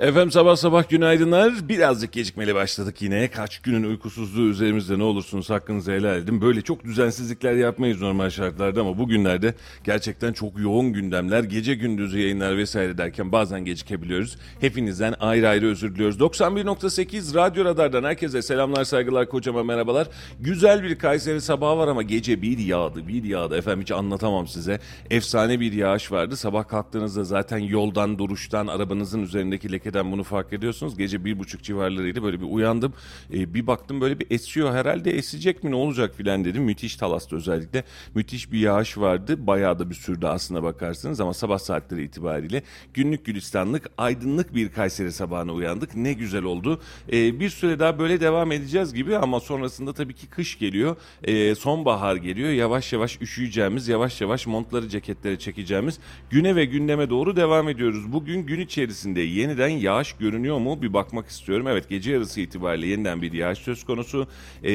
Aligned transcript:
Efendim 0.00 0.30
sabah 0.30 0.56
sabah 0.56 0.88
günaydınlar. 0.88 1.68
Birazcık 1.68 2.12
gecikmeli 2.12 2.54
başladık 2.54 3.02
yine. 3.02 3.28
Kaç 3.28 3.58
günün 3.58 3.82
uykusuzluğu 3.84 4.48
üzerimizde 4.48 4.98
ne 4.98 5.02
olursunuz 5.02 5.50
hakkınızı 5.50 5.92
helal 5.92 6.18
edin. 6.18 6.40
Böyle 6.40 6.62
çok 6.62 6.84
düzensizlikler 6.84 7.52
yapmayız 7.52 8.00
normal 8.00 8.30
şartlarda 8.30 8.80
ama 8.80 8.98
bugünlerde 8.98 9.54
gerçekten 9.84 10.32
çok 10.32 10.60
yoğun 10.60 10.92
gündemler, 10.92 11.44
gece 11.44 11.74
gündüz 11.74 12.14
yayınlar 12.14 12.56
vesaire 12.56 12.98
derken 12.98 13.32
bazen 13.32 13.64
gecikebiliyoruz. 13.64 14.36
Hepinizden 14.60 15.14
ayrı 15.20 15.48
ayrı 15.48 15.66
özür 15.66 15.94
diliyoruz. 15.94 16.20
91.8 16.20 17.34
Radyo 17.34 17.64
Radar'dan 17.64 18.04
herkese 18.04 18.42
selamlar, 18.42 18.84
saygılar, 18.84 19.28
kocaman 19.28 19.66
merhabalar. 19.66 20.08
Güzel 20.40 20.82
bir 20.82 20.98
Kayseri 20.98 21.40
sabahı 21.40 21.78
var 21.78 21.88
ama 21.88 22.02
gece 22.02 22.42
bir 22.42 22.58
yağdı, 22.58 23.08
bir 23.08 23.24
yağdı. 23.24 23.56
Efendim 23.56 23.80
hiç 23.80 23.92
anlatamam 23.92 24.48
size. 24.48 24.80
Efsane 25.10 25.60
bir 25.60 25.72
yağış 25.72 26.12
vardı. 26.12 26.36
Sabah 26.36 26.68
kalktığınızda 26.68 27.24
zaten 27.24 27.58
yoldan, 27.58 28.18
duruştan, 28.18 28.66
arabanızın 28.66 29.22
üzerindeki 29.22 29.72
leke 29.72 29.87
hakikaten 29.88 30.12
bunu 30.12 30.22
fark 30.22 30.52
ediyorsunuz. 30.52 30.96
Gece 30.96 31.24
bir 31.24 31.38
buçuk 31.38 31.62
civarlarıydı 31.62 32.22
böyle 32.22 32.40
bir 32.40 32.46
uyandım. 32.46 32.92
E, 33.32 33.54
bir 33.54 33.66
baktım 33.66 34.00
böyle 34.00 34.20
bir 34.20 34.26
esiyor 34.30 34.74
herhalde 34.74 35.10
esecek 35.10 35.64
mi 35.64 35.70
ne 35.70 35.74
olacak 35.74 36.14
filan 36.16 36.44
dedim. 36.44 36.62
Müthiş 36.62 36.96
Talas'ta 36.96 37.36
özellikle 37.36 37.84
müthiş 38.14 38.52
bir 38.52 38.58
yağış 38.58 38.98
vardı. 38.98 39.46
Bayağı 39.46 39.78
da 39.78 39.90
bir 39.90 39.94
sürdü 39.94 40.26
aslına 40.26 40.62
bakarsınız 40.62 41.20
ama 41.20 41.34
sabah 41.34 41.58
saatleri 41.58 42.04
itibariyle 42.04 42.62
günlük 42.94 43.24
gülistanlık 43.24 43.90
aydınlık 43.98 44.54
bir 44.54 44.68
Kayseri 44.68 45.12
sabahına 45.12 45.52
uyandık. 45.52 45.96
Ne 45.96 46.12
güzel 46.12 46.42
oldu. 46.42 46.80
E, 47.12 47.40
bir 47.40 47.50
süre 47.50 47.78
daha 47.78 47.98
böyle 47.98 48.20
devam 48.20 48.52
edeceğiz 48.52 48.94
gibi 48.94 49.16
ama 49.16 49.40
sonrasında 49.40 49.92
tabii 49.92 50.14
ki 50.14 50.26
kış 50.26 50.58
geliyor. 50.58 50.96
E, 51.24 51.54
sonbahar 51.54 52.16
geliyor. 52.16 52.50
Yavaş 52.50 52.92
yavaş 52.92 53.20
üşüyeceğimiz, 53.20 53.88
yavaş 53.88 54.20
yavaş 54.20 54.46
montları 54.46 54.88
ceketlere 54.88 55.38
çekeceğimiz 55.38 55.98
güne 56.30 56.56
ve 56.56 56.64
gündeme 56.64 57.10
doğru 57.10 57.36
devam 57.36 57.68
ediyoruz. 57.68 58.12
Bugün 58.12 58.46
gün 58.46 58.60
içerisinde 58.60 59.20
yeniden 59.20 59.77
yağış 59.78 60.12
görünüyor 60.12 60.58
mu 60.58 60.82
bir 60.82 60.92
bakmak 60.92 61.28
istiyorum. 61.28 61.66
Evet 61.68 61.88
gece 61.88 62.12
yarısı 62.12 62.40
itibariyle 62.40 62.86
yeniden 62.86 63.22
bir 63.22 63.32
yağış 63.32 63.58
söz 63.58 63.84
konusu. 63.84 64.26
E, 64.64 64.70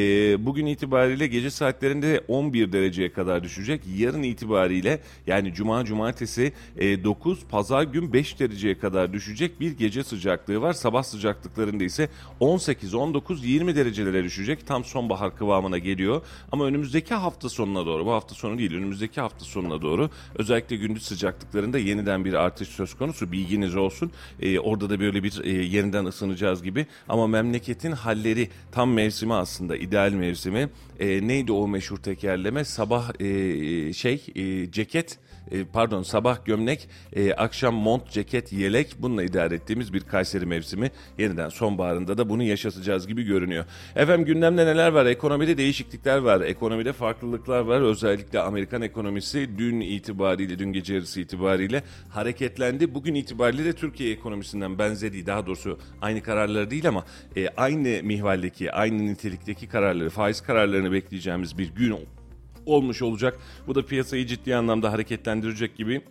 bugün 0.45 0.65
itibariyle 0.65 1.27
gece 1.27 1.49
saatlerinde 1.49 2.23
11 2.27 2.71
dereceye 2.71 3.13
kadar 3.13 3.43
düşecek. 3.43 3.81
Yarın 3.97 4.23
itibariyle 4.23 4.99
yani 5.27 5.53
cuma 5.53 5.85
cumartesi 5.85 6.53
e, 6.77 7.03
9 7.03 7.45
pazar 7.45 7.83
gün 7.83 8.13
5 8.13 8.39
dereceye 8.39 8.77
kadar 8.77 9.13
düşecek 9.13 9.59
bir 9.59 9.71
gece 9.71 10.03
sıcaklığı 10.03 10.61
var. 10.61 10.73
Sabah 10.73 11.03
sıcaklıklarında 11.03 11.83
ise 11.83 12.09
18, 12.39 12.93
19, 12.93 13.45
20 13.45 13.75
derecelere 13.75 14.23
düşecek. 14.23 14.67
Tam 14.67 14.83
sonbahar 14.83 15.37
kıvamına 15.37 15.77
geliyor. 15.77 16.21
Ama 16.51 16.65
önümüzdeki 16.65 17.13
hafta 17.13 17.49
sonuna 17.49 17.85
doğru 17.85 18.05
bu 18.05 18.11
hafta 18.11 18.35
sonu 18.35 18.57
değil 18.57 18.73
önümüzdeki 18.73 19.21
hafta 19.21 19.45
sonuna 19.45 19.81
doğru 19.81 20.09
özellikle 20.35 20.75
gündüz 20.75 21.03
sıcaklıklarında 21.03 21.79
yeniden 21.79 22.25
bir 22.25 22.33
artış 22.33 22.67
söz 22.67 22.93
konusu. 22.93 23.31
Bilginiz 23.31 23.75
olsun. 23.75 24.11
E, 24.41 24.59
orada 24.59 24.89
da 24.89 24.92
da 24.93 24.99
böyle 24.99 25.23
bir 25.23 25.43
e, 25.43 25.49
yeniden 25.49 26.05
ısınacağız 26.05 26.63
gibi. 26.63 26.85
Ama 27.09 27.27
memleketin 27.27 27.91
halleri 27.91 28.49
tam 28.71 28.93
mevsimi 28.93 29.33
aslında 29.33 29.77
ideal 29.77 30.11
mevsimi. 30.11 30.69
E, 30.99 31.27
neydi 31.27 31.51
o 31.51 31.67
meşhur 31.67 31.97
tekerleme? 31.97 32.65
Sabah 32.65 33.21
e, 33.21 33.93
şey 33.93 34.25
e, 34.35 34.71
ceket 34.71 35.19
e, 35.51 35.63
pardon 35.63 36.03
sabah 36.03 36.45
gömlek, 36.45 36.89
e, 37.15 37.33
akşam 37.33 37.75
mont, 37.75 38.09
ceket, 38.09 38.53
yelek 38.53 38.95
bununla 38.99 39.23
idare 39.23 39.55
ettiğimiz 39.55 39.93
bir 39.93 40.01
Kayseri 40.01 40.45
mevsimi. 40.45 40.91
Yeniden 41.17 41.49
sonbaharında 41.49 42.17
da 42.17 42.29
bunu 42.29 42.43
yaşatacağız 42.43 43.07
gibi 43.07 43.23
görünüyor. 43.23 43.65
Efendim 43.95 44.25
gündemde 44.25 44.65
neler 44.65 44.91
var? 44.91 45.05
Ekonomide 45.05 45.57
değişiklikler 45.57 46.17
var. 46.17 46.41
Ekonomide 46.41 46.93
farklılıklar 46.93 47.59
var. 47.59 47.81
Özellikle 47.81 48.39
Amerikan 48.39 48.81
ekonomisi 48.81 49.49
dün 49.57 49.81
itibariyle, 49.81 50.59
dün 50.59 50.73
gece 50.73 50.93
yarısı 50.93 51.21
itibariyle 51.21 51.83
hareketlendi. 52.09 52.93
Bugün 52.93 53.15
itibariyle 53.15 53.65
de 53.65 53.73
Türkiye 53.73 54.13
ekonomisinden 54.13 54.79
benzeri, 54.79 55.25
daha 55.25 55.45
doğrusu 55.45 55.79
aynı 56.01 56.21
kararları 56.23 56.71
değil 56.71 56.87
ama 56.87 57.05
e, 57.35 57.47
aynı 57.47 58.03
mihvaldeki, 58.03 58.71
aynı 58.71 59.05
nitelikteki 59.05 59.67
kararları, 59.67 60.09
faiz 60.09 60.41
kararlarını 60.41 60.91
bekleyeceğimiz 60.91 61.57
bir 61.57 61.75
gün 61.75 61.91
olmuş 62.65 63.01
olacak. 63.01 63.39
Bu 63.67 63.75
da 63.75 63.85
piyasayı 63.85 64.25
ciddi 64.25 64.55
anlamda 64.55 64.91
hareketlendirecek 64.91 65.77
gibi 65.77 66.01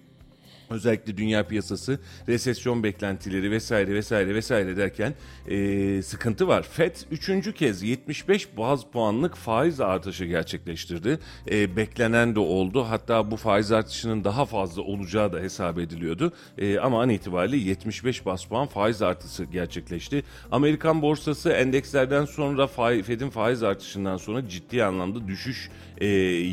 özellikle 0.72 1.16
dünya 1.16 1.46
piyasası 1.46 1.98
resesyon 2.28 2.82
beklentileri 2.82 3.50
vesaire 3.50 3.94
vesaire 3.94 4.34
vesaire 4.34 4.76
derken 4.76 5.14
e, 5.48 6.02
sıkıntı 6.02 6.48
var. 6.48 6.62
FED 6.62 6.96
üçüncü 7.10 7.52
kez 7.52 7.82
75 7.82 8.56
baz 8.56 8.84
puanlık 8.84 9.36
faiz 9.36 9.80
artışı 9.80 10.24
gerçekleştirdi. 10.24 11.18
E, 11.50 11.76
beklenen 11.76 12.34
de 12.34 12.40
oldu. 12.40 12.84
Hatta 12.88 13.30
bu 13.30 13.36
faiz 13.36 13.72
artışının 13.72 14.24
daha 14.24 14.44
fazla 14.44 14.82
olacağı 14.82 15.32
da 15.32 15.40
hesap 15.40 15.78
ediliyordu. 15.78 16.32
E, 16.58 16.78
ama 16.78 17.02
an 17.02 17.08
itibariyle 17.08 17.56
75 17.56 18.26
baz 18.26 18.44
puan 18.44 18.66
faiz 18.66 19.02
artışı 19.02 19.44
gerçekleşti. 19.44 20.24
Amerikan 20.52 21.02
borsası 21.02 21.50
endekslerden 21.50 22.24
sonra 22.24 22.66
FED'in 23.02 23.30
faiz 23.30 23.62
artışından 23.62 24.16
sonra 24.16 24.48
ciddi 24.48 24.84
anlamda 24.84 25.28
düşüş 25.28 25.70
e, 25.98 26.06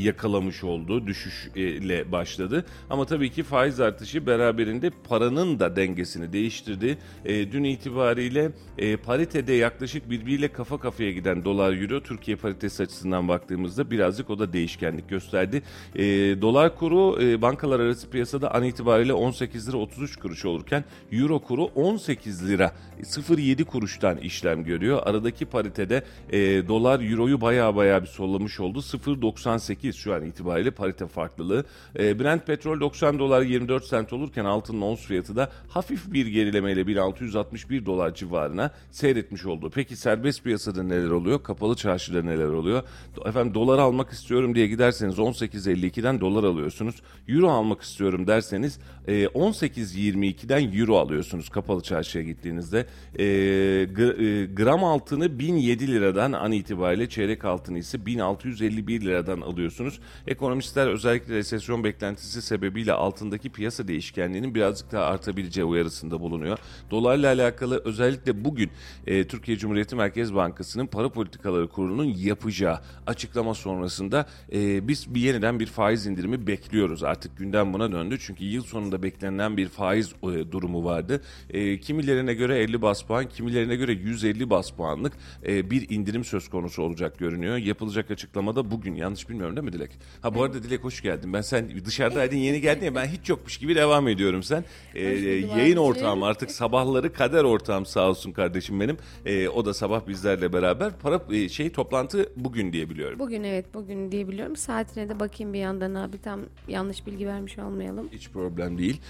yakalamış 0.03 0.63
oldu. 0.63 1.07
Düşüşle 1.07 2.11
başladı. 2.11 2.65
Ama 2.89 3.05
tabii 3.05 3.31
ki 3.31 3.43
faiz 3.43 3.79
artışı 3.79 4.08
beraberinde 4.15 4.91
paranın 5.09 5.59
da 5.59 5.75
dengesini 5.75 6.33
değiştirdi. 6.33 6.97
E, 7.25 7.51
dün 7.51 7.63
itibariyle 7.63 8.51
e, 8.77 8.97
paritede 8.97 9.53
yaklaşık 9.53 10.09
birbiriyle 10.09 10.47
kafa 10.47 10.79
kafaya 10.79 11.11
giden 11.11 11.45
dolar 11.45 11.81
euro 11.81 12.03
Türkiye 12.03 12.37
paritesi 12.37 12.83
açısından 12.83 13.27
baktığımızda 13.27 13.91
birazcık 13.91 14.29
o 14.29 14.39
da 14.39 14.53
değişkenlik 14.53 15.09
gösterdi. 15.09 15.61
E, 15.95 16.03
dolar 16.41 16.75
kuru 16.75 17.21
e, 17.21 17.41
bankalar 17.41 17.79
arası 17.79 18.09
piyasada 18.09 18.53
an 18.53 18.63
itibariyle 18.63 19.13
18 19.13 19.69
lira 19.69 19.77
33 19.77 20.15
kuruş 20.15 20.45
olurken 20.45 20.83
euro 21.11 21.39
kuru 21.39 21.63
18 21.63 22.49
lira 22.49 22.71
0.7 23.01 23.63
kuruştan 23.63 24.17
işlem 24.17 24.63
görüyor. 24.63 25.01
Aradaki 25.05 25.45
paritede 25.45 26.03
e, 26.29 26.67
dolar 26.67 27.11
euroyu 27.11 27.41
baya 27.41 27.75
baya 27.75 28.01
bir 28.01 28.07
sollamış 28.07 28.59
oldu. 28.59 28.79
0.90 28.79 29.39
98 29.39 29.95
şu 29.95 30.13
an 30.13 30.25
itibariyle 30.25 30.71
parite 30.71 31.07
farklılığı. 31.07 31.65
E, 31.99 32.19
Brent 32.19 32.47
petrol 32.47 32.79
90 32.79 33.19
dolar 33.19 33.41
24 33.41 33.85
sent 33.85 33.98
olurken 34.13 34.45
altının 34.45 34.81
ons 34.81 35.05
fiyatı 35.05 35.35
da 35.35 35.51
hafif 35.67 36.13
bir 36.13 36.27
gerilemeyle 36.27 36.87
1661 36.87 37.85
dolar 37.85 38.13
civarına 38.13 38.71
seyretmiş 38.91 39.45
oldu. 39.45 39.71
Peki 39.75 39.95
serbest 39.95 40.43
piyasada 40.43 40.83
neler 40.83 41.09
oluyor? 41.09 41.43
Kapalı 41.43 41.75
çarşıda 41.75 42.21
neler 42.21 42.47
oluyor? 42.47 42.83
Efendim 43.25 43.53
dolar 43.53 43.79
almak 43.79 44.09
istiyorum 44.09 44.55
diye 44.55 44.67
giderseniz 44.67 45.15
18.52'den 45.15 46.21
dolar 46.21 46.43
alıyorsunuz. 46.43 46.95
Euro 47.27 47.49
almak 47.49 47.81
istiyorum 47.81 48.27
derseniz 48.27 48.79
e, 49.07 49.25
18.22'den 49.25 50.73
euro 50.73 50.97
alıyorsunuz 50.97 51.49
kapalı 51.49 51.81
çarşıya 51.81 52.23
gittiğinizde. 52.23 52.85
E, 53.19 53.25
e, 53.25 54.45
gram 54.45 54.83
altını 54.83 55.39
1007 55.39 55.87
liradan 55.87 56.31
an 56.31 56.51
itibariyle 56.51 57.09
çeyrek 57.09 57.45
altını 57.45 57.77
ise 57.77 58.05
1651 58.05 59.01
liradan 59.01 59.29
liradan 59.29 59.41
alıyorsunuz. 59.41 59.99
Ekonomistler 60.27 60.87
özellikle 60.87 61.35
resesyon 61.35 61.83
beklentisi 61.83 62.41
sebebiyle 62.41 62.93
altındaki 62.93 63.49
piyasa 63.49 63.78
değişkenliğinin 63.87 64.55
birazcık 64.55 64.91
daha 64.91 65.05
artabileceği 65.05 65.65
uyarısında 65.65 66.19
bulunuyor. 66.19 66.57
Dolarla 66.91 67.27
alakalı 67.27 67.81
özellikle 67.85 68.45
bugün 68.45 68.71
e, 69.07 69.27
Türkiye 69.27 69.57
Cumhuriyeti 69.57 69.95
Merkez 69.95 70.35
Bankası'nın 70.35 70.87
para 70.87 71.09
politikaları 71.09 71.67
kurulunun 71.67 72.13
yapacağı 72.17 72.79
açıklama 73.07 73.53
sonrasında 73.53 74.25
e, 74.53 74.87
biz 74.87 75.15
bir 75.15 75.21
yeniden 75.21 75.59
bir 75.59 75.65
faiz 75.65 76.05
indirimi 76.05 76.47
bekliyoruz. 76.47 77.03
Artık 77.03 77.37
gündem 77.37 77.73
buna 77.73 77.91
döndü 77.91 78.17
çünkü 78.19 78.43
yıl 78.43 78.63
sonunda 78.63 79.03
beklenen 79.03 79.57
bir 79.57 79.67
faiz 79.67 80.13
e, 80.23 80.51
durumu 80.51 80.85
vardı. 80.85 81.21
E, 81.49 81.79
kimilerine 81.79 82.33
göre 82.33 82.57
50 82.59 82.81
bas 82.81 83.01
puan, 83.01 83.29
kimilerine 83.29 83.75
göre 83.75 83.91
150 83.91 84.49
bas 84.49 84.71
puanlık 84.71 85.13
e, 85.47 85.71
bir 85.71 85.89
indirim 85.89 86.23
söz 86.23 86.49
konusu 86.49 86.83
olacak 86.83 87.19
görünüyor. 87.19 87.57
Yapılacak 87.57 88.11
açıklamada 88.11 88.71
bugün 88.71 88.95
yanlış 88.95 89.29
bilmiyorum 89.29 89.55
değil 89.55 89.65
mi 89.65 89.73
Dilek? 89.73 89.91
Ha 90.21 90.35
bu 90.35 90.43
arada 90.43 90.63
Dilek 90.63 90.83
hoş 90.83 91.01
geldin. 91.01 91.33
Ben 91.33 91.41
sen 91.41 91.85
dışarıdaydın 91.85 92.37
yeni 92.37 92.61
geldin 92.61 92.85
ya 92.85 92.95
ben 92.95 93.05
hiç 93.05 93.29
yokmuş 93.29 93.57
gibi 93.57 93.68
gibi 93.69 93.79
devam 93.79 94.07
ediyorum 94.07 94.43
sen. 94.43 94.65
Ee, 94.95 95.43
bulduk 95.43 95.57
yayın 95.57 95.77
ortağım 95.77 96.23
artık 96.23 96.51
sabahları 96.51 97.13
kader 97.13 97.43
ortağım 97.43 97.85
sağ 97.85 98.09
olsun 98.09 98.31
kardeşim 98.31 98.79
benim. 98.79 98.97
Ee, 99.25 99.49
o 99.49 99.65
da 99.65 99.73
sabah 99.73 100.07
bizlerle 100.07 100.53
beraber 100.53 100.91
para 100.99 101.21
e, 101.31 101.49
şey 101.49 101.71
toplantı 101.71 102.29
bugün 102.35 102.73
diye 102.73 102.89
biliyorum. 102.89 103.19
Bugün 103.19 103.43
evet 103.43 103.73
bugün 103.73 104.11
diyebiliyorum. 104.11 104.55
Saatine 104.55 105.09
de 105.09 105.19
bakayım 105.19 105.53
bir 105.53 105.59
yandan 105.59 105.95
abi 105.95 106.17
tam 106.17 106.41
yanlış 106.67 107.07
bilgi 107.07 107.27
vermiş 107.27 107.59
olmayalım. 107.59 108.09
Hiç 108.11 108.29
problem 108.29 108.77
değil. 108.77 109.01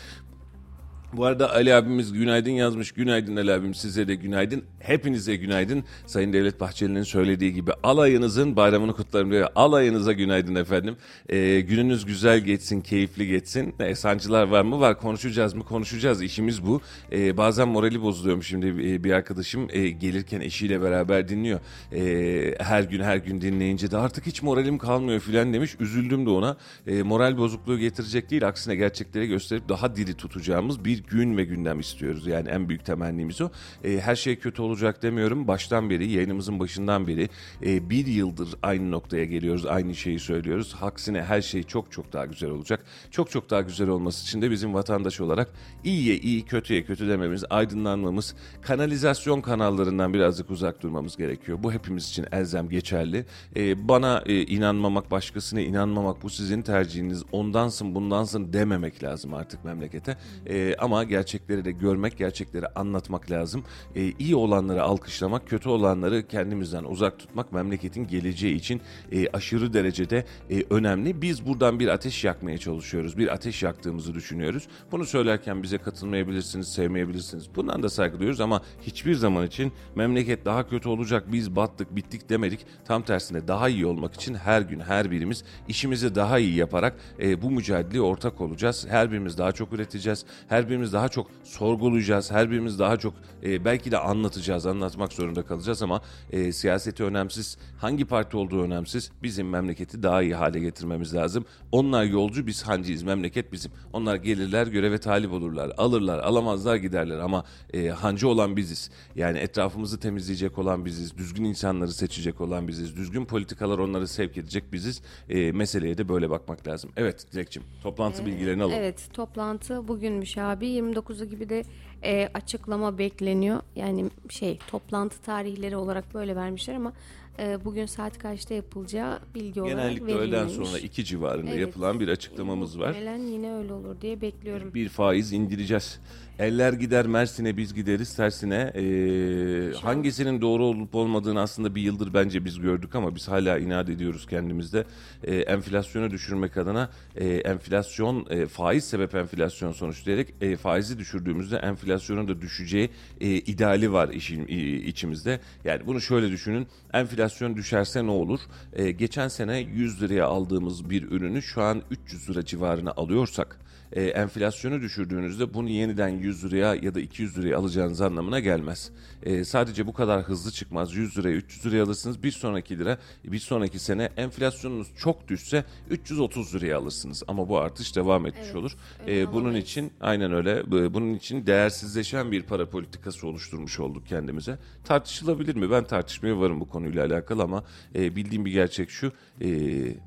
Bu 1.14 1.26
arada 1.26 1.54
Ali 1.54 1.76
abimiz 1.76 2.14
günaydın 2.14 2.52
yazmış. 2.52 2.92
Günaydın 2.92 3.36
Ali 3.36 3.54
abim 3.54 3.74
size 3.74 4.08
de 4.08 4.16
günaydın. 4.16 4.64
Hepinize 4.80 5.36
günaydın. 5.36 5.84
Sayın 6.06 6.34
Devlet 6.34 6.60
Bahçeli'nin 6.60 7.04
söylediği 7.04 7.54
gibi 7.54 7.72
alayınızın 7.84 8.56
bayramını 8.56 8.94
kutlarım 8.94 9.32
diyor. 9.32 9.50
Alayınıza 9.56 10.14
günaydın 10.14 10.56
efendim. 10.56 10.96
Ee, 11.30 11.60
gününüz 11.60 12.06
güzel 12.06 12.40
geçsin, 12.40 12.82
keyifli 12.82 13.28
geçsin. 13.28 13.76
E, 13.80 13.96
sancılar 13.96 14.48
var 14.48 14.62
mı? 14.62 14.80
Var. 14.80 15.00
Konuşacağız 15.00 15.54
mı? 15.54 15.64
Konuşacağız. 15.64 16.22
İşimiz 16.22 16.66
bu. 16.66 16.82
Ee, 17.12 17.38
bazen 17.38 17.68
morali 17.68 18.02
bozuluyormuş 18.02 18.48
şimdi 18.48 18.68
e, 18.68 19.04
bir 19.04 19.12
arkadaşım 19.12 19.68
e, 19.70 19.90
gelirken 19.90 20.42
eşiyle 20.42 20.82
beraber 20.82 21.28
dinliyor. 21.28 21.60
E, 21.94 22.64
her 22.64 22.84
gün 22.84 23.02
her 23.02 23.18
gün 23.18 23.42
dinleyince 23.42 23.92
de 23.92 23.98
artık 23.98 24.26
hiç 24.26 24.44
moralim 24.44 24.78
kalmıyor 24.78 25.20
filan 25.20 25.54
demiş. 25.54 25.76
Üzüldüm 25.80 26.26
de 26.26 26.30
ona. 26.30 26.58
E, 26.88 27.04
moral 27.04 27.38
bozukluğu 27.38 27.80
getirecek 27.80 28.30
değil. 28.30 28.48
Aksine 28.48 28.76
gerçekleri 28.76 29.28
gösterip 29.28 29.70
daha 29.70 29.96
diri 29.96 30.14
tutacağımız 30.14 30.86
bir 30.86 30.99
gün 31.08 31.38
ve 31.38 31.44
gündem 31.44 31.80
istiyoruz. 31.80 32.28
Yani 32.28 32.50
en 32.50 32.70
büyük 32.70 32.86
temennimiz 32.86 33.42
o. 33.42 33.50
E, 33.84 34.00
her 34.00 34.16
şey 34.16 34.36
kötü 34.36 34.62
olacak 34.62 35.04
demiyorum. 35.04 35.48
Baştan 35.48 35.90
beri, 35.90 36.12
yayınımızın 36.12 36.60
başından 36.60 37.08
beri 37.08 37.30
e, 37.66 37.90
bir 37.90 38.08
yıldır 38.08 38.50
aynı 38.64 38.92
noktaya 38.92 39.26
geliyoruz. 39.26 39.66
Aynı 39.66 39.96
şeyi 39.96 40.20
söylüyoruz. 40.20 40.76
Aksine 40.82 41.24
her 41.24 41.42
şey 41.42 41.64
çok 41.64 41.92
çok 41.92 42.14
daha 42.14 42.26
güzel 42.26 42.50
olacak. 42.50 42.86
Çok 43.12 43.32
çok 43.32 43.50
daha 43.50 43.62
güzel 43.62 43.90
olması 43.90 44.24
için 44.24 44.42
de 44.42 44.52
bizim 44.52 44.74
vatandaş 44.74 45.22
olarak 45.22 45.50
iyiye 45.84 46.18
iyi, 46.18 46.46
kötüye 46.46 46.84
kötü 46.84 47.08
dememiz, 47.08 47.44
aydınlanmamız, 47.50 48.36
kanalizasyon 48.62 49.42
kanallarından 49.42 50.14
birazcık 50.14 50.50
uzak 50.50 50.82
durmamız 50.82 51.18
gerekiyor. 51.18 51.58
Bu 51.64 51.74
hepimiz 51.74 52.10
için 52.10 52.26
elzem 52.32 52.70
geçerli. 52.70 53.26
E, 53.56 53.88
bana 53.88 54.24
e, 54.26 54.42
inanmamak, 54.42 55.12
başkasına 55.12 55.62
inanmamak 55.62 56.24
bu 56.24 56.30
sizin 56.30 56.62
tercihiniz. 56.62 57.24
Ondansın, 57.32 57.96
bundansın 57.96 58.54
dememek 58.54 59.04
lazım 59.04 59.34
artık 59.34 59.66
memlekete. 59.66 60.18
E, 60.48 60.76
ama 60.80 60.89
gerçekleri 60.90 61.66
de 61.66 61.72
görmek, 61.72 62.18
gerçekleri 62.18 62.68
anlatmak 62.68 63.32
lazım. 63.32 63.64
E, 63.96 64.12
iyi 64.20 64.36
olanları 64.36 64.84
alkışlamak, 64.84 65.48
kötü 65.48 65.70
olanları 65.70 66.28
kendimizden 66.28 66.84
uzak 66.84 67.20
tutmak 67.20 67.54
memleketin 67.54 68.08
geleceği 68.08 68.56
için 68.56 68.82
e, 69.12 69.28
aşırı 69.30 69.74
derecede 69.74 70.26
e, 70.50 70.64
önemli. 70.70 71.22
Biz 71.22 71.46
buradan 71.46 71.80
bir 71.80 71.88
ateş 71.88 72.24
yakmaya 72.24 72.58
çalışıyoruz. 72.58 73.18
Bir 73.18 73.34
ateş 73.34 73.64
yaktığımızı 73.64 74.14
düşünüyoruz. 74.14 74.68
Bunu 74.92 75.06
söylerken 75.06 75.64
bize 75.64 75.78
katılmayabilirsiniz, 75.78 76.68
sevmeyebilirsiniz. 76.74 77.56
Bundan 77.56 77.84
da 77.84 77.90
saygı 77.90 78.20
duyuyoruz 78.20 78.42
ama 78.42 78.62
hiçbir 78.82 79.16
zaman 79.16 79.48
için 79.48 79.72
memleket 79.96 80.46
daha 80.46 80.70
kötü 80.70 80.90
olacak, 80.90 81.24
biz 81.32 81.56
battık, 81.56 81.96
bittik 81.96 82.30
demedik. 82.30 82.60
Tam 82.86 83.04
tersine 83.04 83.48
daha 83.48 83.70
iyi 83.70 83.86
olmak 83.86 84.14
için 84.14 84.36
her 84.36 84.62
gün 84.62 84.80
her 84.80 85.12
birimiz 85.12 85.44
işimizi 85.68 86.16
daha 86.16 86.40
iyi 86.40 86.56
yaparak 86.56 86.96
e, 87.20 87.42
bu 87.42 87.52
mücadeleye 87.52 88.02
ortak 88.02 88.42
olacağız. 88.42 88.86
Her 88.90 89.12
birimiz 89.12 89.38
daha 89.38 89.52
çok 89.52 89.74
üreteceğiz. 89.74 90.26
Her 90.48 90.70
birimiz 90.70 90.79
daha 90.80 91.10
çok 91.10 91.28
sorgulayacağız. 91.44 92.32
Her 92.32 92.52
birimiz 92.52 92.80
daha 92.80 92.98
çok 92.98 93.14
e, 93.44 93.66
belki 93.66 93.92
de 93.92 93.98
anlatacağız, 93.98 94.66
anlatmak 94.66 95.14
zorunda 95.14 95.42
kalacağız 95.42 95.82
ama 95.82 96.02
e, 96.32 96.52
siyaseti 96.52 97.04
önemsiz, 97.04 97.58
hangi 97.78 98.06
parti 98.06 98.38
olduğu 98.38 98.64
önemsiz. 98.64 99.12
Bizim 99.24 99.50
memleketi 99.50 100.04
daha 100.04 100.22
iyi 100.22 100.36
hale 100.36 100.60
getirmemiz 100.60 101.16
lazım. 101.16 101.46
Onlar 101.72 102.04
yolcu, 102.04 102.48
biz 102.48 102.64
hanciyiz. 102.64 103.04
Memleket 103.04 103.52
bizim. 103.54 103.72
Onlar 103.94 104.16
gelirler, 104.16 104.68
göreve 104.68 104.98
talip 104.98 105.32
olurlar. 105.32 105.72
Alırlar, 105.78 106.20
alamazlar 106.20 106.76
giderler 106.76 107.20
ama 107.20 107.44
e, 107.74 107.88
hancı 107.88 108.28
olan 108.28 108.58
biziz. 108.58 108.92
Yani 109.16 109.38
etrafımızı 109.38 110.00
temizleyecek 110.00 110.58
olan 110.58 110.86
biziz. 110.86 111.18
Düzgün 111.18 111.44
insanları 111.44 111.92
seçecek 111.92 112.42
olan 112.42 112.68
biziz. 112.68 112.96
Düzgün 112.96 113.26
politikalar 113.26 113.78
onları 113.80 114.08
sevk 114.08 114.38
edecek 114.38 114.74
biziz. 114.74 115.02
E, 115.30 115.52
meseleye 115.52 115.98
de 115.98 116.10
böyle 116.10 116.30
bakmak 116.30 116.68
lazım. 116.68 116.92
Evet 116.98 117.26
Dilekçim, 117.32 117.64
toplantı 117.84 118.26
bilgilerini 118.26 118.64
alalım. 118.64 118.78
Evet 118.78 119.10
toplantı 119.14 119.88
bugünmüş 119.88 120.38
abi 120.38 120.68
29'u 120.70 121.26
gibi 121.26 121.50
de 121.50 121.64
e, 122.04 122.30
açıklama 122.34 122.98
bekleniyor. 122.98 123.60
Yani 123.76 124.06
şey 124.30 124.60
toplantı 124.68 125.22
tarihleri 125.22 125.78
olarak 125.78 126.14
böyle 126.14 126.36
vermişler 126.36 126.76
ama 126.76 126.94
e, 127.40 127.66
bugün 127.66 127.86
saat 127.86 128.18
kaçta 128.18 128.54
yapılacağı 128.54 129.20
bilgi 129.36 129.62
olarak 129.62 129.78
Genellikle 129.78 130.14
öğleden 130.16 130.48
sonra 130.48 130.80
iki 130.80 131.06
civarında 131.06 131.50
Evet. 131.52 131.60
yapılan 131.62 132.00
bir 132.00 132.08
açıklamamız 132.08 132.80
var. 132.80 132.88
Muhtemelen 132.88 133.24
yine 133.28 133.54
öyle 133.54 133.74
olur 133.74 134.02
diye 134.02 134.22
bekliyorum. 134.22 134.74
bir 134.74 134.90
faiz 134.90 135.34
indireceğiz. 135.34 136.00
Eller 136.40 136.74
gider 136.74 137.08
Mersin'e 137.08 137.58
biz 137.58 137.74
gideriz 137.74 138.16
tersine. 138.16 138.72
Ee, 138.76 139.74
hangisinin 139.82 140.42
doğru 140.42 140.64
olup 140.66 140.96
olmadığını 140.96 141.42
aslında 141.42 141.76
bir 141.76 141.82
yıldır 141.82 142.14
bence 142.14 142.46
biz 142.46 142.60
gördük 142.60 142.96
ama 142.96 143.16
biz 143.16 143.28
hala 143.28 143.58
inat 143.58 143.90
ediyoruz 143.90 144.28
kendimizde. 144.28 144.86
Ee, 145.24 145.36
enflasyonu 145.36 146.12
düşürmek 146.12 146.58
adına 146.58 146.90
e, 147.16 147.28
enflasyon 147.28 148.26
e, 148.30 148.46
faiz 148.46 148.84
sebep 148.84 149.16
enflasyon 149.16 149.72
sonuçlayarak 149.72 150.28
e, 150.42 150.56
faizi 150.56 151.00
düşürdüğümüzde 151.00 151.58
enflasyonun 151.58 152.28
da 152.28 152.42
düşeceği 152.42 152.90
e, 153.22 153.28
ideali 153.30 153.92
var 153.94 154.10
işin 154.10 154.48
i- 154.48 154.76
içimizde. 154.86 155.40
Yani 155.66 155.82
bunu 155.88 156.02
şöyle 156.02 156.32
düşünün. 156.32 156.68
Enflasyon 156.94 157.56
düşerse 157.56 158.06
ne 158.06 158.12
olur? 158.12 158.40
E, 158.74 158.92
geçen 158.92 159.28
sene 159.28 159.60
100 159.60 160.02
liraya 160.02 160.26
aldığımız 160.26 160.90
bir 160.90 161.04
ürünü 161.12 161.42
şu 161.42 161.62
an 161.62 161.82
300 161.92 162.30
lira 162.30 162.46
civarına 162.46 162.92
alıyorsak 162.92 163.60
e, 163.94 164.04
enflasyonu 164.04 164.82
düşürdüğünüzde 164.82 165.54
bunu 165.54 165.70
yeniden 165.70 166.10
100 166.10 166.46
liraya 166.46 166.76
ya 166.76 166.96
da 166.96 167.00
200 167.00 167.38
liraya 167.38 167.56
alacağınız 167.56 168.02
anlamına 168.02 168.40
gelmez. 168.40 168.92
E, 169.24 169.44
sadece 169.46 169.88
bu 169.88 169.94
kadar 169.94 170.22
hızlı 170.24 170.52
çıkmaz. 170.52 170.96
100 170.96 171.18
liraya 171.18 171.34
300 171.36 171.66
liraya 171.66 171.84
alırsınız. 171.84 172.24
Bir 172.24 172.32
sonraki 172.32 172.80
lira 172.80 172.98
bir 173.24 173.40
sonraki 173.40 173.80
sene 173.80 174.10
enflasyonunuz 174.18 174.88
çok 174.98 175.28
düşse 175.28 175.64
330 175.90 176.56
liraya 176.56 176.78
alırsınız. 176.78 177.24
Ama 177.28 177.50
bu 177.50 177.58
artış 177.58 177.96
devam 177.96 178.26
etmiş 178.26 178.44
Evet, 178.46 178.56
olur. 178.56 178.76
E, 179.08 179.34
bunun 179.34 179.56
için 179.56 179.92
aynen 180.02 180.34
öyle. 180.34 180.72
Bu- 180.72 180.94
Bunun 180.94 181.14
için 181.14 181.46
değersizleşen 181.48 182.32
bir 182.32 182.44
para 182.44 182.70
politikası 182.70 183.28
oluşturmuş 183.28 183.80
olduk 183.80 184.08
kendimize. 184.08 184.58
Tartışılabilir 184.84 185.56
mi? 185.56 185.72
Ben 185.72 185.84
tartışmaya 185.84 186.40
varım 186.40 186.60
bu 186.60 186.68
konuyla 186.70 187.06
alakalı 187.06 187.44
ama 187.44 187.64
e, 187.96 188.16
bildiğim 188.16 188.46
bir 188.46 188.52
gerçek 188.52 188.90
şu. 188.90 189.12
E, 189.42 189.48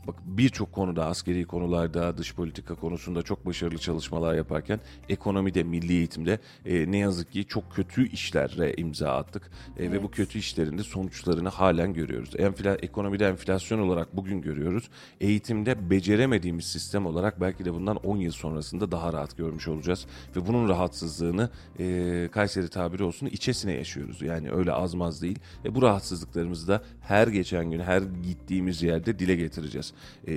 bak 0.07 0.17
birçok 0.25 0.73
konuda 0.73 1.07
askeri 1.07 1.45
konularda 1.45 2.19
dış 2.19 2.35
politika 2.35 2.75
konusunda 2.75 3.23
çok 3.23 3.47
başarılı 3.47 3.79
çalışmalar 3.79 4.35
yaparken 4.35 4.81
ekonomide, 5.09 5.63
milli 5.63 5.93
eğitimde 5.93 6.39
e, 6.67 6.91
ne 6.93 6.99
yazık 6.99 7.33
ki 7.33 7.45
çok 7.45 7.73
kötü 7.73 8.09
işlere 8.09 8.75
imza 8.77 9.02
attık. 9.09 9.51
E, 9.79 9.93
Ve 9.93 10.03
bu 10.03 10.11
kötü 10.11 10.39
işlerin 10.39 10.79
de 10.79 10.83
sonuçlarını 10.83 11.49
halen 11.49 11.95
görüyoruz. 11.95 12.31
Enfla, 12.39 12.75
ekonomide 12.75 13.27
enflasyon 13.27 13.79
olarak 13.79 14.17
bugün 14.17 14.41
görüyoruz. 14.41 14.89
Eğitimde 15.21 15.91
beceremediğimiz 15.91 16.65
sistem 16.65 17.07
olarak 17.07 17.41
belki 17.41 17.65
de 17.65 17.75
bundan 17.75 17.97
10 17.97 18.17
yıl 18.17 18.33
sonrasında 18.33 18.93
daha 18.93 19.13
rahat 19.13 19.37
görmüş 19.37 19.69
olacağız. 19.69 20.07
Ve 20.37 20.47
bunun 20.47 20.69
rahatsızlığını 20.69 21.51
e, 21.79 22.29
Kayseri 22.33 22.69
tabiri 22.69 23.03
olsun 23.03 23.27
içesine 23.27 23.73
yaşıyoruz. 23.73 24.23
Yani 24.23 24.53
öyle 24.53 24.73
azmaz 24.73 25.23
değil. 25.23 25.39
E, 25.65 25.75
bu 25.75 25.83
rahatsızlıklarımızı 25.83 26.69
da 26.69 26.83
her 27.01 27.29
geçen 27.29 27.71
gün 27.71 27.81
her 27.81 28.03
gittiğimiz 28.03 28.83
yerde 28.83 29.19
dile 29.19 29.35
getireceğiz. 29.37 29.93
E, 30.27 30.35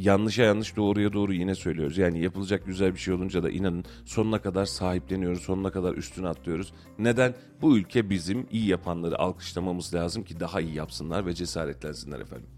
yanlışa 0.00 0.42
yanlış 0.42 0.76
doğruya 0.76 1.12
doğru 1.12 1.32
yine 1.34 1.54
söylüyoruz. 1.54 1.98
Yani 1.98 2.22
yapılacak 2.22 2.66
güzel 2.66 2.94
bir 2.94 2.98
şey 2.98 3.14
olunca 3.14 3.42
da 3.42 3.50
inanın 3.50 3.84
sonuna 4.04 4.42
kadar 4.42 4.66
sahipleniyoruz. 4.66 5.40
Sonuna 5.42 5.70
kadar 5.70 5.94
üstüne 5.94 6.28
atlıyoruz. 6.28 6.72
Neden? 6.98 7.34
Bu 7.62 7.78
ülke 7.78 7.99
bizim 8.10 8.46
iyi 8.50 8.66
yapanları 8.66 9.18
alkışlamamız 9.18 9.94
lazım 9.94 10.22
ki 10.24 10.40
daha 10.40 10.60
iyi 10.60 10.74
yapsınlar 10.74 11.26
ve 11.26 11.34
cesaretlensinler 11.34 12.20
efendim. 12.20 12.48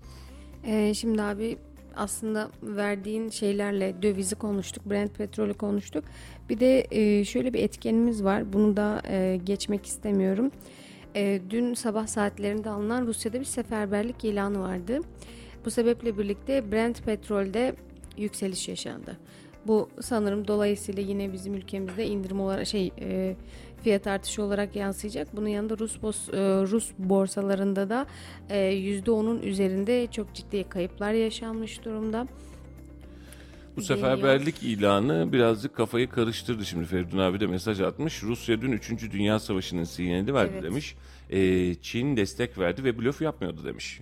Ee, 0.66 0.94
şimdi 0.94 1.22
abi 1.22 1.58
aslında 1.96 2.50
verdiğin 2.62 3.28
şeylerle 3.28 4.02
dövizi 4.02 4.34
konuştuk, 4.34 4.90
Brent 4.90 5.14
petrolü 5.14 5.54
konuştuk. 5.54 6.04
Bir 6.48 6.60
de 6.60 6.86
e, 6.90 7.24
şöyle 7.24 7.54
bir 7.54 7.62
etkenimiz 7.62 8.24
var. 8.24 8.52
Bunu 8.52 8.76
da 8.76 9.02
e, 9.08 9.40
geçmek 9.44 9.86
istemiyorum. 9.86 10.50
E, 11.16 11.40
dün 11.50 11.74
sabah 11.74 12.06
saatlerinde 12.06 12.70
alınan 12.70 13.06
Rusya'da 13.06 13.40
bir 13.40 13.44
seferberlik 13.44 14.24
ilanı 14.24 14.60
vardı. 14.60 15.00
Bu 15.64 15.70
sebeple 15.70 16.18
birlikte 16.18 16.72
Brent 16.72 17.02
petrolde 17.02 17.74
yükseliş 18.16 18.68
yaşandı. 18.68 19.18
Bu 19.66 19.88
sanırım 20.00 20.48
dolayısıyla 20.48 21.02
yine 21.02 21.32
bizim 21.32 21.54
ülkemizde 21.54 22.06
indirim 22.06 22.40
olarak 22.40 22.66
şey 22.66 22.92
e, 23.00 23.36
fiyat 23.82 24.06
artışı 24.06 24.42
olarak 24.42 24.76
yansıyacak. 24.76 25.36
Bunun 25.36 25.48
yanında 25.48 25.78
Rus 25.78 26.02
bos, 26.02 26.28
e, 26.28 26.32
Rus 26.66 26.90
borsalarında 26.98 27.88
da 27.88 28.06
e, 28.50 28.56
%10'un 28.58 29.42
üzerinde 29.42 30.06
çok 30.06 30.34
ciddi 30.34 30.64
kayıplar 30.68 31.12
yaşanmış 31.12 31.84
durumda. 31.84 32.26
Bu 33.76 33.80
Geliyor. 33.80 33.98
seferberlik 33.98 34.62
ilanı 34.62 35.32
birazcık 35.32 35.76
kafayı 35.76 36.08
karıştırdı 36.08 36.64
şimdi 36.64 36.84
Feridun 36.86 37.18
abi 37.18 37.40
de 37.40 37.46
mesaj 37.46 37.80
atmış. 37.80 38.22
Rusya 38.22 38.60
dün 38.62 38.72
3. 38.72 39.10
Dünya 39.12 39.38
Savaşı'nın 39.38 39.84
sinyalini 39.84 40.34
verdi 40.34 40.50
Evet. 40.54 40.62
demiş. 40.62 40.94
Ee, 41.30 41.74
Çin 41.74 42.16
destek 42.16 42.58
verdi 42.58 42.84
ve 42.84 42.98
blöf 42.98 43.22
yapmıyordu 43.22 43.64
demiş. 43.64 44.00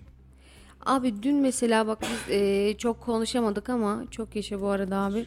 Abi 0.86 1.22
dün 1.22 1.36
mesela 1.36 1.86
bak 1.86 1.98
biz 2.02 2.34
e, 2.34 2.74
çok 2.78 3.00
konuşamadık 3.00 3.68
ama 3.68 4.04
çok 4.10 4.36
yaşa 4.36 4.60
bu 4.60 4.68
arada 4.68 4.96
abi. 4.98 5.26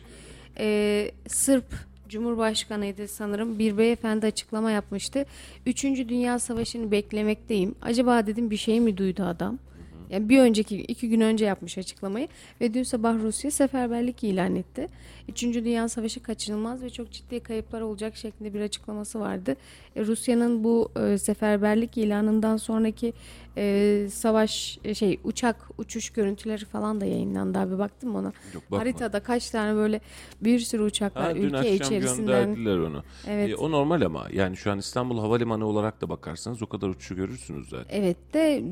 e, 0.57 1.11
Sırp 1.27 1.65
Cumhurbaşkanıydı 2.13 3.07
sanırım 3.07 3.59
bir 3.59 3.77
beyefendi 3.77 4.25
açıklama 4.25 4.71
yapmıştı. 4.71 5.25
Üçüncü 5.65 6.09
Dünya 6.09 6.39
Savaşı'nı 6.39 6.91
beklemekteyim. 6.91 7.75
Acaba 7.81 8.27
dedim 8.27 8.51
bir 8.51 8.57
şey 8.57 8.79
mi 8.79 8.97
duydu 8.97 9.23
adam? 9.23 9.59
Yani 10.09 10.29
bir 10.29 10.39
önceki 10.39 10.81
iki 10.81 11.09
gün 11.09 11.21
önce 11.21 11.45
yapmış 11.45 11.77
açıklamayı 11.77 12.27
ve 12.61 12.73
dün 12.73 12.83
sabah 12.83 13.15
Rusya 13.19 13.51
seferberlik 13.51 14.23
ilan 14.23 14.55
etti. 14.55 14.87
Üçüncü 15.29 15.65
Dünya 15.65 15.89
Savaşı 15.89 16.23
kaçınılmaz 16.23 16.83
ve 16.83 16.89
çok 16.89 17.11
ciddi 17.11 17.39
kayıplar 17.39 17.81
olacak 17.81 18.15
şeklinde 18.15 18.53
bir 18.53 18.61
açıklaması 18.61 19.19
vardı. 19.19 19.55
E, 19.95 20.05
Rusya'nın 20.05 20.63
bu 20.63 20.91
e, 20.99 21.17
seferberlik 21.17 21.97
ilanından 21.97 22.57
sonraki 22.57 23.13
e, 23.57 24.07
savaş 24.11 24.79
e, 24.83 24.93
şey 24.95 25.19
uçak 25.23 25.69
uçuş 25.77 26.09
görüntüleri 26.09 26.65
falan 26.65 27.01
da 27.01 27.05
yayınlandı 27.05 27.59
abi 27.59 27.77
baktın 27.77 28.09
mı 28.09 28.17
ona? 28.17 28.33
Yok. 28.53 28.63
Haritada 28.71 29.19
kaç 29.19 29.49
tane 29.49 29.75
böyle 29.75 30.01
bir 30.41 30.59
sürü 30.59 30.83
uçaklar 30.83 31.23
Ha, 31.23 31.35
dün 31.35 31.41
ülke 31.41 31.57
akşam 31.57 31.75
içerisinden. 31.75 32.45
gönderdiler 32.45 32.77
onu. 32.77 33.03
Evet. 33.27 33.49
E, 33.49 33.55
o 33.55 33.71
normal 33.71 34.01
ama 34.01 34.27
yani 34.33 34.57
şu 34.57 34.71
an 34.71 34.77
İstanbul 34.77 35.19
Havalimanı 35.19 35.65
olarak 35.65 36.01
da 36.01 36.09
bakarsanız 36.09 36.61
o 36.61 36.65
kadar 36.67 36.87
uçuşu 36.89 37.15
görürsünüz 37.15 37.69
zaten. 37.69 37.85
Evet 37.89 38.33
de 38.33 38.63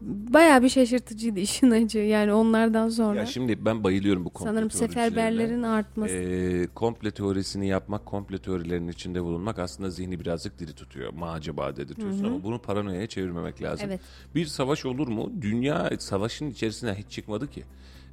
bayağı 0.00 0.62
bir 0.62 0.68
şaşırtıcıydı 0.68 1.40
işin 1.40 1.70
acı 1.70 1.98
yani 1.98 2.32
onlardan 2.32 2.88
sonra. 2.88 3.18
Ya 3.18 3.26
şimdi 3.26 3.64
ben 3.64 3.84
bayılıyorum 3.84 4.24
bu 4.24 4.30
komple 4.30 4.50
Sanırım 4.50 4.70
seferberlerin 4.70 5.62
artması. 5.62 6.14
Ee, 6.14 6.66
komple 6.74 7.10
teorisini 7.10 7.68
yapmak, 7.68 8.06
komple 8.06 8.38
teorilerinin 8.38 8.92
içinde 8.92 9.22
bulunmak 9.22 9.58
aslında 9.58 9.90
zihni 9.90 10.20
birazcık 10.20 10.58
diri 10.58 10.72
tutuyor. 10.72 11.12
Ma 11.12 11.30
acaba 11.32 11.76
dedirtiyorsun 11.76 12.24
ama 12.24 12.42
bunu 12.42 12.58
paranoyaya 12.58 13.06
çevirmemek 13.06 13.62
lazım. 13.62 13.86
Evet. 13.88 14.00
Bir 14.34 14.46
savaş 14.46 14.84
olur 14.86 15.08
mu? 15.08 15.32
Dünya 15.40 15.90
savaşın 15.98 16.50
içerisinden 16.50 16.94
hiç 16.94 17.10
çıkmadı 17.10 17.50
ki. 17.50 17.64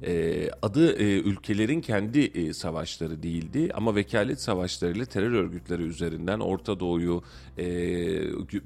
Ee, 0.02 0.50
adı 0.62 0.92
e, 0.92 1.20
ülkelerin 1.20 1.80
kendi 1.80 2.20
e, 2.20 2.52
savaşları 2.52 3.22
değildi 3.22 3.70
ama 3.74 3.94
vekalet 3.94 4.40
savaşlarıyla 4.40 5.04
terör 5.04 5.32
örgütleri 5.32 5.82
üzerinden 5.82 6.40
Orta 6.40 6.80
Doğu'yu 6.80 7.22
e, 7.58 7.66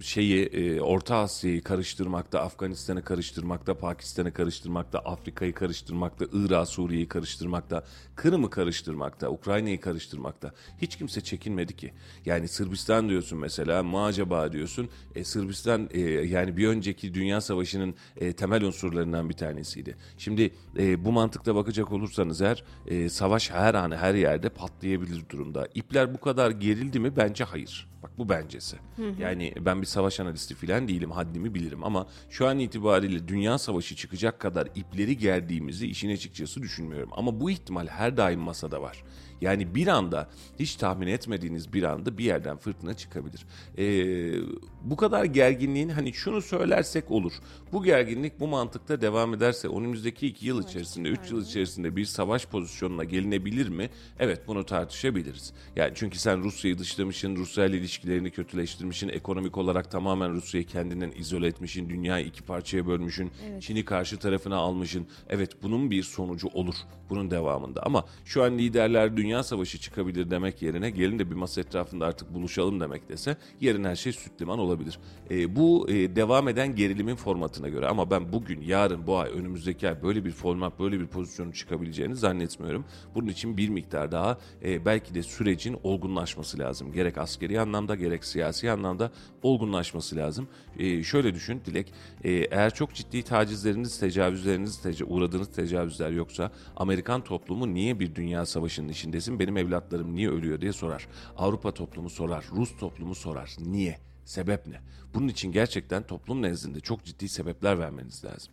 şeyi 0.00 0.46
e, 0.46 0.80
Orta 0.80 1.16
Asya'yı 1.16 1.62
karıştırmakta, 1.62 2.40
Afganistan'ı 2.40 3.04
karıştırmakta, 3.04 3.74
Pakistan'ı 3.74 4.32
karıştırmakta, 4.32 4.98
Afrika'yı 4.98 5.54
karıştırmakta, 5.54 6.24
Irak, 6.32 6.68
Suriye'yi 6.68 7.08
karıştırmakta, 7.08 7.84
Kırım'ı 8.16 8.50
karıştırmakta, 8.50 9.30
Ukrayna'yı 9.30 9.80
karıştırmakta 9.80 10.52
hiç 10.82 10.96
kimse 10.96 11.20
çekinmedi 11.20 11.76
ki. 11.76 11.92
Yani 12.26 12.48
Sırbistan 12.48 13.08
diyorsun 13.08 13.38
mesela, 13.38 13.82
mı 13.82 14.04
acaba 14.04 14.52
diyorsun. 14.52 14.88
E, 15.14 15.24
Sırbistan 15.24 15.88
e, 15.90 16.00
yani 16.00 16.56
bir 16.56 16.68
önceki 16.68 17.14
Dünya 17.14 17.40
Savaşı'nın 17.40 17.94
e, 18.16 18.32
temel 18.32 18.64
unsurlarından 18.64 19.28
bir 19.28 19.34
tanesiydi. 19.34 19.96
Şimdi 20.18 20.50
e, 20.78 21.04
bu 21.04 21.12
mantıkla 21.20 21.54
bakacak 21.54 21.92
olursanız 21.92 22.40
eğer 22.40 22.64
e, 22.86 23.08
savaş 23.08 23.50
her 23.50 23.74
an 23.74 23.90
her 23.90 24.14
yerde 24.14 24.48
patlayabilir 24.48 25.28
durumda. 25.28 25.68
İpler 25.74 26.14
bu 26.14 26.20
kadar 26.20 26.50
gerildi 26.50 27.00
mi? 27.00 27.16
Bence 27.16 27.44
hayır. 27.44 27.88
Bak 28.02 28.10
bu 28.18 28.28
bencesi. 28.28 28.76
Yani 29.18 29.54
ben 29.60 29.80
bir 29.80 29.86
savaş 29.86 30.20
analisti 30.20 30.54
falan 30.54 30.88
değilim. 30.88 31.10
Haddimi 31.10 31.54
bilirim 31.54 31.84
ama 31.84 32.06
şu 32.30 32.46
an 32.46 32.58
itibariyle 32.58 33.28
dünya 33.28 33.58
savaşı 33.58 33.96
çıkacak 33.96 34.40
kadar 34.40 34.68
ipleri 34.74 35.16
gerdiğimizi 35.18 35.86
işin 35.86 36.10
açıkçası 36.12 36.62
düşünmüyorum. 36.62 37.10
Ama 37.12 37.40
bu 37.40 37.50
ihtimal 37.50 37.86
her 37.86 38.16
daim 38.16 38.40
masada 38.40 38.82
var. 38.82 39.04
Yani 39.40 39.74
bir 39.74 39.86
anda 39.86 40.28
hiç 40.58 40.76
tahmin 40.76 41.06
etmediğiniz 41.06 41.72
bir 41.72 41.82
anda 41.82 42.18
bir 42.18 42.24
yerden 42.24 42.56
fırtına 42.56 42.94
çıkabilir. 42.94 43.46
Ee, 43.78 44.40
bu 44.82 44.96
kadar 44.96 45.24
gerginliğin 45.24 45.88
hani 45.88 46.12
şunu 46.12 46.42
söylersek 46.42 47.10
olur. 47.10 47.32
Bu 47.72 47.84
gerginlik 47.84 48.40
bu 48.40 48.48
mantıkta 48.48 49.00
devam 49.00 49.34
ederse 49.34 49.68
önümüzdeki 49.68 50.26
iki 50.26 50.46
yıl 50.46 50.62
içerisinde, 50.62 51.08
üç 51.08 51.30
yıl 51.30 51.46
içerisinde 51.46 51.96
bir 51.96 52.04
savaş 52.04 52.46
pozisyonuna 52.46 53.04
gelinebilir 53.04 53.68
mi? 53.68 53.90
Evet 54.18 54.40
bunu 54.46 54.66
tartışabiliriz. 54.66 55.52
Yani 55.76 55.92
çünkü 55.94 56.18
sen 56.18 56.42
Rusya'yı 56.42 56.78
dışlamışsın, 56.78 57.36
Rusya 57.36 57.66
ile 57.66 57.76
ilişkilerini 57.76 58.30
kötüleştirmişsin, 58.30 59.08
ekonomik 59.08 59.58
olarak 59.58 59.90
tamamen 59.90 60.32
Rusya'yı 60.32 60.66
kendinden 60.66 61.12
izole 61.18 61.46
etmişsin, 61.46 61.88
dünyayı 61.88 62.26
iki 62.26 62.42
parçaya 62.42 62.86
bölmüşsün, 62.86 63.30
Çin'i 63.60 63.84
karşı 63.84 64.16
tarafına 64.16 64.56
almışsın. 64.56 65.06
Evet 65.28 65.62
bunun 65.62 65.90
bir 65.90 66.02
sonucu 66.02 66.48
olur 66.48 66.74
bunun 67.10 67.30
devamında. 67.30 67.82
Ama 67.82 68.04
şu 68.24 68.42
an 68.42 68.58
liderler 68.58 69.16
dünya 69.16 69.29
savaşı 69.42 69.78
çıkabilir 69.78 70.30
demek 70.30 70.62
yerine 70.62 70.90
gelin 70.90 71.18
de 71.18 71.30
bir 71.30 71.36
masa 71.36 71.60
etrafında 71.60 72.06
artık 72.06 72.34
buluşalım 72.34 72.80
demek 72.80 73.08
dese 73.08 73.36
yarın 73.60 73.84
her 73.84 73.96
şey 73.96 74.12
süt 74.12 74.42
liman 74.42 74.58
olabilir. 74.58 74.98
Ee, 75.30 75.56
bu 75.56 75.90
e, 75.90 76.16
devam 76.16 76.48
eden 76.48 76.76
gerilimin 76.76 77.16
formatına 77.16 77.68
göre 77.68 77.86
ama 77.86 78.10
ben 78.10 78.32
bugün, 78.32 78.60
yarın, 78.60 79.06
bu 79.06 79.18
ay, 79.18 79.30
önümüzdeki 79.30 79.88
ay 79.88 80.02
böyle 80.02 80.24
bir 80.24 80.30
format, 80.30 80.80
böyle 80.80 81.00
bir 81.00 81.06
pozisyonun 81.06 81.52
çıkabileceğini 81.52 82.16
zannetmiyorum. 82.16 82.84
Bunun 83.14 83.26
için 83.26 83.56
bir 83.56 83.68
miktar 83.68 84.12
daha 84.12 84.38
e, 84.64 84.84
belki 84.84 85.14
de 85.14 85.22
sürecin 85.22 85.76
olgunlaşması 85.82 86.58
lazım. 86.58 86.92
Gerek 86.92 87.18
askeri 87.18 87.60
anlamda 87.60 87.94
gerek 87.94 88.24
siyasi 88.24 88.70
anlamda 88.70 89.10
olgunlaşması 89.42 90.16
lazım. 90.16 90.48
E, 90.78 91.02
şöyle 91.02 91.34
düşün 91.34 91.60
Dilek, 91.66 91.92
e, 92.24 92.30
eğer 92.32 92.74
çok 92.74 92.94
ciddi 92.94 93.22
tacizleriniz, 93.22 94.00
tecavüzleriniz, 94.00 94.78
teca- 94.78 95.04
uğradığınız 95.04 95.48
tecavüzler 95.52 96.10
yoksa 96.10 96.50
Amerikan 96.76 97.24
toplumu 97.24 97.74
niye 97.74 98.00
bir 98.00 98.14
dünya 98.14 98.46
savaşının 98.46 98.88
içindesin, 99.20 99.38
benim 99.40 99.56
evlatlarım 99.56 100.14
niye 100.14 100.30
ölüyor 100.30 100.60
diye 100.60 100.72
sorar. 100.72 101.08
Avrupa 101.36 101.74
toplumu 101.74 102.10
sorar, 102.10 102.44
Rus 102.56 102.76
toplumu 102.76 103.14
sorar. 103.14 103.56
Niye? 103.60 103.98
Sebep 104.24 104.66
ne? 104.66 104.80
Bunun 105.14 105.28
için 105.28 105.52
gerçekten 105.52 106.02
toplum 106.02 106.42
nezdinde 106.42 106.80
çok 106.80 107.04
ciddi 107.04 107.28
sebepler 107.28 107.78
vermeniz 107.78 108.24
lazım. 108.24 108.52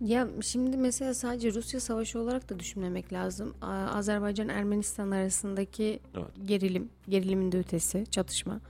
Ya 0.00 0.28
şimdi 0.42 0.76
mesela 0.76 1.14
sadece 1.14 1.54
Rusya 1.54 1.80
savaşı 1.80 2.18
olarak 2.20 2.48
da 2.50 2.58
düşünmemek 2.58 3.12
lazım. 3.12 3.54
Azerbaycan 3.62 4.48
Ermenistan 4.48 5.10
arasındaki 5.10 6.00
Evet. 6.14 6.26
gerilim, 6.44 6.88
gerilimin 7.08 7.52
de 7.52 7.58
ötesi, 7.58 8.06
çatışma. 8.10 8.60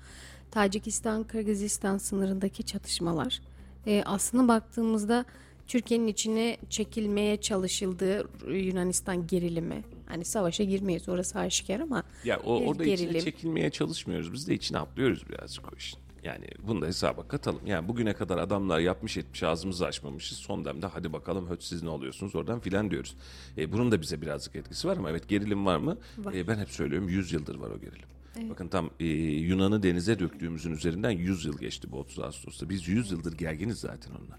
Tacikistan 0.50 1.24
Kırgızistan 1.24 1.98
sınırındaki 1.98 2.62
çatışmalar. 2.62 3.40
Ee, 3.86 4.02
aslında 4.06 4.48
baktığımızda 4.48 5.24
Türkiye'nin 5.66 6.06
içine 6.06 6.56
çekilmeye 6.70 7.36
çalışıldığı 7.40 8.28
Yunanistan 8.50 9.26
gerilimi. 9.26 9.82
Hani 10.06 10.24
savaşa 10.24 10.64
girmeyiz 10.64 11.08
orası 11.08 11.38
aşikar 11.38 11.80
ama 11.80 12.02
Ya 12.24 12.40
o, 12.40 12.60
orada 12.66 12.84
içine 12.84 13.04
gerilim. 13.06 13.24
çekilmeye 13.24 13.70
çalışmıyoruz. 13.70 14.32
Biz 14.32 14.48
de 14.48 14.54
içine 14.54 14.78
atlıyoruz 14.78 15.28
birazcık 15.28 15.72
o 15.72 15.76
işin. 15.76 15.98
Yani 16.22 16.46
bunu 16.66 16.82
da 16.82 16.86
hesaba 16.86 17.28
katalım. 17.28 17.60
Yani 17.66 17.88
bugüne 17.88 18.12
kadar 18.14 18.38
adamlar 18.38 18.78
yapmış 18.78 19.16
etmiş 19.16 19.42
ağzımızı 19.42 19.86
açmamışız. 19.86 20.38
Son 20.38 20.64
demde 20.64 20.86
hadi 20.86 21.12
bakalım 21.12 21.50
höt 21.50 21.62
siz 21.62 21.82
ne 21.82 21.88
oluyorsunuz 21.88 22.34
oradan 22.34 22.60
filan 22.60 22.90
diyoruz. 22.90 23.16
E, 23.58 23.72
bunun 23.72 23.92
da 23.92 24.00
bize 24.02 24.20
birazcık 24.22 24.56
etkisi 24.56 24.88
var 24.88 24.96
ama 24.96 25.10
evet 25.10 25.28
gerilim 25.28 25.66
var 25.66 25.76
mı? 25.78 25.98
Var. 26.18 26.32
E, 26.34 26.48
ben 26.48 26.58
hep 26.58 26.70
söylüyorum 26.70 27.08
100 27.08 27.32
yıldır 27.32 27.54
var 27.54 27.70
o 27.70 27.80
gerilim. 27.80 28.08
Bakın 28.50 28.68
tam 28.68 28.90
e, 29.00 29.04
Yunan'ı 29.06 29.82
denize 29.82 30.18
döktüğümüzün 30.18 30.72
üzerinden 30.72 31.10
100 31.10 31.44
yıl 31.44 31.58
geçti 31.58 31.92
bu 31.92 31.98
30 31.98 32.18
Ağustos'ta. 32.18 32.68
Biz 32.68 32.88
100 32.88 33.10
yıldır 33.10 33.32
gerginiz 33.32 33.78
zaten 33.78 34.10
onunla. 34.10 34.38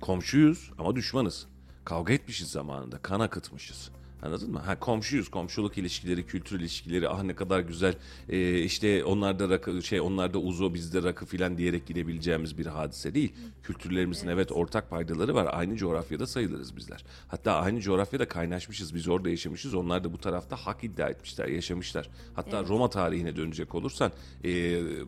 Komşuyuz 0.00 0.70
ama 0.78 0.96
düşmanız. 0.96 1.46
Kavga 1.84 2.12
etmişiz 2.12 2.50
zamanında, 2.50 2.98
kan 2.98 3.20
akıtmışız. 3.20 3.90
Anladın 4.26 4.52
mı? 4.52 4.58
Ha 4.58 4.78
komşuyuz, 4.78 5.28
komşuluk 5.28 5.78
ilişkileri, 5.78 6.26
kültür 6.26 6.60
ilişkileri, 6.60 7.08
ah 7.08 7.22
ne 7.22 7.34
kadar 7.34 7.60
güzel. 7.60 7.94
Ee, 8.28 8.58
işte 8.58 9.04
onlarda 9.04 9.48
rakı, 9.48 9.82
şey 9.82 10.00
onlarda 10.00 10.38
uzo, 10.38 10.74
bizde 10.74 11.02
rakı 11.02 11.26
filan 11.26 11.58
diyerek 11.58 11.86
gidebileceğimiz 11.86 12.58
bir 12.58 12.66
hadise 12.66 13.14
değil. 13.14 13.32
Kültürlerimizin 13.62 14.28
evet. 14.28 14.52
ortak 14.52 14.90
paydaları 14.90 15.34
var. 15.34 15.48
Aynı 15.50 15.76
coğrafyada 15.76 16.26
sayılırız 16.26 16.76
bizler. 16.76 17.04
Hatta 17.28 17.52
aynı 17.52 17.80
coğrafyada 17.80 18.28
kaynaşmışız. 18.28 18.94
Biz 18.94 19.08
orada 19.08 19.30
yaşamışız. 19.30 19.74
Onlar 19.74 20.04
da 20.04 20.12
bu 20.12 20.18
tarafta 20.18 20.56
hak 20.56 20.84
iddia 20.84 21.08
etmişler, 21.08 21.48
yaşamışlar. 21.48 22.10
Hatta 22.34 22.64
Roma 22.64 22.90
tarihine 22.90 23.36
dönecek 23.36 23.74
olursan, 23.74 24.12
e, 24.44 24.50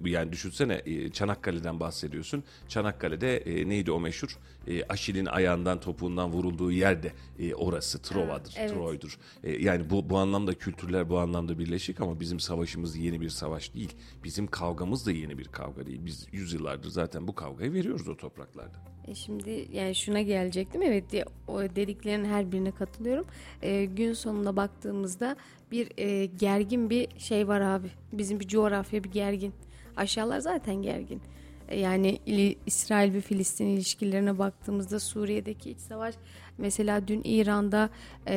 yani 0.04 0.32
düşünsene 0.32 0.82
e, 0.86 1.10
Çanakkale'den 1.10 1.80
bahsediyorsun. 1.80 2.44
Çanakkale'de 2.68 3.36
e, 3.36 3.68
neydi 3.68 3.92
o 3.92 4.00
meşhur? 4.00 4.38
E, 4.66 4.84
Aşil'in 4.84 5.26
ayağından 5.26 5.80
topuğundan 5.80 6.32
vurulduğu 6.32 6.72
yerde 6.72 7.12
e, 7.38 7.54
orası 7.54 8.02
Trova'dır, 8.02 8.54
evet. 8.58 8.70
Troy'dur. 8.70 9.07
E, 9.44 9.50
yani 9.50 9.90
bu 9.90 10.10
bu 10.10 10.18
anlamda 10.18 10.54
kültürler 10.54 11.08
bu 11.08 11.18
anlamda 11.18 11.58
birleşik 11.58 12.00
ama 12.00 12.20
bizim 12.20 12.40
savaşımız 12.40 12.96
yeni 12.96 13.20
bir 13.20 13.28
savaş 13.28 13.74
değil. 13.74 13.92
Bizim 14.24 14.46
kavgamız 14.46 15.06
da 15.06 15.12
yeni 15.12 15.38
bir 15.38 15.44
kavga 15.44 15.86
değil. 15.86 16.00
Biz 16.04 16.26
yüzyıllardır 16.32 16.88
zaten 16.88 17.28
bu 17.28 17.34
kavgayı 17.34 17.72
veriyoruz 17.72 18.08
o 18.08 18.16
topraklarda. 18.16 18.78
E 19.08 19.14
şimdi 19.14 19.68
yani 19.72 19.94
şuna 19.94 20.20
gelecektim 20.20 20.82
evet 20.82 21.04
o 21.48 21.60
dediklerin 21.60 22.24
her 22.24 22.52
birine 22.52 22.70
katılıyorum. 22.70 23.26
E, 23.62 23.84
gün 23.84 24.12
sonuna 24.12 24.56
baktığımızda 24.56 25.36
bir 25.70 25.92
e, 25.96 26.26
gergin 26.26 26.90
bir 26.90 27.18
şey 27.18 27.48
var 27.48 27.60
abi. 27.60 27.88
Bizim 28.12 28.40
bir 28.40 28.48
coğrafya 28.48 29.04
bir 29.04 29.10
gergin. 29.10 29.54
Aşağılar 29.96 30.40
zaten 30.40 30.74
gergin. 30.74 31.20
E, 31.68 31.80
yani 31.80 32.18
İsrail 32.66 33.14
ve 33.14 33.20
Filistin 33.20 33.66
ilişkilerine 33.66 34.38
baktığımızda 34.38 35.00
Suriye'deki 35.00 35.70
iç 35.70 35.78
savaş 35.78 36.14
mesela 36.58 37.08
dün 37.08 37.20
İran'da 37.24 37.90
e, 38.26 38.36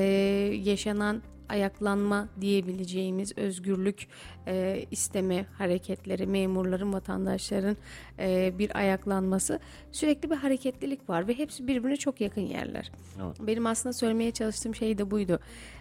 yaşanan 0.64 1.22
ayaklanma 1.52 2.28
diyebileceğimiz 2.42 3.38
özgürlük 3.38 4.08
e, 4.48 4.86
isteme 4.92 5.46
hareketleri, 5.58 6.28
memurların, 6.28 6.94
vatandaşların 6.94 7.78
e, 8.20 8.54
bir 8.60 8.78
ayaklanması 8.78 9.60
sürekli 9.92 10.30
bir 10.30 10.36
hareketlilik 10.36 11.10
var 11.10 11.28
ve 11.28 11.38
hepsi 11.38 11.68
birbirine 11.68 11.98
çok 11.98 12.22
yakın 12.22 12.42
yerler. 12.42 12.92
Evet. 13.24 13.38
Benim 13.40 13.66
aslında 13.66 13.94
söylemeye 13.94 14.32
çalıştığım 14.32 14.76
şey 14.76 14.98
de 14.98 15.12
buydu. 15.12 15.40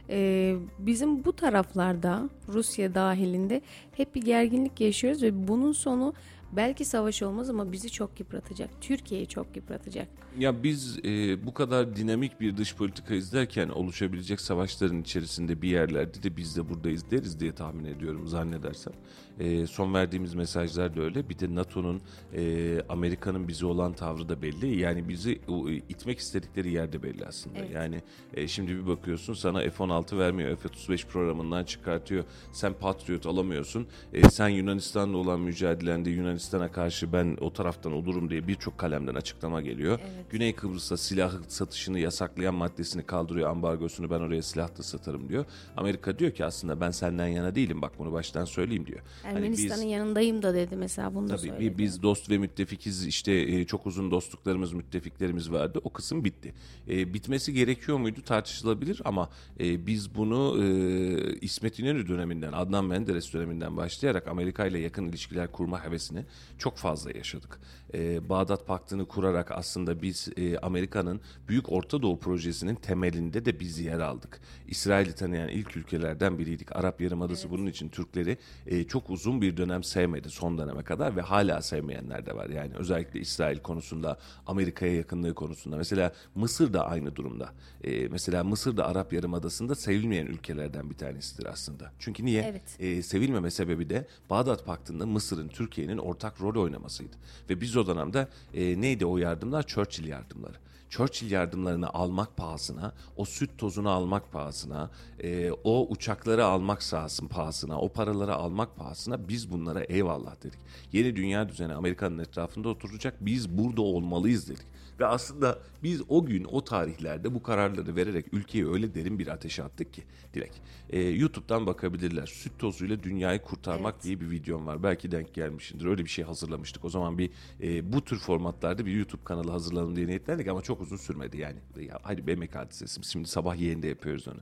E, 0.09 0.55
bizim 0.79 1.25
bu 1.25 1.33
taraflarda 1.33 2.29
Rusya 2.49 2.95
dahilinde 2.95 3.61
hep 3.93 4.15
bir 4.15 4.23
gerginlik 4.23 4.81
yaşıyoruz 4.81 5.23
ve 5.23 5.49
bunun 5.49 5.73
sonu 5.73 6.15
belki 6.53 6.85
savaş 6.85 7.23
olmaz 7.23 7.51
ama 7.51 7.73
bizi 7.73 7.91
çok 7.91 8.21
yıpratacak. 8.21 8.71
Türkiye'yi 8.81 9.27
çok 9.27 9.57
yıpratacak. 9.57 10.09
Ya 10.39 10.63
biz 10.63 10.99
e, 11.05 11.47
bu 11.47 11.55
kadar 11.55 11.97
dinamik 11.97 12.41
bir 12.41 12.57
dış 12.57 12.77
politika 12.77 13.15
izlerken 13.15 13.69
oluşabilecek 13.69 14.41
savaşların 14.41 15.01
içerisinde 15.01 15.63
bir 15.63 15.69
yerlerde 15.69 16.23
de 16.23 16.37
biz 16.37 16.57
de 16.57 16.69
buradayız 16.69 17.11
deriz 17.11 17.41
diye 17.41 17.53
tahmin 17.53 17.85
ediyorum 17.85 18.29
zannedersem. 18.29 18.93
E, 19.41 19.67
son 19.67 19.95
verdiğimiz 19.95 20.35
mesajlar 20.35 20.97
da 20.97 21.03
öyle. 21.03 21.29
Bir 21.29 21.39
de 21.39 21.55
NATO'nun, 21.55 22.03
e, 22.35 22.83
Amerika'nın 22.89 23.49
bize 23.49 23.67
olan 23.67 23.93
tavrı 23.93 24.29
da 24.29 24.43
belli. 24.43 24.79
Yani 24.79 25.09
bizi 25.09 25.33
e, 25.33 25.73
itmek 25.89 26.19
istedikleri 26.19 26.73
yerde 26.73 27.03
belli 27.03 27.27
aslında. 27.27 27.59
Evet. 27.59 27.71
Yani 27.75 28.03
e, 28.35 28.49
şimdi 28.49 28.77
bir 28.77 28.87
bakıyorsun 28.87 29.35
sana 29.35 29.61
F-16 29.61 30.19
vermiyor, 30.19 30.57
F-35 30.57 31.07
programından 31.07 31.65
çıkartıyor. 31.65 32.25
Sen 32.53 32.73
Patriot 32.73 33.27
alamıyorsun. 33.27 33.87
E, 34.13 34.31
sen 34.31 34.49
Yunanistan'la 34.49 35.17
olan 35.17 35.41
mücadelende 35.41 36.11
Yunanistan'a 36.11 36.73
karşı 36.73 37.13
ben 37.13 37.39
o 37.41 37.53
taraftan 37.53 37.93
olurum 37.93 38.31
diye 38.31 38.49
birçok 38.49 38.79
kalemden 38.79 39.15
açıklama 39.15 39.61
geliyor. 39.61 39.99
Güney 40.31 40.55
Kıbrıs'ta 40.55 40.97
silah 40.97 41.33
satışını 41.49 41.99
yasaklayan 41.99 42.55
maddesini 42.55 43.03
kaldırıyor, 43.03 43.51
ambargosunu 43.51 44.11
ben 44.11 44.21
oraya 44.21 44.43
silah 44.43 44.79
da 44.79 44.83
satarım 44.83 45.29
diyor. 45.29 45.45
Amerika 45.77 46.19
diyor 46.19 46.31
ki 46.31 46.45
aslında 46.45 46.81
ben 46.81 46.91
senden 46.91 47.27
yana 47.27 47.55
değilim 47.55 47.83
bak 47.83 47.93
bunu 47.99 48.13
baştan 48.13 48.45
söyleyeyim 48.45 48.87
diyor. 48.87 49.01
Hani 49.23 49.37
Ermenistan'ın 49.37 49.83
biz- 49.85 49.91
yanındayım 49.93 50.43
da 50.43 50.55
dedi 50.55 50.77
mesela 50.77 51.15
bunu 51.15 51.29
da 51.29 51.37
Tabii 51.37 51.49
söyledi. 51.49 51.61
bi- 51.75 51.79
biz 51.79 52.03
dost 52.03 52.31
ve 52.31 52.39
müttefikiz 52.39 53.07
işte 53.07 53.33
e, 53.33 53.65
çok 53.67 53.87
uzun 53.87 54.11
dostluklarımız 54.11 54.73
müttefiklerimiz 54.73 55.53
vardı 55.53 55.81
o 55.85 55.91
kısım 55.93 56.25
bitti. 56.25 56.55
E, 56.89 57.15
bitmesi 57.15 57.53
gerekiyor 57.53 57.99
muydu 57.99 58.23
tartışılabilir 58.23 59.03
ama 59.05 59.29
e, 59.61 59.87
biz 59.87 60.15
bunu 60.15 60.65
e, 60.65 61.39
İsmet 61.41 61.79
İnönü 61.79 62.09
döneminden 62.09 62.53
Adnan 62.53 62.85
Menderes 62.85 63.33
döneminden 63.33 63.77
başlayarak 63.77 64.29
Amerika 64.29 64.67
ile 64.67 64.79
yakın 64.79 65.09
ilişkiler 65.09 65.53
kurma 65.53 65.85
hevesini 65.85 66.25
çok 66.59 66.77
fazla 66.77 67.11
yaşadık. 67.11 67.61
E, 67.95 68.29
Bağdat 68.29 68.67
Paktı'nı 68.67 69.07
kurarak 69.09 69.51
aslında 69.51 70.03
biz 70.03 70.10
e, 70.37 70.59
Amerika'nın 70.59 71.21
Büyük 71.49 71.73
Orta 71.73 72.03
Doğu 72.03 72.19
Projesi'nin 72.19 72.75
temelinde 72.75 73.45
de 73.45 73.61
biz 73.61 73.79
yer 73.79 74.01
aldık. 74.01 74.41
İsrail'i 74.69 75.13
tanıyan 75.13 75.49
ilk 75.49 75.77
ülkelerden 75.77 76.39
biriydik. 76.39 76.77
Arap 76.77 77.01
Yarımadası 77.01 77.51
bunun 77.51 77.67
için 77.67 77.89
Türkleri 77.89 78.39
e, 78.67 78.85
çok 78.85 79.11
uzun 79.11 79.43
bir 79.43 79.57
dönem 79.57 79.85
sevmedi 79.85 80.31
son 80.31 80.59
döneme 80.59 80.83
kadar 80.83 81.17
ve 81.17 81.21
hala 81.21 81.63
sevmeyenler 81.63 82.27
de 82.27 82.37
var. 82.37 82.49
Yani 82.49 82.73
özellikle 82.75 83.21
İsrail 83.21 83.59
konusunda, 83.59 84.19
Amerika'ya 84.47 84.95
yakınlığı 84.95 85.35
konusunda. 85.35 85.77
Mesela 85.77 86.13
Mısır 86.35 86.73
da 86.73 86.87
aynı 86.87 87.17
durumda. 87.17 87.53
E, 87.85 88.09
mesela 88.09 88.45
Mısır 88.45 88.77
da 88.77 88.87
Arap 88.87 89.13
Yarımadası'nda 89.13 89.75
sevilmeyen 89.75 90.27
ülkelerden 90.27 90.91
bir 90.91 90.95
tanesidir 90.95 91.47
aslında. 91.47 91.93
Çünkü 91.99 92.25
niye? 92.25 92.43
Evet. 92.43 92.63
E, 92.79 93.03
sevilmeme 93.03 93.51
sebebi 93.51 93.91
de 93.91 94.07
Bağdat 94.31 94.67
Paktı'nda 94.67 95.07
Mısır'ın 95.07 95.49
Türkiye'nin 95.49 95.99
ortak 95.99 96.41
rol 96.41 96.63
oynamasıydı. 96.63 97.17
Ve 97.51 97.61
biz 97.61 97.77
o 97.77 97.87
dönemde 97.87 98.29
e, 98.55 98.81
neydi 98.81 99.07
o 99.07 99.19
yardımlar? 99.19 99.67
Churchill 99.67 100.00
yardımları. 100.05 100.57
Churchill 100.91 101.31
yardımlarını 101.31 101.91
almak 101.91 102.37
pahasına, 102.37 102.93
o 103.17 103.25
süt 103.25 103.59
tozunu 103.59 103.91
almak 103.91 104.33
pahasına, 104.33 104.91
e, 105.23 105.51
o 105.65 105.87
uçakları 105.89 106.45
almak 106.45 106.83
sahasın 106.83 107.29
pahasına, 107.29 107.81
o 107.81 107.89
paraları 107.89 108.35
almak 108.35 108.77
pahasına 108.77 109.29
biz 109.29 109.53
bunlara 109.53 109.85
eyvallah 109.85 110.43
dedik. 110.43 110.61
Yeni 110.93 111.17
dünya 111.17 111.49
düzeni 111.49 111.75
Amerika'nın 111.75 112.19
etrafında 112.19 112.69
oturacak, 112.69 113.15
biz 113.21 113.59
burada 113.59 113.83
olmalıyız 113.83 114.49
dedik. 114.49 114.67
Ve 115.01 115.07
aslında 115.07 115.59
biz 115.83 116.03
o 116.09 116.27
gün, 116.27 116.45
o 116.45 116.65
tarihlerde 116.65 117.35
bu 117.35 117.43
kararları 117.43 117.97
vererek 117.97 118.27
ülkeyi 118.33 118.69
öyle 118.69 118.95
derin 118.95 119.19
bir 119.19 119.27
ateşe 119.27 119.63
attık 119.63 119.93
ki 119.93 120.03
Dilek. 120.35 120.53
E, 120.91 121.01
YouTube'dan 121.01 121.67
bakabilirler. 121.67 122.27
Süt 122.27 122.59
tozuyla 122.59 123.03
dünyayı 123.03 123.43
kurtarmak 123.43 123.95
Evet. 123.95 124.05
diye 124.05 124.21
bir 124.21 124.31
videom 124.31 124.67
var. 124.67 124.83
Belki 124.83 125.13
denk 125.13 125.35
gelmişindir. 125.35 125.87
Öyle 125.87 126.05
bir 126.05 126.11
şey 126.11 126.25
hazırlamıştık. 126.25 126.85
O 126.85 126.89
zaman 126.89 127.19
bir 127.19 127.31
e, 127.63 127.93
bu 127.93 128.05
tür 128.05 128.19
formatlarda 128.19 128.87
bir 128.87 128.93
YouTube 128.93 129.25
kanalı 129.25 129.51
hazırlayalım 129.51 129.97
diye 129.97 130.07
niyetlendik 130.07 130.49
ama 130.49 130.63
çok 130.63 130.81
uzun 130.81 130.97
sürmedi 130.97 131.39
yani. 131.39 131.59
Ya, 131.81 131.99
hadi 132.03 132.31
emek 132.31 132.55
hadisesi. 132.55 133.05
Şimdi 133.05 133.29
sabah 133.29 133.57
yeğende 133.57 133.89
yapıyoruz 133.89 134.29
onu. 134.29 134.41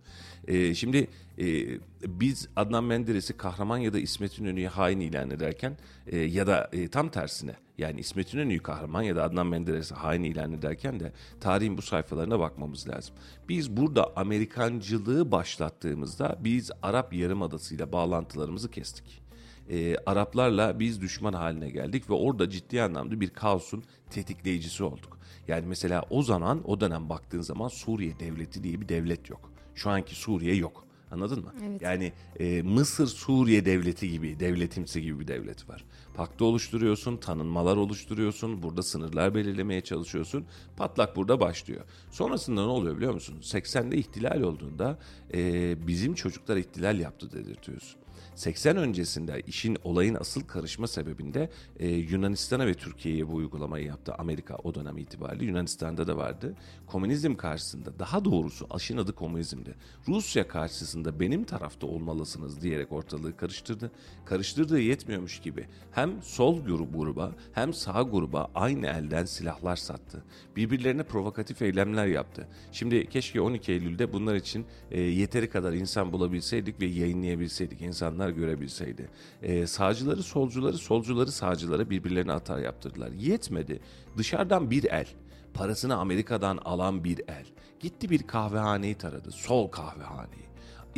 E, 0.48 0.74
şimdi 0.74 1.08
e, 1.38 1.78
biz 2.06 2.48
Adnan 2.56 2.84
Menderes'i 2.84 3.36
kahraman 3.36 3.78
ya 3.78 3.92
da 3.92 3.98
İsmet 3.98 4.38
İnönü'yü 4.38 4.68
hain 4.68 5.00
ilan 5.00 5.30
ederken 5.30 5.76
e, 6.06 6.18
ya 6.18 6.46
da 6.46 6.70
e, 6.72 6.88
tam 6.88 7.08
tersine 7.08 7.54
yani 7.78 8.00
İsmet 8.00 8.34
İnönü'yü 8.34 8.62
kahraman 8.62 9.02
ya 9.02 9.16
da 9.16 9.22
Adnan 9.24 9.46
Menderes'i 9.46 9.94
hain 9.94 10.22
ilan 10.22 10.52
ederken 10.52 11.00
de 11.00 11.12
tarihin 11.40 11.78
bu 11.78 11.82
sayfalarına 11.82 12.40
bakmamız 12.40 12.88
lazım. 12.88 13.14
Biz 13.48 13.76
burada 13.76 14.16
Amerikancılığı 14.16 15.32
başlattığımızda 15.32 16.38
biz 16.40 16.70
Arap 16.82 17.14
Yarımadası 17.14 17.74
ile 17.74 17.92
bağlantılarımızı 17.92 18.70
kestik 18.70 19.28
e, 19.70 19.96
Araplarla 20.06 20.80
biz 20.80 21.00
düşman 21.00 21.32
haline 21.32 21.70
geldik 21.70 22.10
ve 22.10 22.14
orada 22.14 22.50
ciddi 22.50 22.82
anlamda 22.82 23.20
bir 23.20 23.30
kaosun 23.30 23.84
tetikleyicisi 24.10 24.84
olduk. 24.84 25.18
Yani 25.48 25.66
mesela 25.66 26.04
o 26.10 26.22
zaman 26.22 26.70
o 26.70 26.80
dönem 26.80 27.08
baktığın 27.08 27.40
zaman 27.40 27.68
Suriye 27.68 28.20
devleti 28.20 28.64
diye 28.64 28.80
bir 28.80 28.88
devlet 28.88 29.30
yok. 29.30 29.52
Şu 29.74 29.90
anki 29.90 30.14
Suriye 30.14 30.54
yok. 30.54 30.84
Anladın 31.10 31.44
mı? 31.44 31.54
Evet. 31.68 31.82
Yani 31.82 32.12
e, 32.40 32.62
Mısır 32.62 33.06
Suriye 33.06 33.64
devleti 33.64 34.10
gibi, 34.10 34.40
devletimsi 34.40 35.02
gibi 35.02 35.20
bir 35.20 35.28
devlet 35.28 35.68
var. 35.68 35.84
Paktı 36.18 36.44
oluşturuyorsun, 36.44 37.16
tanınmalar 37.16 37.76
oluşturuyorsun, 37.76 38.62
burada 38.62 38.82
sınırlar 38.82 39.34
belirlemeye 39.34 39.80
çalışıyorsun. 39.80 40.46
Patlak 40.76 41.16
burada 41.16 41.40
başlıyor. 41.40 41.84
Sonrasında 42.10 42.64
ne 42.64 42.70
oluyor 42.70 42.96
biliyor 42.96 43.14
musun? 43.14 43.38
80'de 43.42 43.96
ihtilal 43.96 44.40
olduğunda 44.40 44.98
e, 45.34 45.86
bizim 45.86 46.14
çocuklar 46.14 46.56
ihtilal 46.56 46.98
yaptı 47.00 47.32
dedirtiyorsun. 47.32 47.97
80 48.38 48.76
öncesinde 48.76 49.42
işin 49.46 49.76
olayın 49.84 50.14
asıl 50.14 50.40
karışma 50.40 50.86
sebebinde 50.86 51.50
e, 51.78 51.88
Yunanistan'a 51.88 52.66
ve 52.66 52.74
Türkiye'ye 52.74 53.28
bu 53.28 53.34
uygulamayı 53.34 53.86
yaptı 53.86 54.14
Amerika 54.14 54.56
o 54.56 54.74
dönem 54.74 54.98
itibariyle. 54.98 55.44
Yunanistan'da 55.44 56.06
da 56.06 56.16
vardı. 56.16 56.54
Komünizm 56.86 57.34
karşısında 57.34 57.98
daha 57.98 58.24
doğrusu 58.24 58.66
aşın 58.70 58.96
adı 58.96 59.14
komünizmdi. 59.14 59.74
Rusya 60.08 60.48
karşısında 60.48 61.20
benim 61.20 61.44
tarafta 61.44 61.86
olmalısınız 61.86 62.62
diyerek 62.62 62.92
ortalığı 62.92 63.36
karıştırdı. 63.36 63.90
Karıştırdığı 64.24 64.80
yetmiyormuş 64.80 65.40
gibi 65.40 65.66
hem 65.92 66.22
sol 66.22 66.64
gruba 66.64 67.32
hem 67.52 67.74
sağ 67.74 68.02
gruba 68.02 68.50
aynı 68.54 68.86
elden 68.86 69.24
silahlar 69.24 69.76
sattı. 69.76 70.24
Birbirlerine 70.56 71.02
provokatif 71.02 71.62
eylemler 71.62 72.06
yaptı. 72.06 72.48
Şimdi 72.72 73.08
keşke 73.08 73.40
12 73.40 73.72
Eylül'de 73.72 74.12
bunlar 74.12 74.34
için 74.34 74.66
e, 74.90 75.00
yeteri 75.00 75.50
kadar 75.50 75.72
insan 75.72 76.12
bulabilseydik 76.12 76.80
ve 76.80 76.86
yayınlayabilseydik. 76.86 77.82
insanlar 77.82 78.27
görebilseydi. 78.30 79.08
E, 79.42 79.66
sağcıları 79.66 80.22
solcuları, 80.22 80.78
solcuları 80.78 81.32
sağcılara 81.32 81.90
birbirlerine 81.90 82.32
atar 82.32 82.58
yaptırdılar. 82.58 83.12
Yetmedi. 83.12 83.80
Dışarıdan 84.16 84.70
bir 84.70 84.84
el 84.84 85.06
parasını 85.54 85.96
Amerika'dan 85.96 86.56
alan 86.56 87.04
bir 87.04 87.20
el. 87.28 87.46
Gitti 87.80 88.10
bir 88.10 88.22
kahvehaneyi 88.22 88.94
taradı. 88.94 89.30
Sol 89.30 89.68
kahvehaneyi. 89.68 90.47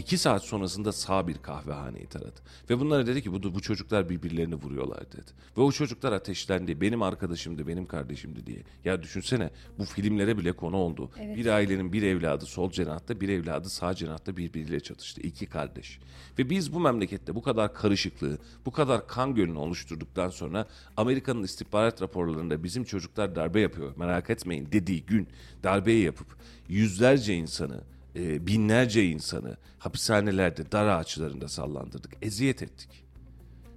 İki 0.00 0.18
saat 0.18 0.44
sonrasında 0.44 0.92
sağ 0.92 1.28
bir 1.28 1.38
kahvehaneyi 1.38 2.06
taradı. 2.06 2.40
Ve 2.70 2.80
bunlara 2.80 3.06
dedi 3.06 3.22
ki 3.22 3.32
bu, 3.32 3.54
bu 3.54 3.60
çocuklar 3.60 4.08
birbirlerini 4.08 4.54
vuruyorlar 4.54 5.12
dedi. 5.12 5.30
Ve 5.58 5.60
o 5.62 5.72
çocuklar 5.72 6.12
ateşlendi. 6.12 6.80
Benim 6.80 7.02
arkadaşımdı, 7.02 7.66
benim 7.66 7.86
kardeşimdi 7.86 8.46
diye. 8.46 8.58
Ya 8.84 9.02
düşünsene 9.02 9.50
bu 9.78 9.84
filmlere 9.84 10.38
bile 10.38 10.52
konu 10.52 10.76
oldu. 10.76 11.10
Bir 11.36 11.46
ailenin 11.46 11.92
bir 11.92 12.02
evladı 12.02 12.46
sol 12.46 12.70
cenahta, 12.70 13.20
bir 13.20 13.28
evladı 13.28 13.68
sağ 13.68 13.94
cenahta 13.94 14.36
birbiriyle 14.36 14.80
çatıştı. 14.80 15.20
İki 15.20 15.46
kardeş. 15.46 15.98
Ve 16.38 16.50
biz 16.50 16.72
bu 16.72 16.80
memlekette 16.80 17.34
bu 17.34 17.42
kadar 17.42 17.74
karışıklığı, 17.74 18.38
bu 18.66 18.70
kadar 18.70 19.06
kan 19.06 19.34
gölünü 19.34 19.58
oluşturduktan 19.58 20.28
sonra 20.28 20.66
Amerika'nın 20.96 21.42
istihbarat 21.42 22.02
raporlarında 22.02 22.64
bizim 22.64 22.84
çocuklar 22.84 23.34
darbe 23.34 23.60
yapıyor 23.60 23.96
merak 23.96 24.30
etmeyin 24.30 24.68
dediği 24.72 25.06
gün 25.06 25.28
darbeyi 25.64 26.04
yapıp 26.04 26.36
yüzlerce 26.68 27.34
insanı 27.34 27.80
e, 28.16 28.46
binlerce 28.46 29.04
insanı 29.04 29.56
hapishanelerde, 29.78 30.72
dar 30.72 30.86
ağaçlarında 30.86 31.48
sallandırdık, 31.48 32.12
eziyet 32.22 32.62
ettik. 32.62 33.04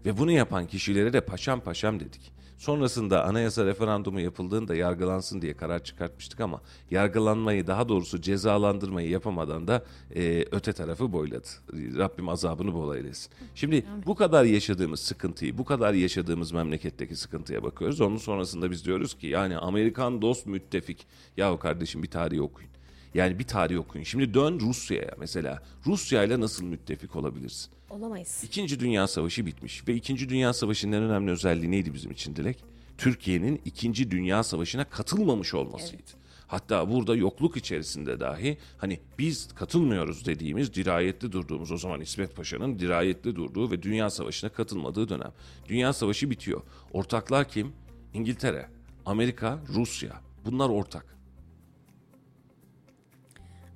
Ve 0.06 0.17
bunu 0.17 0.32
yapan 0.32 0.67
kişilere 0.67 1.13
de 1.13 1.22
paşam 1.22 1.60
paşam 1.60 2.00
dedik. 2.00 2.34
Sonrasında 2.58 3.26
anayasa 3.26 3.65
referandumu 3.65 4.19
yapıldığında 4.19 4.76
yargılansın 4.76 5.41
diye 5.41 5.54
karar 5.54 5.84
çıkartmıştık 5.84 6.39
ama 6.39 6.62
yargılanmayı 6.91 7.67
daha 7.67 7.89
doğrusu 7.89 8.22
cezalandırmayı 8.22 9.10
yapamadan 9.10 9.67
da 9.67 9.86
e, 10.15 10.46
öte 10.52 10.74
tarafı 10.74 11.13
boyladı. 11.13 11.48
Rabbim 11.74 12.30
azabını 12.30 12.74
bol 12.74 12.96
eylesin. 12.96 13.32
Şimdi 13.56 13.86
bu 14.06 14.15
kadar 14.15 14.43
yaşadığımız 14.43 15.00
sıkıntıyı, 15.00 15.58
bu 15.58 15.65
kadar 15.65 15.93
yaşadığımız 15.93 16.52
memleketteki 16.52 17.15
sıkıntıya 17.15 17.63
bakıyoruz. 17.63 18.02
Onun 18.02 18.17
sonrasında 18.17 18.72
biz 18.72 18.86
diyoruz 18.86 19.17
ki 19.17 19.28
yani 19.28 19.58
Amerikan 19.58 20.22
dost 20.22 20.46
müttefik. 20.46 21.08
Yahu 21.38 21.60
kardeşim 21.60 22.04
bir 22.04 22.12
tarihi 22.12 22.41
okuyun. 22.41 22.72
Yani 23.13 23.39
bir 23.39 23.43
tarih 23.43 23.80
okuyun. 23.80 24.04
Şimdi 24.04 24.34
dön 24.34 24.60
Rusya'ya 24.60 25.12
mesela. 25.19 25.63
Rusya 25.86 26.23
ile 26.23 26.39
nasıl 26.39 26.65
müttefik 26.65 27.15
olabilirsin? 27.15 27.71
Olamayız. 27.89 28.43
İkinci 28.43 28.80
Dünya 28.80 29.08
Savaşı 29.08 29.45
bitmiş 29.45 29.88
ve 29.88 29.95
İkinci 29.95 30.30
Dünya 30.30 30.54
Savaşı'nın 30.54 30.91
en 30.91 31.04
önemli 31.04 31.32
özelliği 31.32 31.71
neydi 31.71 31.93
bizim 31.93 32.12
için 32.12 32.36
Dilek? 32.36 32.63
Türkiye'nin 32.97 33.62
İkinci 33.65 34.12
Dünya 34.12 34.43
Savaşı'na 34.43 34.89
katılmamış 34.89 35.54
olmasıydı. 35.54 36.12
Hatta 36.47 36.89
burada 36.91 37.15
yokluk 37.15 37.58
içerisinde 37.58 38.19
dahi 38.19 38.58
hani 38.78 38.99
biz 39.19 39.47
katılmıyoruz 39.56 40.26
dediğimiz 40.26 40.73
dirayetli 40.73 41.32
durduğumuz 41.32 41.71
o 41.71 41.78
zaman 41.78 42.02
İsmet 42.02 42.36
Paşa'nın 42.36 42.80
dirayetli 42.80 43.36
durduğu 43.36 43.71
ve 43.71 43.82
Dünya 43.84 44.10
Savaşı'na 44.10 44.49
katılmadığı 44.49 45.10
dönem. 45.10 45.32
Dünya 45.69 45.93
Savaşı 45.93 46.30
bitiyor. 46.30 46.62
Ortaklar 46.91 47.49
kim? 47.49 47.73
İngiltere, 48.13 48.69
Amerika, 49.06 49.60
Rusya. 49.69 50.21
Bunlar 50.45 50.69
ortak. 50.69 51.06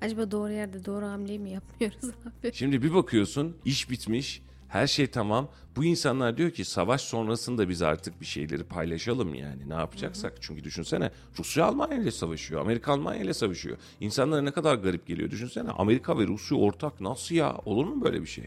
Acaba 0.01 0.31
doğru 0.31 0.51
yerde 0.51 0.85
doğru 0.85 1.05
hamleyi 1.05 1.39
mi 1.39 1.49
yapmıyoruz 1.51 2.03
abi? 2.43 2.51
Şimdi 2.53 2.81
bir 2.83 2.93
bakıyorsun 2.93 3.57
iş 3.65 3.89
bitmiş, 3.89 4.41
her 4.67 4.87
şey 4.87 5.07
tamam. 5.07 5.49
Bu 5.75 5.85
insanlar 5.85 6.37
diyor 6.37 6.51
ki 6.51 6.65
savaş 6.65 7.01
sonrasında 7.01 7.69
biz 7.69 7.81
artık 7.81 8.21
bir 8.21 8.25
şeyleri 8.25 8.63
paylaşalım 8.63 9.35
yani 9.35 9.69
ne 9.69 9.73
yapacaksak. 9.73 10.33
Çünkü 10.41 10.63
düşünsene 10.63 11.11
Rusya 11.39 11.65
Almanya 11.65 11.97
ile 11.97 12.11
savaşıyor, 12.11 12.61
Amerika 12.61 12.93
Almanya 12.93 13.21
ile 13.21 13.33
savaşıyor. 13.33 13.77
İnsanlara 13.99 14.41
ne 14.41 14.51
kadar 14.51 14.75
garip 14.75 15.07
geliyor 15.07 15.31
düşünsene. 15.31 15.71
Amerika 15.71 16.19
ve 16.19 16.27
Rusya 16.27 16.57
ortak 16.57 17.01
nasıl 17.01 17.35
ya 17.35 17.57
olur 17.65 17.85
mu 17.85 18.03
böyle 18.03 18.21
bir 18.21 18.27
şey? 18.27 18.45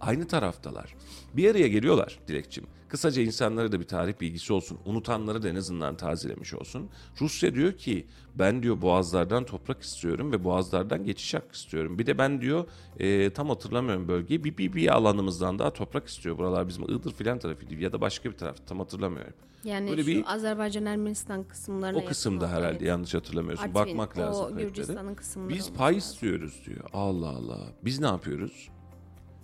Aynı 0.00 0.26
taraftalar. 0.26 0.94
Bir 1.34 1.50
araya 1.50 1.68
geliyorlar 1.68 2.18
Dilekçim. 2.28 2.64
Kısaca 2.92 3.22
insanlara 3.22 3.72
da 3.72 3.80
bir 3.80 3.84
tarih 3.84 4.20
bilgisi 4.20 4.52
olsun. 4.52 4.78
Unutanları 4.84 5.42
da 5.42 5.48
en 5.48 5.54
azından 5.54 5.96
tazelemiş 5.96 6.54
olsun. 6.54 6.90
Rusya 7.20 7.54
diyor 7.54 7.72
ki 7.72 8.06
ben 8.34 8.62
diyor 8.62 8.82
boğazlardan 8.82 9.44
toprak 9.44 9.82
istiyorum 9.82 10.32
ve 10.32 10.44
boğazlardan 10.44 11.04
geçiş 11.04 11.34
hakkı 11.34 11.54
istiyorum. 11.54 11.98
Bir 11.98 12.06
de 12.06 12.18
ben 12.18 12.40
diyor 12.40 12.64
e, 12.98 13.30
tam 13.30 13.48
hatırlamıyorum 13.48 14.08
bölgeyi 14.08 14.44
bir, 14.44 14.56
bir, 14.56 14.72
bir 14.72 14.94
alanımızdan 14.94 15.58
daha 15.58 15.72
toprak 15.72 16.08
istiyor. 16.08 16.38
Buralar 16.38 16.68
bizim 16.68 16.84
Iğdır 16.84 17.12
filan 17.12 17.38
tarafıydı 17.38 17.74
ya 17.74 17.92
da 17.92 18.00
başka 18.00 18.30
bir 18.30 18.36
taraf 18.36 18.66
tam 18.66 18.78
hatırlamıyorum. 18.78 19.34
Yani 19.64 19.90
Böyle 19.90 20.02
şu 20.02 20.08
bir- 20.08 20.34
Azerbaycan 20.34 20.86
Ermenistan 20.86 21.44
kısımlarına 21.44 21.98
O 21.98 22.04
kısımda 22.04 22.44
olan, 22.44 22.54
herhalde 22.54 22.76
evet. 22.76 22.88
yanlış 22.88 23.14
hatırlamıyorsun. 23.14 23.64
Artvin, 23.64 23.74
Bakmak 23.74 24.18
o 24.18 24.20
lazım. 24.20 24.58
Gürcistan'ın 24.58 25.14
kısımları 25.14 25.54
Biz 25.54 25.72
pay 25.72 25.96
istiyoruz 25.96 26.62
diyor. 26.66 26.84
Allah 26.92 27.28
Allah. 27.28 27.58
Biz 27.84 28.00
ne 28.00 28.06
yapıyoruz? 28.06 28.68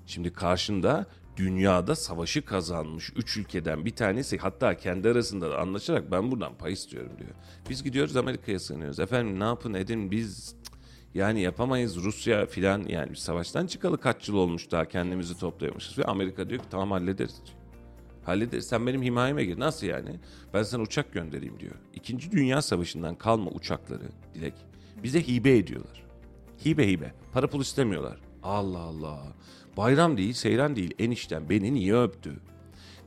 Şimdi 0.06 0.32
karşında 0.32 1.06
dünyada 1.38 1.96
savaşı 1.96 2.44
kazanmış 2.44 3.12
üç 3.16 3.36
ülkeden 3.36 3.84
bir 3.84 3.96
tanesi 3.96 4.38
hatta 4.38 4.76
kendi 4.76 5.08
arasında 5.08 5.50
da 5.50 5.58
anlaşarak 5.58 6.10
ben 6.10 6.30
buradan 6.30 6.58
pay 6.58 6.72
istiyorum 6.72 7.12
diyor. 7.18 7.30
Biz 7.70 7.82
gidiyoruz 7.82 8.16
Amerika'ya 8.16 8.58
sığınıyoruz. 8.60 9.00
Efendim 9.00 9.40
ne 9.40 9.44
yapın 9.44 9.74
edin 9.74 10.10
biz 10.10 10.56
yani 11.14 11.40
yapamayız 11.40 11.96
Rusya 11.96 12.46
filan 12.46 12.84
yani 12.88 13.12
biz 13.12 13.18
savaştan 13.18 13.66
çıkalı 13.66 14.00
kaç 14.00 14.28
yıl 14.28 14.36
olmuş 14.36 14.70
daha 14.70 14.84
kendimizi 14.84 15.38
toplayamışız 15.38 15.98
ve 15.98 16.04
Amerika 16.04 16.48
diyor 16.48 16.60
ki 16.60 16.66
tamam 16.70 16.90
hallederiz. 16.90 17.42
Hallederiz. 18.24 18.66
Sen 18.66 18.86
benim 18.86 19.02
himayeme 19.02 19.44
gir. 19.44 19.58
Nasıl 19.58 19.86
yani? 19.86 20.20
Ben 20.54 20.62
sana 20.62 20.82
uçak 20.82 21.12
göndereyim 21.12 21.60
diyor. 21.60 21.74
İkinci 21.94 22.32
Dünya 22.32 22.62
Savaşı'ndan 22.62 23.14
kalma 23.14 23.50
uçakları 23.50 24.08
Dilek 24.34 24.54
bize 25.02 25.28
hibe 25.28 25.56
ediyorlar. 25.56 26.04
Hibe 26.66 26.88
hibe. 26.88 27.12
Para 27.32 27.46
pul 27.46 27.60
istemiyorlar. 27.60 28.20
Allah 28.42 28.78
Allah. 28.78 29.22
Bayram 29.78 30.16
değil, 30.16 30.32
seyran 30.32 30.76
değil. 30.76 30.94
Enişten 30.98 31.48
beni 31.48 31.74
niye 31.74 31.96
öptü? 31.96 32.40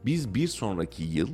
Biz 0.06 0.36
bir 0.36 0.48
sonraki 0.48 1.04
yıl 1.04 1.30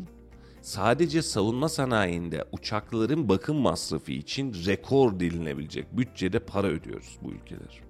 sadece 0.62 1.22
savunma 1.22 1.70
sanayinde 1.70 2.46
uçakların 2.52 3.30
bakım 3.30 3.58
masrafı 3.58 4.12
için 4.12 4.54
rekor 4.66 5.20
dilinebilecek 5.20 5.98
bütçede 5.98 6.40
para 6.40 6.68
ödüyoruz 6.68 7.18
bu 7.22 7.32
ülkeler. 7.32 7.82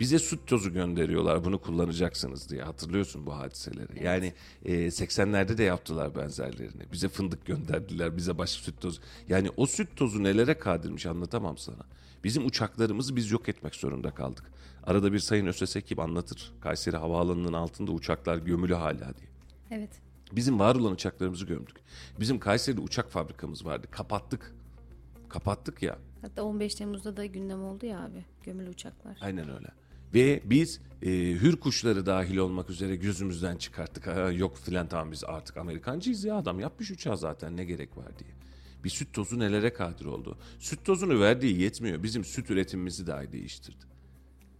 Bize 0.00 0.18
süt 0.18 0.46
tozu 0.46 0.72
gönderiyorlar 0.72 1.44
bunu 1.44 1.60
kullanacaksınız 1.60 2.50
diye 2.50 2.62
hatırlıyorsun 2.62 3.26
bu 3.26 3.36
hadiseleri. 3.36 4.04
Yani 4.04 4.32
e, 4.64 4.72
80'lerde 4.72 5.58
de 5.58 5.62
yaptılar 5.62 6.14
benzerlerini. 6.14 6.82
Bize 6.92 7.08
fındık 7.08 7.46
gönderdiler 7.46 8.16
bize 8.16 8.38
başka 8.38 8.62
süt 8.62 8.80
tozu. 8.80 9.00
Yani 9.28 9.50
o 9.56 9.66
süt 9.66 9.96
tozu 9.96 10.22
nelere 10.22 10.58
kadirmiş 10.58 11.06
anlatamam 11.06 11.58
sana. 11.58 11.82
Bizim 12.24 12.46
uçaklarımızı 12.46 13.16
biz 13.16 13.30
yok 13.30 13.48
etmek 13.48 13.74
zorunda 13.74 14.10
kaldık. 14.10 14.44
Arada 14.84 15.12
bir 15.12 15.18
sayın 15.18 15.46
Ösesek 15.46 15.86
gibi 15.86 16.02
anlatır. 16.02 16.52
Kayseri 16.60 16.96
Havaalanı'nın 16.96 17.52
altında 17.52 17.92
uçaklar 17.92 18.36
gömülü 18.36 18.74
hala 18.74 18.98
diye. 19.18 19.30
Evet. 19.70 19.90
Bizim 20.32 20.58
var 20.58 20.74
olan 20.74 20.92
uçaklarımızı 20.92 21.46
gömdük. 21.46 21.76
Bizim 22.20 22.38
Kayseri'de 22.38 22.80
uçak 22.80 23.10
fabrikamız 23.10 23.64
vardı. 23.64 23.86
Kapattık. 23.90 24.54
Kapattık 25.28 25.82
ya. 25.82 25.98
Hatta 26.22 26.42
15 26.42 26.74
Temmuz'da 26.74 27.16
da 27.16 27.26
gündem 27.26 27.62
oldu 27.62 27.86
ya 27.86 28.00
abi. 28.00 28.24
Gömülü 28.44 28.70
uçaklar. 28.70 29.18
Aynen 29.20 29.50
öyle. 29.54 29.68
Ve 30.14 30.42
biz 30.44 30.80
e, 31.02 31.08
hür 31.10 31.56
kuşları 31.56 32.06
dahil 32.06 32.36
olmak 32.36 32.70
üzere 32.70 32.96
gözümüzden 32.96 33.56
çıkarttık. 33.56 34.06
Ha, 34.06 34.30
yok 34.30 34.56
filan 34.56 34.88
tamam 34.88 35.12
biz 35.12 35.24
artık 35.24 35.56
Amerikancıyız 35.56 36.24
ya 36.24 36.36
adam 36.36 36.60
yapmış 36.60 36.90
uçağı 36.90 37.18
zaten 37.18 37.56
ne 37.56 37.64
gerek 37.64 37.96
var 37.96 38.18
diye. 38.18 38.30
Bir 38.84 38.90
süt 38.90 39.12
tozu 39.12 39.38
nelere 39.38 39.72
kadir 39.72 40.04
oldu. 40.04 40.38
Süt 40.58 40.84
tozunu 40.84 41.20
verdiği 41.20 41.60
yetmiyor. 41.60 42.02
Bizim 42.02 42.24
süt 42.24 42.50
üretimimizi 42.50 43.06
dahi 43.06 43.32
değiştirdi. 43.32 43.84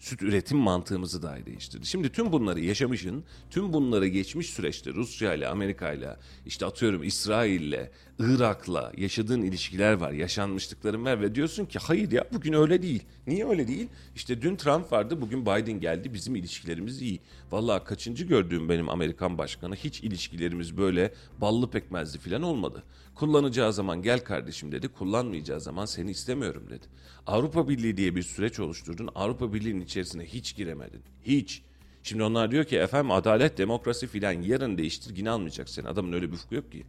Süt 0.01 0.23
üretim 0.23 0.59
mantığımızı 0.59 1.23
dahi 1.23 1.47
değiştirdi. 1.47 1.87
Şimdi 1.87 2.13
tüm 2.13 2.33
bunları 2.33 2.61
yaşamışın, 2.61 3.25
tüm 3.51 3.73
bunları 3.73 4.07
geçmiş 4.07 4.51
süreçte 4.51 4.93
Rusya 4.93 5.35
ile, 5.35 5.49
Amerika 5.49 5.93
ile, 5.93 6.17
işte 6.47 6.67
atıyorum 6.67 7.03
İsrail 7.03 7.61
ile, 7.61 7.91
Irak'la 8.19 8.93
yaşadığın 8.97 9.43
ilişkiler 9.43 9.93
var, 9.93 10.13
yaşanmışlıkların 10.13 11.05
var 11.05 11.21
ve 11.21 11.35
diyorsun 11.35 11.67
ki 11.67 11.79
hayır 11.79 12.13
ya 12.13 12.25
bugün 12.33 12.53
öyle 12.53 12.83
değil. 12.83 13.03
Niye 13.27 13.49
öyle 13.49 13.69
değil? 13.69 13.89
İşte 14.17 14.43
dün 14.43 14.57
Trump 14.57 14.93
vardı, 14.93 15.21
bugün 15.21 15.43
Biden 15.43 15.81
geldi, 15.81 16.15
bizim 16.15 16.37
ilişkilerimiz 16.37 17.03
iyi. 17.03 17.21
Vallahi 17.51 17.85
kaçıncı 17.85 18.25
gördüğüm 18.25 18.69
benim 18.69 18.89
Amerikan 18.89 19.39
başkanı 19.39 19.75
hiç 19.75 20.01
ilişkilerimiz 20.01 20.77
böyle 20.77 21.15
ballı 21.41 21.71
pekmezli 21.71 22.19
falan 22.19 22.43
olmadı. 22.43 22.83
Kullanacağı 23.21 23.73
zaman 23.73 24.03
gel 24.03 24.21
kardeşim 24.25 24.73
dedi, 24.73 24.89
kullanmayacağı 24.89 25.61
zaman 25.61 25.85
seni 25.85 26.11
istemiyorum 26.11 26.67
dedi. 26.71 26.87
Avrupa 27.27 27.69
Birliği 27.69 27.97
diye 27.97 28.17
bir 28.17 28.23
süreç 28.23 28.61
oluşturdun, 28.61 29.09
Avrupa 29.15 29.53
Birliği'nin 29.53 29.81
içerisine 29.81 30.25
hiç 30.25 30.57
giremedin. 30.57 31.03
Hiç. 31.23 31.63
Şimdi 32.03 32.23
onlar 32.23 32.51
diyor 32.51 32.65
ki 32.65 32.77
efendim 32.79 33.11
adalet, 33.11 33.59
demokrasi 33.59 34.07
filan 34.07 34.33
yarın 34.33 34.79
değiştir 34.79 35.17
yine 35.17 35.31
almayacak 35.31 35.69
seni. 35.69 35.89
Adamın 35.89 36.13
öyle 36.13 36.29
bir 36.29 36.33
ufku 36.33 36.55
yok 36.55 36.73
ki. 36.73 36.85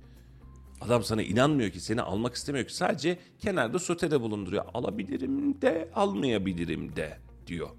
Adam 0.82 1.04
sana 1.04 1.24
inanmıyor 1.24 1.70
ki, 1.70 1.80
seni 1.80 2.02
almak 2.02 2.36
istemiyor 2.36 2.68
ki. 2.68 2.76
Sadece 2.76 3.20
kenarda 3.40 3.80
sotede 3.80 4.22
bulunduruyor. 4.22 4.66
Alabilirim 4.74 5.62
de, 5.62 5.90
almayabilirim 5.96 6.96
de 6.96 7.18
diyor. 7.48 7.70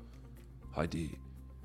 Hadi. 0.73 1.11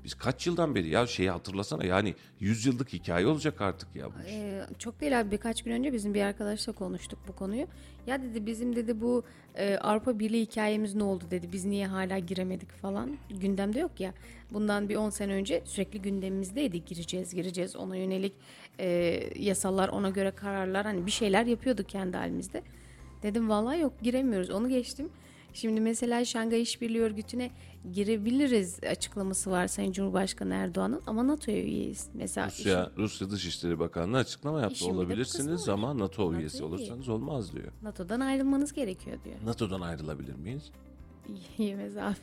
Biz 0.08 0.14
kaç 0.14 0.46
yıldan 0.46 0.74
beri 0.74 0.88
ya 0.88 1.06
şeyi 1.06 1.30
hatırlasana 1.30 1.84
yani 1.84 2.14
100 2.40 2.66
yıllık 2.66 2.92
hikaye 2.92 3.26
olacak 3.26 3.60
artık 3.60 3.96
ya 3.96 4.06
bu. 4.06 4.12
Ee, 4.28 4.64
çok 4.78 5.00
değil 5.00 5.20
abi 5.20 5.30
birkaç 5.30 5.62
gün 5.62 5.72
önce 5.72 5.92
bizim 5.92 6.14
bir 6.14 6.22
arkadaşla 6.22 6.72
konuştuk 6.72 7.18
bu 7.28 7.32
konuyu. 7.32 7.66
Ya 8.06 8.22
dedi 8.22 8.46
bizim 8.46 8.76
dedi 8.76 9.00
bu 9.00 9.24
e, 9.54 9.76
Avrupa 9.76 10.18
Birliği 10.18 10.42
hikayemiz 10.42 10.94
ne 10.94 11.02
oldu 11.02 11.24
dedi. 11.30 11.52
Biz 11.52 11.64
niye 11.64 11.86
hala 11.86 12.18
giremedik 12.18 12.72
falan. 12.72 13.18
Gündemde 13.30 13.80
yok 13.80 14.00
ya. 14.00 14.14
Bundan 14.52 14.88
bir 14.88 14.96
10 14.96 15.10
sene 15.10 15.32
önce 15.32 15.62
sürekli 15.64 16.02
gündemimizdeydi. 16.02 16.84
Gireceğiz 16.84 17.34
gireceğiz 17.34 17.76
ona 17.76 17.96
yönelik 17.96 18.32
e, 18.78 18.86
yasalar 19.36 19.88
ona 19.88 20.10
göre 20.10 20.30
kararlar 20.30 20.84
hani 20.84 21.06
bir 21.06 21.10
şeyler 21.10 21.46
yapıyorduk 21.46 21.88
kendi 21.88 22.16
halimizde. 22.16 22.62
Dedim 23.22 23.48
vallahi 23.48 23.80
yok 23.80 23.92
giremiyoruz 24.02 24.50
onu 24.50 24.68
geçtim. 24.68 25.10
Şimdi 25.54 25.80
mesela 25.80 26.24
Şangay 26.24 26.62
İşbirliği 26.62 27.02
Örgütü'ne 27.02 27.50
girebiliriz 27.92 28.78
açıklaması 28.84 29.50
var 29.50 29.66
Sayın 29.68 29.92
Cumhurbaşkanı 29.92 30.54
Erdoğan'ın 30.54 31.02
ama 31.06 31.26
NATO'ya 31.26 31.62
üyeyiz. 31.62 32.08
Mesela 32.14 32.46
Rusya, 32.46 32.90
Rusya 32.96 33.30
Dışişleri 33.30 33.78
Bakanlığı 33.78 34.18
açıklama 34.18 34.60
yaptı. 34.60 34.74
İşin 34.74 34.94
Olabilirsiniz 34.94 35.68
ama 35.68 35.98
NATO 35.98 36.02
NATO 36.02 36.34
üyesi 36.34 36.58
üye. 36.58 36.66
olursanız 36.66 37.08
olmaz 37.08 37.52
diyor. 37.52 37.72
NATO'dan 37.82 38.20
ayrılmanız 38.20 38.72
gerekiyor 38.72 39.18
diyor. 39.24 39.36
NATO'dan 39.44 39.80
ayrılabilir 39.80 40.34
miyiz? 40.34 40.70
Yemez 41.58 41.96
abi. 41.96 42.16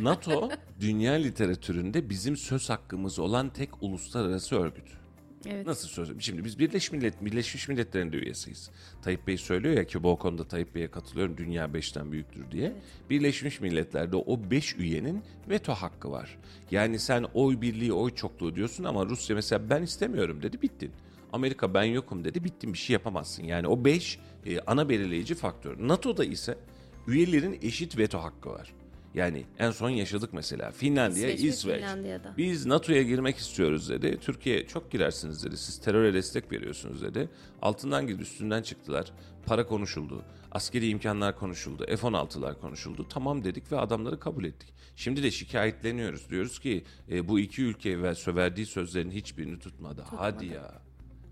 NATO 0.00 0.50
dünya 0.80 1.12
literatüründe 1.12 2.10
bizim 2.10 2.36
söz 2.36 2.70
hakkımız 2.70 3.18
olan 3.18 3.48
tek 3.50 3.82
uluslararası 3.82 4.56
örgüt. 4.56 5.01
Evet. 5.46 5.66
Nasıl 5.66 5.88
söz? 5.88 6.20
Şimdi 6.20 6.44
biz 6.44 6.58
Birleşmiş 6.58 6.92
Millet, 6.92 7.24
Birleşmiş 7.24 7.68
Milletler'in 7.68 8.12
de 8.12 8.16
üyesiyiz. 8.16 8.70
Tayyip 9.02 9.26
Bey 9.26 9.38
söylüyor 9.38 9.76
ya 9.76 9.84
ki 9.84 10.02
bu 10.02 10.18
konuda 10.18 10.44
Tayyip 10.44 10.74
Bey'e 10.74 10.90
katılıyorum 10.90 11.36
dünya 11.36 11.74
beşten 11.74 12.12
büyüktür 12.12 12.50
diye. 12.50 12.72
Birleşmiş 13.10 13.60
Milletler'de 13.60 14.16
o 14.16 14.50
beş 14.50 14.76
üyenin 14.76 15.22
veto 15.48 15.72
hakkı 15.72 16.10
var. 16.10 16.38
Yani 16.70 16.98
sen 16.98 17.26
oy 17.34 17.60
birliği, 17.60 17.92
oy 17.92 18.14
çokluğu 18.14 18.54
diyorsun 18.54 18.84
ama 18.84 19.06
Rusya 19.06 19.36
mesela 19.36 19.70
ben 19.70 19.82
istemiyorum 19.82 20.42
dedi 20.42 20.62
bittin. 20.62 20.90
Amerika 21.32 21.74
ben 21.74 21.84
yokum 21.84 22.24
dedi 22.24 22.44
bittin 22.44 22.72
bir 22.72 22.78
şey 22.78 22.94
yapamazsın. 22.94 23.44
Yani 23.44 23.68
o 23.68 23.84
beş 23.84 24.18
e, 24.46 24.60
ana 24.60 24.88
belirleyici 24.88 25.34
faktör. 25.34 25.88
NATO'da 25.88 26.24
ise 26.24 26.58
üyelerin 27.06 27.58
eşit 27.62 27.98
veto 27.98 28.18
hakkı 28.18 28.50
var. 28.50 28.72
Yani 29.14 29.44
en 29.58 29.70
son 29.70 29.90
yaşadık 29.90 30.32
mesela 30.32 30.70
Finlandiya, 30.70 31.28
İsveç 31.28 31.44
ve 31.44 31.48
İsveç. 31.48 31.76
Finlandiya'da. 31.76 32.34
Biz 32.36 32.66
NATO'ya 32.66 33.02
girmek 33.02 33.36
istiyoruz 33.36 33.88
dedi. 33.88 34.18
Türkiye 34.20 34.66
çok 34.66 34.90
girersiniz 34.90 35.44
dedi. 35.44 35.56
Siz 35.56 35.80
teröre 35.80 36.14
destek 36.14 36.52
veriyorsunuz 36.52 37.02
dedi. 37.02 37.28
Altından 37.62 38.06
girdi 38.06 38.22
üstünden 38.22 38.62
çıktılar. 38.62 39.12
Para 39.46 39.66
konuşuldu. 39.66 40.24
Askeri 40.52 40.88
imkanlar 40.88 41.38
konuşuldu. 41.38 41.86
F-16'lar 41.86 42.60
konuşuldu. 42.60 43.06
Tamam 43.08 43.44
dedik 43.44 43.72
ve 43.72 43.78
adamları 43.78 44.20
kabul 44.20 44.44
ettik. 44.44 44.74
Şimdi 44.96 45.22
de 45.22 45.30
şikayetleniyoruz. 45.30 46.30
Diyoruz 46.30 46.58
ki 46.58 46.84
e, 47.10 47.28
bu 47.28 47.40
iki 47.40 47.62
ülke 47.62 47.92
sö- 47.92 48.36
verdiği 48.36 48.66
sözlerin 48.66 49.10
hiçbirini 49.10 49.58
tutmadı. 49.58 50.04
Hadi 50.16 50.46
ya. 50.46 50.72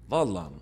Vallahi 0.08 0.50
mı? 0.54 0.60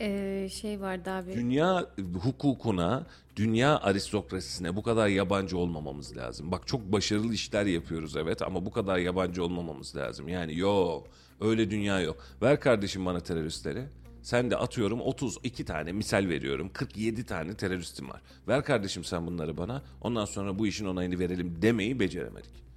Ee, 0.00 0.48
şey 0.52 0.80
vardı 0.80 1.10
abi. 1.10 1.34
Dünya 1.34 1.90
hukukuna, 2.22 3.06
dünya 3.38 3.78
aristokrasisine 3.78 4.76
bu 4.76 4.82
kadar 4.82 5.08
yabancı 5.08 5.58
olmamamız 5.58 6.16
lazım. 6.16 6.52
Bak 6.52 6.66
çok 6.66 6.92
başarılı 6.92 7.34
işler 7.34 7.66
yapıyoruz 7.66 8.16
evet 8.16 8.42
ama 8.42 8.66
bu 8.66 8.70
kadar 8.70 8.98
yabancı 8.98 9.44
olmamamız 9.44 9.96
lazım. 9.96 10.28
Yani 10.28 10.58
yok 10.58 11.06
öyle 11.40 11.70
dünya 11.70 12.00
yok. 12.00 12.24
Ver 12.42 12.60
kardeşim 12.60 13.06
bana 13.06 13.20
teröristleri. 13.20 13.84
Sen 14.22 14.50
de 14.50 14.56
atıyorum 14.56 15.00
32 15.00 15.64
tane 15.64 15.92
misal 15.92 16.28
veriyorum 16.28 16.70
47 16.72 17.24
tane 17.24 17.54
teröristim 17.54 18.08
var. 18.10 18.22
Ver 18.48 18.64
kardeşim 18.64 19.04
sen 19.04 19.26
bunları 19.26 19.56
bana 19.56 19.82
ondan 20.00 20.24
sonra 20.24 20.58
bu 20.58 20.66
işin 20.66 20.86
onayını 20.86 21.18
verelim 21.18 21.62
demeyi 21.62 22.00
beceremedik. 22.00 22.67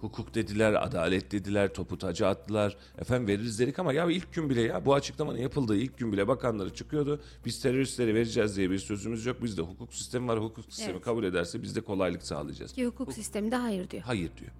Hukuk 0.00 0.34
dediler, 0.34 0.86
adalet 0.86 1.32
dediler, 1.32 1.74
topu 1.74 1.98
taca 1.98 2.28
attılar. 2.28 2.76
Efendim 2.98 3.26
veririz 3.28 3.58
dedik 3.58 3.78
ama 3.78 3.92
ya 3.92 4.10
ilk 4.10 4.32
gün 4.32 4.50
bile 4.50 4.60
ya 4.62 4.84
bu 4.84 4.94
açıklamanın 4.94 5.38
yapıldığı 5.38 5.76
ilk 5.76 5.98
gün 5.98 6.12
bile 6.12 6.28
bakanları 6.28 6.74
çıkıyordu. 6.74 7.20
Biz 7.44 7.62
teröristleri 7.62 8.14
vereceğiz 8.14 8.56
diye 8.56 8.70
bir 8.70 8.78
sözümüz 8.78 9.26
yok. 9.26 9.42
Bizde 9.42 9.62
hukuk 9.62 9.94
sistemi 9.94 10.28
var. 10.28 10.40
Hukuk 10.40 10.64
sistemi 10.64 10.92
Evet. 10.92 11.04
kabul 11.04 11.24
ederse 11.24 11.62
biz 11.62 11.76
de 11.76 11.80
kolaylık 11.80 12.22
sağlayacağız. 12.22 12.72
Ki 12.72 12.86
hukuk 12.86 13.12
sisteminde 13.12 13.56
hayır 13.56 13.90
diyor. 13.90 14.02
Hayır 14.02 14.30
diyor. 14.40 14.50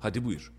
Hadi 0.00 0.24
buyur. 0.24 0.52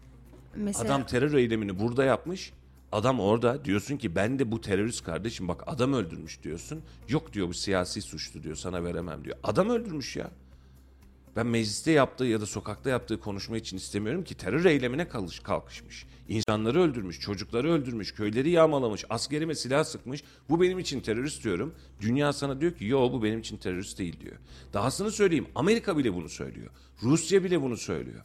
Mesela 0.56 0.86
Adam 0.86 1.06
terör 1.06 1.34
eylemini 1.34 1.80
burada 1.80 2.04
yapmış. 2.04 2.54
Adam 2.92 3.20
orada 3.20 3.66
diyorsun 3.66 3.98
ki 3.98 4.16
ben 4.16 4.40
de 4.40 4.52
bu 4.52 4.62
terörist 4.62 5.04
kardeşim 5.04 5.48
bak 5.48 5.64
adam 5.68 5.94
öldürmüş 5.94 6.44
diyorsun. 6.44 6.82
Yok 7.10 7.34
diyor 7.34 7.48
bu 7.48 7.54
siyasi 7.54 8.02
suçlu 8.02 8.44
diyor 8.44 8.56
sana 8.56 8.84
veremem 8.84 9.24
diyor. 9.24 9.38
Adam 9.44 9.70
öldürmüş 9.70 10.16
ya. 10.16 10.32
Ben 11.36 11.48
mecliste 11.48 11.92
yaptığı 11.92 12.26
ya 12.26 12.42
da 12.42 12.46
sokakta 12.46 12.90
yaptığı 12.90 13.20
konuşma 13.20 13.58
için 13.58 13.78
istemiyorum 13.78 14.24
ki 14.24 14.36
terör 14.36 14.66
eylemine 14.66 15.08
kalış, 15.08 15.40
kalkışmış. 15.40 16.06
İnsanları 16.28 16.82
öldürmüş, 16.82 17.20
çocukları 17.20 17.72
öldürmüş, 17.72 18.14
köyleri 18.14 18.50
yağmalamış, 18.50 19.06
askerime 19.10 19.56
silah 19.56 19.84
sıkmış. 19.84 20.24
Bu 20.50 20.62
benim 20.62 20.80
için 20.80 21.02
terörist 21.02 21.44
diyorum. 21.44 21.76
Dünya 22.02 22.34
sana 22.34 22.62
diyor 22.62 22.72
ki 22.72 22.86
yo 22.86 23.12
bu 23.12 23.24
benim 23.24 23.40
için 23.40 23.58
terörist 23.58 24.00
değil 24.00 24.20
diyor. 24.20 24.36
Dahasını 24.74 25.12
söyleyeyim 25.12 25.48
Amerika 25.56 25.98
bile 25.98 26.14
bunu 26.14 26.30
söylüyor. 26.30 26.70
Rusya 27.04 27.44
bile 27.44 27.62
bunu 27.62 27.78
söylüyor. 27.78 28.24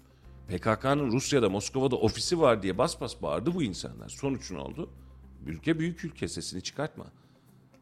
PKK'nın 0.48 1.12
Rusya'da, 1.12 1.48
Moskova'da 1.48 1.96
ofisi 1.96 2.40
var 2.40 2.62
diye 2.62 2.78
bas 2.78 3.00
bas 3.00 3.22
bağırdı 3.22 3.54
bu 3.54 3.62
insanlar. 3.62 4.08
Sonuç 4.08 4.50
ne 4.50 4.58
oldu? 4.58 4.90
Ülke 5.46 5.78
büyük 5.78 6.04
ülke 6.04 6.28
sesini 6.28 6.62
çıkartma. 6.62 7.06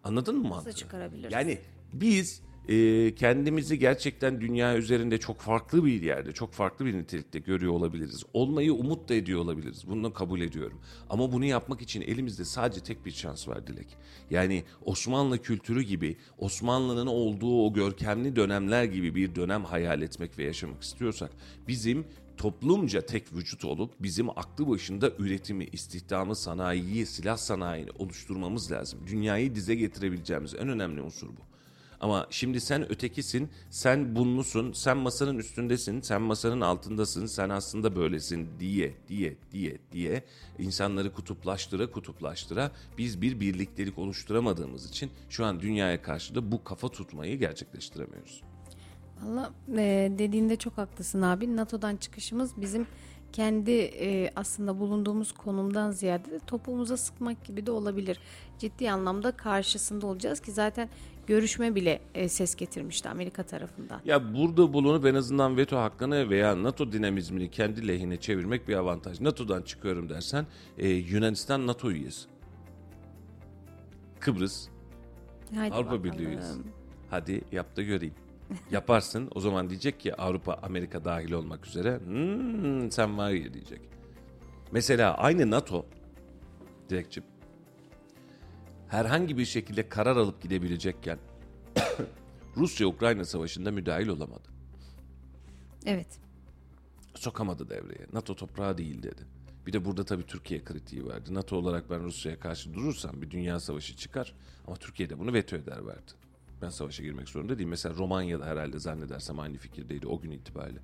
Anladın 0.04 0.36
mı 0.36 0.48
mantığı? 0.48 0.72
çıkarabiliriz? 0.72 1.32
Yani 1.32 1.58
biz 1.92 2.42
e, 2.68 3.14
kendimizi 3.14 3.78
gerçekten 3.78 4.40
dünya 4.40 4.76
üzerinde 4.76 5.18
çok 5.18 5.40
farklı 5.40 5.84
bir 5.84 6.02
yerde, 6.02 6.32
çok 6.32 6.52
farklı 6.52 6.86
bir 6.86 6.94
nitelikte 6.94 7.38
görüyor 7.38 7.72
olabiliriz. 7.72 8.24
Olmayı 8.32 8.74
umut 8.74 9.08
da 9.08 9.14
ediyor 9.14 9.40
olabiliriz. 9.40 9.88
Bunu 9.88 10.12
kabul 10.12 10.40
ediyorum. 10.40 10.80
Ama 11.10 11.32
bunu 11.32 11.44
yapmak 11.44 11.82
için 11.82 12.02
elimizde 12.02 12.44
sadece 12.44 12.80
tek 12.80 13.06
bir 13.06 13.10
şans 13.10 13.48
var 13.48 13.66
Dilek. 13.66 13.96
Yani 14.30 14.64
Osmanlı 14.84 15.42
kültürü 15.42 15.82
gibi, 15.82 16.16
Osmanlı'nın 16.38 17.06
olduğu 17.06 17.66
o 17.66 17.72
görkemli 17.72 18.36
dönemler 18.36 18.84
gibi 18.84 19.14
bir 19.14 19.34
dönem 19.34 19.64
hayal 19.64 20.02
etmek 20.02 20.38
ve 20.38 20.44
yaşamak 20.44 20.82
istiyorsak 20.82 21.30
bizim 21.68 22.04
toplumca 22.36 23.00
tek 23.00 23.32
vücut 23.32 23.64
olup 23.64 23.94
bizim 24.00 24.30
aklı 24.30 24.68
başında 24.68 25.10
üretimi, 25.18 25.64
istihdamı, 25.64 26.36
sanayiyi, 26.36 27.06
silah 27.06 27.36
sanayini 27.36 27.90
oluşturmamız 27.98 28.72
lazım. 28.72 29.00
Dünyayı 29.06 29.54
dize 29.54 29.74
getirebileceğimiz 29.74 30.54
en 30.54 30.68
önemli 30.68 31.02
unsur 31.02 31.28
bu. 31.28 31.47
Ama 32.00 32.26
şimdi 32.30 32.60
sen 32.60 32.92
ötekisin, 32.92 33.48
sen 33.70 34.16
bunlusun, 34.16 34.72
sen 34.72 34.96
masanın 34.96 35.38
üstündesin, 35.38 36.00
sen 36.00 36.22
masanın 36.22 36.60
altındasın, 36.60 37.26
sen 37.26 37.48
aslında 37.48 37.96
böylesin 37.96 38.48
diye, 38.60 38.94
diye, 39.08 39.36
diye, 39.52 39.78
diye 39.92 40.22
insanları 40.58 41.12
kutuplaştıra 41.12 41.90
kutuplaştıra 41.90 42.70
biz 42.98 43.20
bir 43.22 43.40
birliktelik 43.40 43.98
oluşturamadığımız 43.98 44.90
için 44.90 45.10
şu 45.28 45.44
an 45.44 45.60
dünyaya 45.60 46.02
karşı 46.02 46.34
da 46.34 46.52
bu 46.52 46.64
kafa 46.64 46.88
tutmayı 46.88 47.38
gerçekleştiremiyoruz. 47.38 48.42
Valla 49.22 49.52
e, 49.76 50.12
dediğinde 50.18 50.56
çok 50.56 50.78
haklısın 50.78 51.22
abi. 51.22 51.56
NATO'dan 51.56 51.96
çıkışımız 51.96 52.50
bizim 52.56 52.86
kendi 53.32 53.70
e, 53.70 54.30
aslında 54.36 54.80
bulunduğumuz 54.80 55.32
konumdan 55.32 55.90
ziyade 55.90 56.30
de 56.30 56.38
topuğumuza 56.38 56.96
sıkmak 56.96 57.44
gibi 57.44 57.66
de 57.66 57.70
olabilir. 57.70 58.18
Ciddi 58.58 58.90
anlamda 58.90 59.32
karşısında 59.32 60.06
olacağız 60.06 60.40
ki 60.40 60.52
zaten 60.52 60.88
görüşme 61.28 61.74
bile 61.74 62.00
e, 62.14 62.28
ses 62.28 62.54
getirmişti 62.54 63.08
Amerika 63.08 63.42
tarafından. 63.42 64.00
Ya 64.04 64.34
burada 64.34 64.72
bulunup 64.72 65.06
en 65.06 65.14
azından 65.14 65.56
veto 65.56 65.76
hakkını 65.78 66.30
veya 66.30 66.62
NATO 66.62 66.92
dinamizmini 66.92 67.50
kendi 67.50 67.88
lehine 67.88 68.16
çevirmek 68.16 68.68
bir 68.68 68.74
avantaj. 68.74 69.20
NATO'dan 69.20 69.62
çıkıyorum 69.62 70.08
dersen 70.08 70.46
e, 70.78 70.88
Yunanistan 70.88 71.66
NATO 71.66 71.90
üyesi. 71.90 72.28
Kıbrıs 74.20 74.68
Haydi 75.54 75.74
Avrupa. 75.74 76.04
Birliği 76.04 76.26
üyesi. 76.26 76.58
Hadi 77.10 77.40
yap 77.52 77.76
da 77.76 77.82
göreyim. 77.82 78.14
Yaparsın 78.70 79.28
o 79.34 79.40
zaman 79.40 79.70
diyecek 79.70 80.00
ki 80.00 80.14
Avrupa 80.14 80.54
Amerika 80.62 81.04
dahil 81.04 81.32
olmak 81.32 81.66
üzere 81.66 82.00
"Hmm, 82.04 82.90
sen 82.90 83.18
var 83.18 83.30
ya 83.30 83.54
diyecek. 83.54 83.80
Mesela 84.72 85.14
aynı 85.14 85.50
NATO 85.50 85.86
direkçim 86.90 87.24
herhangi 88.88 89.38
bir 89.38 89.44
şekilde 89.44 89.88
karar 89.88 90.16
alıp 90.16 90.42
gidebilecekken 90.42 91.18
Rusya-Ukrayna 92.56 93.24
savaşında 93.24 93.70
müdahil 93.70 94.08
olamadı. 94.08 94.48
Evet. 95.86 96.18
Sokamadı 97.14 97.70
devreye. 97.70 98.06
NATO 98.12 98.36
toprağı 98.36 98.78
değil 98.78 99.02
dedi. 99.02 99.22
Bir 99.66 99.72
de 99.72 99.84
burada 99.84 100.04
tabii 100.04 100.26
Türkiye 100.26 100.64
kritiği 100.64 101.06
verdi. 101.06 101.34
NATO 101.34 101.56
olarak 101.56 101.90
ben 101.90 102.04
Rusya'ya 102.04 102.40
karşı 102.40 102.74
durursam 102.74 103.22
bir 103.22 103.30
dünya 103.30 103.60
savaşı 103.60 103.96
çıkar. 103.96 104.34
Ama 104.66 104.76
Türkiye 104.76 105.10
de 105.10 105.18
bunu 105.18 105.32
veto 105.32 105.56
eder 105.56 105.86
verdi. 105.86 106.12
Ben 106.62 106.68
savaşa 106.68 107.02
girmek 107.02 107.28
zorunda 107.28 107.58
değilim. 107.58 107.68
Mesela 107.68 107.94
Romanya'da 107.94 108.46
herhalde 108.46 108.78
zannedersem 108.78 109.40
aynı 109.40 109.56
fikirdeydi 109.56 110.06
o 110.06 110.20
gün 110.20 110.30
itibariyle. 110.30 110.80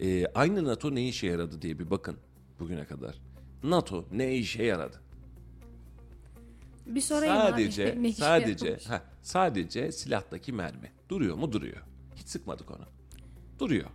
Ee, 0.00 0.26
aynı 0.34 0.64
NATO 0.64 0.94
ne 0.94 1.08
işe 1.08 1.26
yaradı 1.26 1.62
diye 1.62 1.78
bir 1.78 1.90
bakın 1.90 2.16
bugüne 2.60 2.84
kadar. 2.84 3.18
NATO 3.62 4.04
ne 4.12 4.36
işe 4.36 4.62
yaradı? 4.62 5.00
Bir 6.86 7.00
sorayım 7.00 7.36
sadece 7.36 7.92
abi. 7.92 8.02
Ne 8.02 8.12
sadece 8.12 8.78
ha, 8.88 9.02
sadece 9.22 9.92
silahtaki 9.92 10.52
mermi. 10.52 10.92
Duruyor 11.08 11.36
mu? 11.36 11.52
Duruyor. 11.52 11.82
Hiç 12.16 12.28
sıkmadık 12.28 12.70
onu. 12.70 12.86
Duruyor. 13.58 13.90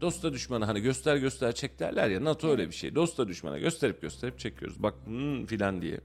Dosta 0.00 0.32
düşmana 0.32 0.68
hani 0.68 0.80
göster 0.80 1.16
göster 1.16 1.54
çek 1.54 1.78
derler 1.78 2.08
ya 2.10 2.24
NATO 2.24 2.48
öyle 2.48 2.68
bir 2.68 2.74
şey. 2.74 2.94
Dosta 2.94 3.28
düşmana 3.28 3.58
gösterip 3.58 4.02
gösterip 4.02 4.38
çekiyoruz. 4.38 4.82
Bak 4.82 4.94
hmm, 5.04 5.46
filan 5.46 5.82
diye. 5.82 6.00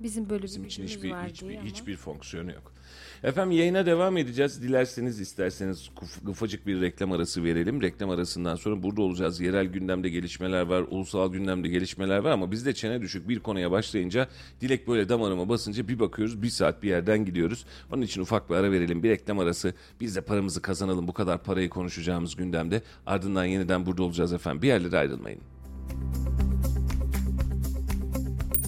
Bizim 0.00 0.30
böyle 0.30 0.42
bir 0.42 0.48
Bizim 0.48 0.64
için 0.64 0.82
gücümüz 0.82 1.04
hiçbir 1.04 1.28
hiçbir 1.28 1.70
hiçbir 1.70 1.96
fonksiyonu 1.96 2.52
yok. 2.52 2.72
Efendim 3.22 3.58
yayına 3.58 3.86
devam 3.86 4.16
edeceğiz. 4.16 4.62
Dilerseniz 4.62 5.20
isterseniz 5.20 5.90
ufacık 6.26 6.66
bir 6.66 6.80
reklam 6.80 7.12
arası 7.12 7.44
verelim. 7.44 7.82
Reklam 7.82 8.10
arasından 8.10 8.56
sonra 8.56 8.82
burada 8.82 9.02
olacağız. 9.02 9.40
Yerel 9.40 9.66
gündemde 9.66 10.08
gelişmeler 10.08 10.62
var, 10.62 10.84
ulusal 10.90 11.32
gündemde 11.32 11.68
gelişmeler 11.68 12.18
var 12.18 12.30
ama 12.30 12.50
bizde 12.50 12.74
çene 12.74 13.00
düşük 13.00 13.28
bir 13.28 13.40
konuya 13.40 13.70
başlayınca 13.70 14.28
dilek 14.60 14.88
böyle 14.88 15.08
damarıma 15.08 15.48
basınca 15.48 15.88
bir 15.88 16.00
bakıyoruz 16.00 16.42
bir 16.42 16.48
saat 16.48 16.82
bir 16.82 16.88
yerden 16.88 17.24
gidiyoruz. 17.24 17.64
Onun 17.92 18.02
için 18.02 18.20
ufak 18.22 18.50
bir 18.50 18.54
ara 18.54 18.72
verelim. 18.72 19.02
Bir 19.02 19.10
reklam 19.10 19.38
arası. 19.38 19.74
Biz 20.00 20.16
de 20.16 20.20
paramızı 20.20 20.62
kazanalım. 20.62 21.08
Bu 21.08 21.12
kadar 21.12 21.42
parayı 21.42 21.70
konuşacağımız 21.70 22.36
gündemde. 22.36 22.82
Ardından 23.06 23.44
yeniden 23.44 23.86
burada 23.86 24.02
olacağız 24.02 24.32
efendim. 24.32 24.62
Bir 24.62 24.68
yerlere 24.68 24.98
ayrılmayın. 24.98 25.40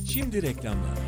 Şimdi 0.06 0.42
reklamlar. 0.42 0.98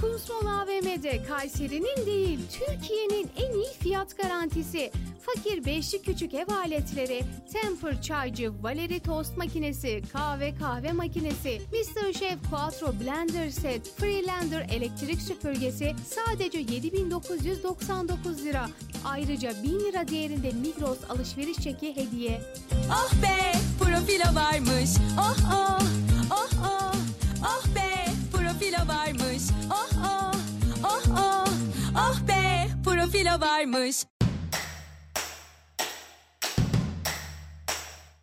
Kumsmol 0.00 0.46
AVM'de 0.46 1.22
Kayseri'nin 1.28 2.06
değil 2.06 2.40
Türkiye'nin 2.52 3.30
en 3.36 3.52
iyi 3.52 3.72
fiyat 3.80 4.16
garantisi. 4.16 4.92
Fakir 5.20 5.64
beşli 5.64 6.02
küçük 6.02 6.34
ev 6.34 6.48
aletleri, 6.48 7.24
Temper 7.52 8.02
çaycı, 8.02 8.52
Valeri 8.62 9.00
tost 9.00 9.36
makinesi, 9.36 10.02
kahve 10.12 10.54
kahve 10.54 10.92
makinesi, 10.92 11.62
Mr. 11.72 12.12
Chef 12.12 12.50
Quattro 12.50 12.92
Blender 13.00 13.50
Set, 13.50 13.96
Freelander 13.96 14.66
elektrik 14.72 15.22
süpürgesi 15.22 15.94
sadece 16.06 16.58
7999 16.58 18.44
lira. 18.44 18.68
Ayrıca 19.04 19.52
1000 19.62 19.80
lira 19.80 20.08
değerinde 20.08 20.50
Migros 20.50 20.98
alışveriş 21.08 21.56
çeki 21.58 21.96
hediye. 21.96 22.42
Oh 22.90 23.12
be 23.22 23.52
profilo 23.78 24.34
varmış. 24.34 24.90
Oh 25.18 25.36
oh 25.54 25.80
oh 26.30 26.50
oh. 26.64 26.94
Oh 27.44 27.66
be 27.74 28.04
profilo 28.32 28.88
varmış. 28.88 29.19
Profilo 33.30 33.40
varmış. 33.40 33.96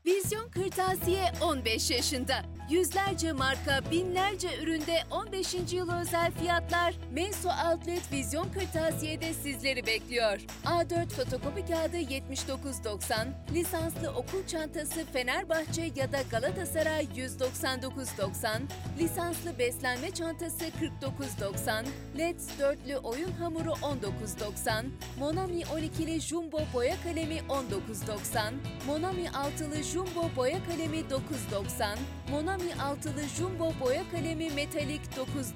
Vizyon 0.05 0.49
Kırtasiye 0.49 1.31
15 1.41 1.91
yaşında. 1.91 2.56
Yüzlerce 2.69 3.31
marka, 3.31 3.81
binlerce 3.91 4.49
üründe 4.63 5.03
15. 5.11 5.73
yıl 5.73 5.91
özel 5.91 6.31
fiyatlar 6.31 6.93
Menso 7.11 7.49
Outlet 7.49 8.11
Vizyon 8.11 8.49
Kırtasiye'de 8.49 9.33
sizleri 9.33 9.85
bekliyor. 9.85 10.39
A4 10.65 11.09
fotokopi 11.09 11.65
kağıdı 11.65 11.97
79.90, 11.97 13.27
lisanslı 13.53 14.09
okul 14.09 14.45
çantası 14.47 15.05
Fenerbahçe 15.13 15.91
ya 15.95 16.11
da 16.11 16.17
Galatasaray 16.31 17.03
199.90, 17.03 18.61
lisanslı 18.99 19.59
beslenme 19.59 20.11
çantası 20.11 20.65
49.90, 20.65 21.85
LED 22.17 22.39
dörtlü 22.59 22.97
oyun 22.97 23.31
hamuru 23.31 23.71
19.90, 23.71 24.85
Monami 25.19 25.61
12'li 25.61 26.21
Jumbo 26.21 26.59
boya 26.73 26.95
kalemi 27.03 27.37
19.90, 27.37 28.51
Monami 28.87 29.29
altılı 29.29 29.83
Jumbo 29.83 30.29
boya 30.35 30.57
kalemi 30.65 30.97
9.90, 30.97 31.97
Monami 32.31 32.56
altılı 32.81 33.23
Jumbo 33.37 33.73
boya 33.81 34.03
kalemi 34.11 34.49
metalik 34.49 35.01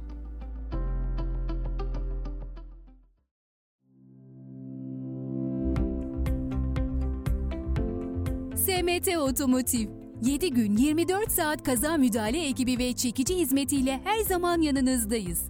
SMT 8.81 9.17
Otomotiv 9.17 9.89
7 10.21 10.49
gün 10.53 10.77
24 10.77 11.31
saat 11.31 11.63
kaza 11.63 11.97
müdahale 11.97 12.47
ekibi 12.47 12.77
ve 12.77 12.93
çekici 12.93 13.35
hizmetiyle 13.35 13.99
her 14.03 14.19
zaman 14.19 14.61
yanınızdayız. 14.61 15.49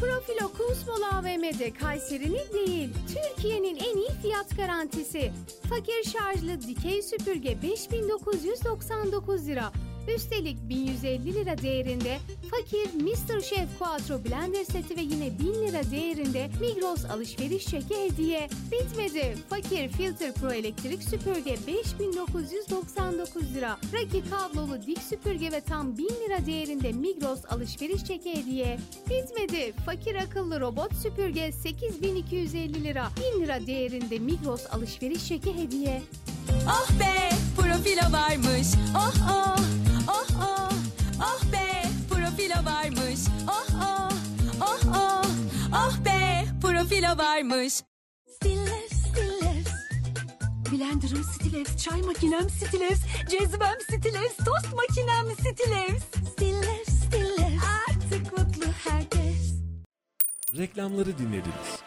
Profilo 0.00 0.48
Kunstmol 0.58 1.02
AVM'de 1.02 1.72
Kayseri'nin 1.72 2.52
değil, 2.52 2.90
Türkiye'nin 3.08 3.76
en 3.76 3.96
iyi 3.96 4.10
fiyat 4.22 4.56
garantisi. 4.56 5.32
Fakir 5.68 6.10
şarjlı 6.12 6.62
dikey 6.62 7.02
süpürge 7.02 7.62
5999 7.62 9.46
lira. 9.46 9.72
Üstelik 10.08 10.68
1150 10.68 11.34
lira 11.34 11.58
değerinde 11.58 12.18
fakir 12.50 13.02
Mr. 13.02 13.40
Chef 13.40 13.78
Quattro 13.78 14.24
Blender 14.24 14.64
seti 14.64 14.96
ve 14.96 15.00
yine 15.00 15.38
1000 15.38 15.46
lira 15.46 15.90
değerinde 15.90 16.50
Migros 16.60 17.04
alışveriş 17.04 17.66
çeki 17.66 17.94
hediye. 18.04 18.48
Bitmedi. 18.72 19.36
Fakir 19.50 19.88
Filter 19.88 20.32
Pro 20.32 20.52
elektrik 20.52 21.02
süpürge 21.02 21.56
5999 21.66 23.54
lira. 23.54 23.78
Raki 23.92 24.30
kablolu 24.30 24.86
dik 24.86 25.02
süpürge 25.02 25.52
ve 25.52 25.60
tam 25.60 25.98
1000 25.98 26.04
lira 26.04 26.46
değerinde 26.46 26.92
Migros 26.92 27.40
alışveriş 27.50 28.04
çeki 28.04 28.34
hediye. 28.34 28.78
Bitmedi. 29.10 29.72
Fakir 29.86 30.14
akıllı 30.14 30.60
robot 30.60 30.94
süpürge 30.94 31.52
8250 31.52 32.84
lira. 32.84 33.08
1000 33.36 33.42
lira 33.42 33.66
değerinde 33.66 34.18
Migros 34.18 34.62
alışveriş 34.72 35.28
çeki 35.28 35.54
hediye. 35.56 36.02
Oh 36.66 36.90
be 37.00 37.30
profilo 37.56 38.12
varmış. 38.12 38.68
Oh 38.96 39.14
oh 39.30 39.56
oh 40.08 40.26
oh 40.40 40.72
oh 41.20 41.52
be 41.52 41.82
profilo 42.10 42.64
varmış. 42.64 43.20
Oh 43.48 43.66
oh 43.74 44.12
oh 44.60 44.80
oh 44.96 45.26
oh 45.72 46.04
be 46.04 46.44
profilo 46.60 47.18
varmış. 47.18 47.74
Stillers, 48.36 48.92
Stillers. 48.92 49.68
Blender'ım 50.72 51.24
Stillers, 51.24 51.76
çay 51.76 52.02
makinem 52.02 52.50
Stillers, 52.50 53.00
cezvem 53.30 53.80
Stillers, 53.80 54.36
tost 54.36 54.74
makinem 54.74 55.30
Stillers. 55.34 56.02
Stillers, 56.32 56.88
Stillers. 56.88 57.62
Artık 57.88 58.38
mutlu 58.38 58.64
herkes. 58.84 59.54
Reklamları 60.56 61.18
dinlediniz. 61.18 61.83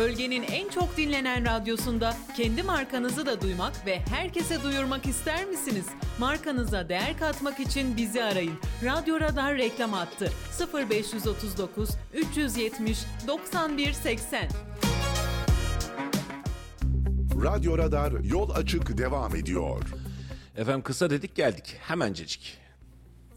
Bölgenin 0.00 0.42
en 0.42 0.68
çok 0.68 0.96
dinlenen 0.96 1.46
radyosunda 1.46 2.16
kendi 2.36 2.62
markanızı 2.62 3.26
da 3.26 3.40
duymak 3.40 3.86
ve 3.86 3.98
herkese 3.98 4.62
duyurmak 4.62 5.06
ister 5.06 5.44
misiniz? 5.44 5.86
Markanıza 6.18 6.88
değer 6.88 7.18
katmak 7.18 7.60
için 7.60 7.96
bizi 7.96 8.24
arayın. 8.24 8.58
Radyo 8.84 9.20
Radar 9.20 9.56
reklam 9.56 9.94
attı. 9.94 10.32
0539 10.90 11.90
370 12.14 12.98
91 13.26 13.92
80. 13.92 14.48
Radyo 17.44 17.78
Radar 17.78 18.12
yol 18.12 18.50
açık 18.50 18.98
devam 18.98 19.36
ediyor. 19.36 19.82
Efendim 20.56 20.82
kısa 20.82 21.10
dedik 21.10 21.34
geldik 21.34 21.76
hemencecik. 21.80 22.59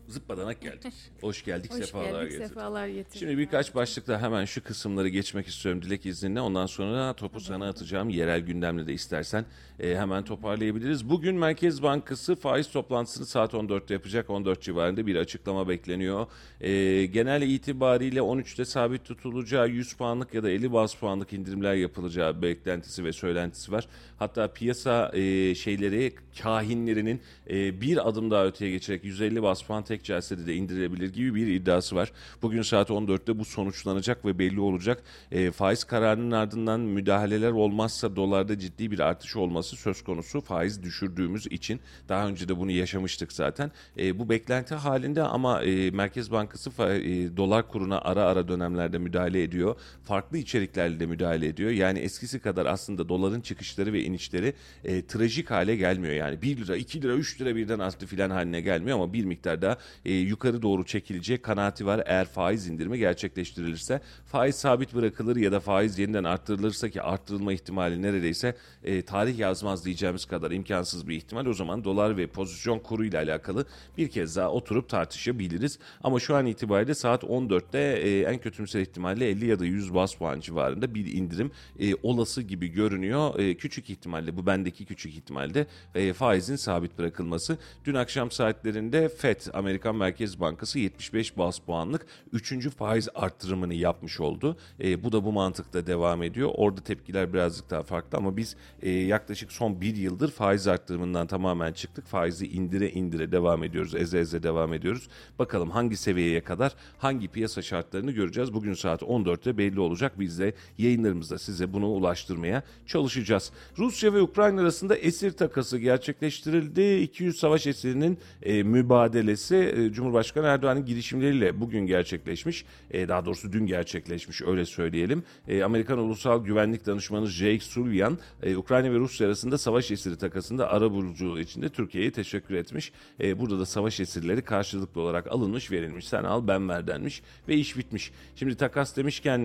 Zıppadanak 0.07 0.61
geldik. 0.61 0.93
Hoş 1.21 1.45
geldik, 1.45 1.71
Hoş 1.71 1.85
sefalar 1.85 2.05
geldik, 2.05 2.31
getirdik. 2.31 2.47
sefalar 2.47 2.87
getirdik. 2.87 3.19
Şimdi 3.19 3.37
birkaç 3.37 3.75
başlıkla 3.75 4.21
hemen 4.21 4.45
şu 4.45 4.63
kısımları 4.63 5.09
geçmek 5.09 5.47
istiyorum 5.47 5.81
Dilek 5.81 6.05
izninle. 6.05 6.41
Ondan 6.41 6.65
sonra 6.65 7.13
topu 7.13 7.39
sana 7.39 7.69
atacağım. 7.69 8.09
Yerel 8.09 8.39
gündemle 8.39 8.87
de 8.87 8.93
istersen 8.93 9.45
e, 9.79 9.95
hemen 9.95 10.23
toparlayabiliriz. 10.23 11.09
Bugün 11.09 11.35
Merkez 11.35 11.83
Bankası 11.83 12.35
faiz 12.35 12.71
toplantısını 12.71 13.25
saat 13.25 13.53
14'te 13.53 13.93
yapacak. 13.93 14.29
14 14.29 14.61
civarında 14.61 15.07
bir 15.07 15.15
açıklama 15.15 15.67
bekleniyor. 15.67 16.27
E, 16.61 17.05
genel 17.05 17.41
itibariyle 17.41 18.19
13'te 18.19 18.65
sabit 18.65 19.05
tutulacağı 19.05 19.69
100 19.69 19.93
puanlık 19.93 20.33
ya 20.33 20.43
da 20.43 20.49
50 20.49 20.73
bas 20.73 20.95
puanlık 20.95 21.33
indirimler 21.33 21.73
yapılacağı 21.73 22.41
beklentisi 22.41 23.03
ve 23.03 23.13
söylentisi 23.13 23.71
var. 23.71 23.87
Hatta 24.19 24.53
piyasa 24.53 25.11
e, 25.13 25.55
şeyleri 25.55 26.13
kahinlerinin 26.41 27.21
e, 27.49 27.81
bir 27.81 28.09
adım 28.09 28.31
daha 28.31 28.45
öteye 28.45 28.71
geçerek 28.71 29.03
150 29.03 29.43
bas 29.43 29.61
puan 29.61 29.83
tek 29.93 30.03
celsede 30.03 30.47
de 30.47 30.55
indirilebilir 30.55 31.13
gibi 31.13 31.35
bir 31.35 31.47
iddiası 31.47 31.95
var. 31.95 32.11
Bugün 32.41 32.61
saat 32.61 32.89
14'te 32.89 33.39
bu 33.39 33.45
sonuçlanacak 33.45 34.25
ve 34.25 34.39
belli 34.39 34.59
olacak. 34.59 35.03
E, 35.31 35.51
faiz 35.51 35.83
kararının 35.83 36.31
ardından 36.31 36.79
müdahaleler 36.79 37.51
olmazsa 37.51 38.15
dolarda 38.15 38.59
ciddi 38.59 38.91
bir 38.91 38.99
artış 38.99 39.35
olması 39.35 39.75
söz 39.75 40.03
konusu. 40.03 40.41
Faiz 40.41 40.83
düşürdüğümüz 40.83 41.47
için 41.47 41.79
daha 42.09 42.27
önce 42.27 42.47
de 42.47 42.57
bunu 42.57 42.71
yaşamıştık 42.71 43.33
zaten. 43.33 43.71
E, 43.97 44.19
bu 44.19 44.29
beklenti 44.29 44.75
halinde 44.75 45.23
ama 45.23 45.63
e, 45.63 45.91
Merkez 45.91 46.31
Bankası 46.31 46.69
fa- 46.69 46.99
e, 46.99 47.37
dolar 47.37 47.67
kuruna 47.67 48.01
ara 48.01 48.23
ara 48.23 48.47
dönemlerde 48.47 48.97
müdahale 48.97 49.43
ediyor. 49.43 49.75
Farklı 50.03 50.37
içeriklerle 50.37 50.99
de 50.99 51.05
müdahale 51.05 51.47
ediyor. 51.47 51.71
Yani 51.71 51.99
eskisi 51.99 52.39
kadar 52.39 52.65
aslında 52.65 53.09
doların 53.09 53.41
çıkışları 53.41 53.93
ve 53.93 54.03
inişleri 54.03 54.53
e, 54.83 55.05
trajik 55.05 55.51
hale 55.51 55.75
gelmiyor. 55.75 56.13
Yani 56.13 56.41
1 56.41 56.57
lira, 56.57 56.75
2 56.75 57.01
lira, 57.01 57.13
3 57.13 57.41
lira 57.41 57.55
birden 57.55 57.79
arttı 57.79 58.05
filan 58.05 58.29
haline 58.29 58.61
gelmiyor 58.61 58.97
ama 58.97 59.13
bir 59.13 59.25
miktar 59.25 59.61
daha 59.61 59.77
e, 60.05 60.13
yukarı 60.13 60.61
doğru 60.61 60.85
çekilecek 60.85 61.43
kanaati 61.43 61.85
var. 61.85 62.03
Eğer 62.05 62.25
faiz 62.25 62.67
indirimi 62.67 62.97
gerçekleştirilirse 62.97 64.01
faiz 64.25 64.55
sabit 64.55 64.95
bırakılır 64.95 65.35
ya 65.35 65.51
da 65.51 65.59
faiz 65.59 65.99
yeniden 65.99 66.23
arttırılırsa 66.23 66.89
ki 66.89 67.01
arttırılma 67.01 67.53
ihtimali 67.53 68.01
neredeyse 68.01 68.55
e, 68.83 69.01
tarih 69.01 69.39
yazmaz 69.39 69.85
diyeceğimiz 69.85 70.25
kadar 70.25 70.51
imkansız 70.51 71.07
bir 71.07 71.15
ihtimal. 71.15 71.45
O 71.45 71.53
zaman 71.53 71.83
dolar 71.83 72.17
ve 72.17 72.27
pozisyon 72.27 72.79
kuru 72.79 73.05
ile 73.05 73.17
alakalı 73.17 73.65
bir 73.97 74.07
kez 74.09 74.35
daha 74.35 74.51
oturup 74.51 74.89
tartışabiliriz. 74.89 75.79
Ama 76.03 76.19
şu 76.19 76.35
an 76.35 76.45
itibariyle 76.45 76.93
saat 76.93 77.23
14'te 77.23 77.79
e, 77.79 78.21
en 78.21 78.37
kötümser 78.37 78.81
ihtimalle 78.81 79.29
50 79.29 79.45
ya 79.45 79.59
da 79.59 79.65
100 79.65 79.93
bas 79.93 80.15
puan 80.15 80.39
civarında 80.39 80.95
bir 80.95 81.13
indirim 81.13 81.51
e, 81.79 81.95
olası 82.03 82.41
gibi 82.41 82.67
görünüyor. 82.67 83.39
E, 83.39 83.57
küçük 83.57 83.89
ihtimalle 83.89 84.37
bu 84.37 84.45
bendeki 84.45 84.85
küçük 84.85 85.15
ihtimalde 85.15 85.67
e, 85.95 86.13
faizin 86.13 86.55
sabit 86.55 86.97
bırakılması. 86.97 87.57
Dün 87.85 87.93
akşam 87.93 88.31
saatlerinde 88.31 89.09
FED 89.09 89.41
Amerikan 89.73 89.95
Merkez 89.95 90.39
Bankası 90.39 90.79
75 90.79 91.37
bas 91.37 91.59
puanlık 91.59 92.05
3. 92.31 92.69
faiz 92.69 93.09
arttırımını 93.15 93.73
yapmış 93.73 94.19
oldu. 94.19 94.57
E, 94.83 95.03
bu 95.03 95.11
da 95.11 95.25
bu 95.25 95.31
mantıkta 95.31 95.87
devam 95.87 96.23
ediyor. 96.23 96.49
Orada 96.55 96.81
tepkiler 96.81 97.33
birazcık 97.33 97.69
daha 97.69 97.83
farklı 97.83 98.17
ama 98.17 98.37
biz 98.37 98.55
e, 98.81 98.89
yaklaşık 98.89 99.51
son 99.51 99.81
bir 99.81 99.95
yıldır 99.95 100.31
faiz 100.31 100.67
arttırımından 100.67 101.27
tamamen 101.27 101.73
çıktık. 101.73 102.05
Faizi 102.05 102.47
indire 102.47 102.89
indire 102.89 103.31
devam 103.31 103.63
ediyoruz. 103.63 103.95
Eze 103.95 104.19
eze 104.19 104.43
devam 104.43 104.73
ediyoruz. 104.73 105.07
Bakalım 105.39 105.69
hangi 105.69 105.97
seviyeye 105.97 106.43
kadar 106.43 106.75
hangi 106.97 107.27
piyasa 107.27 107.61
şartlarını 107.61 108.11
göreceğiz. 108.11 108.53
Bugün 108.53 108.73
saat 108.73 109.01
14'te 109.01 109.57
belli 109.57 109.79
olacak. 109.79 110.19
Biz 110.19 110.39
de 110.39 110.53
yayınlarımızda 110.77 111.37
size 111.37 111.73
bunu 111.73 111.87
ulaştırmaya 111.87 112.63
çalışacağız. 112.85 113.51
Rusya 113.77 114.13
ve 114.13 114.21
Ukrayna 114.21 114.61
arasında 114.61 114.95
esir 114.95 115.31
takası 115.31 115.77
gerçekleştirildi. 115.77 117.01
200 117.01 117.39
savaş 117.39 117.67
esirinin 117.67 118.17
e, 118.41 118.63
mübadelesi 118.63 119.62
e, 119.63 119.91
Cumhurbaşkanı 119.91 120.47
Erdoğan'ın 120.47 120.85
girişimleriyle 120.85 121.61
bugün 121.61 121.85
gerçekleşmiş. 121.85 122.65
E, 122.91 123.07
daha 123.07 123.25
doğrusu 123.25 123.51
dün 123.51 123.65
gerçekleşmiş 123.65 124.41
öyle 124.41 124.65
söyleyelim. 124.65 125.23
E, 125.47 125.63
Amerikan 125.63 125.99
Ulusal 125.99 126.43
Güvenlik 126.43 126.85
Danışmanı 126.85 127.27
Jake 127.27 127.59
Sullivan 127.59 128.17
Ukrayna 128.55 128.93
ve 128.93 128.99
Rusya 128.99 129.27
arasında 129.27 129.57
savaş 129.57 129.91
esiri 129.91 130.17
takasında 130.17 130.69
ara 130.69 130.91
buluculuğu 130.91 131.39
için 131.39 131.61
de 131.61 131.69
Türkiye'ye 131.69 132.11
teşekkür 132.11 132.55
etmiş. 132.55 132.91
Burada 133.19 133.59
da 133.59 133.65
savaş 133.65 133.99
esirleri 133.99 134.41
karşılıklı 134.41 135.01
olarak 135.01 135.31
alınmış 135.31 135.71
verilmiş. 135.71 136.07
Sen 136.07 136.23
al 136.23 136.47
ben 136.47 136.69
ver 136.69 136.87
denmiş 136.87 137.21
ve 137.47 137.55
iş 137.55 137.77
bitmiş. 137.77 138.11
Şimdi 138.35 138.55
takas 138.55 138.97
demişken 138.97 139.39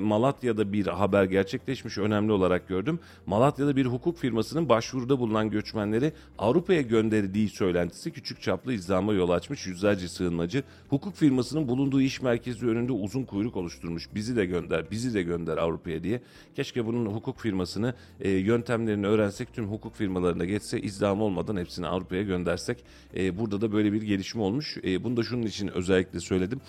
Malatya'da 0.00 0.72
bir 0.72 0.86
haber 0.86 1.24
gerçekleşmiş 1.24 1.98
önemli 1.98 2.32
olarak 2.32 2.68
gördüm. 2.68 2.98
Malatya'da 3.26 3.76
bir 3.76 3.86
hukuk 3.86 4.18
firmasının 4.18 4.68
başvuruda 4.68 5.18
bulunan 5.18 5.50
göçmenleri 5.50 6.12
Avrupa'ya 6.38 6.82
gönderildiği 6.82 7.48
söylentisi 7.48 8.10
küçük 8.10 8.42
çaplı 8.42 8.72
izdihama 8.72 9.12
yol 9.12 9.30
açmış 9.44 9.66
yüzlerce 9.66 10.08
sığınmacı. 10.08 10.62
Hukuk 10.88 11.16
firmasının 11.16 11.68
bulunduğu 11.68 12.00
iş 12.00 12.22
merkezi 12.22 12.66
önünde 12.66 12.92
uzun 12.92 13.24
kuyruk 13.24 13.56
oluşturmuş. 13.56 14.08
Bizi 14.14 14.36
de 14.36 14.46
gönder, 14.46 14.90
bizi 14.90 15.14
de 15.14 15.22
gönder 15.22 15.56
Avrupa'ya 15.56 16.02
diye. 16.02 16.20
Keşke 16.56 16.86
bunun 16.86 17.06
hukuk 17.06 17.38
firmasını 17.38 17.94
e, 18.20 18.30
yöntemlerini 18.30 19.06
öğrensek 19.06 19.52
tüm 19.52 19.66
hukuk 19.66 19.94
firmalarına 19.94 20.44
geçse 20.44 20.80
izdiham 20.80 21.22
olmadan 21.22 21.56
hepsini 21.56 21.86
Avrupa'ya 21.86 22.22
göndersek. 22.22 22.84
E, 23.16 23.38
burada 23.38 23.60
da 23.60 23.72
böyle 23.72 23.92
bir 23.92 24.02
gelişme 24.02 24.42
olmuş. 24.42 24.76
E, 24.84 25.04
bunu 25.04 25.16
da 25.16 25.22
şunun 25.22 25.46
için 25.46 25.68
özellikle 25.68 26.20
söyledim 26.20 26.60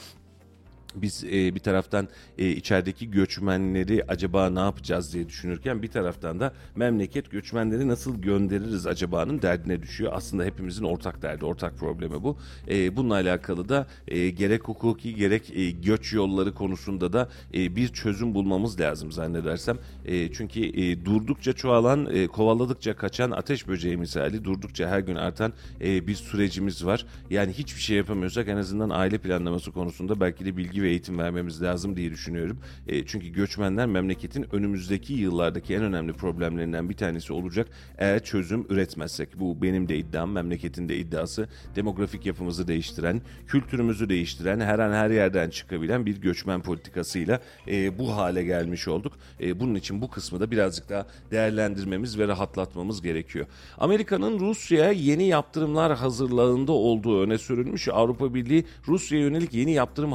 biz 0.96 1.24
e, 1.24 1.56
bir 1.56 1.60
taraftan 1.60 2.08
e, 2.38 2.50
içerideki 2.50 3.12
göçmenleri 3.12 4.04
acaba 4.08 4.50
ne 4.50 4.60
yapacağız 4.60 5.14
diye 5.14 5.28
düşünürken 5.28 5.82
bir 5.82 5.88
taraftan 5.88 6.40
da 6.40 6.54
memleket 6.76 7.32
göçmenleri 7.32 7.88
nasıl 7.88 8.22
göndeririz 8.22 8.88
acabanın 8.88 9.42
derdine 9.42 9.82
düşüyor. 9.82 10.12
Aslında 10.16 10.44
hepimizin 10.44 10.84
ortak 10.84 11.22
derdi, 11.22 11.46
ortak 11.46 11.78
problemi 11.78 12.24
bu. 12.24 12.38
E, 12.70 12.96
bununla 12.96 13.14
alakalı 13.14 13.70
da 13.70 13.88
e, 14.08 14.30
gerek 14.30 14.64
hukuki 14.64 15.16
gerek 15.16 15.58
e, 15.58 15.72
göç 15.72 16.14
yolları 16.14 16.54
konusunda 16.54 17.14
da 17.14 17.30
e, 17.54 17.76
bir 17.76 17.88
çözüm 17.88 18.34
bulmamız 18.34 18.80
lazım 18.80 19.12
zannedersem. 19.12 19.78
E, 20.06 20.32
çünkü 20.32 20.62
e, 20.62 21.06
durdukça 21.06 21.54
çoğalan, 21.54 22.08
e, 22.14 22.28
kovaladıkça 22.28 22.96
kaçan 22.96 23.32
ateş 23.32 23.68
böceği 23.68 23.98
misali 23.98 24.44
durdukça 24.44 24.88
her 24.90 25.00
gün 25.00 25.16
artan 25.16 25.54
e, 25.82 26.08
bir 26.08 26.16
sürecimiz 26.16 26.86
var. 26.86 27.06
Yani 27.30 27.54
hiçbir 27.54 27.82
şey 27.82 27.98
yapamıyorsak 27.98 28.48
en 28.48 28.58
azından 28.58 28.90
aile 28.90 29.18
planlaması 29.18 29.72
konusunda 29.72 30.20
belki 30.20 30.46
de 30.46 30.58
bilgi 30.58 30.82
ve 30.86 30.90
eğitim 30.90 31.18
vermemiz 31.18 31.62
lazım 31.62 31.96
diye 31.96 32.12
düşünüyorum. 32.12 32.58
E, 32.88 33.06
çünkü 33.06 33.28
göçmenler 33.28 33.86
memleketin 33.86 34.56
önümüzdeki 34.56 35.14
yıllardaki 35.14 35.76
en 35.76 35.84
önemli 35.84 36.14
problemlerinden 36.14 36.90
bir 36.90 36.98
tanesi 36.98 37.34
olacak 37.34 37.68
eğer 37.98 38.24
çözüm 38.24 38.66
üretmezsek. 38.70 39.40
Bu 39.40 39.62
benim 39.62 39.90
de 39.90 39.98
iddiam, 39.98 40.32
memleketin 40.32 40.90
de 40.90 40.98
iddiası. 40.98 41.50
Demografik 41.76 42.26
yapımızı 42.26 42.68
değiştiren, 42.68 43.22
kültürümüzü 43.48 44.10
değiştiren, 44.10 44.60
her 44.60 44.80
an 44.80 44.94
her 44.94 45.10
yerden 45.10 45.50
çıkabilen 45.50 46.06
bir 46.06 46.22
göçmen 46.22 46.62
politikasıyla 46.62 47.40
e, 47.68 48.00
bu 48.00 48.16
hale 48.16 48.44
gelmiş 48.44 48.88
olduk. 48.88 49.14
E, 49.42 49.60
bunun 49.60 49.76
için 49.76 50.02
bu 50.02 50.10
kısmı 50.10 50.40
da 50.40 50.52
birazcık 50.52 50.90
daha 50.90 51.06
değerlendirmemiz 51.32 52.20
ve 52.20 52.28
rahatlatmamız 52.28 53.02
gerekiyor. 53.02 53.46
Amerika'nın 53.78 54.40
Rusya'ya 54.40 54.92
yeni 54.92 55.28
yaptırımlar 55.28 55.96
hazırlığında 55.96 56.72
olduğu 56.72 57.22
öne 57.22 57.38
sürülmüş. 57.38 57.88
Avrupa 57.88 58.34
Birliği 58.34 58.66
Rusya'ya 58.88 59.26
yönelik 59.26 59.54
yeni 59.54 59.72
yaptırım 59.72 60.14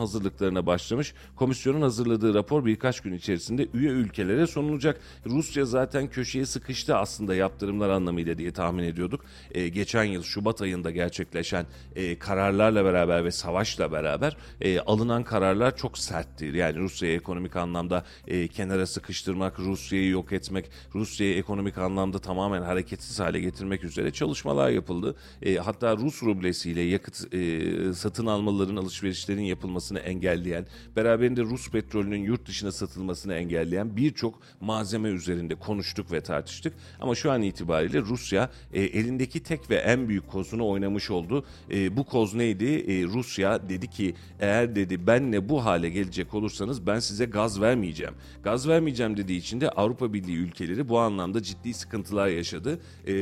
hazırlıklarına 0.51 0.67
başlamış. 0.67 1.15
Komisyonun 1.37 1.83
hazırladığı 1.83 2.35
rapor 2.35 2.65
birkaç 2.65 3.01
gün 3.01 3.13
içerisinde 3.13 3.69
üye 3.75 3.91
ülkelere 3.91 4.47
sunulacak. 4.47 5.01
Rusya 5.27 5.65
zaten 5.65 6.09
köşeye 6.09 6.47
sıkıştı 6.47 6.97
aslında 6.97 7.35
yaptırımlar 7.35 7.91
anlamıyla 7.91 8.39
diye 8.39 8.53
tahmin 8.53 8.85
ediyorduk. 8.85 9.25
E, 9.55 9.69
geçen 9.69 10.05
yıl 10.05 10.23
Şubat 10.23 10.63
ayında 10.63 10.91
gerçekleşen 10.91 11.67
e, 11.97 12.19
kararlarla 12.19 12.85
beraber 12.85 13.25
ve 13.25 13.31
savaşla 13.31 13.93
beraber 13.93 14.37
e, 14.61 14.81
alınan 14.81 15.25
kararlar 15.25 15.77
çok 15.77 15.99
sertti. 15.99 16.45
Yani 16.45 16.79
Rusya'yı 16.79 17.17
ekonomik 17.17 17.57
anlamda 17.57 18.05
e, 18.27 18.49
kenara 18.49 18.87
sıkıştırmak, 18.87 19.59
Rusya'yı 19.59 20.11
yok 20.11 20.33
etmek, 20.33 20.71
Rusya'yı 20.95 21.37
ekonomik 21.37 21.79
anlamda 21.79 22.19
tamamen 22.19 22.63
hareketsiz 22.63 23.21
hale 23.21 23.41
getirmek 23.41 23.85
üzere 23.85 24.11
çalışmalar 24.11 24.71
yapıldı. 24.71 25.15
E, 25.43 25.57
hatta 25.57 25.97
Rus 25.97 26.23
rublesiyle 26.23 26.81
yakıt 26.81 27.35
e, 27.35 27.95
satın 27.95 28.27
almaların, 28.27 28.77
alışverişlerin 28.77 29.43
yapılmasını 29.43 29.99
engelleyen, 30.41 30.67
beraberinde 30.97 31.43
Rus 31.43 31.71
petrolünün 31.71 32.23
yurt 32.23 32.47
dışına 32.47 32.73
satılmasını 32.73 33.35
engelleyen 33.35 33.97
birçok 33.97 34.41
malzeme 34.61 35.09
üzerinde 35.09 35.55
konuştuk 35.55 36.13
ve 36.13 36.21
tartıştık. 36.21 36.75
Ama 37.01 37.15
şu 37.15 37.31
an 37.31 37.43
itibariyle 37.43 38.01
Rusya 38.01 38.51
e, 38.73 38.83
elindeki 38.83 39.43
tek 39.43 39.71
ve 39.71 39.77
en 39.77 40.09
büyük 40.09 40.29
kozunu 40.29 40.69
oynamış 40.69 41.11
oldu. 41.11 41.45
E, 41.71 41.97
bu 41.97 42.05
koz 42.05 42.35
neydi? 42.35 42.65
E, 42.65 43.05
Rusya 43.05 43.69
dedi 43.69 43.91
ki 43.91 44.15
eğer 44.41 44.75
dedi 44.77 45.07
benle 45.07 45.49
bu 45.49 45.65
hale 45.65 45.91
gelecek 45.91 46.35
olursanız 46.35 46.87
ben 46.87 46.99
size 46.99 47.25
gaz 47.25 47.61
vermeyeceğim. 47.61 48.15
Gaz 48.43 48.69
vermeyeceğim 48.69 49.17
dediği 49.17 49.39
için 49.39 49.61
de 49.61 49.71
Avrupa 49.71 50.13
Birliği 50.13 50.37
ülkeleri 50.37 50.89
bu 50.89 50.99
anlamda 50.99 51.43
ciddi 51.43 51.75
sıkıntılar 51.75 52.29
yaşadı. 52.29 52.81
E, 53.07 53.15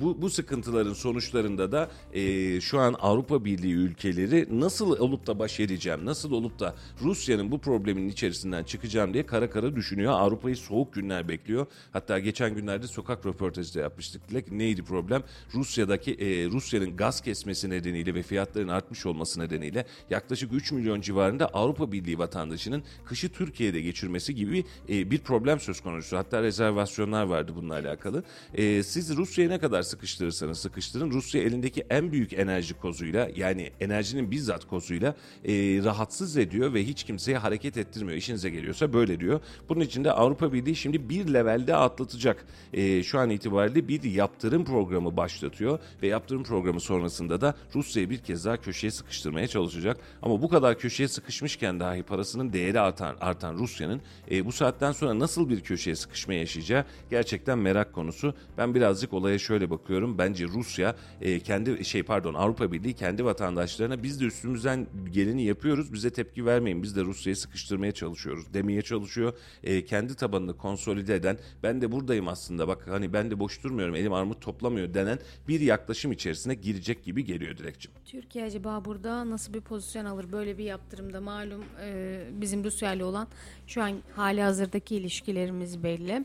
bu, 0.00 0.22
bu 0.22 0.30
sıkıntıların 0.30 0.92
sonuçlarında 0.92 1.72
da 1.72 1.90
e, 2.12 2.60
şu 2.60 2.78
an 2.78 2.96
Avrupa 3.00 3.44
Birliği 3.44 3.74
ülkeleri 3.74 4.60
nasıl 4.60 4.90
olup 4.98 5.26
da 5.26 5.38
baş 5.38 5.60
edeceğim, 5.60 6.00
nasıl 6.04 6.32
olup 6.32 6.58
da 6.58 6.74
Rusya'nın 7.02 7.50
bu 7.50 7.58
problemin 7.58 8.08
içerisinden 8.08 8.64
çıkacağım 8.64 9.14
diye 9.14 9.26
kara 9.26 9.50
kara 9.50 9.76
düşünüyor. 9.76 10.12
Avrupa'yı 10.12 10.56
soğuk 10.56 10.92
günler 10.92 11.28
bekliyor. 11.28 11.66
Hatta 11.92 12.18
geçen 12.18 12.54
günlerde 12.54 12.86
sokak 12.86 13.26
röportajı 13.26 13.74
da 13.74 13.80
yapmıştık. 13.80 14.22
Neydi 14.52 14.82
problem? 14.82 15.22
Rusya'daki 15.54 16.14
e, 16.14 16.50
Rusya'nın 16.50 16.96
gaz 16.96 17.20
kesmesi 17.20 17.70
nedeniyle 17.70 18.14
ve 18.14 18.22
fiyatların 18.22 18.68
artmış 18.68 19.06
olması 19.06 19.40
nedeniyle 19.40 19.86
yaklaşık 20.10 20.52
3 20.52 20.72
milyon 20.72 21.00
civarında 21.00 21.46
Avrupa 21.46 21.92
Birliği 21.92 22.18
vatandaşının 22.18 22.82
kışı 23.04 23.28
Türkiye'de 23.28 23.80
geçirmesi 23.80 24.34
gibi 24.34 24.64
e, 24.88 25.10
bir 25.10 25.18
problem 25.18 25.60
söz 25.60 25.80
konusu. 25.80 26.16
Hatta 26.16 26.42
rezervasyonlar 26.42 27.24
vardı 27.24 27.52
bununla 27.56 27.74
alakalı. 27.74 28.24
E, 28.54 28.82
siz 28.82 29.16
Rusya'yı 29.16 29.50
ne 29.50 29.58
kadar 29.58 29.79
sıkıştırırsanız 29.82 30.58
sıkıştırın 30.58 31.10
Rusya 31.10 31.42
elindeki 31.42 31.86
en 31.90 32.12
büyük 32.12 32.32
enerji 32.32 32.74
kozuyla 32.74 33.30
yani 33.36 33.70
enerjinin 33.80 34.30
bizzat 34.30 34.64
kozuyla 34.64 35.14
e, 35.44 35.52
rahatsız 35.84 36.36
ediyor 36.36 36.74
ve 36.74 36.84
hiç 36.84 37.04
kimseye 37.04 37.38
hareket 37.38 37.76
ettirmiyor. 37.76 38.18
İşinize 38.18 38.50
geliyorsa 38.50 38.92
böyle 38.92 39.20
diyor. 39.20 39.40
Bunun 39.68 39.80
için 39.80 40.04
de 40.04 40.12
Avrupa 40.12 40.52
Birliği 40.52 40.76
şimdi 40.76 41.08
bir 41.08 41.34
levelde 41.34 41.76
atlatacak. 41.76 42.46
E, 42.72 43.02
şu 43.02 43.18
an 43.18 43.30
itibariyle 43.30 43.88
bir 43.88 44.02
yaptırım 44.02 44.64
programı 44.64 45.16
başlatıyor 45.16 45.78
ve 46.02 46.06
yaptırım 46.06 46.44
programı 46.44 46.80
sonrasında 46.80 47.40
da 47.40 47.54
Rusya'yı 47.74 48.10
bir 48.10 48.18
kez 48.18 48.44
daha 48.44 48.56
köşeye 48.56 48.90
sıkıştırmaya 48.90 49.48
çalışacak. 49.48 49.96
Ama 50.22 50.42
bu 50.42 50.48
kadar 50.48 50.78
köşeye 50.78 51.08
sıkışmışken 51.08 51.80
dahi 51.80 52.02
parasının 52.02 52.52
değeri 52.52 52.80
artan, 52.80 53.16
artan 53.20 53.54
Rusya'nın 53.54 54.00
e, 54.30 54.46
bu 54.46 54.52
saatten 54.52 54.92
sonra 54.92 55.18
nasıl 55.18 55.48
bir 55.48 55.60
köşeye 55.60 55.96
sıkışma 55.96 56.34
yaşayacağı 56.34 56.84
gerçekten 57.10 57.58
merak 57.58 57.92
konusu. 57.92 58.34
Ben 58.58 58.74
birazcık 58.74 59.12
olaya 59.12 59.38
şöyle 59.38 59.69
bakıyorum. 59.70 60.18
Bence 60.18 60.48
Rusya 60.48 60.96
e, 61.20 61.40
kendi 61.40 61.84
şey 61.84 62.02
pardon 62.02 62.34
Avrupa 62.34 62.72
Birliği 62.72 62.94
kendi 62.94 63.24
vatandaşlarına 63.24 64.02
biz 64.02 64.20
de 64.20 64.24
üstümüzden 64.24 64.86
geleni 65.12 65.42
yapıyoruz. 65.42 65.92
Bize 65.92 66.10
tepki 66.10 66.46
vermeyin. 66.46 66.82
Biz 66.82 66.96
de 66.96 67.02
Rusya'yı 67.02 67.36
sıkıştırmaya 67.36 67.92
çalışıyoruz 67.92 68.54
demeye 68.54 68.82
çalışıyor. 68.82 69.32
E, 69.64 69.84
kendi 69.84 70.14
tabanını 70.14 70.56
konsolide 70.56 71.14
eden 71.14 71.38
ben 71.62 71.80
de 71.80 71.92
buradayım 71.92 72.28
aslında 72.28 72.68
bak 72.68 72.88
hani 72.88 73.12
ben 73.12 73.30
de 73.30 73.38
boş 73.38 73.62
durmuyorum 73.64 73.94
elim 73.94 74.12
armut 74.12 74.40
toplamıyor 74.40 74.94
denen 74.94 75.18
bir 75.48 75.60
yaklaşım 75.60 76.12
içerisine 76.12 76.54
girecek 76.54 77.04
gibi 77.04 77.24
geliyor 77.24 77.56
Dilekçim. 77.56 77.92
Türkiye 78.04 78.44
acaba 78.44 78.84
burada 78.84 79.30
nasıl 79.30 79.54
bir 79.54 79.60
pozisyon 79.60 80.04
alır 80.04 80.32
böyle 80.32 80.58
bir 80.58 80.64
yaptırımda 80.64 81.20
malum 81.20 81.64
e, 81.84 82.20
bizim 82.32 82.64
Rusya 82.64 82.92
ile 82.92 83.04
olan 83.04 83.28
şu 83.66 83.82
an 83.82 83.92
hali 84.16 84.42
hazırdaki 84.42 84.96
ilişkilerimiz 84.96 85.82
belli. 85.82 86.24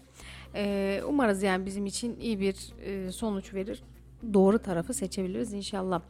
E, 0.56 1.02
umarız 1.08 1.44
yani 1.44 1.66
bizim 1.66 1.86
için 1.86 2.20
iyi 2.20 2.40
bir 2.40 2.56
e, 2.86 3.12
sonuç 3.12 3.54
verir. 3.54 3.84
Doğru 4.34 4.60
tarafı 4.60 4.94
seçebiliriz 4.94 5.54
inşallah. 5.54 6.02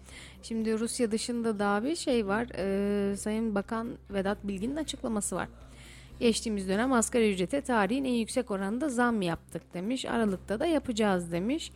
Şimdi 0.43 0.79
Rusya 0.79 1.11
dışında 1.11 1.59
daha 1.59 1.83
bir 1.83 1.95
şey 1.95 2.27
var. 2.27 2.47
E, 2.57 3.17
Sayın 3.17 3.55
Bakan 3.55 3.97
Vedat 4.09 4.37
Bilgin'in 4.43 4.75
açıklaması 4.75 5.35
var. 5.35 5.47
Geçtiğimiz 6.19 6.69
dönem 6.69 6.93
asgari 6.93 7.33
ücrete 7.33 7.61
tarihin 7.61 8.05
en 8.05 8.13
yüksek 8.13 8.51
oranında 8.51 8.89
zam 8.89 9.21
yaptık 9.21 9.73
demiş. 9.73 10.05
Aralıkta 10.05 10.59
da 10.59 10.65
yapacağız 10.65 11.31
demiş. 11.31 11.71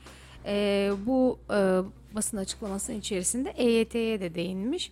E, 0.46 0.92
bu 1.06 1.40
e, 1.54 1.80
basın 2.16 2.38
açıklamasının 2.38 3.00
içerisinde 3.00 3.50
EYT'ye 3.50 4.22
de 4.22 4.36
değinmiş. 4.36 4.92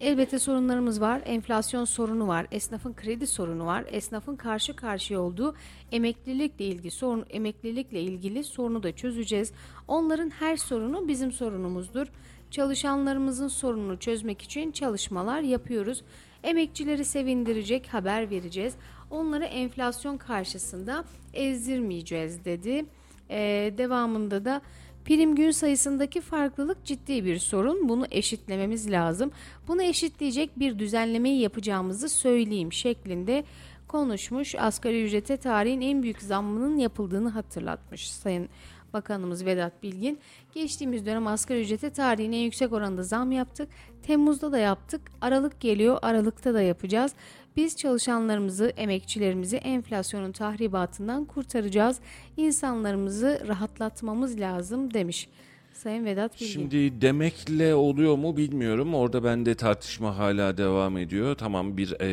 Elbette 0.00 0.38
sorunlarımız 0.38 1.00
var. 1.00 1.22
Enflasyon 1.24 1.84
sorunu 1.84 2.28
var. 2.28 2.46
Esnafın 2.50 2.94
kredi 2.94 3.26
sorunu 3.26 3.66
var. 3.66 3.84
Esnafın 3.88 4.36
karşı 4.36 4.76
karşıya 4.76 5.20
olduğu 5.20 5.54
emeklilikle 5.92 6.64
ilgili 6.64 6.90
sorun, 6.90 7.26
emeklilikle 7.30 8.00
ilgili 8.00 8.44
sorunu 8.44 8.82
da 8.82 8.92
çözeceğiz. 8.92 9.52
Onların 9.88 10.30
her 10.30 10.56
sorunu 10.56 11.08
bizim 11.08 11.32
sorunumuzdur. 11.32 12.06
Çalışanlarımızın 12.50 13.48
sorununu 13.48 13.98
çözmek 13.98 14.42
için 14.42 14.72
çalışmalar 14.72 15.40
yapıyoruz. 15.40 16.02
Emekçileri 16.42 17.04
sevindirecek 17.04 17.86
haber 17.86 18.30
vereceğiz. 18.30 18.74
Onları 19.10 19.44
enflasyon 19.44 20.16
karşısında 20.16 21.04
ezdirmeyeceğiz 21.34 22.44
dedi. 22.44 22.84
Ee, 23.30 23.74
devamında 23.78 24.44
da 24.44 24.60
prim 25.08 25.34
gün 25.34 25.50
sayısındaki 25.50 26.20
farklılık 26.20 26.84
ciddi 26.84 27.24
bir 27.24 27.38
sorun. 27.38 27.88
Bunu 27.88 28.06
eşitlememiz 28.10 28.90
lazım. 28.90 29.30
Bunu 29.68 29.82
eşitleyecek 29.82 30.58
bir 30.58 30.78
düzenlemeyi 30.78 31.40
yapacağımızı 31.40 32.08
söyleyeyim 32.08 32.72
şeklinde 32.72 33.44
konuşmuş. 33.86 34.54
Asgari 34.54 35.04
ücrete 35.04 35.36
tarihin 35.36 35.80
en 35.80 36.02
büyük 36.02 36.22
zammının 36.22 36.76
yapıldığını 36.78 37.28
hatırlatmış 37.28 38.10
Sayın 38.10 38.48
Bakanımız 38.92 39.44
Vedat 39.44 39.82
Bilgin. 39.82 40.18
Geçtiğimiz 40.54 41.06
dönem 41.06 41.26
asgari 41.26 41.60
ücrete 41.60 41.90
tarihin 41.90 42.32
en 42.32 42.38
yüksek 42.38 42.72
oranda 42.72 43.02
zam 43.02 43.32
yaptık. 43.32 43.68
Temmuz'da 44.02 44.52
da 44.52 44.58
yaptık. 44.58 45.00
Aralık 45.20 45.60
geliyor. 45.60 45.98
Aralıkta 46.02 46.54
da 46.54 46.62
yapacağız. 46.62 47.12
Biz 47.58 47.76
çalışanlarımızı, 47.76 48.72
emekçilerimizi 48.76 49.56
enflasyonun 49.56 50.32
tahribatından 50.32 51.24
kurtaracağız. 51.24 51.98
İnsanlarımızı 52.36 53.42
rahatlatmamız 53.48 54.40
lazım 54.40 54.94
demiş. 54.94 55.28
Sayın 55.72 56.04
Vedat 56.04 56.34
Bilgin. 56.34 56.52
Şimdi 56.52 57.00
demekle 57.00 57.74
oluyor 57.74 58.16
mu 58.16 58.36
bilmiyorum. 58.36 58.94
Orada 58.94 59.24
bende 59.24 59.54
tartışma 59.54 60.18
hala 60.18 60.56
devam 60.56 60.98
ediyor. 60.98 61.34
Tamam 61.34 61.76
bir 61.76 62.00
e, 62.00 62.06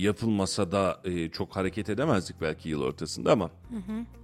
yapılmasa 0.00 0.72
da 0.72 1.00
e, 1.04 1.28
çok 1.28 1.56
hareket 1.56 1.90
edemezdik 1.90 2.40
belki 2.40 2.68
yıl 2.68 2.82
ortasında 2.82 3.32
ama 3.32 3.50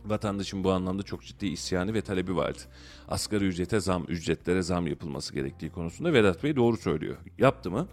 vatandaşın 0.05 0.65
bu 0.65 0.73
anlamda 0.73 1.03
çok 1.03 1.23
ciddi 1.23 1.47
isyanı 1.47 1.95
ve 1.95 2.01
talebi 2.01 2.37
vardı. 2.37 2.61
Asgari 3.09 3.45
ücrete 3.45 3.81
zam, 3.81 4.05
ücretlere 4.09 4.63
zam 4.63 4.87
yapılması 4.87 5.35
gerektiği 5.35 5.71
konusunda 5.71 6.13
Vedat 6.13 6.45
Bey 6.45 6.57
doğru 6.57 6.77
söylüyor. 6.77 7.17
Yaptı 7.39 7.71
mı? 7.71 7.89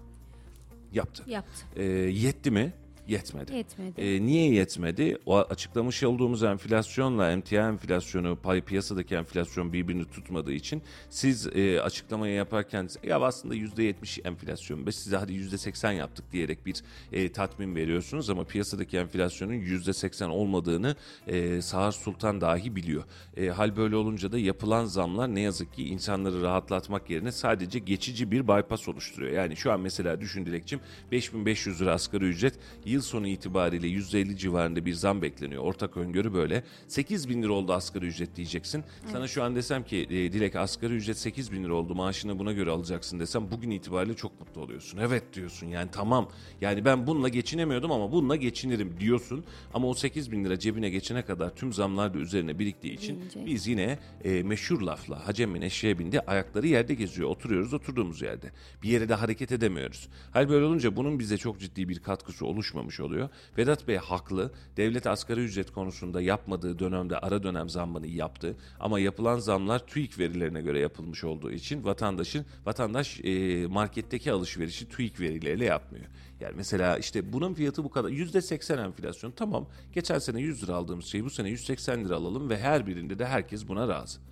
Yaptı. 0.91 1.23
Yaptı. 1.27 1.65
E, 1.75 1.83
yetti 2.09 2.51
mi? 2.51 2.73
Yetmedi. 3.11 3.55
Yetmedi. 3.55 4.01
E, 4.01 4.25
niye 4.25 4.53
yetmedi? 4.53 5.17
O 5.25 5.37
açıklamış 5.37 6.03
olduğumuz 6.03 6.43
enflasyonla 6.43 7.31
emtia 7.31 7.69
enflasyonu, 7.69 8.37
pay 8.43 8.61
piyasadaki 8.61 9.15
enflasyon 9.15 9.73
birbirini 9.73 10.05
tutmadığı 10.05 10.53
için 10.53 10.81
siz 11.09 11.47
e, 11.47 11.81
açıklamayı 11.81 12.33
yaparken 12.33 12.89
ya 13.03 13.21
aslında 13.21 13.55
%70 13.55 14.27
enflasyon 14.27 14.85
ve 14.85 14.91
size 14.91 15.17
hadi 15.17 15.33
%80 15.33 15.93
yaptık 15.93 16.31
diyerek 16.31 16.65
bir 16.65 16.83
e, 17.11 17.31
tatmin 17.31 17.75
veriyorsunuz 17.75 18.29
ama 18.29 18.43
piyasadaki 18.43 18.97
enflasyonun 18.97 19.53
%80 19.53 20.27
olmadığını 20.27 20.95
e, 21.27 21.61
Sağır 21.61 21.91
Sultan 21.91 22.41
dahi 22.41 22.75
biliyor. 22.75 23.03
E, 23.37 23.47
hal 23.47 23.75
böyle 23.75 23.95
olunca 23.95 24.31
da 24.31 24.39
yapılan 24.39 24.85
zamlar 24.85 25.35
ne 25.35 25.41
yazık 25.41 25.73
ki 25.73 25.83
insanları 25.83 26.41
rahatlatmak 26.41 27.09
yerine 27.09 27.31
sadece 27.31 27.79
geçici 27.79 28.31
bir 28.31 28.47
bypass 28.47 28.87
oluşturuyor. 28.87 29.31
Yani 29.31 29.55
şu 29.55 29.71
an 29.71 29.79
mesela 29.79 30.21
düşün 30.21 30.45
Dilekçim 30.45 30.79
5500 31.11 31.81
lira 31.81 31.93
asgari 31.93 32.25
ücret 32.25 32.53
yıl 32.85 33.00
sonu 33.01 33.27
itibariyle 33.27 33.87
%50 33.87 34.37
civarında 34.37 34.85
bir 34.85 34.93
zam 34.93 35.21
bekleniyor. 35.21 35.63
Ortak 35.63 35.97
öngörü 35.97 36.33
böyle. 36.33 36.63
8 36.87 37.29
bin 37.29 37.43
lira 37.43 37.51
oldu 37.53 37.73
asgari 37.73 38.05
ücret 38.05 38.35
diyeceksin. 38.35 38.83
Sana 39.11 39.27
şu 39.27 39.43
an 39.43 39.55
desem 39.55 39.83
ki 39.83 39.97
e, 39.97 40.33
Dilek 40.33 40.55
asgari 40.55 40.93
ücret 40.93 41.17
8 41.17 41.51
bin 41.51 41.63
lira 41.63 41.73
oldu 41.73 41.95
maaşını 41.95 42.39
buna 42.39 42.51
göre 42.53 42.69
alacaksın 42.69 43.19
desem 43.19 43.51
bugün 43.51 43.71
itibariyle 43.71 44.13
çok 44.15 44.39
mutlu 44.39 44.61
oluyorsun. 44.61 44.97
Evet 44.97 45.23
diyorsun 45.33 45.67
yani 45.67 45.89
tamam 45.91 46.29
yani 46.61 46.85
ben 46.85 47.07
bununla 47.07 47.29
geçinemiyordum 47.29 47.91
ama 47.91 48.11
bununla 48.11 48.35
geçinirim 48.35 48.95
diyorsun. 48.99 49.43
Ama 49.73 49.87
o 49.87 49.93
8 49.93 50.31
bin 50.31 50.45
lira 50.45 50.59
cebine 50.59 50.89
geçene 50.89 51.21
kadar 51.25 51.55
tüm 51.55 51.73
zamlar 51.73 52.13
da 52.13 52.17
üzerine 52.17 52.59
biriktiği 52.59 52.93
için 52.93 53.19
Birinci. 53.19 53.45
biz 53.45 53.67
yine 53.67 53.99
e, 54.23 54.43
meşhur 54.43 54.81
lafla 54.81 55.27
Hacem'in 55.27 55.61
eşeğe 55.61 55.99
bindi 55.99 56.19
ayakları 56.19 56.67
yerde 56.67 56.93
geziyor. 56.93 57.29
Oturuyoruz 57.29 57.73
oturduğumuz 57.73 58.21
yerde. 58.21 58.51
Bir 58.83 58.89
yere 58.89 59.09
de 59.09 59.13
hareket 59.13 59.51
edemiyoruz. 59.51 60.07
Hal 60.31 60.49
böyle 60.49 60.65
olunca 60.65 60.95
bunun 60.95 61.19
bize 61.19 61.37
çok 61.37 61.59
ciddi 61.59 61.89
bir 61.89 61.99
katkısı 61.99 62.45
oluşmamış 62.45 62.90
oluyor. 62.99 63.29
Vedat 63.57 63.87
Bey 63.87 63.97
haklı. 63.97 64.51
Devlet 64.77 65.07
asgari 65.07 65.39
ücret 65.39 65.71
konusunda 65.71 66.21
yapmadığı 66.21 66.79
dönemde 66.79 67.17
ara 67.17 67.43
dönem 67.43 67.69
zammını 67.69 68.07
yaptı. 68.07 68.55
Ama 68.79 68.99
yapılan 68.99 69.39
zamlar 69.39 69.87
TÜİK 69.87 70.19
verilerine 70.19 70.61
göre 70.61 70.79
yapılmış 70.79 71.23
olduğu 71.23 71.51
için 71.51 71.83
vatandaşın 71.83 72.45
vatandaş 72.65 73.19
e, 73.23 73.67
marketteki 73.67 74.31
alışverişi 74.31 74.89
TÜİK 74.89 75.19
verileriyle 75.19 75.65
yapmıyor. 75.65 76.05
Yani 76.39 76.53
mesela 76.57 76.97
işte 76.97 77.33
bunun 77.33 77.53
fiyatı 77.53 77.83
bu 77.83 77.89
kadar. 77.89 78.09
%80 78.09 78.85
enflasyon 78.85 79.31
tamam. 79.31 79.67
Geçen 79.93 80.19
sene 80.19 80.41
100 80.41 80.63
lira 80.63 80.75
aldığımız 80.75 81.05
şeyi 81.05 81.25
bu 81.25 81.29
sene 81.29 81.49
180 81.49 82.05
lira 82.05 82.15
alalım 82.15 82.49
ve 82.49 82.59
her 82.59 82.87
birinde 82.87 83.19
de 83.19 83.25
herkes 83.25 83.67
buna 83.67 83.87
razı. 83.87 84.30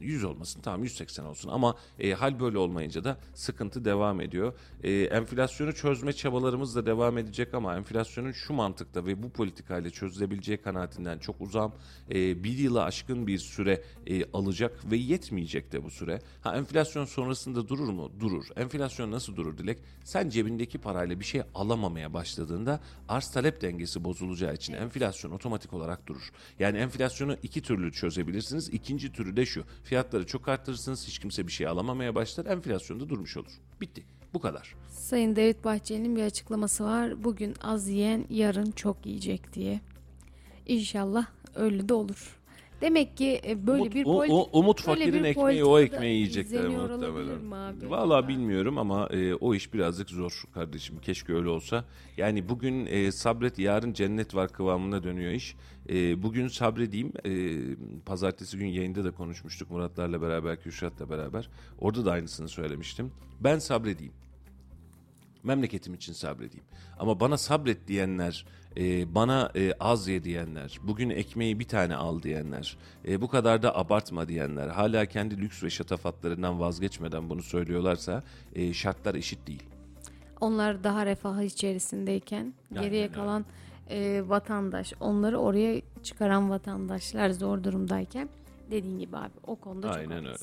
Yani 0.00 0.12
100 0.12 0.24
olmasın 0.24 0.60
tamam 0.60 0.82
180 0.82 1.24
olsun 1.24 1.48
ama 1.48 1.76
e, 1.98 2.12
hal 2.12 2.40
böyle 2.40 2.58
olmayınca 2.58 3.04
da 3.04 3.18
sıkıntı 3.34 3.84
devam 3.84 4.20
ediyor. 4.20 4.52
E, 4.82 4.92
enflasyonu 4.92 5.74
çözme 5.74 6.12
çabalarımız 6.12 6.76
da 6.76 6.86
devam 6.86 7.18
edecek 7.18 7.54
ama 7.54 7.76
enflasyonun 7.76 8.32
şu 8.32 8.52
mantıkta 8.52 9.06
ve 9.06 9.22
bu 9.22 9.30
politikayla 9.30 9.90
çözülebileceği 9.90 10.58
kanaatinden 10.58 11.18
çok 11.18 11.40
uzam. 11.40 11.74
E, 12.10 12.44
bir 12.44 12.58
yılı 12.58 12.84
aşkın 12.84 13.26
bir 13.26 13.38
süre 13.38 13.82
e, 14.06 14.24
alacak 14.32 14.90
ve 14.90 14.96
yetmeyecek 14.96 15.72
de 15.72 15.84
bu 15.84 15.90
süre. 15.90 16.18
Ha 16.40 16.56
enflasyon 16.56 17.04
sonrasında 17.04 17.68
durur 17.68 17.88
mu? 17.88 18.12
Durur. 18.20 18.44
Enflasyon 18.56 19.10
nasıl 19.10 19.36
durur 19.36 19.58
Dilek? 19.58 19.78
Sen 20.04 20.28
cebindeki 20.28 20.78
parayla 20.78 21.20
bir 21.20 21.24
şey 21.24 21.42
alamamaya 21.54 22.14
başladığında 22.14 22.80
arz 23.08 23.30
talep 23.30 23.62
dengesi 23.62 24.04
bozulacağı 24.04 24.54
için 24.54 24.72
enflasyon 24.72 25.30
otomatik 25.30 25.72
olarak 25.72 26.06
durur. 26.06 26.30
Yani 26.58 26.78
enflasyonu 26.78 27.36
iki 27.42 27.62
türlü 27.62 27.92
çözebilirsiniz. 27.92 28.68
İkinci 28.68 29.12
türü 29.12 29.36
de 29.36 29.46
şu. 29.46 29.64
Fiyatları 29.90 30.26
çok 30.26 30.48
arttırırsınız. 30.48 31.06
Hiç 31.06 31.18
kimse 31.18 31.46
bir 31.46 31.52
şey 31.52 31.66
alamamaya 31.66 32.14
başlar. 32.14 32.46
Enflasyon 32.46 33.00
da 33.00 33.08
durmuş 33.08 33.36
olur. 33.36 33.52
Bitti. 33.80 34.04
Bu 34.34 34.40
kadar. 34.40 34.74
Sayın 34.88 35.36
David 35.36 35.64
Bahçeli'nin 35.64 36.16
bir 36.16 36.22
açıklaması 36.22 36.84
var. 36.84 37.24
Bugün 37.24 37.54
az 37.62 37.88
yiyen 37.88 38.24
yarın 38.30 38.70
çok 38.70 39.06
yiyecek 39.06 39.52
diye. 39.54 39.80
İnşallah 40.66 41.26
öyle 41.54 41.88
de 41.88 41.94
olur. 41.94 42.39
Demek 42.80 43.16
ki 43.16 43.40
e, 43.46 43.66
böyle 43.66 43.82
Umut, 43.82 43.94
bir 43.94 44.04
o- 44.06 44.12
politik 44.12 44.34
o- 44.36 44.58
Umut 44.58 44.86
böyle 44.86 44.98
fakirin 45.00 45.24
ekmeği 45.24 45.64
o 45.64 45.78
ekmeği 45.78 46.14
yiyecekler 46.16 46.68
muhtemelen. 46.68 47.90
Vallahi 47.90 48.28
bilmiyorum 48.28 48.78
ama 48.78 49.06
e, 49.10 49.34
o 49.34 49.54
iş 49.54 49.74
birazcık 49.74 50.10
zor 50.10 50.42
kardeşim. 50.54 50.98
Keşke 51.02 51.34
öyle 51.34 51.48
olsa. 51.48 51.84
Yani 52.16 52.48
bugün 52.48 52.86
e, 52.86 53.12
sabret 53.12 53.58
yarın 53.58 53.92
cennet 53.92 54.34
var 54.34 54.52
kıvamına 54.52 55.02
dönüyor 55.04 55.32
iş. 55.32 55.56
E, 55.88 56.22
bugün 56.22 56.48
sabredeyim. 56.48 57.12
E, 57.26 57.30
pazartesi 58.06 58.58
gün 58.58 58.66
yayında 58.66 59.04
da 59.04 59.10
konuşmuştuk 59.10 59.70
Muratlarla 59.70 60.22
beraber, 60.22 60.62
Kürşat'la 60.62 61.10
beraber. 61.10 61.48
Orada 61.78 62.04
da 62.04 62.12
aynısını 62.12 62.48
söylemiştim. 62.48 63.10
Ben 63.40 63.58
sabredeyim. 63.58 64.12
Memleketim 65.42 65.94
için 65.94 66.12
sabredeyim. 66.12 66.64
Ama 66.98 67.20
bana 67.20 67.38
sabret 67.38 67.88
diyenler, 67.88 68.46
e, 68.76 69.14
bana 69.14 69.50
e, 69.56 69.72
az 69.80 70.08
ye 70.08 70.24
diyenler, 70.24 70.78
bugün 70.82 71.10
ekmeği 71.10 71.58
bir 71.58 71.64
tane 71.64 71.96
al 71.96 72.22
diyenler, 72.22 72.76
e, 73.08 73.20
bu 73.20 73.28
kadar 73.28 73.62
da 73.62 73.76
abartma 73.76 74.28
diyenler, 74.28 74.68
hala 74.68 75.06
kendi 75.06 75.40
lüks 75.40 75.62
ve 75.62 75.70
şatafatlarından 75.70 76.60
vazgeçmeden 76.60 77.30
bunu 77.30 77.42
söylüyorlarsa 77.42 78.22
e, 78.54 78.72
şartlar 78.72 79.14
eşit 79.14 79.46
değil. 79.46 79.62
Onlar 80.40 80.84
daha 80.84 81.06
refah 81.06 81.42
içerisindeyken 81.42 82.54
geriye 82.72 83.02
öyle. 83.02 83.12
kalan 83.12 83.44
e, 83.90 84.22
vatandaş, 84.26 84.92
onları 85.00 85.38
oraya 85.38 85.80
çıkaran 86.02 86.50
vatandaşlar 86.50 87.30
zor 87.30 87.64
durumdayken 87.64 88.28
dediğin 88.70 88.98
gibi 88.98 89.16
abi 89.16 89.32
o 89.46 89.56
konuda 89.56 89.86
çok 89.88 89.96
Aynen 89.96 90.26
öyle. 90.26 90.36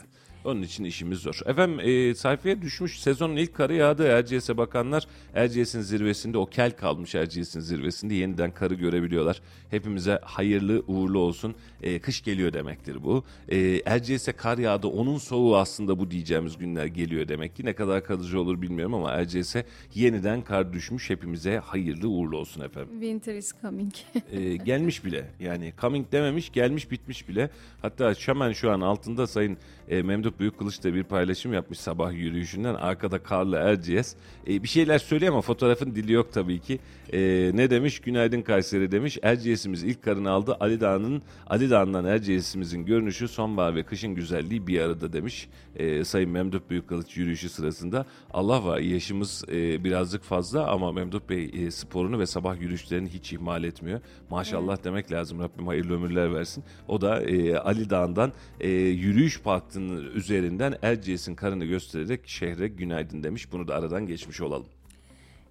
Onun 0.45 0.61
için 0.61 0.84
işimiz 0.84 1.19
zor. 1.19 1.39
Efendim 1.45 1.80
e, 1.80 2.15
sayfaya 2.15 2.61
düşmüş 2.61 2.99
sezonun 2.99 3.36
ilk 3.36 3.55
karı 3.55 3.73
yağdı. 3.73 4.07
Erciyes'e 4.07 4.57
bakanlar 4.57 5.07
Erciyes'in 5.34 5.82
zirvesinde 5.82 6.38
o 6.38 6.45
kel 6.45 6.71
kalmış 6.71 7.15
Erciyes'in 7.15 7.59
zirvesinde 7.59 8.13
yeniden 8.15 8.51
karı 8.51 8.73
görebiliyorlar. 8.73 9.41
Hepimize 9.69 10.19
hayırlı 10.23 10.84
uğurlu 10.88 11.19
olsun. 11.19 11.55
E, 11.84 11.99
kış 11.99 12.21
geliyor 12.23 12.53
demektir 12.53 13.03
bu. 13.03 13.23
E, 13.49 13.82
Erciyes'e 13.86 14.32
kar 14.32 14.57
yağdı. 14.57 14.88
Onun 14.88 15.17
soğuğu 15.17 15.57
aslında 15.57 15.99
bu 15.99 16.11
diyeceğimiz 16.11 16.57
günler 16.57 16.86
geliyor 16.86 17.28
demek 17.28 17.55
ki. 17.55 17.65
Ne 17.65 17.73
kadar 17.73 18.03
kalıcı 18.03 18.41
olur 18.41 18.61
bilmiyorum 18.61 18.93
ama 18.93 19.11
Erciyes'e 19.11 19.65
yeniden 19.95 20.41
kar 20.41 20.73
düşmüş. 20.73 21.09
Hepimize 21.09 21.57
hayırlı 21.57 22.07
uğurlu 22.09 22.38
olsun 22.38 22.61
efendim 22.61 22.91
Winter 22.91 23.36
is 23.36 23.53
coming. 23.61 23.93
e, 24.32 24.55
gelmiş 24.55 25.05
bile. 25.05 25.30
Yani 25.39 25.73
coming 25.82 26.11
dememiş 26.11 26.51
gelmiş 26.51 26.91
bitmiş 26.91 27.30
bile. 27.30 27.49
Hatta 27.82 28.15
hemen 28.26 28.51
şu 28.51 28.72
an 28.72 28.82
altında 28.82 29.28
Sayın 29.28 29.57
e, 29.89 30.01
Memduh 30.01 30.32
Büyükkılıç 30.39 30.84
da 30.84 30.93
bir 30.93 31.03
paylaşım 31.03 31.53
yapmış 31.53 31.80
sabah 31.80 32.13
yürüyüşünden. 32.13 32.76
Arkada 32.76 33.24
karlı 33.24 33.55
Erciyes. 33.55 34.15
E, 34.47 34.63
bir 34.63 34.68
şeyler 34.68 34.99
söylüyor 34.99 35.32
ama 35.32 35.41
fotoğrafın 35.41 35.95
dili 35.95 36.11
yok 36.11 36.34
tabii 36.34 36.59
ki. 36.59 36.80
E, 37.13 37.51
ne 37.53 37.70
demiş? 37.70 37.99
Günaydın 37.99 38.41
Kayseri 38.41 38.91
demiş. 38.91 39.18
Erciyes'imiz 39.24 39.84
ilk 39.84 40.03
karını 40.03 40.30
aldı. 40.30 40.57
Ali 40.59 40.82
Dağı'nın 40.82 41.22
Ali 41.47 41.70
Dağı'ndan 41.70 42.05
Erciyes'imizin 42.05 42.86
görünüşü 42.86 43.28
sonbahar 43.28 43.76
ve 43.76 43.84
kışın 43.84 44.15
güzelliği 44.15 44.68
bir 44.68 44.80
arada 44.82 45.13
demiş. 45.13 45.49
E, 45.76 46.03
Sayın 46.03 46.30
Memduh 46.30 46.59
Büyükkılıç 46.70 47.18
yürüyüşü 47.18 47.49
sırasında. 47.49 48.05
Allah 48.32 48.65
var 48.65 48.80
yaşımız 48.80 49.43
e, 49.51 49.84
birazcık 49.84 50.24
fazla 50.24 50.68
ama 50.68 50.91
Memduh 50.91 51.20
Bey 51.30 51.51
e, 51.53 51.72
sporunu 51.72 52.20
ve 52.20 52.26
sabah 52.26 52.61
yürüyüşlerini 52.61 53.09
hiç 53.09 53.34
ihmal 53.34 53.63
etmiyor. 53.63 53.99
Maşallah 54.30 54.84
demek 54.84 55.11
lazım. 55.11 55.39
Rabbim 55.39 55.68
hayırlı 55.68 55.95
ömürler 55.95 56.34
versin. 56.34 56.63
O 56.88 57.01
da 57.01 57.22
e, 57.22 57.57
Ali 57.57 57.89
Dağı'ndan 58.16 58.34
e, 58.60 58.70
yürüyüş 58.70 59.41
parkının 59.41 60.16
üzerinden 60.16 60.76
Erciyes'in 60.82 61.36
karını 61.36 61.66
göstererek 61.66 62.28
şehre 62.28 62.68
günaydın 62.68 63.24
demiş. 63.24 63.51
Bunu 63.51 63.68
da 63.68 63.76
aradan 63.76 64.08
geçmiş 64.08 64.41
olalım. 64.41 64.68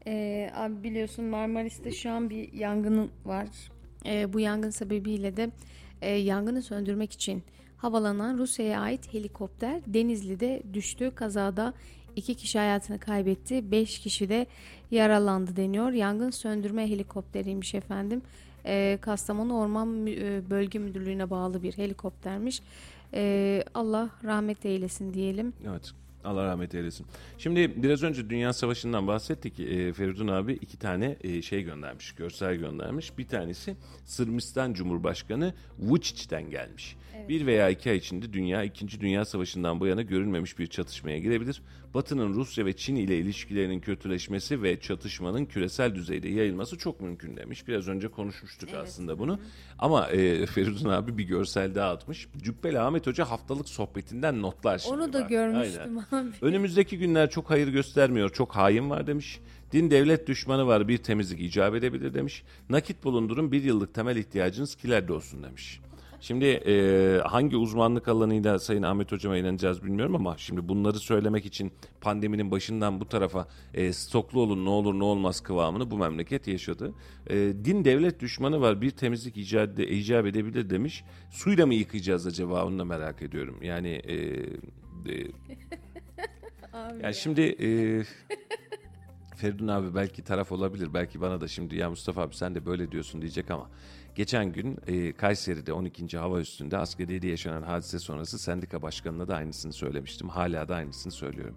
Ee, 0.07 0.51
abi 0.55 0.83
biliyorsun 0.83 1.25
Marmaris'te 1.25 1.93
şu 1.93 2.11
an 2.11 2.31
bir 2.31 2.53
yangın 2.53 3.11
var. 3.25 3.47
Ee, 4.07 4.33
bu 4.33 4.41
yangın 4.41 4.71
sebebiyle 4.71 5.37
de 5.37 5.51
e, 6.03 6.11
yangını 6.11 6.63
söndürmek 6.63 7.13
için 7.13 7.43
havalanan 7.77 8.39
Rusya'ya 8.39 8.81
ait 8.81 9.15
helikopter 9.15 9.81
Denizli'de 9.87 10.63
düştü. 10.73 11.13
Kazada 11.15 11.75
iki 12.17 12.35
kişi 12.35 12.59
hayatını 12.59 12.99
kaybetti. 12.99 13.71
Beş 13.71 13.99
kişi 13.99 14.29
de 14.29 14.47
yaralandı 14.91 15.57
deniyor. 15.57 15.93
Yangın 15.93 16.31
söndürme 16.31 16.91
helikopteriymiş 16.91 17.75
efendim. 17.75 18.23
Ee, 18.67 18.99
Kastamonu 19.01 19.59
Orman 19.59 20.07
e, 20.07 20.51
Bölge 20.51 20.79
Müdürlüğü'ne 20.79 21.31
bağlı 21.31 21.63
bir 21.63 21.79
helikoptermiş. 21.79 22.63
Ee, 23.15 23.65
Allah 23.75 24.11
rahmet 24.25 24.67
eylesin 24.67 25.15
diyelim. 25.15 25.53
Evet. 25.71 25.93
Allah 26.25 26.45
rahmet 26.45 26.75
eylesin. 26.75 27.07
Şimdi 27.39 27.83
biraz 27.83 28.03
önce 28.03 28.31
Dünya 28.31 28.53
Savaşı'ndan 28.53 29.07
bahsettik. 29.07 29.61
E, 29.61 29.93
Feridun 29.93 30.29
abi 30.29 30.53
iki 30.53 30.79
tane 30.79 31.17
e, 31.21 31.43
şey 31.43 31.63
göndermiş, 31.63 32.13
görsel 32.13 32.55
göndermiş. 32.55 33.19
Bir 33.19 33.27
tanesi 33.29 33.77
Sırbistan 34.05 34.73
Cumhurbaşkanı 34.73 35.55
Vučić'ten 35.81 36.51
gelmiş. 36.51 36.97
Bir 37.29 37.47
veya 37.47 37.71
iki 37.71 37.91
ay 37.91 37.97
içinde 37.97 38.33
dünya 38.33 38.63
2. 38.63 39.01
Dünya 39.01 39.25
Savaşı'ndan 39.25 39.81
bu 39.81 39.87
yana 39.87 40.03
görülmemiş 40.03 40.59
bir 40.59 40.67
çatışmaya 40.67 41.19
girebilir. 41.19 41.63
Batı'nın 41.95 42.35
Rusya 42.35 42.67
ve 42.67 42.73
Çin 42.77 42.97
ile 42.97 43.19
ilişkilerinin 43.19 43.81
kötüleşmesi 43.81 44.63
ve 44.63 44.81
çatışmanın 44.81 45.45
küresel 45.45 45.95
düzeyde 45.95 46.29
yayılması 46.29 46.79
çok 46.79 47.01
mümkün 47.01 47.37
demiş. 47.37 47.69
Biraz 47.69 47.89
önce 47.89 48.09
konuşmuştuk 48.09 48.69
aslında 48.75 49.19
bunu. 49.19 49.39
Ama 49.79 50.09
e, 50.09 50.47
Feridun 50.47 50.89
abi 50.89 51.19
bir 51.19 51.25
görsel 51.25 51.75
daha 51.75 51.91
atmış. 51.91 52.29
Cübbeli 52.43 52.81
Ahmet 52.81 53.07
Hoca 53.07 53.31
haftalık 53.31 53.69
sohbetinden 53.69 54.43
notlar 54.43 54.79
şimdi 54.79 54.95
Onu 54.97 55.13
da 55.13 55.21
bak. 55.21 55.29
görmüştüm 55.29 55.99
Aynen. 56.13 56.27
abi. 56.27 56.37
Önümüzdeki 56.43 56.99
günler 56.99 57.31
çok 57.31 57.51
hayır 57.51 57.69
göstermiyor, 57.69 58.31
çok 58.31 58.57
hain 58.57 58.91
var 58.91 59.07
demiş. 59.07 59.41
Din 59.73 59.91
devlet 59.91 60.27
düşmanı 60.27 60.67
var 60.67 60.89
bir 60.89 60.99
temizlik 60.99 61.41
icap 61.41 61.75
edebilir 61.75 62.15
demiş. 62.15 62.43
Nakit 62.71 63.05
bulundurun 63.05 63.53
bir 63.53 63.63
yıllık 63.63 63.95
temel 63.95 64.17
ihtiyacınız 64.17 64.75
kilerde 64.75 65.13
olsun 65.13 65.43
demiş. 65.43 65.81
Şimdi 66.21 66.45
e, 66.45 67.19
hangi 67.25 67.57
uzmanlık 67.57 68.09
alanıyla 68.09 68.59
Sayın 68.59 68.83
Ahmet 68.83 69.13
Hocam'a 69.13 69.37
inanacağız 69.37 69.85
bilmiyorum 69.85 70.15
ama 70.17 70.37
şimdi 70.39 70.69
bunları 70.69 70.99
söylemek 70.99 71.47
için 71.47 71.73
pandeminin 72.01 72.51
başından 72.51 73.01
bu 73.01 73.09
tarafa 73.09 73.49
e, 73.75 73.93
stoklu 73.93 74.41
olun 74.41 74.65
ne 74.65 74.69
olur 74.69 74.99
ne 74.99 75.05
olmaz 75.05 75.41
kıvamını 75.41 75.91
bu 75.91 75.99
memleket 75.99 76.49
yaşadı. 76.49 76.95
E, 77.31 77.37
din 77.37 77.85
devlet 77.85 78.21
düşmanı 78.21 78.61
var 78.61 78.81
bir 78.81 78.91
temizlik 78.91 79.37
icap, 79.37 79.79
icap 79.79 80.27
edebilir 80.27 80.71
demiş. 80.71 81.05
Suyla 81.31 81.67
mı 81.67 81.75
yıkayacağız 81.75 82.27
acaba 82.27 82.67
onu 82.67 82.79
da 82.79 82.85
merak 82.85 83.23
ediyorum. 83.23 83.63
Yani 83.63 83.89
e, 83.89 84.15
e, 84.15 85.27
yani 87.03 87.15
şimdi 87.15 87.41
e, 87.41 87.69
Feridun 89.37 89.69
abi 89.69 89.95
belki 89.95 90.23
taraf 90.25 90.53
olabilir. 90.53 90.95
Belki 90.95 91.21
bana 91.21 91.41
da 91.41 91.49
şimdi 91.49 91.77
ya 91.77 91.91
Mustafa 91.91 92.23
abi 92.23 92.35
sen 92.35 92.55
de 92.55 92.67
böyle 92.67 92.93
diyorsun 92.93 93.23
diyecek 93.23 93.51
ama 93.51 93.71
geçen 94.17 94.53
gün 94.53 94.79
e, 94.87 95.13
Kayseri'de 95.13 95.73
12. 95.73 96.19
hava 96.19 96.41
üstünde 96.41 96.79
askeriyede 96.79 97.27
yaşanan 97.27 97.63
hadise 97.63 97.99
sonrası 97.99 98.39
sendika 98.39 98.83
başkanına 98.83 99.29
da 99.29 99.37
aynısını 99.37 99.73
söylemiştim. 99.73 100.29
Hala 100.29 100.69
da 100.69 100.75
aynısını 100.75 101.13
söylüyorum. 101.13 101.57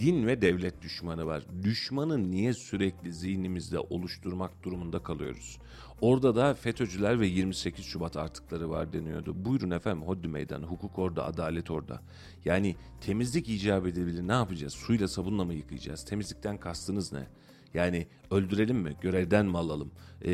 Din 0.00 0.26
ve 0.26 0.42
devlet 0.42 0.82
düşmanı 0.82 1.26
var. 1.26 1.42
Düşmanı 1.62 2.30
niye 2.30 2.52
sürekli 2.54 3.12
zihnimizde 3.12 3.78
oluşturmak 3.78 4.62
durumunda 4.62 5.02
kalıyoruz? 5.02 5.58
Orada 6.00 6.36
da 6.36 6.54
FETÖ'cüler 6.54 7.20
ve 7.20 7.26
28 7.26 7.84
Şubat 7.84 8.16
artıkları 8.16 8.70
var 8.70 8.92
deniyordu. 8.92 9.44
Buyurun 9.44 9.70
efendim 9.70 10.02
hodri 10.02 10.28
meydan, 10.28 10.62
hukuk 10.62 10.98
orada, 10.98 11.24
adalet 11.24 11.70
orada. 11.70 12.02
Yani 12.44 12.76
temizlik 13.00 13.48
icap 13.48 13.86
edebilir 13.86 14.28
ne 14.28 14.32
yapacağız? 14.32 14.74
Suyla 14.74 15.08
sabunla 15.08 15.44
mı 15.44 15.54
yıkayacağız? 15.54 16.04
Temizlikten 16.04 16.58
kastınız 16.58 17.12
ne? 17.12 17.26
Yani 17.76 18.06
öldürelim 18.30 18.76
mi? 18.76 18.96
Görevden 19.00 19.46
mi 19.46 19.58
alalım? 19.58 19.90
Ee, 20.22 20.32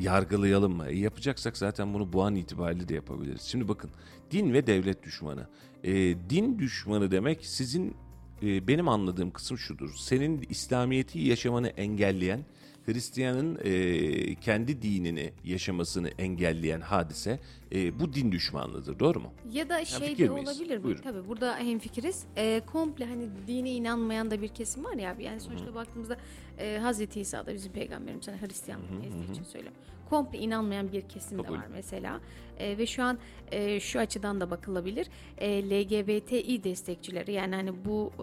yargılayalım 0.00 0.76
mı? 0.76 0.86
E, 0.88 0.96
yapacaksak 0.98 1.56
zaten 1.56 1.94
bunu 1.94 2.12
bu 2.12 2.22
an 2.22 2.34
itibariyle 2.34 2.88
de 2.88 2.94
yapabiliriz. 2.94 3.42
Şimdi 3.42 3.68
bakın 3.68 3.90
din 4.30 4.52
ve 4.52 4.66
devlet 4.66 5.02
düşmanı. 5.02 5.46
Ee, 5.84 5.92
din 6.30 6.58
düşmanı 6.58 7.10
demek 7.10 7.46
sizin 7.46 7.94
e, 8.42 8.68
benim 8.68 8.88
anladığım 8.88 9.30
kısım 9.30 9.58
şudur. 9.58 9.90
Senin 9.96 10.46
İslamiyet'i 10.48 11.18
yaşamanı 11.18 11.68
engelleyen, 11.68 12.40
Hristiyanın 12.86 13.58
e, 13.64 14.34
kendi 14.34 14.82
dinini 14.82 15.32
yaşamasını 15.44 16.08
engelleyen 16.08 16.80
hadise 16.80 17.40
e, 17.72 18.00
bu 18.00 18.12
din 18.12 18.32
düşmanlığıdır. 18.32 18.98
Doğru 18.98 19.20
mu? 19.20 19.32
Ya 19.52 19.68
da 19.68 19.84
şey 19.84 20.18
de 20.18 20.28
miyiz? 20.28 20.48
olabilir? 20.48 20.82
Buyurun. 20.82 21.02
Tabii 21.02 21.28
burada 21.28 21.56
hemfikiriz. 21.58 22.24
Ee, 22.36 22.60
komple 22.66 23.04
hani 23.04 23.28
dine 23.46 23.70
inanmayan 23.70 24.30
da 24.30 24.42
bir 24.42 24.48
kesim 24.48 24.84
var 24.84 24.94
ya 24.94 25.12
abi. 25.12 25.24
Yani 25.24 25.40
sonuçta 25.40 25.74
baktığımızda 25.74 26.16
e, 26.58 26.78
Hazreti 26.78 27.20
İsa 27.20 27.46
da 27.46 27.54
bizim 27.54 27.72
peygamberimiz. 27.72 28.28
Yani 28.28 28.40
Hristiyan 28.40 28.80
nezdi 29.02 29.32
için 29.32 29.44
söylüyorum. 29.44 29.78
Komple 30.10 30.38
inanmayan 30.38 30.92
bir 30.92 31.02
kesim 31.02 31.38
de 31.44 31.48
var 31.50 31.66
mesela. 31.72 32.20
E, 32.58 32.78
ve 32.78 32.86
şu 32.86 33.02
an 33.02 33.18
e, 33.52 33.80
şu 33.80 33.98
açıdan 33.98 34.40
da 34.40 34.50
bakılabilir. 34.50 35.06
E, 35.38 35.70
LGBTİ 35.70 36.64
destekçileri 36.64 37.32
yani 37.32 37.54
hani 37.54 37.84
bu 37.84 38.12
e, 38.18 38.22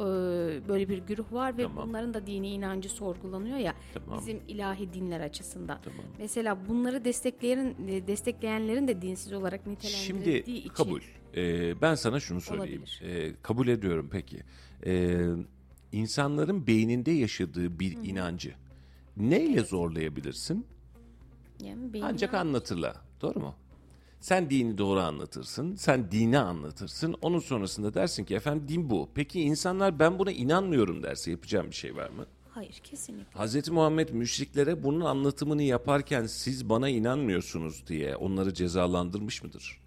böyle 0.68 0.90
bir 0.90 0.98
güruh 0.98 1.34
var 1.34 1.58
ve 1.58 1.64
Tamam. 1.64 1.88
bunların 1.90 2.14
da 2.14 2.28
dini 2.28 2.50
inancı 2.50 2.90
sorgulanıyor 2.90 3.58
ya. 3.58 3.76
Tamam. 3.94 4.20
Bizim 4.20 4.40
ilahi 4.48 4.94
dinler 4.94 5.22
açısından. 5.22 5.80
Tamam. 5.84 6.06
Mesela 6.20 6.68
bunları 6.70 7.06
destekleyen 7.06 7.76
destekleyenlerin 8.08 8.88
de 8.88 9.02
dinsiz 9.02 9.34
olarak 9.34 9.68
nitelendirildiği 9.68 10.44
Şimdi 10.44 10.60
için. 10.60 10.70
kabul. 10.70 11.02
Ee, 11.36 11.82
ben 11.82 11.96
sana 11.96 12.20
şunu 12.20 12.42
söyleyeyim. 12.42 12.82
Olabilir. 12.82 13.02
Ee, 13.06 13.34
kabul 13.42 13.68
ediyorum 13.68 14.10
peki. 14.12 14.38
Ee, 14.86 15.26
insanların 15.92 16.68
beyninde 16.68 17.12
yaşadığı 17.12 17.80
bir 17.80 17.98
inancı 18.04 18.54
neyle 19.18 19.62
zorlayabilirsin? 19.64 20.66
Yani 21.60 21.90
Ancak 22.04 22.34
inanç- 22.34 22.40
anlatırla. 22.40 22.96
Doğru 23.22 23.40
mu? 23.40 23.56
Sen 24.20 24.50
dini 24.50 24.78
doğru 24.78 25.00
anlatırsın. 25.00 25.76
Sen 25.76 26.12
dini 26.12 26.38
anlatırsın. 26.40 27.16
Onun 27.22 27.40
sonrasında 27.40 27.94
dersin 27.94 28.26
ki 28.26 28.36
efendim 28.36 28.68
din 28.68 28.90
bu. 28.90 29.10
Peki 29.16 29.42
insanlar 29.42 30.00
ben 30.00 30.20
buna 30.20 30.32
inanmıyorum 30.32 31.04
derse 31.04 31.32
yapacağım 31.32 31.68
bir 31.70 31.76
şey 31.76 31.96
var 31.96 32.10
mı? 32.10 32.26
Hayır 32.50 32.82
kesinlikle. 32.84 33.40
Hz. 33.46 33.70
Muhammed 33.70 34.10
müşriklere 34.10 34.84
bunun 34.84 35.02
anlatımını 35.06 35.64
yaparken 35.64 36.26
siz 36.26 36.70
bana 36.70 36.90
inanmıyorsunuz 36.90 37.88
diye 37.88 38.16
onları 38.16 38.54
cezalandırmış 38.54 39.44
mıdır? 39.44 39.82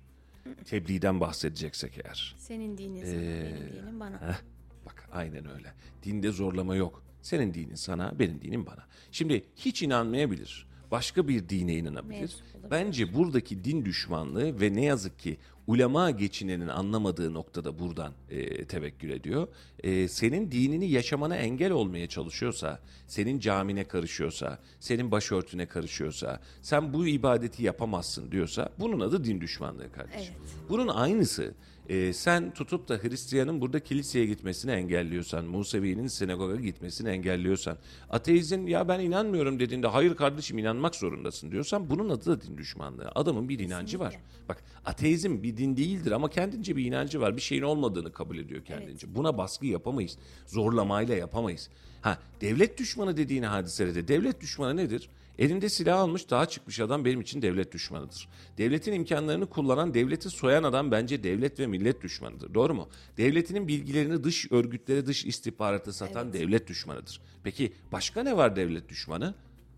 Tebliğden 0.64 1.20
bahsedeceksek 1.20 1.98
eğer. 2.04 2.34
Senin 2.38 2.78
dinin 2.78 3.04
sana, 3.04 3.14
Ee, 3.14 3.52
benim 3.56 3.82
dinim 3.82 4.00
bana. 4.00 4.16
Heh, 4.20 4.40
bak 4.86 5.08
aynen 5.12 5.50
öyle. 5.50 5.72
Dinde 6.02 6.30
zorlama 6.30 6.76
yok. 6.76 7.02
Senin 7.22 7.54
dinin 7.54 7.74
sana, 7.74 8.18
benim 8.18 8.40
dinim 8.42 8.66
bana. 8.66 8.84
Şimdi 9.12 9.44
hiç 9.56 9.82
inanmayabilir. 9.82 10.66
Başka 10.91 11.28
bir 11.28 11.49
dine 11.49 11.74
inanabilir. 11.74 12.36
Bence 12.70 13.14
buradaki 13.14 13.64
din 13.64 13.84
düşmanlığı 13.84 14.61
ve 14.61 14.74
ne 14.74 14.84
yazık 14.84 15.18
ki 15.18 15.36
ulema 15.66 16.11
geçinenin 16.11 16.68
anlamadığı 16.68 17.34
noktada 17.34 17.78
buradan 17.78 18.12
e, 18.30 18.64
tevekkül 18.64 19.11
ediyor. 19.11 19.49
E, 19.82 20.09
senin 20.09 20.51
dinini 20.51 20.91
yaşamana 20.91 21.36
engel 21.36 21.70
olmaya 21.72 22.07
çalışıyorsa, 22.09 22.78
senin 23.07 23.38
camine 23.38 23.84
karışıyorsa, 23.84 24.59
senin 24.80 25.11
başörtüne 25.11 25.66
karışıyorsa, 25.66 26.41
sen 26.62 26.93
bu 26.93 27.07
ibadeti 27.07 27.62
yapamazsın 27.62 28.30
diyorsa 28.32 28.68
bunun 28.78 29.01
adı 29.01 29.24
din 29.24 29.41
düşmanlığı 29.41 29.93
kardeşim. 29.93 30.34
Bunun 30.68 30.88
aynısı 30.88 31.55
e, 31.91 32.12
sen 32.12 32.51
tutup 32.55 32.88
da 32.88 32.97
Hristiyanın 32.97 33.61
burada 33.61 33.80
kiliseye 33.80 34.26
gitmesini 34.26 34.70
engelliyorsan, 34.70 35.45
Musevi'nin 35.45 36.07
sinagoga 36.07 36.57
gitmesini 36.57 37.09
engelliyorsan, 37.09 37.78
ateizin 38.11 38.66
ya 38.66 38.88
ben 38.88 39.01
inanmıyorum 39.01 39.61
dediğinde 39.61 39.86
hayır 39.86 40.14
kardeşim 40.14 40.59
inanmak 40.59 40.95
zorundasın 40.95 41.53
diyorsan 41.53 41.91
bunun 41.91 42.09
adı 42.09 42.26
da 42.26 42.41
din 42.41 42.59
düşmanlığı. 42.59 43.11
Adamın 43.14 43.49
bir 43.49 43.59
inancı 43.59 43.99
var. 43.99 44.16
Bak 44.49 44.64
ateizm 44.84 45.43
bir 45.43 45.57
din 45.57 45.76
değildir 45.76 46.12
ama 46.12 46.30
kendince 46.30 46.76
bir 46.76 46.84
inancı 46.84 47.20
var. 47.20 47.36
Bir 47.36 47.43
şeyin 47.43 47.62
olmadığını 47.62 48.12
kabul 48.12 48.38
ediyor 48.38 48.64
kendince. 48.64 49.14
Buna 49.14 49.38
baskı 49.38 49.66
yapamayız. 49.66 50.18
Zorlamayla 50.47 51.14
yapamayız. 51.14 51.70
Ha 52.01 52.18
devlet 52.41 52.78
düşmanı 52.78 53.16
dediğin 53.16 53.43
hadiselerde 53.43 54.09
devlet 54.09 54.41
düşmanı 54.41 54.76
nedir? 54.76 55.11
Elinde 55.38 55.68
silah 55.68 55.98
almış 55.98 56.30
dağa 56.30 56.46
çıkmış 56.46 56.80
adam 56.80 57.04
benim 57.04 57.20
için 57.20 57.42
devlet 57.42 57.72
düşmanıdır. 57.72 58.28
Devletin 58.58 58.92
imkanlarını 58.92 59.46
kullanan, 59.46 59.94
devleti 59.94 60.30
soyan 60.30 60.62
adam 60.62 60.90
bence 60.90 61.22
devlet 61.22 61.60
ve 61.60 61.66
millet 61.66 62.02
düşmanıdır. 62.02 62.54
Doğru 62.54 62.74
mu? 62.74 62.88
Devletinin 63.16 63.68
bilgilerini 63.68 64.24
dış 64.24 64.52
örgütlere, 64.52 65.06
dış 65.06 65.24
istihbarata 65.24 65.92
satan 65.92 66.32
devlet 66.32 66.68
düşmanıdır. 66.68 67.20
Peki 67.44 67.72
başka 67.92 68.22
ne 68.22 68.36
var 68.36 68.56
devlet 68.56 68.88
düşmanı? 68.88 69.34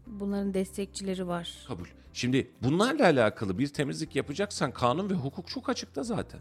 Bunların 0.06 0.54
destekçileri 0.54 1.26
var. 1.26 1.64
Kabul. 1.68 1.86
Şimdi 2.12 2.50
bunlarla 2.62 3.04
alakalı 3.04 3.58
bir 3.58 3.68
temizlik 3.68 4.16
yapacaksan 4.16 4.72
kanun 4.72 5.10
ve 5.10 5.14
hukuk 5.14 5.48
çok 5.48 5.68
açıkta 5.68 6.02
zaten. 6.02 6.40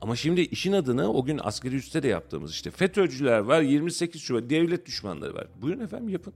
Ama 0.00 0.16
şimdi 0.16 0.40
işin 0.40 0.72
adını 0.72 1.12
o 1.12 1.24
gün 1.24 1.40
asgari 1.42 1.76
üste 1.76 2.02
de 2.02 2.08
yaptığımız 2.08 2.50
işte 2.50 2.70
FETÖ'cüler 2.70 3.38
var 3.38 3.60
28 3.60 4.20
Şubat 4.20 4.50
devlet 4.50 4.86
düşmanları 4.86 5.34
var. 5.34 5.46
Buyurun 5.62 5.80
efendim 5.80 6.08
yapın. 6.08 6.32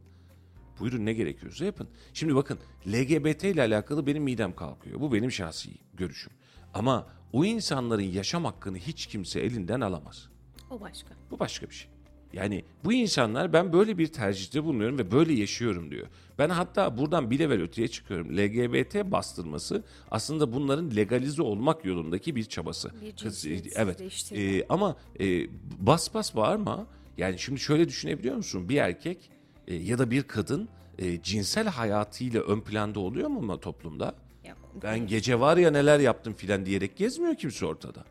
Buyurun 0.81 1.07
ne 1.07 1.13
gerekiyorsa 1.13 1.65
yapın. 1.65 1.89
Şimdi 2.15 2.35
bakın 2.35 2.59
LGBT 2.87 3.45
ile 3.45 3.63
alakalı 3.63 4.07
benim 4.07 4.23
midem 4.23 4.55
kalkıyor. 4.57 5.01
Bu 5.01 5.13
benim 5.13 5.33
şahsi 5.33 5.71
görüşüm. 5.95 6.33
Ama 6.75 7.07
o 7.33 7.45
insanların 7.45 8.03
yaşam 8.03 8.45
hakkını 8.45 8.79
hiç 8.79 9.07
kimse 9.07 9.41
elinden 9.41 9.81
alamaz. 9.81 10.29
O 10.71 10.81
başka. 10.81 11.09
Bu 11.31 11.39
başka 11.39 11.71
bir 11.71 11.75
şey. 11.75 11.91
Yani 12.33 12.65
bu 12.85 12.93
insanlar 12.93 13.53
ben 13.53 13.73
böyle 13.73 13.99
bir 13.99 14.07
tercihte 14.07 14.65
bulunuyorum 14.65 14.99
ve 14.99 15.11
böyle 15.11 15.33
yaşıyorum 15.33 15.91
diyor. 15.91 16.07
Ben 16.39 16.49
hatta 16.51 16.99
buradan 16.99 17.31
bir 17.31 17.39
level 17.39 17.61
öteye 17.63 17.89
çıkıyorum. 17.89 18.37
LGBT 18.37 18.95
bastırması 19.13 19.85
aslında 20.11 20.53
bunların 20.53 20.97
legalize 20.97 21.43
olmak 21.43 21.85
yolundaki 21.85 22.37
bir 22.37 22.45
çabası. 22.45 22.91
Bir 23.01 23.11
Kız- 23.13 23.43
cinsiyetsizleştirme. 23.43 24.41
evet. 24.41 24.63
Ee, 24.63 24.67
ama 24.69 24.97
e, 25.21 25.47
bas 25.87 26.15
bas 26.15 26.37
bağırma. 26.37 26.87
Yani 27.19 27.39
şimdi 27.39 27.61
şöyle 27.61 27.89
düşünebiliyor 27.89 28.37
musun? 28.37 28.69
Bir 28.69 28.77
erkek 28.77 29.31
e, 29.69 29.75
ya 29.75 29.99
da 29.99 30.11
bir 30.11 30.23
kadın 30.23 30.69
e, 30.99 31.23
cinsel 31.23 31.69
hayatıyla 31.69 32.43
ön 32.43 32.61
planda 32.61 33.01
oluyor 33.01 33.29
mu 33.29 33.39
ama 33.39 33.61
toplumda? 33.61 34.15
Ya, 34.45 34.57
Ben 34.83 35.07
gece 35.07 35.41
var 35.41 35.57
ya 35.57 35.71
neler 35.71 36.01
yaptım 36.01 36.35
filan 36.35 36.67
diyerek 36.67 36.97
gezmiyor 36.97 37.35
kimse 37.35 37.67
ortada. 37.67 38.05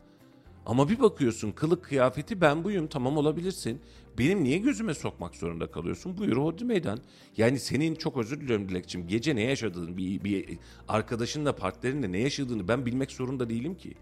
Ama 0.66 0.88
bir 0.88 1.00
bakıyorsun 1.00 1.52
kılık 1.52 1.84
kıyafeti 1.84 2.40
ben 2.40 2.64
buyum 2.64 2.86
tamam 2.86 3.16
olabilirsin. 3.16 3.80
Benim 4.18 4.44
niye 4.44 4.58
gözüme 4.58 4.94
sokmak 4.94 5.34
zorunda 5.34 5.70
kalıyorsun? 5.70 6.18
Buyur 6.18 6.36
hodri 6.36 6.64
meydan. 6.64 6.98
Yani 7.36 7.58
senin 7.58 7.94
çok 7.94 8.16
özür 8.16 8.40
diliyorum 8.40 8.68
Dilekçim. 8.68 9.08
Gece 9.08 9.36
ne 9.36 9.42
yaşadığını, 9.42 9.96
bir, 9.96 10.24
bir 10.24 10.58
arkadaşınla 10.88 11.56
partnerinle 11.56 12.12
ne 12.12 12.18
yaşadığını 12.18 12.68
ben 12.68 12.86
bilmek 12.86 13.10
zorunda 13.12 13.50
değilim 13.50 13.74
ki. 13.74 13.94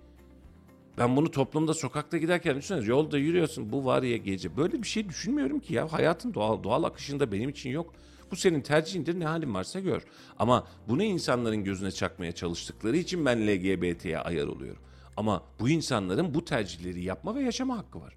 Ben 0.99 1.17
bunu 1.17 1.31
toplumda 1.31 1.75
sokakta 1.75 2.19
giderken 2.19 2.57
düşünseniz 2.57 2.89
yolda 2.89 3.19
yürüyorsun 3.19 3.73
bu 3.73 3.85
var 3.85 4.03
ya 4.03 4.17
gece. 4.17 4.57
Böyle 4.57 4.83
bir 4.83 4.87
şey 4.87 5.09
düşünmüyorum 5.09 5.61
ki 5.61 5.75
ya. 5.75 5.93
Hayatın 5.93 6.35
doğal, 6.35 6.63
doğal 6.63 6.85
akışında 6.85 7.33
benim 7.33 7.51
için 7.51 7.71
yok. 7.71 7.95
Bu 8.31 8.37
senin 8.37 8.61
tercihindir 8.61 9.21
ne 9.21 9.25
halin 9.25 9.55
varsa 9.55 9.81
gör. 9.81 10.03
Ama 10.39 10.67
bunu 10.89 11.03
insanların 11.03 11.65
gözüne 11.65 11.91
çakmaya 11.91 12.33
çalıştıkları 12.33 12.97
için 12.97 13.25
ben 13.25 13.47
LGBT'ye 13.47 14.19
ayar 14.19 14.47
oluyorum. 14.47 14.83
Ama 15.17 15.43
bu 15.61 15.69
insanların 15.69 16.35
bu 16.35 16.45
tercihleri 16.45 17.03
yapma 17.03 17.35
ve 17.35 17.43
yaşama 17.43 17.79
hakkı 17.79 18.01
var. 18.01 18.17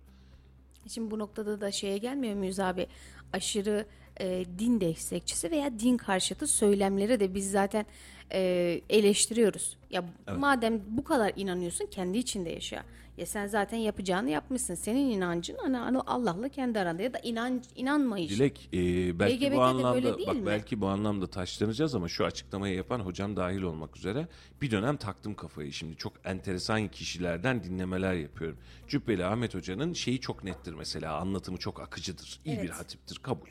Şimdi 0.88 1.11
bu 1.11 1.19
noktada 1.19 1.61
da 1.61 1.71
şeye 1.71 1.97
gelmiyor 1.97 2.36
muyuz 2.36 2.59
abi? 2.59 2.88
Aşırı 3.34 3.86
e, 4.19 4.45
din 4.59 4.82
destekçisi 4.82 5.51
veya 5.51 5.80
din 5.80 5.97
karşıtı 5.97 6.47
söylemleri 6.47 7.19
de 7.19 7.36
biz 7.36 7.51
zaten 7.51 7.86
e, 8.32 8.82
eleştiriyoruz. 8.89 9.78
Ya 9.89 10.03
madem 10.38 10.82
bu 10.88 11.03
kadar 11.03 11.32
inanıyorsun 11.36 11.86
kendi 11.86 12.17
içinde 12.17 12.49
yaşa. 12.49 12.84
Ya 13.17 13.26
sen 13.26 13.47
zaten 13.47 13.78
yapacağını 13.78 14.30
yapmışsın. 14.30 14.76
Senin 14.76 15.09
inancın 15.09 15.57
hani, 15.61 15.78
hani 15.78 15.99
Allah'la 15.99 16.49
kendi 16.49 16.80
aranda 16.80 17.01
ya 17.03 17.13
da 17.13 17.19
inanç 17.19 17.63
inanmayış. 17.76 18.32
Dilek 18.32 18.69
e, 18.74 18.80
belki 19.19 19.36
LGBT 19.36 19.51
de 19.51 19.55
bu 19.55 19.61
anlamda 19.61 20.28
bak 20.28 20.36
mi? 20.36 20.45
belki 20.45 20.82
bu 20.82 20.88
anlamda 20.88 21.28
taşlanacağız 21.28 21.95
ama 21.95 22.07
şu 22.07 22.26
açıklamayı 22.26 22.76
yapan 22.76 22.99
hocam 22.99 23.36
dahil 23.36 23.61
olmak 23.61 23.97
üzere 23.97 24.28
bir 24.61 24.71
dönem 24.71 24.97
taktım 24.97 25.36
kafayı. 25.36 25.74
Şimdi 25.74 25.95
çok 25.95 26.13
enteresan 26.26 26.88
kişilerden 26.88 27.63
dinlemeler 27.63 28.13
yapıyorum. 28.13 28.57
Cübbeli 28.88 29.26
Ahmet 29.26 29.55
Hoca'nın 29.55 29.93
şeyi 29.93 30.19
çok 30.19 30.43
nettir 30.43 30.74
mesela 30.74 31.17
anlatımı 31.17 31.57
çok 31.57 31.82
akıcıdır. 31.82 32.39
İyi 32.45 32.61
bir 32.61 32.69
hatiptir 32.69 33.15
kabul. 33.15 33.47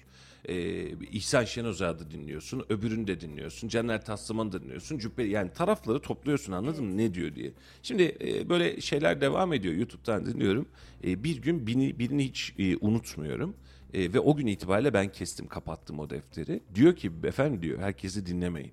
Ee, 0.49 0.89
İhsan 1.13 1.45
Şenoza'yı 1.45 1.99
da 1.99 2.11
dinliyorsun, 2.11 2.65
öbürünü 2.69 3.07
de 3.07 3.21
dinliyorsun, 3.21 3.69
Caner 3.69 4.05
Taslaman'ı 4.05 4.53
da 4.53 4.63
dinliyorsun. 4.63 4.99
Cübbeli 4.99 5.31
yani 5.31 5.53
tarafları 5.53 6.01
topluyorsun 6.01 6.53
anladın 6.53 6.85
mı 6.85 6.97
ne 6.97 7.15
diyor 7.15 7.35
diye. 7.35 7.53
Şimdi 7.83 8.17
e, 8.21 8.49
böyle 8.49 8.81
şeyler 8.81 9.21
devam 9.21 9.53
ediyor 9.53 9.75
YouTube'dan 9.75 10.27
dinliyorum. 10.27 10.69
E, 11.05 11.25
bir 11.25 11.43
gün 11.43 11.67
birini, 11.67 11.99
birini 11.99 12.25
hiç 12.25 12.55
e, 12.59 12.77
unutmuyorum. 12.77 13.55
E, 13.95 14.13
ve 14.13 14.21
o 14.21 14.37
gün 14.37 14.47
itibariyle 14.47 14.95
ben 14.95 15.13
kestim, 15.13 15.47
kapattım 15.47 15.99
o 15.99 16.11
defteri. 16.11 16.61
Diyor 16.75 16.97
ki 16.97 17.13
efendim 17.25 17.63
diyor 17.63 17.79
herkesi 17.79 18.27
dinlemeyin. 18.27 18.73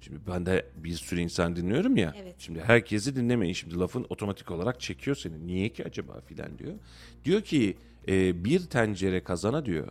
Şimdi 0.00 0.20
ben 0.26 0.46
de 0.46 0.66
bir 0.76 0.94
sürü 0.94 1.20
insan 1.20 1.56
dinliyorum 1.56 1.96
ya. 1.96 2.14
Evet. 2.16 2.34
Şimdi 2.38 2.60
herkesi 2.60 3.16
dinlemeyin. 3.16 3.54
Şimdi 3.54 3.78
lafın 3.78 4.06
otomatik 4.08 4.50
olarak 4.50 4.80
çekiyor 4.80 5.16
seni. 5.16 5.46
Niye 5.46 5.68
ki 5.68 5.84
acaba 5.84 6.20
filan 6.20 6.58
diyor. 6.58 6.72
Diyor 7.24 7.40
ki 7.40 7.76
e, 8.08 8.44
bir 8.44 8.60
tencere 8.66 9.24
kazana 9.24 9.66
diyor. 9.66 9.88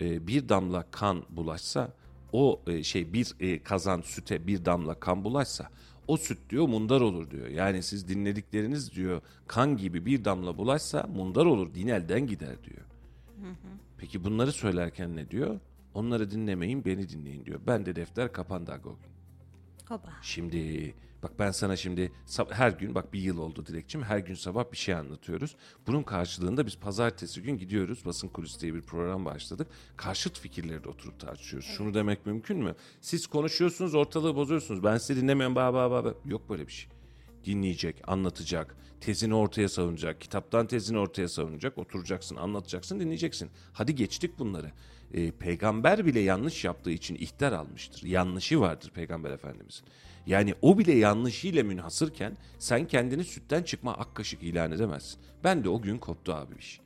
e, 0.00 0.26
bir 0.26 0.48
damla 0.48 0.84
kan 0.90 1.22
bulaşsa 1.30 1.92
o 2.32 2.60
e, 2.66 2.82
şey 2.82 3.12
bir 3.12 3.34
e, 3.40 3.62
kazan 3.62 4.00
süte 4.00 4.46
bir 4.46 4.64
damla 4.64 4.94
kan 5.00 5.24
bulaşsa 5.24 5.70
o 6.08 6.16
süt 6.16 6.38
diyor 6.50 6.68
mundar 6.68 7.00
olur 7.00 7.30
diyor. 7.30 7.48
Yani 7.48 7.82
siz 7.82 8.08
dinledikleriniz 8.08 8.92
diyor 8.94 9.20
kan 9.46 9.76
gibi 9.76 10.06
bir 10.06 10.24
damla 10.24 10.58
bulaşsa 10.58 11.06
mundar 11.16 11.46
olur 11.46 11.74
din 11.74 11.88
elden 11.88 12.26
gider 12.26 12.64
diyor. 12.64 12.84
Peki 13.98 14.24
bunları 14.24 14.52
söylerken 14.52 15.16
ne 15.16 15.30
diyor? 15.30 15.60
Onları 15.94 16.30
dinlemeyin 16.30 16.84
beni 16.84 17.08
dinleyin 17.08 17.44
diyor. 17.44 17.60
Ben 17.66 17.86
de 17.86 17.96
defter 17.96 18.32
kapandı 18.32 18.72
o 18.84 18.88
gün. 18.88 18.96
Şimdi 20.22 20.94
bak 21.24 21.38
ben 21.38 21.50
sana 21.50 21.76
şimdi 21.76 22.12
her 22.50 22.70
gün 22.70 22.94
bak 22.94 23.12
bir 23.12 23.20
yıl 23.20 23.38
oldu 23.38 23.66
Dilekçim 23.66 24.02
her 24.02 24.18
gün 24.18 24.34
sabah 24.34 24.72
bir 24.72 24.76
şey 24.76 24.94
anlatıyoruz. 24.94 25.56
Bunun 25.86 26.02
karşılığında 26.02 26.66
biz 26.66 26.78
pazartesi 26.78 27.42
gün 27.42 27.58
gidiyoruz 27.58 28.04
basın 28.04 28.28
kulisi 28.28 28.60
diye 28.60 28.74
bir 28.74 28.82
program 28.82 29.24
başladık. 29.24 29.66
Karşıt 29.96 30.38
fikirleri 30.38 30.84
de 30.84 30.88
oturup 30.88 31.20
tartışıyoruz. 31.20 31.68
Şunu 31.76 31.94
demek 31.94 32.26
mümkün 32.26 32.58
mü? 32.58 32.74
Siz 33.00 33.26
konuşuyorsunuz 33.26 33.94
ortalığı 33.94 34.36
bozuyorsunuz. 34.36 34.84
Ben 34.84 34.98
sizi 34.98 35.22
dinlemiyorum 35.22 35.56
ba 35.56 35.74
ba 35.74 35.90
ba. 35.90 36.04
ba. 36.04 36.14
Yok 36.24 36.50
böyle 36.50 36.66
bir 36.66 36.72
şey. 36.72 36.90
Dinleyecek, 37.44 37.96
anlatacak, 38.06 38.76
tezini 39.00 39.34
ortaya 39.34 39.68
savunacak, 39.68 40.20
kitaptan 40.20 40.66
tezini 40.66 40.98
ortaya 40.98 41.28
savunacak, 41.28 41.78
oturacaksın, 41.78 42.36
anlatacaksın, 42.36 43.00
dinleyeceksin. 43.00 43.50
Hadi 43.72 43.94
geçtik 43.94 44.38
bunları. 44.38 44.72
Ee, 45.14 45.30
peygamber 45.30 46.06
bile 46.06 46.20
yanlış 46.20 46.64
yaptığı 46.64 46.90
için 46.90 47.14
ihtar 47.14 47.52
almıştır. 47.52 48.02
Yanlışı 48.06 48.60
vardır 48.60 48.90
peygamber 48.94 49.30
efendimizin. 49.30 49.84
Yani 50.26 50.54
o 50.62 50.78
bile 50.78 50.92
yanlışıyla 50.92 51.64
münhasırken 51.64 52.36
sen 52.58 52.86
kendini 52.86 53.24
sütten 53.24 53.62
çıkma 53.62 53.94
ak 53.94 54.14
kaşık 54.14 54.42
ilan 54.42 54.72
edemezsin. 54.72 55.20
Ben 55.44 55.64
de 55.64 55.68
o 55.68 55.82
gün 55.82 55.98
koptu 55.98 56.32
abi 56.32 56.54
iş. 56.58 56.80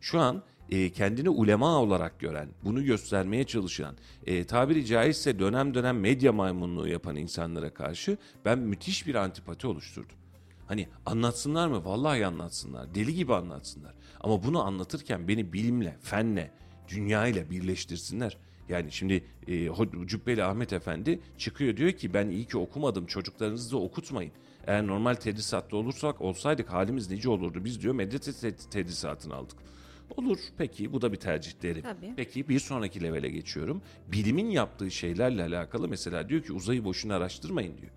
Şu 0.00 0.20
an 0.20 0.42
e, 0.70 0.90
kendini 0.90 1.30
ulema 1.30 1.78
olarak 1.82 2.20
gören, 2.20 2.48
bunu 2.64 2.84
göstermeye 2.84 3.44
çalışan, 3.44 3.96
e, 4.26 4.44
tabiri 4.44 4.86
caizse 4.86 5.38
dönem 5.38 5.74
dönem 5.74 6.00
medya 6.00 6.32
maymunluğu 6.32 6.88
yapan 6.88 7.16
insanlara 7.16 7.74
karşı 7.74 8.18
ben 8.44 8.58
müthiş 8.58 9.06
bir 9.06 9.14
antipati 9.14 9.66
oluşturdum. 9.66 10.16
Hani 10.66 10.88
anlatsınlar 11.06 11.68
mı? 11.68 11.84
Vallahi 11.84 12.26
anlatsınlar. 12.26 12.94
Deli 12.94 13.14
gibi 13.14 13.34
anlatsınlar. 13.34 13.94
Ama 14.20 14.42
bunu 14.42 14.62
anlatırken 14.62 15.28
beni 15.28 15.52
bilimle, 15.52 15.96
fenle, 16.00 16.50
dünyayla 16.88 17.50
birleştirsinler. 17.50 18.36
Yani 18.70 18.92
şimdi 18.92 19.24
e, 19.48 19.68
Cübbeli 20.06 20.44
Ahmet 20.44 20.72
Efendi 20.72 21.20
çıkıyor 21.38 21.76
diyor 21.76 21.92
ki 21.92 22.14
ben 22.14 22.28
iyi 22.28 22.44
ki 22.44 22.58
okumadım 22.58 23.06
çocuklarınızı 23.06 23.72
da 23.72 23.76
okutmayın. 23.76 24.32
Eğer 24.66 24.86
normal 24.86 25.14
tedrisatta 25.14 25.76
olursak 25.76 26.20
olsaydık 26.20 26.72
halimiz 26.72 27.10
nice 27.10 27.28
olurdu. 27.28 27.64
Biz 27.64 27.82
diyor 27.82 27.94
te- 28.32 28.56
tedrisatını 28.56 29.34
aldık. 29.34 29.58
Olur 30.16 30.38
peki 30.58 30.92
bu 30.92 31.02
da 31.02 31.12
bir 31.12 31.16
tercih 31.16 31.62
derim. 31.62 31.82
Tabii. 31.82 32.12
Peki 32.16 32.48
bir 32.48 32.58
sonraki 32.58 33.02
levele 33.02 33.28
geçiyorum. 33.28 33.82
Bilimin 34.12 34.50
yaptığı 34.50 34.90
şeylerle 34.90 35.42
alakalı 35.42 35.88
mesela 35.88 36.28
diyor 36.28 36.42
ki 36.42 36.52
uzayı 36.52 36.84
boşuna 36.84 37.16
araştırmayın 37.16 37.78
diyor. 37.78 37.92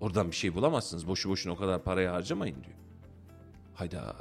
Oradan 0.00 0.30
bir 0.30 0.36
şey 0.36 0.54
bulamazsınız. 0.54 1.08
Boşu 1.08 1.28
boşuna 1.28 1.52
o 1.52 1.56
kadar 1.56 1.84
parayı 1.84 2.08
harcamayın 2.08 2.56
diyor. 2.64 2.76
Hayda. 3.74 4.16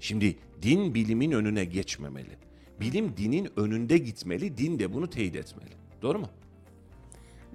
Şimdi 0.00 0.36
din 0.62 0.94
bilimin 0.94 1.30
önüne 1.32 1.64
geçmemeli. 1.64 2.36
Bilim 2.80 3.16
dinin 3.16 3.48
önünde 3.56 3.98
gitmeli, 3.98 4.56
din 4.56 4.78
de 4.78 4.92
bunu 4.92 5.10
teyit 5.10 5.36
etmeli. 5.36 5.70
Doğru 6.02 6.18
mu? 6.18 6.28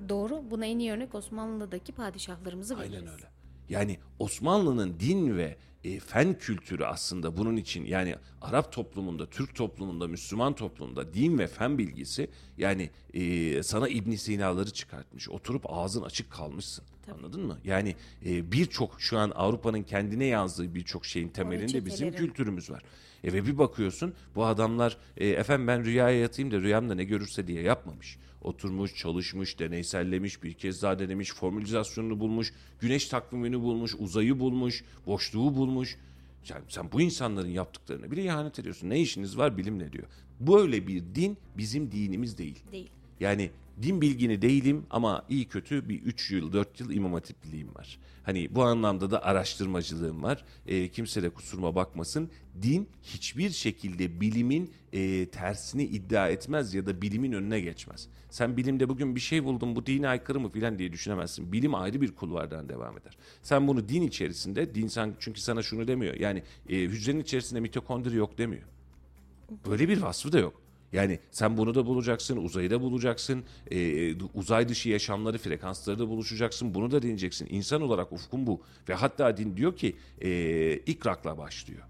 Doğru. 0.09 0.43
Buna 0.51 0.65
en 0.65 0.79
iyi 0.79 0.91
örnek 0.91 1.15
Osmanlı'daki 1.15 1.91
padişahlarımızı 1.91 2.77
biliriz. 2.77 2.93
Aynen 2.93 3.13
öyle. 3.13 3.29
Yani 3.69 3.97
Osmanlı'nın 4.19 4.99
din 4.99 5.37
ve 5.37 5.57
e, 5.83 5.99
fen 5.99 6.37
kültürü 6.37 6.83
aslında 6.83 7.37
bunun 7.37 7.55
için 7.57 7.85
yani 7.85 8.15
Arap 8.41 8.71
toplumunda, 8.71 9.29
Türk 9.29 9.55
toplumunda, 9.55 10.07
Müslüman 10.07 10.53
toplumunda 10.55 11.13
din 11.13 11.37
ve 11.37 11.47
fen 11.47 11.77
bilgisi 11.77 12.29
yani 12.57 12.89
e, 13.13 13.63
sana 13.63 13.87
İbn 13.87 14.11
Sina'ları 14.11 14.73
çıkartmış. 14.73 15.29
Oturup 15.29 15.65
ağzın 15.69 16.01
açık 16.01 16.31
kalmışsın. 16.31 16.85
Anladın 17.13 17.45
mı? 17.45 17.57
Yani 17.63 17.95
e, 18.25 18.51
birçok 18.51 19.01
şu 19.01 19.17
an 19.17 19.31
Avrupa'nın 19.35 19.83
kendine 19.83 20.25
yazdığı 20.25 20.75
birçok 20.75 21.05
şeyin 21.05 21.29
temelinde 21.29 21.85
bizim 21.85 22.11
kültürümüz 22.11 22.69
var. 22.69 22.83
E 23.23 23.33
ve 23.33 23.45
bir 23.45 23.57
bakıyorsun 23.57 24.13
bu 24.35 24.45
adamlar 24.45 24.97
e, 25.17 25.27
efendim 25.27 25.67
ben 25.67 25.85
rüyaya 25.85 26.19
yatayım 26.19 26.51
da 26.51 26.59
rüyamda 26.59 26.95
ne 26.95 27.03
görürse 27.03 27.47
diye 27.47 27.61
yapmamış. 27.61 28.17
Oturmuş, 28.41 28.95
çalışmış, 28.95 29.59
deneysellemiş, 29.59 30.43
bir 30.43 30.53
kez 30.53 30.81
daha 30.81 30.99
denemiş, 30.99 31.33
formülizasyonunu 31.33 32.19
bulmuş, 32.19 32.53
güneş 32.79 33.07
takvimini 33.07 33.61
bulmuş, 33.61 33.95
uzayı 33.99 34.39
bulmuş, 34.39 34.83
boşluğu 35.05 35.55
bulmuş. 35.55 35.97
Yani 36.49 36.63
sen 36.69 36.91
bu 36.91 37.01
insanların 37.01 37.49
yaptıklarına 37.49 38.11
bile 38.11 38.23
ihanet 38.23 38.59
ediyorsun. 38.59 38.89
Ne 38.89 38.99
işiniz 38.99 39.37
var 39.37 39.57
bilimle 39.57 39.93
diyor. 39.93 40.07
Böyle 40.39 40.87
bir 40.87 41.03
din 41.15 41.37
bizim 41.57 41.91
dinimiz 41.91 42.37
değil. 42.37 42.63
Değil. 42.71 42.89
Yani 43.19 43.49
din 43.81 44.01
bilgini 44.01 44.41
değilim 44.41 44.85
ama 44.89 45.25
iyi 45.29 45.47
kötü 45.47 45.89
bir 45.89 46.01
3 46.01 46.31
yıl 46.31 46.53
4 46.53 46.79
yıl 46.79 46.91
imam 46.91 47.13
hatipliliğim 47.13 47.75
var. 47.75 47.99
Hani 48.23 48.55
bu 48.55 48.63
anlamda 48.63 49.11
da 49.11 49.23
araştırmacılığım 49.23 50.23
var. 50.23 50.45
E, 50.67 50.87
kimse 50.87 51.23
de 51.23 51.29
kusuruma 51.29 51.75
bakmasın. 51.75 52.29
Din 52.61 52.89
hiçbir 53.03 53.49
şekilde 53.49 54.21
bilimin 54.21 54.71
e, 54.93 55.29
tersini 55.29 55.83
iddia 55.83 56.29
etmez 56.29 56.73
ya 56.73 56.85
da 56.85 57.01
bilimin 57.01 57.31
önüne 57.31 57.59
geçmez. 57.59 58.07
Sen 58.29 58.57
bilimde 58.57 58.89
bugün 58.89 59.15
bir 59.15 59.19
şey 59.19 59.43
buldun 59.43 59.75
bu 59.75 59.85
dine 59.85 60.07
aykırı 60.07 60.39
mı 60.39 60.49
filan 60.49 60.79
diye 60.79 60.91
düşünemezsin. 60.91 61.51
Bilim 61.51 61.75
ayrı 61.75 62.01
bir 62.01 62.15
kulvardan 62.15 62.69
devam 62.69 62.97
eder. 62.97 63.17
Sen 63.41 63.67
bunu 63.67 63.89
din 63.89 64.01
içerisinde, 64.01 64.75
din 64.75 64.87
sen, 64.87 65.15
çünkü 65.19 65.41
sana 65.41 65.63
şunu 65.63 65.87
demiyor. 65.87 66.13
Yani 66.13 66.43
e, 66.69 66.75
hücrenin 66.75 67.19
içerisinde 67.19 67.59
mitokondri 67.59 68.15
yok 68.15 68.37
demiyor. 68.37 68.67
Böyle 69.67 69.89
bir 69.89 70.01
vasfı 70.01 70.31
da 70.31 70.39
yok. 70.39 70.66
Yani 70.93 71.19
sen 71.31 71.57
bunu 71.57 71.75
da 71.75 71.85
bulacaksın, 71.85 72.37
uzayı 72.37 72.69
da 72.69 72.81
bulacaksın, 72.81 73.43
e, 73.71 74.13
uzay 74.33 74.69
dışı 74.69 74.89
yaşamları, 74.89 75.37
frekansları 75.37 75.99
da 75.99 76.09
buluşacaksın, 76.09 76.73
bunu 76.73 76.91
da 76.91 77.01
dinleyeceksin. 77.01 77.47
İnsan 77.49 77.81
olarak 77.81 78.11
ufkun 78.11 78.47
bu. 78.47 78.61
Ve 78.89 78.93
hatta 78.93 79.37
din 79.37 79.57
diyor 79.57 79.75
ki 79.75 79.95
e, 80.21 80.73
ikrakla 80.73 81.37
başlıyor. 81.37 81.81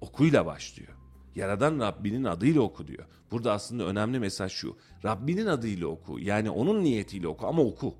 Okuyla 0.00 0.46
başlıyor. 0.46 0.92
Yaradan 1.36 1.80
Rabbinin 1.80 2.24
adıyla 2.24 2.60
oku 2.60 2.86
diyor. 2.86 3.04
Burada 3.30 3.52
aslında 3.52 3.84
önemli 3.84 4.18
mesaj 4.18 4.52
şu. 4.52 4.76
Rabbinin 5.04 5.46
adıyla 5.46 5.86
oku. 5.86 6.20
Yani 6.20 6.50
onun 6.50 6.84
niyetiyle 6.84 7.28
oku 7.28 7.46
ama 7.46 7.62
oku. 7.62 7.94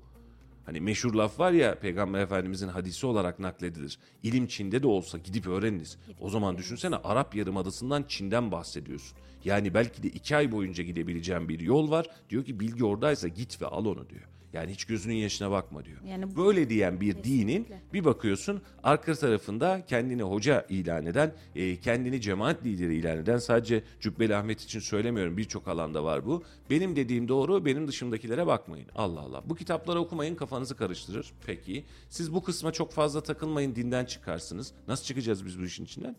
Hani 0.65 0.81
meşhur 0.81 1.13
laf 1.13 1.39
var 1.39 1.51
ya 1.51 1.79
Peygamber 1.79 2.19
Efendimizin 2.19 2.67
hadisi 2.67 3.05
olarak 3.05 3.39
nakledilir. 3.39 3.99
İlim 4.23 4.47
Çin'de 4.47 4.83
de 4.83 4.87
olsa 4.87 5.17
gidip 5.17 5.47
öğreniniz. 5.47 5.97
O 6.19 6.29
zaman 6.29 6.57
düşünsene 6.57 6.95
Arap 6.95 7.35
Yarımadası'ndan 7.35 8.03
Çin'den 8.07 8.51
bahsediyorsun. 8.51 9.17
Yani 9.45 9.73
belki 9.73 10.03
de 10.03 10.07
iki 10.07 10.35
ay 10.35 10.51
boyunca 10.51 10.83
gidebileceğin 10.83 11.49
bir 11.49 11.59
yol 11.59 11.91
var. 11.91 12.07
Diyor 12.29 12.45
ki 12.45 12.59
bilgi 12.59 12.85
oradaysa 12.85 13.27
git 13.27 13.61
ve 13.61 13.65
al 13.65 13.85
onu 13.85 14.09
diyor. 14.09 14.34
Yani 14.55 14.71
hiç 14.71 14.85
gözünün 14.85 15.15
yaşına 15.15 15.51
bakma 15.51 15.85
diyor. 15.85 15.97
Yani 16.07 16.35
bu- 16.35 16.45
Böyle 16.45 16.69
diyen 16.69 17.01
bir 17.01 17.13
dinin 17.23 17.47
Kesinlikle. 17.63 17.81
bir 17.93 18.05
bakıyorsun 18.05 18.61
arka 18.83 19.15
tarafında 19.15 19.85
kendini 19.87 20.23
hoca 20.23 20.65
ilan 20.69 21.05
eden, 21.05 21.33
e, 21.55 21.79
kendini 21.79 22.21
cemaat 22.21 22.65
lideri 22.65 22.95
ilan 22.95 23.17
eden 23.17 23.37
sadece 23.37 23.83
Cübbeli 24.01 24.35
Ahmet 24.35 24.61
için 24.61 24.79
söylemiyorum 24.79 25.37
birçok 25.37 25.67
alanda 25.67 26.03
var 26.03 26.25
bu. 26.25 26.43
Benim 26.69 26.95
dediğim 26.95 27.27
doğru 27.27 27.65
benim 27.65 27.87
dışımdakilere 27.87 28.47
bakmayın. 28.47 28.87
Allah 28.95 29.19
Allah. 29.19 29.43
Bu 29.45 29.55
kitapları 29.55 29.99
okumayın 29.99 30.35
kafanızı 30.35 30.75
karıştırır. 30.77 31.31
Peki 31.45 31.83
siz 32.09 32.33
bu 32.33 32.43
kısma 32.43 32.71
çok 32.71 32.91
fazla 32.91 33.23
takılmayın 33.23 33.75
dinden 33.75 34.05
çıkarsınız. 34.05 34.71
Nasıl 34.87 35.05
çıkacağız 35.05 35.45
biz 35.45 35.59
bu 35.59 35.63
işin 35.65 35.85
içinden? 35.85 36.15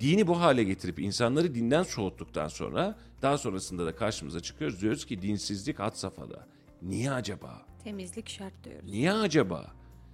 Dini 0.00 0.26
bu 0.26 0.40
hale 0.40 0.64
getirip 0.64 0.98
insanları 0.98 1.54
dinden 1.54 1.82
soğuttuktan 1.82 2.48
sonra 2.48 2.98
daha 3.22 3.38
sonrasında 3.38 3.86
da 3.86 3.96
karşımıza 3.96 4.40
çıkıyoruz. 4.40 4.80
Diyoruz 4.80 5.04
ki 5.06 5.22
dinsizlik 5.22 5.78
had 5.78 5.92
safhada. 5.94 6.46
Niye 6.82 7.10
acaba? 7.10 7.62
Temizlik 7.84 8.28
şart 8.28 8.64
diyoruz. 8.64 8.90
Niye 8.90 9.12
acaba? 9.12 9.66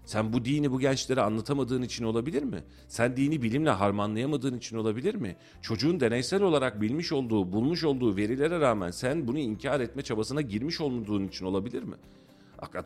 Sen 0.04 0.32
bu 0.32 0.44
dini 0.44 0.72
bu 0.72 0.80
gençlere 0.80 1.20
anlatamadığın 1.20 1.82
için 1.82 2.04
olabilir 2.04 2.42
mi? 2.42 2.64
Sen 2.88 3.16
dini 3.16 3.42
bilimle 3.42 3.70
harmanlayamadığın 3.70 4.58
için 4.58 4.76
olabilir 4.76 5.14
mi? 5.14 5.36
Çocuğun 5.62 6.00
deneysel 6.00 6.42
olarak 6.42 6.80
bilmiş 6.80 7.12
olduğu, 7.12 7.52
bulmuş 7.52 7.84
olduğu 7.84 8.16
verilere 8.16 8.60
rağmen 8.60 8.90
sen 8.90 9.28
bunu 9.28 9.38
inkar 9.38 9.80
etme 9.80 10.02
çabasına 10.02 10.40
girmiş 10.40 10.80
olmadığın 10.80 11.28
için 11.28 11.44
olabilir 11.44 11.82
mi? 11.82 11.96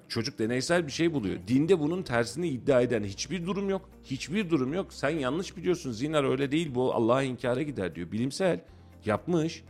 Çocuk 0.08 0.38
deneysel 0.38 0.86
bir 0.86 0.92
şey 0.92 1.14
buluyor. 1.14 1.38
Dinde 1.48 1.80
bunun 1.80 2.02
tersini 2.02 2.48
iddia 2.48 2.80
eden 2.80 3.04
hiçbir 3.04 3.46
durum 3.46 3.70
yok. 3.70 3.88
Hiçbir 4.04 4.50
durum 4.50 4.74
yok. 4.74 4.92
Sen 4.92 5.10
yanlış 5.10 5.56
biliyorsun. 5.56 5.92
Zinar 5.92 6.24
öyle 6.24 6.52
değil 6.52 6.74
bu. 6.74 6.94
Allah'a 6.94 7.22
inkara 7.22 7.62
gider 7.62 7.94
diyor. 7.94 8.12
Bilimsel. 8.12 8.60
Yapmış. 9.04 9.64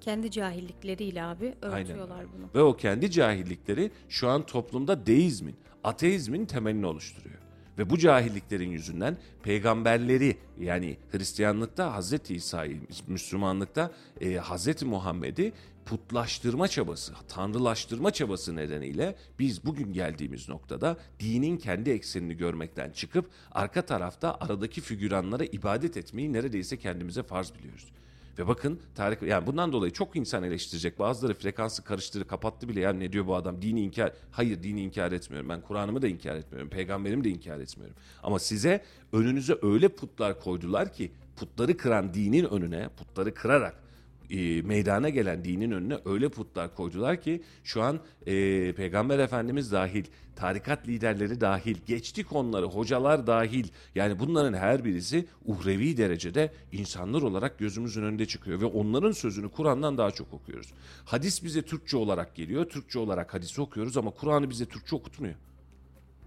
Kendi 0.00 0.30
cahillikleriyle 0.30 1.22
abi 1.22 1.54
örtüyorlar 1.62 2.26
bunu. 2.36 2.50
Ve 2.54 2.62
o 2.62 2.76
kendi 2.76 3.10
cahillikleri 3.10 3.90
şu 4.08 4.28
an 4.28 4.46
toplumda 4.46 5.06
deizmin, 5.06 5.56
ateizmin 5.84 6.46
temelini 6.46 6.86
oluşturuyor. 6.86 7.38
Ve 7.78 7.90
bu 7.90 7.98
cahilliklerin 7.98 8.70
yüzünden 8.70 9.16
peygamberleri 9.42 10.36
yani 10.60 10.96
Hristiyanlıkta 11.12 11.94
Hazreti 11.94 12.34
İsa'yı, 12.34 12.80
Müslümanlıkta 13.06 13.90
e, 14.20 14.34
Hazreti 14.34 14.84
Muhammed'i 14.84 15.52
putlaştırma 15.86 16.68
çabası, 16.68 17.12
tanrılaştırma 17.28 18.10
çabası 18.10 18.56
nedeniyle 18.56 19.16
biz 19.38 19.64
bugün 19.64 19.92
geldiğimiz 19.92 20.48
noktada 20.48 20.96
dinin 21.20 21.56
kendi 21.56 21.90
eksenini 21.90 22.36
görmekten 22.36 22.90
çıkıp 22.90 23.30
arka 23.52 23.82
tarafta 23.82 24.36
aradaki 24.40 24.80
figüranlara 24.80 25.44
ibadet 25.44 25.96
etmeyi 25.96 26.32
neredeyse 26.32 26.76
kendimize 26.76 27.22
farz 27.22 27.54
biliyoruz. 27.54 27.92
Ve 28.38 28.48
bakın 28.48 28.80
tarih 28.94 29.22
yani 29.22 29.46
bundan 29.46 29.72
dolayı 29.72 29.92
çok 29.92 30.16
insan 30.16 30.42
eleştirecek. 30.42 30.98
Bazıları 30.98 31.34
frekansı 31.34 31.84
karıştırdı, 31.84 32.26
kapattı 32.26 32.68
bile. 32.68 32.80
Yani 32.80 33.00
ne 33.00 33.12
diyor 33.12 33.26
bu 33.26 33.34
adam? 33.34 33.62
Dini 33.62 33.80
inkar. 33.80 34.12
Hayır 34.30 34.62
dini 34.62 34.82
inkar 34.82 35.12
etmiyorum. 35.12 35.48
Ben 35.48 35.60
Kur'an'ımı 35.60 36.02
da 36.02 36.08
inkar 36.08 36.36
etmiyorum. 36.36 36.70
Peygamberimi 36.70 37.24
de 37.24 37.30
inkar 37.30 37.60
etmiyorum. 37.60 37.96
Ama 38.22 38.38
size 38.38 38.84
önünüze 39.12 39.58
öyle 39.62 39.88
putlar 39.88 40.40
koydular 40.40 40.92
ki 40.92 41.12
putları 41.36 41.76
kıran 41.76 42.14
dinin 42.14 42.44
önüne, 42.44 42.88
putları 42.88 43.34
kırarak 43.34 43.89
e, 44.30 44.62
meydana 44.62 45.08
gelen 45.08 45.44
dinin 45.44 45.70
önüne 45.70 45.98
öyle 46.04 46.28
putlar 46.28 46.74
koydular 46.74 47.20
ki 47.20 47.42
şu 47.64 47.82
an 47.82 48.00
e, 48.26 48.72
Peygamber 48.72 49.18
Efendimiz 49.18 49.72
dahil, 49.72 50.04
tarikat 50.36 50.88
liderleri 50.88 51.40
dahil, 51.40 51.76
geçtik 51.86 52.32
onları, 52.32 52.66
hocalar 52.66 53.26
dahil 53.26 53.68
yani 53.94 54.18
bunların 54.18 54.58
her 54.58 54.84
birisi 54.84 55.26
uhrevi 55.44 55.96
derecede 55.96 56.52
insanlar 56.72 57.22
olarak 57.22 57.58
gözümüzün 57.58 58.02
önünde 58.02 58.26
çıkıyor 58.26 58.60
ve 58.60 58.64
onların 58.64 59.12
sözünü 59.12 59.48
Kur'an'dan 59.48 59.98
daha 59.98 60.10
çok 60.10 60.34
okuyoruz. 60.34 60.72
Hadis 61.04 61.44
bize 61.44 61.62
Türkçe 61.62 61.96
olarak 61.96 62.34
geliyor, 62.34 62.64
Türkçe 62.64 62.98
olarak 62.98 63.34
hadisi 63.34 63.60
okuyoruz 63.60 63.96
ama 63.96 64.10
Kur'an'ı 64.10 64.50
bize 64.50 64.66
Türkçe 64.66 64.96
okutmuyor. 64.96 65.34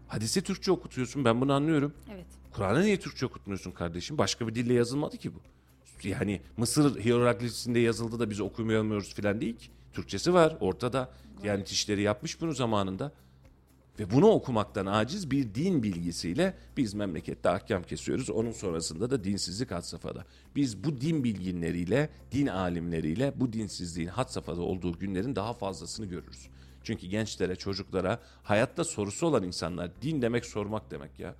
Hadisi 0.07 0.41
Türkçe 0.41 0.71
okutuyorsun 0.71 1.25
ben 1.25 1.41
bunu 1.41 1.53
anlıyorum. 1.53 1.93
Evet. 2.13 2.25
Kur'an'ı 2.51 2.81
niye 2.81 2.99
Türkçe 2.99 3.25
okutmuyorsun 3.25 3.71
kardeşim? 3.71 4.17
Başka 4.17 4.47
bir 4.47 4.55
dille 4.55 4.73
yazılmadı 4.73 5.17
ki 5.17 5.35
bu. 5.35 5.39
Yani 6.03 6.41
Mısır 6.57 6.99
hieroglifisinde 6.99 7.79
yazıldı 7.79 8.19
da 8.19 8.29
biz 8.29 8.41
okuyamıyoruz 8.41 9.15
falan 9.15 9.41
değil 9.41 9.57
ki. 9.57 9.67
Türkçesi 9.93 10.33
var 10.33 10.57
ortada. 10.59 11.09
Yani 11.43 11.63
işleri 11.63 12.01
yapmış 12.01 12.41
bunu 12.41 12.53
zamanında. 12.53 13.11
Ve 13.99 14.11
bunu 14.11 14.27
okumaktan 14.27 14.85
aciz 14.85 15.31
bir 15.31 15.55
din 15.55 15.83
bilgisiyle 15.83 16.53
biz 16.77 16.93
memlekette 16.93 17.49
ahkam 17.49 17.83
kesiyoruz. 17.83 18.29
Onun 18.29 18.51
sonrasında 18.51 19.11
da 19.11 19.23
dinsizlik 19.23 19.71
had 19.71 19.81
safhada. 19.81 20.25
Biz 20.55 20.83
bu 20.83 21.01
din 21.01 21.23
bilginleriyle, 21.23 22.09
din 22.31 22.47
alimleriyle 22.47 23.33
bu 23.35 23.53
dinsizliğin 23.53 24.07
had 24.07 24.27
safhada 24.27 24.61
olduğu 24.61 24.99
günlerin 24.99 25.35
daha 25.35 25.53
fazlasını 25.53 26.05
görürüz. 26.05 26.47
Çünkü 26.83 27.07
gençlere, 27.07 27.55
çocuklara 27.55 28.19
hayatta 28.43 28.83
sorusu 28.83 29.27
olan 29.27 29.43
insanlar 29.43 29.91
din 30.01 30.21
demek 30.21 30.45
sormak 30.45 30.91
demek 30.91 31.19
ya. 31.19 31.35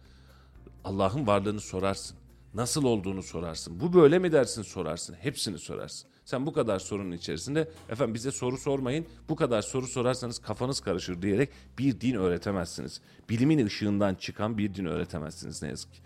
Allah'ın 0.83 1.27
varlığını 1.27 1.61
sorarsın. 1.61 2.17
Nasıl 2.53 2.83
olduğunu 2.83 3.23
sorarsın. 3.23 3.79
Bu 3.79 3.93
böyle 3.93 4.19
mi 4.19 4.31
dersin 4.31 4.61
sorarsın. 4.61 5.13
Hepsini 5.13 5.59
sorarsın. 5.59 6.09
Sen 6.25 6.45
bu 6.45 6.53
kadar 6.53 6.79
sorunun 6.79 7.11
içerisinde 7.11 7.69
efendim 7.89 8.13
bize 8.13 8.31
soru 8.31 8.57
sormayın. 8.57 9.05
Bu 9.29 9.35
kadar 9.35 9.61
soru 9.61 9.87
sorarsanız 9.87 10.39
kafanız 10.39 10.79
karışır 10.79 11.21
diyerek 11.21 11.49
bir 11.79 12.01
din 12.01 12.15
öğretemezsiniz. 12.15 13.01
Bilimin 13.29 13.65
ışığından 13.65 14.15
çıkan 14.15 14.57
bir 14.57 14.75
din 14.75 14.85
öğretemezsiniz 14.85 15.61
ne 15.61 15.69
yazık 15.69 15.93
ki. 15.93 15.99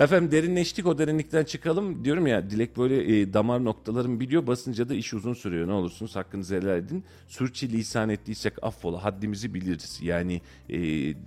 Efendim 0.00 0.30
derinleştik 0.30 0.86
o 0.86 0.98
derinlikten 0.98 1.44
çıkalım. 1.44 2.04
Diyorum 2.04 2.26
ya 2.26 2.50
Dilek 2.50 2.76
böyle 2.76 3.20
e, 3.20 3.32
damar 3.32 3.64
noktalarım 3.64 4.20
biliyor. 4.20 4.46
Basınca 4.46 4.88
da 4.88 4.94
iş 4.94 5.14
uzun 5.14 5.34
sürüyor. 5.34 5.68
Ne 5.68 5.72
olursunuz 5.72 6.16
hakkınızı 6.16 6.56
helal 6.56 6.78
edin. 6.78 7.04
Sürçü 7.26 7.68
lisan 7.68 8.08
ettiysek 8.08 8.52
affola. 8.62 9.04
Haddimizi 9.04 9.54
biliriz. 9.54 9.98
Yani 10.02 10.40
e, 10.68 10.78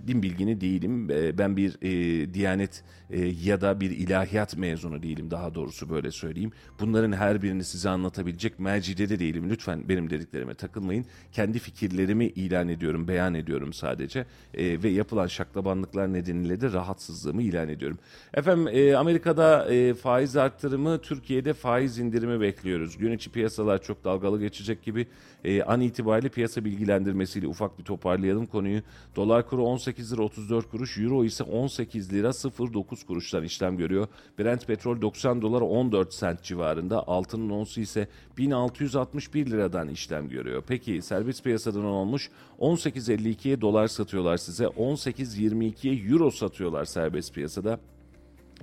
din 0.06 0.22
bilgini 0.22 0.60
değilim. 0.60 1.10
E, 1.10 1.38
ben 1.38 1.56
bir 1.56 1.76
e, 1.82 2.34
diyanet 2.34 2.84
e, 3.10 3.20
ya 3.44 3.60
da 3.60 3.80
bir 3.80 3.90
ilahiyat 3.90 4.56
mezunu 4.56 5.02
değilim. 5.02 5.30
Daha 5.30 5.54
doğrusu 5.54 5.90
böyle 5.90 6.10
söyleyeyim. 6.10 6.52
Bunların 6.80 7.12
her 7.12 7.42
birini 7.42 7.64
size 7.64 7.88
anlatabilecek 7.88 8.58
mercide 8.58 9.08
de 9.08 9.18
değilim. 9.18 9.50
Lütfen 9.50 9.88
benim 9.88 10.10
dediklerime 10.10 10.54
takılmayın. 10.54 11.06
Kendi 11.32 11.58
fikirlerimi 11.58 12.26
ilan 12.26 12.68
ediyorum, 12.68 13.08
beyan 13.08 13.34
ediyorum 13.34 13.72
sadece. 13.72 14.26
E, 14.54 14.82
ve 14.82 14.88
yapılan 14.88 15.26
şaklabanlıklar 15.26 16.12
nedeniyle 16.12 16.60
de 16.60 16.72
rahatsızlığımı 16.72 17.42
ilan 17.42 17.68
ediyorum. 17.68 17.98
Efendim 18.34 18.61
e, 18.66 18.96
Amerika'da 18.96 19.74
e, 19.74 19.94
faiz 19.94 20.36
arttırımı, 20.36 20.98
Türkiye'de 20.98 21.52
faiz 21.52 21.98
indirimi 21.98 22.40
bekliyoruz. 22.40 22.96
Gün 22.98 23.12
içi 23.12 23.30
piyasalar 23.30 23.82
çok 23.82 24.04
dalgalı 24.04 24.40
geçecek 24.40 24.82
gibi. 24.82 25.06
E, 25.44 25.62
an 25.62 25.80
itibariyle 25.80 26.28
piyasa 26.28 26.64
bilgilendirmesiyle 26.64 27.46
ufak 27.46 27.78
bir 27.78 27.84
toparlayalım 27.84 28.46
konuyu. 28.46 28.82
Dolar 29.16 29.48
kuru 29.48 29.64
18 29.64 30.12
lira 30.12 30.22
34 30.22 30.70
kuruş, 30.70 30.98
Euro 30.98 31.24
ise 31.24 31.44
18 31.44 32.12
lira 32.12 32.32
09 32.32 33.04
kuruştan 33.04 33.44
işlem 33.44 33.76
görüyor. 33.76 34.06
Brent 34.38 34.66
petrol 34.66 35.00
90 35.00 35.42
dolar 35.42 35.60
14 35.60 36.14
sent 36.14 36.42
civarında. 36.42 37.08
Altının 37.08 37.50
onsu 37.50 37.80
ise 37.80 38.08
1661 38.38 39.46
liradan 39.46 39.88
işlem 39.88 40.28
görüyor. 40.28 40.62
Peki 40.66 41.02
serbest 41.02 41.44
piyasadan 41.44 41.84
olmuş 41.84 42.30
18.52'ye 42.60 43.60
dolar 43.60 43.88
satıyorlar 43.88 44.36
size. 44.36 44.64
18.22'ye 44.64 46.12
euro 46.12 46.30
satıyorlar 46.30 46.84
serbest 46.84 47.34
piyasada. 47.34 47.80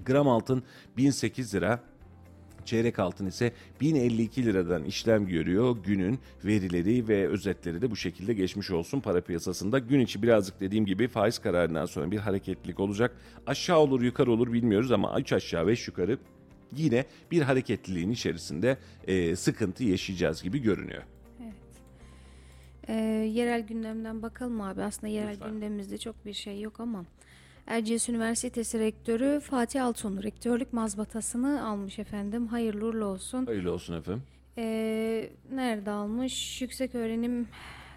Gram 0.06 0.28
altın 0.28 0.64
1008 0.98 1.56
lira. 1.56 1.80
Çeyrek 2.66 3.00
altın 3.00 3.26
ise 3.26 3.54
1052 3.82 4.46
liradan 4.46 4.84
işlem 4.84 5.28
görüyor. 5.28 5.78
Günün 5.86 6.20
verileri 6.46 7.08
ve 7.08 7.28
özetleri 7.28 7.82
de 7.82 7.92
bu 7.92 7.96
şekilde 7.96 8.34
geçmiş 8.34 8.72
olsun 8.72 9.00
para 9.00 9.22
piyasasında. 9.22 9.80
Gün 9.80 10.00
içi 10.00 10.24
birazcık 10.24 10.60
dediğim 10.60 10.86
gibi 10.86 11.08
faiz 11.08 11.40
kararından 11.40 11.86
sonra 11.86 12.12
bir 12.12 12.18
hareketlilik 12.18 12.80
olacak. 12.80 13.16
Aşağı 13.48 13.80
olur 13.80 14.02
yukarı 14.02 14.32
olur 14.32 14.54
bilmiyoruz 14.54 14.92
ama 14.92 15.20
3 15.20 15.34
aşağı 15.34 15.68
5 15.68 15.88
yukarı 15.88 16.18
yine 16.76 17.06
bir 17.32 17.42
hareketliliğin 17.42 18.12
içerisinde 18.12 18.78
e, 19.08 19.36
sıkıntı 19.36 19.84
yaşayacağız 19.84 20.44
gibi 20.44 20.60
görünüyor. 20.60 21.04
Ee, 22.88 22.94
yerel 23.34 23.62
gündemden 23.68 24.22
bakalım 24.22 24.62
abi. 24.62 24.82
Aslında 24.84 25.08
yerel 25.08 25.34
Lütfen. 25.34 25.52
gündemimizde 25.52 25.98
çok 25.98 26.26
bir 26.26 26.34
şey 26.34 26.62
yok 26.62 26.80
ama. 26.80 27.06
Erciyes 27.70 28.10
Üniversitesi 28.10 28.80
Rektörü 28.80 29.40
Fatih 29.40 29.86
Alton 29.86 30.24
rektörlük 30.24 30.74
mazbatasını 30.74 31.68
almış 31.68 32.00
efendim. 32.00 32.48
Hayırlı 32.48 32.86
uğurlu 32.86 33.06
olsun. 33.06 33.46
Hayırlı 33.46 33.72
olsun 33.74 33.94
efendim. 33.94 34.24
Ee, 34.58 35.30
nerede 35.54 35.92
almış? 35.92 36.62
Yüksek 36.62 36.96
Öğrenim 36.96 37.48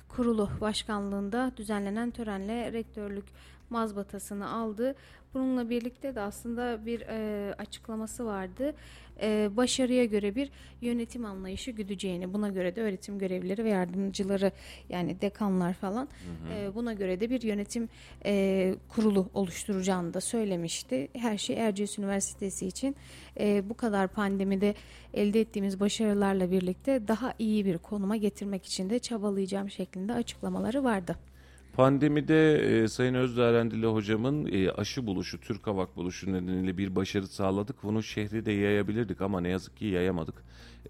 Kurulu 0.09 0.51
Başkanlığında 0.61 1.53
düzenlenen 1.57 2.11
törenle 2.11 2.73
rektörlük 2.73 3.25
mazbatasını 3.71 4.51
aldı. 4.51 4.95
Bununla 5.35 5.71
birlikte 5.71 6.15
de 6.15 6.21
aslında 6.21 6.87
bir 6.87 7.01
e, 7.01 7.55
açıklaması 7.55 8.27
vardı. 8.27 8.75
E, 9.23 9.51
başarıya 9.57 10.05
göre 10.05 10.35
bir 10.35 10.51
yönetim 10.81 11.25
anlayışı 11.25 11.71
güdeceğini, 11.71 12.35
buna 12.35 12.49
göre 12.49 12.77
de 12.77 12.83
öğretim 12.83 13.19
görevlileri 13.19 13.65
ve 13.65 13.69
yardımcıları 13.69 14.53
yani 14.89 15.21
dekanlar 15.21 15.75
falan 15.75 16.09
e, 16.55 16.75
buna 16.75 16.93
göre 16.93 17.21
de 17.21 17.31
bir 17.31 17.43
yönetim 17.43 17.89
e, 18.25 18.75
kurulu 18.89 19.29
oluşturacağını 19.35 20.15
da 20.15 20.21
söylemişti. 20.21 21.09
Her 21.13 21.39
şey 21.39 21.57
Erciyes 21.57 21.99
Üniversitesi 21.99 22.67
için 22.67 22.97
e, 23.41 23.69
bu 23.69 23.75
kadar 23.75 24.09
pandemide 24.09 24.75
elde 25.15 25.41
ettiğimiz 25.41 25.81
başarılarla 25.81 26.51
birlikte 26.51 27.09
daha 27.09 27.35
iyi 27.39 27.65
bir 27.65 27.79
konuma 27.79 28.17
getirmek 28.17 28.67
için 28.67 28.91
de 28.91 28.99
çabalayacağım 28.99 29.71
şeklinde 29.71 30.13
açıklamaları 30.13 30.85
vardı. 30.85 31.17
Pandemide 31.73 32.55
e, 32.55 32.89
Sayın 32.89 33.15
Özdarendili 33.15 33.87
hocamın 33.87 34.49
e, 34.53 34.71
aşı 34.71 35.07
buluşu, 35.07 35.41
Türk 35.41 35.67
Havak 35.67 35.97
buluşu 35.97 36.33
nedeniyle 36.33 36.79
bir 36.79 36.97
başarı 36.97 37.27
sağladık. 37.27 37.83
Bunu 37.83 38.03
şehri 38.03 38.47
de 38.47 38.53
yayabilirdik 38.53 39.21
ama 39.21 39.41
ne 39.41 39.49
yazık 39.49 39.77
ki 39.77 39.85
yayamadık. 39.85 40.35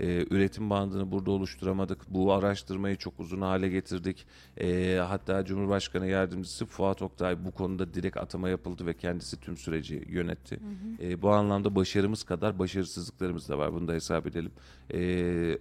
E, 0.01 0.26
üretim 0.30 0.70
bandını 0.70 1.11
burada 1.12 1.30
oluşturamadık. 1.30 1.99
Bu 2.09 2.32
araştırmayı 2.32 2.97
çok 2.97 3.20
uzun 3.20 3.40
hale 3.40 3.68
getirdik. 3.68 4.26
E, 4.61 4.97
hatta 5.09 5.45
Cumhurbaşkanı 5.45 6.07
Yardımcısı 6.07 6.66
Fuat 6.66 7.03
Oktay 7.03 7.45
bu 7.45 7.51
konuda 7.51 7.95
direkt 7.95 8.16
atama 8.16 8.49
yapıldı 8.49 8.86
ve 8.86 8.95
kendisi 8.95 9.40
tüm 9.40 9.57
süreci 9.57 10.05
yönetti. 10.09 10.59
E, 11.03 11.22
bu 11.22 11.30
anlamda 11.30 11.74
başarımız 11.74 12.24
kadar 12.24 12.59
başarısızlıklarımız 12.59 13.49
da 13.49 13.59
var. 13.59 13.72
Bunu 13.72 13.88
da 13.88 13.93
hesap 13.93 14.26
edelim. 14.26 14.53
E, 14.90 15.01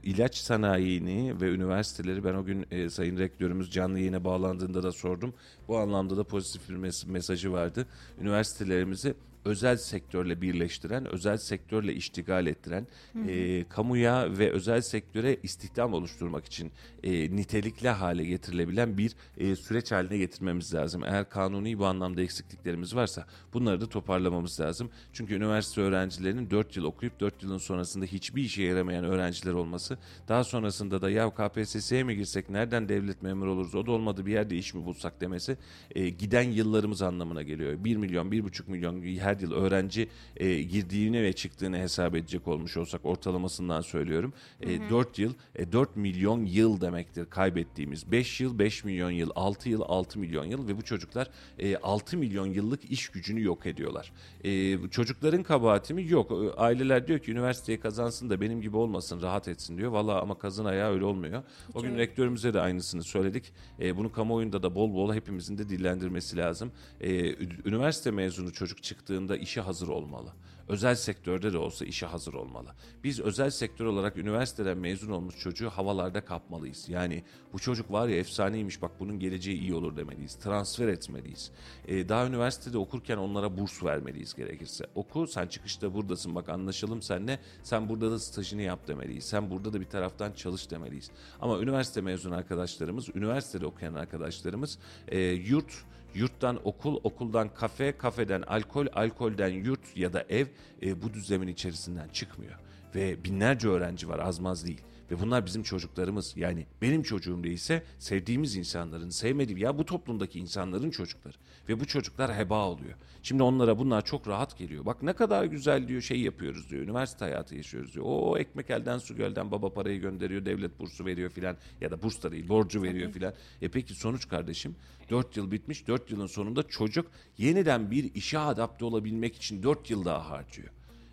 ilaç 0.04 0.36
sanayini 0.36 1.42
ve 1.42 1.52
üniversiteleri 1.54 2.24
ben 2.24 2.34
o 2.34 2.46
gün 2.46 2.66
e, 2.72 2.90
Sayın 2.90 3.18
Rektörümüz 3.18 3.72
canlı 3.72 4.00
yayına 4.00 4.24
bağlandığında 4.24 4.84
da 4.84 4.92
sordum. 4.92 5.34
Bu 5.68 5.78
anlamda 5.78 6.18
da 6.18 6.24
pozitif 6.24 6.70
bir 6.70 6.76
mes- 6.76 7.10
mesajı 7.10 7.52
vardı. 7.52 7.88
Üniversitelerimizi 8.22 9.14
özel 9.46 9.78
sektörle 9.78 10.42
birleştiren, 10.42 11.06
özel 11.06 11.38
sektörle 11.38 11.94
iştigal 11.94 12.48
ettiren, 12.48 12.88
e, 13.28 13.64
kamuya 13.70 14.38
ve 14.38 14.52
özel 14.52 14.82
sektöre 14.82 15.38
istihdam 15.44 15.94
oluşturmak 15.94 16.46
için 16.46 16.72
e, 17.04 17.36
nitelikli 17.36 17.90
hale 17.90 18.24
getirilebilen 18.24 18.98
bir 18.98 19.16
e, 19.38 19.56
süreç 19.56 19.92
haline 19.92 20.18
getirmemiz 20.18 20.74
lazım. 20.74 21.04
Eğer 21.04 21.30
kanuni 21.30 21.80
bu 21.80 21.86
anlamda 21.86 22.22
eksikliklerimiz 22.22 22.96
varsa 22.96 23.26
bunları 23.54 23.82
da 23.82 23.90
toparlamamız 23.90 24.60
lazım. 24.60 24.90
Çünkü 25.14 25.34
üniversite 25.36 25.82
öğrencilerinin 25.82 26.50
4 26.50 26.78
yıl 26.78 26.84
okuyup 26.84 27.20
4 27.20 27.44
yılın 27.44 27.58
sonrasında 27.58 28.06
hiçbir 28.06 28.44
işe 28.44 28.64
yaramayan 28.64 29.04
öğrenciler 29.04 29.54
olması, 29.54 29.98
daha 30.28 30.44
sonrasında 30.44 31.02
da 31.02 31.10
ya 31.10 31.30
KPSS'ye 31.30 32.04
mi 32.04 32.16
girsek, 32.16 32.50
nereden 32.50 32.90
devlet 32.90 33.22
memuru 33.22 33.52
oluruz, 33.52 33.76
o 33.76 33.86
da 33.86 33.92
olmadı 33.92 34.26
bir 34.26 34.32
yerde 34.32 34.58
iş 34.58 34.74
mi 34.74 34.86
bulsak 34.86 35.22
demesi 35.22 35.58
e, 35.96 36.10
giden 36.10 36.52
yıllarımız 36.52 37.02
anlamına 37.02 37.42
geliyor. 37.42 37.84
1 37.84 37.98
milyon, 37.98 38.32
1,5 38.32 38.72
milyon 38.72 39.02
her 39.02 39.31
yıl 39.40 39.52
öğrenci 39.52 40.10
e, 40.38 40.62
girdiğini 40.62 41.24
ve 41.24 41.34
çıktığını 41.34 41.78
hesap 41.78 42.16
edecek 42.16 42.48
olmuş 42.48 42.78
olsak 42.78 43.06
ortalamasından 43.06 43.82
söylüyorum. 43.82 44.34
E, 44.62 44.90
4 44.90 45.20
yıl, 45.20 45.34
e, 45.56 45.72
4 45.72 45.96
milyon 45.96 46.46
yıl 46.46 46.82
demektir 46.82 47.26
kaybettiğimiz. 47.26 48.12
5 48.12 48.42
yıl, 48.42 48.60
5 48.60 48.84
milyon 48.84 49.12
yıl, 49.12 49.30
6 49.36 49.70
yıl, 49.70 49.82
6 49.82 50.20
milyon 50.20 50.46
yıl 50.46 50.68
ve 50.68 50.78
bu 50.78 50.82
çocuklar 50.82 51.30
e, 51.60 51.78
6 51.78 52.18
milyon 52.18 52.46
yıllık 52.46 52.92
iş 52.92 53.10
gücünü 53.10 53.44
yok 53.44 53.66
ediyorlar. 53.66 54.12
E, 54.44 54.78
çocukların 54.90 55.44
kabahati 55.44 55.94
mi? 55.94 56.08
Yok. 56.08 56.32
E, 56.32 56.62
Aileler 56.62 57.08
diyor 57.08 57.20
ki 57.20 57.32
üniversiteyi 57.32 57.80
kazansın 57.80 58.30
da 58.30 58.42
benim 58.42 58.62
gibi 58.62 58.78
olmasın, 58.78 59.22
rahat 59.22 59.48
etsin 59.48 59.78
diyor. 59.78 59.92
Valla 59.92 60.22
ama 60.22 60.38
kazın 60.38 60.66
ayağı 60.66 60.94
öyle 60.94 61.06
olmuyor. 61.06 61.44
O 61.74 61.82
gün 61.82 61.98
rektörümüze 61.98 62.54
de 62.54 62.62
aynısını 62.62 63.04
söyledik. 63.04 63.54
E, 63.80 63.98
bunu 63.98 64.12
kamuoyunda 64.12 64.64
da 64.64 64.76
bol 64.76 64.94
bol 64.94 65.14
hepimizin 65.14 65.58
de 65.58 65.70
dillendirmesi 65.70 66.38
lazım. 66.38 66.72
E, 67.02 67.36
üniversite 67.70 68.12
mezunu 68.12 68.54
çocuk 68.54 68.84
çıktığında 68.84 69.21
işe 69.30 69.62
hazır 69.62 69.88
olmalı. 69.88 70.34
Özel 70.68 70.96
sektörde 70.96 71.54
de 71.54 71.58
olsa 71.58 71.86
işe 71.86 72.06
hazır 72.06 72.34
olmalı. 72.34 72.70
Biz 73.04 73.20
özel 73.20 73.50
sektör 73.50 73.86
olarak 73.86 74.18
üniversiteden 74.18 74.78
mezun 74.78 75.12
olmuş 75.12 75.40
çocuğu 75.40 75.70
havalarda 75.70 76.26
kapmalıyız. 76.26 76.90
Yani 76.90 77.24
bu 77.54 77.60
çocuk 77.60 77.92
var 77.92 78.08
ya 78.08 78.16
efsaneymiş 78.16 78.82
bak 78.82 78.92
bunun 79.00 79.20
geleceği 79.20 79.60
iyi 79.60 79.74
olur 79.74 79.98
demeliyiz. 79.98 80.36
Transfer 80.36 80.88
etmeliyiz. 80.88 81.52
E, 81.88 82.10
daha 82.10 82.28
üniversitede 82.28 82.78
okurken 82.78 83.18
onlara 83.18 83.58
burs 83.58 83.84
vermeliyiz 83.84 84.34
gerekirse. 84.34 84.86
Oku 84.96 85.28
sen 85.28 85.48
çıkışta 85.48 85.94
buradasın 85.94 86.36
bak 86.36 86.50
anlaşalım 86.50 87.02
seninle. 87.02 87.40
Sen 87.64 87.90
burada 87.90 88.12
da 88.12 88.20
stajını 88.20 88.62
yap 88.62 88.88
demeliyiz. 88.88 89.24
Sen 89.24 89.50
burada 89.50 89.74
da 89.74 89.82
bir 89.82 89.86
taraftan 89.86 90.32
çalış 90.32 90.72
demeliyiz. 90.72 91.12
Ama 91.42 91.60
üniversite 91.60 92.02
mezun 92.02 92.32
arkadaşlarımız, 92.32 93.10
üniversitede 93.16 93.66
okuyan 93.66 93.94
arkadaşlarımız 93.94 94.80
e, 95.08 95.20
yurt 95.20 95.86
Yurttan 96.16 96.60
okul, 96.64 97.00
okuldan 97.04 97.54
kafe, 97.54 97.98
kafeden 97.98 98.42
alkol, 98.42 98.86
alkolden 98.94 99.50
yurt 99.50 99.98
ya 99.98 100.14
da 100.14 100.26
ev 100.30 100.46
e, 100.82 101.02
bu 101.02 101.14
düzlemin 101.14 101.48
içerisinden 101.48 102.08
çıkmıyor. 102.08 102.60
Ve 102.96 103.24
binlerce 103.24 103.68
öğrenci 103.68 104.10
var 104.10 104.20
az 104.20 104.40
maz 104.40 104.66
değil. 104.66 104.82
Ve 105.12 105.20
bunlar 105.20 105.46
bizim 105.46 105.64
çocuklarımız. 105.64 106.34
Yani 106.38 106.66
benim 106.82 107.04
çocuğum 107.04 107.44
değilse 107.44 107.84
sevdiğimiz 108.00 108.56
insanların, 108.56 109.10
sevmediğim 109.10 109.58
ya 109.58 109.78
bu 109.78 109.86
toplumdaki 109.86 110.40
insanların 110.40 110.92
çocukları. 110.92 111.38
Ve 111.70 111.80
bu 111.80 111.86
çocuklar 111.86 112.38
heba 112.38 112.68
oluyor. 112.68 112.94
Şimdi 113.24 113.44
onlara 113.44 113.78
bunlar 113.78 114.06
çok 114.06 114.28
rahat 114.28 114.58
geliyor. 114.58 114.86
Bak 114.86 115.04
ne 115.04 115.14
kadar 115.14 115.46
güzel 115.46 115.88
diyor 115.88 116.02
şey 116.02 116.20
yapıyoruz 116.22 116.70
diyor. 116.70 116.84
Üniversite 116.84 117.26
hayatı 117.26 117.56
yaşıyoruz 117.56 117.94
diyor. 117.94 118.06
O 118.08 118.38
ekmek 118.38 118.70
elden 118.70 118.98
su 118.98 119.16
gölden 119.16 119.52
baba 119.52 119.74
parayı 119.74 120.02
gönderiyor. 120.02 120.46
Devlet 120.46 120.80
bursu 120.80 121.06
veriyor 121.06 121.30
filan. 121.30 121.58
Ya 121.82 121.92
da 121.92 122.02
burs 122.04 122.24
da 122.24 122.32
değil 122.32 122.50
borcu 122.50 122.84
veriyor 122.84 123.12
filan. 123.12 123.34
E 123.62 123.70
peki 123.70 123.94
sonuç 123.94 124.28
kardeşim 124.28 124.76
4 125.10 125.38
yıl 125.38 125.52
bitmiş. 125.52 125.88
4 125.88 126.12
yılın 126.12 126.28
sonunda 126.28 126.64
çocuk 126.64 127.12
yeniden 127.38 127.92
bir 127.92 128.16
işe 128.16 128.40
adapte 128.40 128.86
olabilmek 128.86 129.36
için 129.36 129.64
4 129.64 129.90
yıl 129.90 130.06
daha 130.06 130.30
harcıyor. 130.30 130.70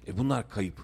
E 0.07 0.19
bunlar 0.19 0.51
kayıp. 0.51 0.81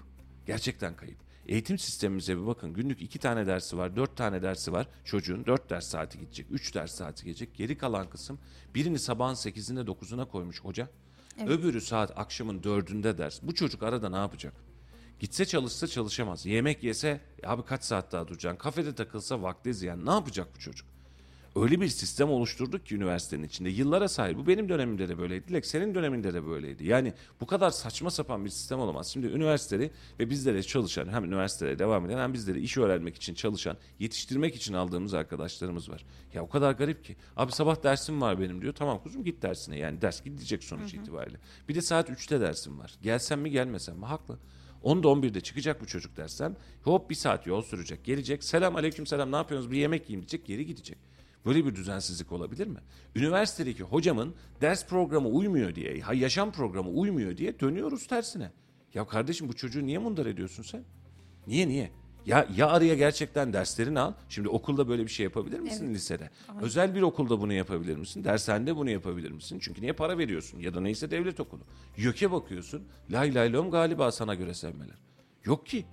Gerçekten 0.47 0.95
kayıp. 0.95 1.24
Eğitim 1.45 1.77
sistemimize 1.77 2.37
bir 2.37 2.47
bakın. 2.47 2.73
Günlük 2.73 3.01
iki 3.01 3.19
tane 3.19 3.47
dersi 3.47 3.77
var, 3.77 3.95
dört 3.95 4.17
tane 4.17 4.41
dersi 4.41 4.71
var. 4.71 4.87
Çocuğun 5.03 5.45
dört 5.45 5.69
ders 5.69 5.87
saati 5.87 6.19
gidecek, 6.19 6.47
üç 6.51 6.75
ders 6.75 6.91
saati 6.91 7.25
gidecek. 7.25 7.55
Geri 7.55 7.77
kalan 7.77 8.09
kısım 8.09 8.39
birini 8.75 8.99
sabahın 8.99 9.33
sekizinde 9.33 9.87
dokuzuna 9.87 10.25
koymuş 10.25 10.63
hoca. 10.63 10.89
Öbürü 11.47 11.81
saat 11.81 12.19
akşamın 12.19 12.63
dördünde 12.63 13.17
ders. 13.17 13.39
Bu 13.43 13.55
çocuk 13.55 13.83
arada 13.83 14.09
ne 14.09 14.17
yapacak? 14.17 14.53
Gitse 15.19 15.45
çalışsa 15.45 15.87
çalışamaz. 15.87 16.45
Yemek 16.45 16.83
yese 16.83 17.21
abi 17.45 17.63
kaç 17.63 17.83
saat 17.83 18.11
daha 18.11 18.27
duracaksın? 18.27 18.57
Kafede 18.57 18.95
takılsa 18.95 19.41
vakti 19.41 19.73
ziyan. 19.73 20.05
Ne 20.05 20.11
yapacak 20.11 20.47
bu 20.55 20.59
çocuk? 20.59 20.94
Öyle 21.55 21.81
bir 21.81 21.87
sistem 21.87 22.29
oluşturduk 22.29 22.85
ki 22.85 22.95
üniversitenin 22.95 23.43
içinde. 23.43 23.69
Yıllara 23.69 24.07
sahip. 24.07 24.37
Bu 24.37 24.47
benim 24.47 24.69
dönemimde 24.69 25.09
de 25.09 25.17
böyleydi. 25.17 25.47
Dilek 25.47 25.65
senin 25.65 25.95
döneminde 25.95 26.33
de 26.33 26.45
böyleydi. 26.45 26.87
Yani 26.87 27.13
bu 27.41 27.45
kadar 27.45 27.69
saçma 27.69 28.11
sapan 28.11 28.45
bir 28.45 28.49
sistem 28.49 28.79
olamaz. 28.79 29.07
Şimdi 29.07 29.27
üniversiteleri 29.27 29.91
ve 30.19 30.29
bizlere 30.29 30.63
çalışan 30.63 31.07
hem 31.07 31.25
üniversitelere 31.25 31.79
devam 31.79 32.05
eden 32.05 32.17
hem 32.17 32.33
bizleri 32.33 32.59
iş 32.59 32.77
öğrenmek 32.77 33.15
için 33.15 33.33
çalışan, 33.33 33.77
yetiştirmek 33.99 34.55
için 34.55 34.73
aldığımız 34.73 35.13
arkadaşlarımız 35.13 35.89
var. 35.89 36.05
Ya 36.33 36.43
o 36.43 36.49
kadar 36.49 36.71
garip 36.71 37.03
ki. 37.03 37.15
Abi 37.37 37.51
sabah 37.51 37.83
dersim 37.83 38.21
var 38.21 38.39
benim 38.39 38.61
diyor. 38.61 38.73
Tamam 38.73 39.03
kuzum 39.03 39.23
git 39.23 39.41
dersine. 39.41 39.77
Yani 39.77 40.01
ders 40.01 40.23
gidecek 40.23 40.63
sonuç 40.63 40.93
itibariyle. 40.93 41.37
Bir 41.69 41.75
de 41.75 41.81
saat 41.81 42.09
3'te 42.09 42.41
dersim 42.41 42.79
var. 42.79 42.95
Gelsem 43.01 43.41
mi 43.41 43.51
gelmesem 43.51 43.97
mi? 43.97 44.05
Haklı. 44.05 44.39
10'da 44.83 45.07
11'de 45.07 45.41
çıkacak 45.41 45.81
bu 45.81 45.85
çocuk 45.85 46.17
dersten. 46.17 46.55
Hop 46.83 47.09
bir 47.09 47.15
saat 47.15 47.47
yol 47.47 47.61
sürecek. 47.61 48.03
Gelecek. 48.03 48.43
Selam 48.43 48.75
aleyküm 48.75 49.07
selam 49.07 49.31
ne 49.31 49.35
yapıyorsunuz? 49.35 49.71
Bir 49.71 49.77
yemek 49.77 50.01
yiyeyim 50.01 50.21
diyecek. 50.21 50.45
Geri 50.45 50.65
gidecek. 50.65 50.97
Böyle 51.45 51.65
bir 51.65 51.75
düzensizlik 51.75 52.31
olabilir 52.31 52.67
mi? 52.67 52.79
Üniversitedeki 53.15 53.83
hocamın 53.83 54.35
ders 54.61 54.87
programı 54.87 55.27
uymuyor 55.27 55.75
diye, 55.75 56.03
yaşam 56.13 56.51
programı 56.51 56.89
uymuyor 56.89 57.37
diye 57.37 57.59
dönüyoruz 57.59 58.07
tersine. 58.07 58.51
Ya 58.93 59.07
kardeşim 59.07 59.47
bu 59.47 59.53
çocuğu 59.53 59.85
niye 59.85 59.97
mundar 59.97 60.25
ediyorsun 60.25 60.63
sen? 60.63 60.83
Niye 61.47 61.67
niye? 61.67 61.91
Ya 62.25 62.47
ya 62.55 62.67
araya 62.67 62.95
gerçekten 62.95 63.53
derslerini 63.53 63.99
al. 63.99 64.13
Şimdi 64.29 64.49
okulda 64.49 64.87
böyle 64.87 65.03
bir 65.03 65.11
şey 65.11 65.23
yapabilir 65.23 65.59
misin 65.59 65.93
lisede? 65.93 66.29
Özel 66.61 66.95
bir 66.95 67.01
okulda 67.01 67.39
bunu 67.41 67.53
yapabilir 67.53 67.97
misin? 67.97 68.23
Dershanede 68.23 68.75
bunu 68.75 68.89
yapabilir 68.89 69.31
misin? 69.31 69.59
Çünkü 69.61 69.81
niye 69.81 69.93
para 69.93 70.17
veriyorsun? 70.17 70.59
Ya 70.59 70.73
da 70.73 70.81
neyse 70.81 71.11
devlet 71.11 71.39
okulu. 71.39 71.61
YÖK'e 71.97 72.31
bakıyorsun. 72.31 72.83
Lay 73.11 73.35
lay 73.35 73.53
lom 73.53 73.71
galiba 73.71 74.11
sana 74.11 74.35
göre 74.35 74.53
sevmeler. 74.53 74.95
Yok 75.45 75.65
ki. 75.65 75.85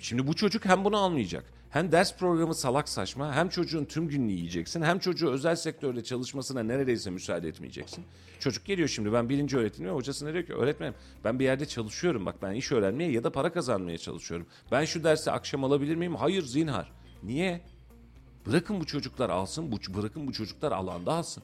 Şimdi 0.00 0.26
bu 0.26 0.34
çocuk 0.34 0.64
hem 0.64 0.84
bunu 0.84 0.96
almayacak. 0.96 1.51
Hem 1.72 1.92
ders 1.92 2.16
programı 2.16 2.54
salak 2.54 2.88
saçma 2.88 3.34
hem 3.34 3.48
çocuğun 3.48 3.84
tüm 3.84 4.08
gününü 4.08 4.32
yiyeceksin 4.32 4.82
hem 4.82 4.98
çocuğu 4.98 5.30
özel 5.30 5.56
sektörde 5.56 6.04
çalışmasına 6.04 6.62
neredeyse 6.62 7.10
müsaade 7.10 7.48
etmeyeceksin. 7.48 8.04
Çocuk 8.40 8.64
geliyor 8.64 8.88
şimdi 8.88 9.12
ben 9.12 9.28
birinci 9.28 9.58
öğretimim 9.58 9.94
hocasına 9.94 10.32
diyor 10.32 10.46
ki 10.46 10.54
öğretmenim 10.54 10.94
ben 11.24 11.38
bir 11.38 11.44
yerde 11.44 11.66
çalışıyorum 11.66 12.26
bak 12.26 12.42
ben 12.42 12.52
iş 12.52 12.72
öğrenmeye 12.72 13.10
ya 13.10 13.24
da 13.24 13.32
para 13.32 13.52
kazanmaya 13.52 13.98
çalışıyorum. 13.98 14.46
Ben 14.72 14.84
şu 14.84 15.04
dersi 15.04 15.30
akşam 15.30 15.64
alabilir 15.64 15.96
miyim? 15.96 16.14
Hayır 16.14 16.42
zinhar. 16.42 16.92
Niye? 17.22 17.60
Bırakın 18.46 18.80
bu 18.80 18.86
çocuklar 18.86 19.30
alsın, 19.30 19.72
bu, 19.72 19.94
bırakın 19.94 20.26
bu 20.26 20.32
çocuklar 20.32 20.72
alanda 20.72 21.12
alsın. 21.12 21.42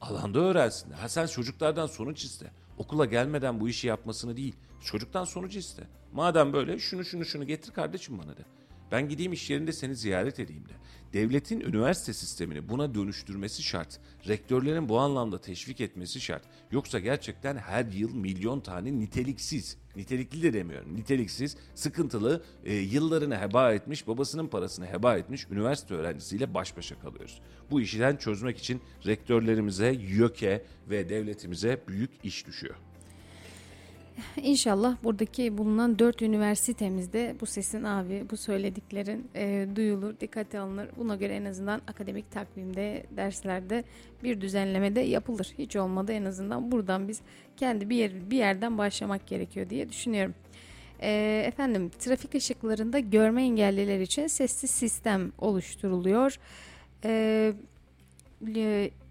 Alanda 0.00 0.38
öğrensin. 0.38 0.90
Ha 0.90 1.08
sen 1.08 1.26
çocuklardan 1.26 1.86
sonuç 1.86 2.24
iste. 2.24 2.50
Okula 2.78 3.04
gelmeden 3.04 3.60
bu 3.60 3.68
işi 3.68 3.86
yapmasını 3.86 4.36
değil. 4.36 4.54
Çocuktan 4.84 5.24
sonuç 5.24 5.56
iste. 5.56 5.82
Madem 6.12 6.52
böyle 6.52 6.78
şunu 6.78 7.04
şunu 7.04 7.24
şunu 7.24 7.46
getir 7.46 7.72
kardeşim 7.72 8.18
bana 8.18 8.36
de. 8.36 8.55
Ben 8.92 9.08
gideyim 9.08 9.32
iş 9.32 9.50
yerinde 9.50 9.72
seni 9.72 9.96
ziyaret 9.96 10.40
edeyim 10.40 10.64
de. 10.68 10.72
Devletin 11.12 11.60
üniversite 11.60 12.12
sistemini 12.12 12.68
buna 12.68 12.94
dönüştürmesi 12.94 13.62
şart. 13.62 14.00
Rektörlerin 14.28 14.88
bu 14.88 14.98
anlamda 14.98 15.40
teşvik 15.40 15.80
etmesi 15.80 16.20
şart. 16.20 16.42
Yoksa 16.70 16.98
gerçekten 16.98 17.56
her 17.56 17.84
yıl 17.84 18.14
milyon 18.14 18.60
tane 18.60 18.98
niteliksiz, 18.98 19.76
nitelikli 19.96 20.42
de 20.42 20.52
demiyorum, 20.52 20.96
niteliksiz, 20.96 21.56
sıkıntılı, 21.74 22.44
e, 22.64 22.74
yıllarını 22.74 23.40
heba 23.40 23.72
etmiş, 23.72 24.06
babasının 24.06 24.46
parasını 24.46 24.86
heba 24.86 25.16
etmiş 25.16 25.46
üniversite 25.50 25.94
öğrencisiyle 25.94 26.54
baş 26.54 26.76
başa 26.76 26.98
kalıyoruz. 26.98 27.40
Bu 27.70 27.80
işten 27.80 28.16
çözmek 28.16 28.58
için 28.58 28.80
rektörlerimize, 29.06 29.86
YÖK'e 29.86 30.64
ve 30.90 31.08
devletimize 31.08 31.82
büyük 31.88 32.10
iş 32.22 32.46
düşüyor. 32.46 32.74
İnşallah 34.42 34.96
buradaki 35.04 35.58
bulunan 35.58 35.98
dört 35.98 36.22
üniversitemizde 36.22 37.36
bu 37.40 37.46
sesin 37.46 37.84
abi, 37.84 38.24
bu 38.30 38.36
söylediklerin 38.36 39.28
e, 39.34 39.68
duyulur, 39.76 40.20
dikkate 40.20 40.58
alınır. 40.58 40.88
Buna 40.96 41.16
göre 41.16 41.34
en 41.34 41.44
azından 41.44 41.80
akademik 41.88 42.30
takvimde, 42.30 43.06
derslerde 43.16 43.84
bir 44.22 44.40
düzenleme 44.40 44.96
de 44.96 45.00
yapılır. 45.00 45.54
Hiç 45.58 45.76
olmadı 45.76 46.12
en 46.12 46.24
azından 46.24 46.72
buradan 46.72 47.08
biz 47.08 47.20
kendi 47.56 47.90
bir, 47.90 47.96
yer, 47.96 48.30
bir 48.30 48.36
yerden 48.36 48.78
başlamak 48.78 49.26
gerekiyor 49.26 49.70
diye 49.70 49.88
düşünüyorum. 49.88 50.34
E, 51.00 51.42
efendim 51.46 51.90
trafik 51.98 52.34
ışıklarında 52.34 52.98
görme 52.98 53.42
engelliler 53.42 54.00
için 54.00 54.26
sessiz 54.26 54.70
sistem 54.70 55.32
oluşturuluyor. 55.38 56.38
E, 57.04 57.52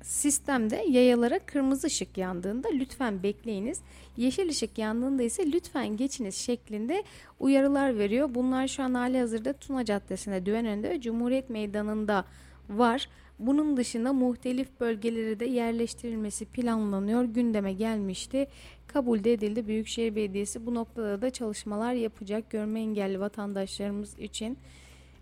sistemde 0.06 0.86
yayalara 0.89 1.39
kırmızı 1.39 1.88
ışık 1.88 2.18
yandığında 2.18 2.68
lütfen 2.74 3.24
bekleyiniz. 3.24 3.82
Yeşil 4.18 4.49
ışık 4.49 4.78
yandığında 4.78 5.24
ise 5.24 5.51
lütfen 5.51 5.97
geçiniz 5.97 6.36
şeklinde 6.36 7.03
uyarılar 7.39 7.97
veriyor. 7.97 8.36
Bunlar 8.36 8.68
şu 8.68 8.84
an 8.84 8.93
hali 8.93 9.20
hazırda 9.20 9.53
Tuna 9.53 9.86
Caddesi'nde, 9.86 10.45
Düvenönü'nde 10.45 10.89
ve 10.89 11.01
Cumhuriyet 11.01 11.49
Meydanı'nda 11.49 12.26
var. 12.70 13.10
Bunun 13.39 13.78
dışında 13.78 14.14
muhtelif 14.14 14.80
bölgelere 14.80 15.39
de 15.39 15.45
yerleştirilmesi 15.45 16.45
planlanıyor. 16.45 17.24
Gündeme 17.24 17.74
gelmişti. 17.74 18.47
Kabul 18.88 19.24
de 19.24 19.34
edildi. 19.34 19.68
Büyükşehir 19.68 20.16
Belediyesi 20.16 20.66
bu 20.66 20.76
noktada 20.76 21.22
da 21.22 21.30
çalışmalar 21.30 21.93
yapacak. 21.93 22.49
Görme 22.49 22.80
engelli 22.80 23.20
vatandaşlarımız 23.20 24.20
için. 24.20 24.58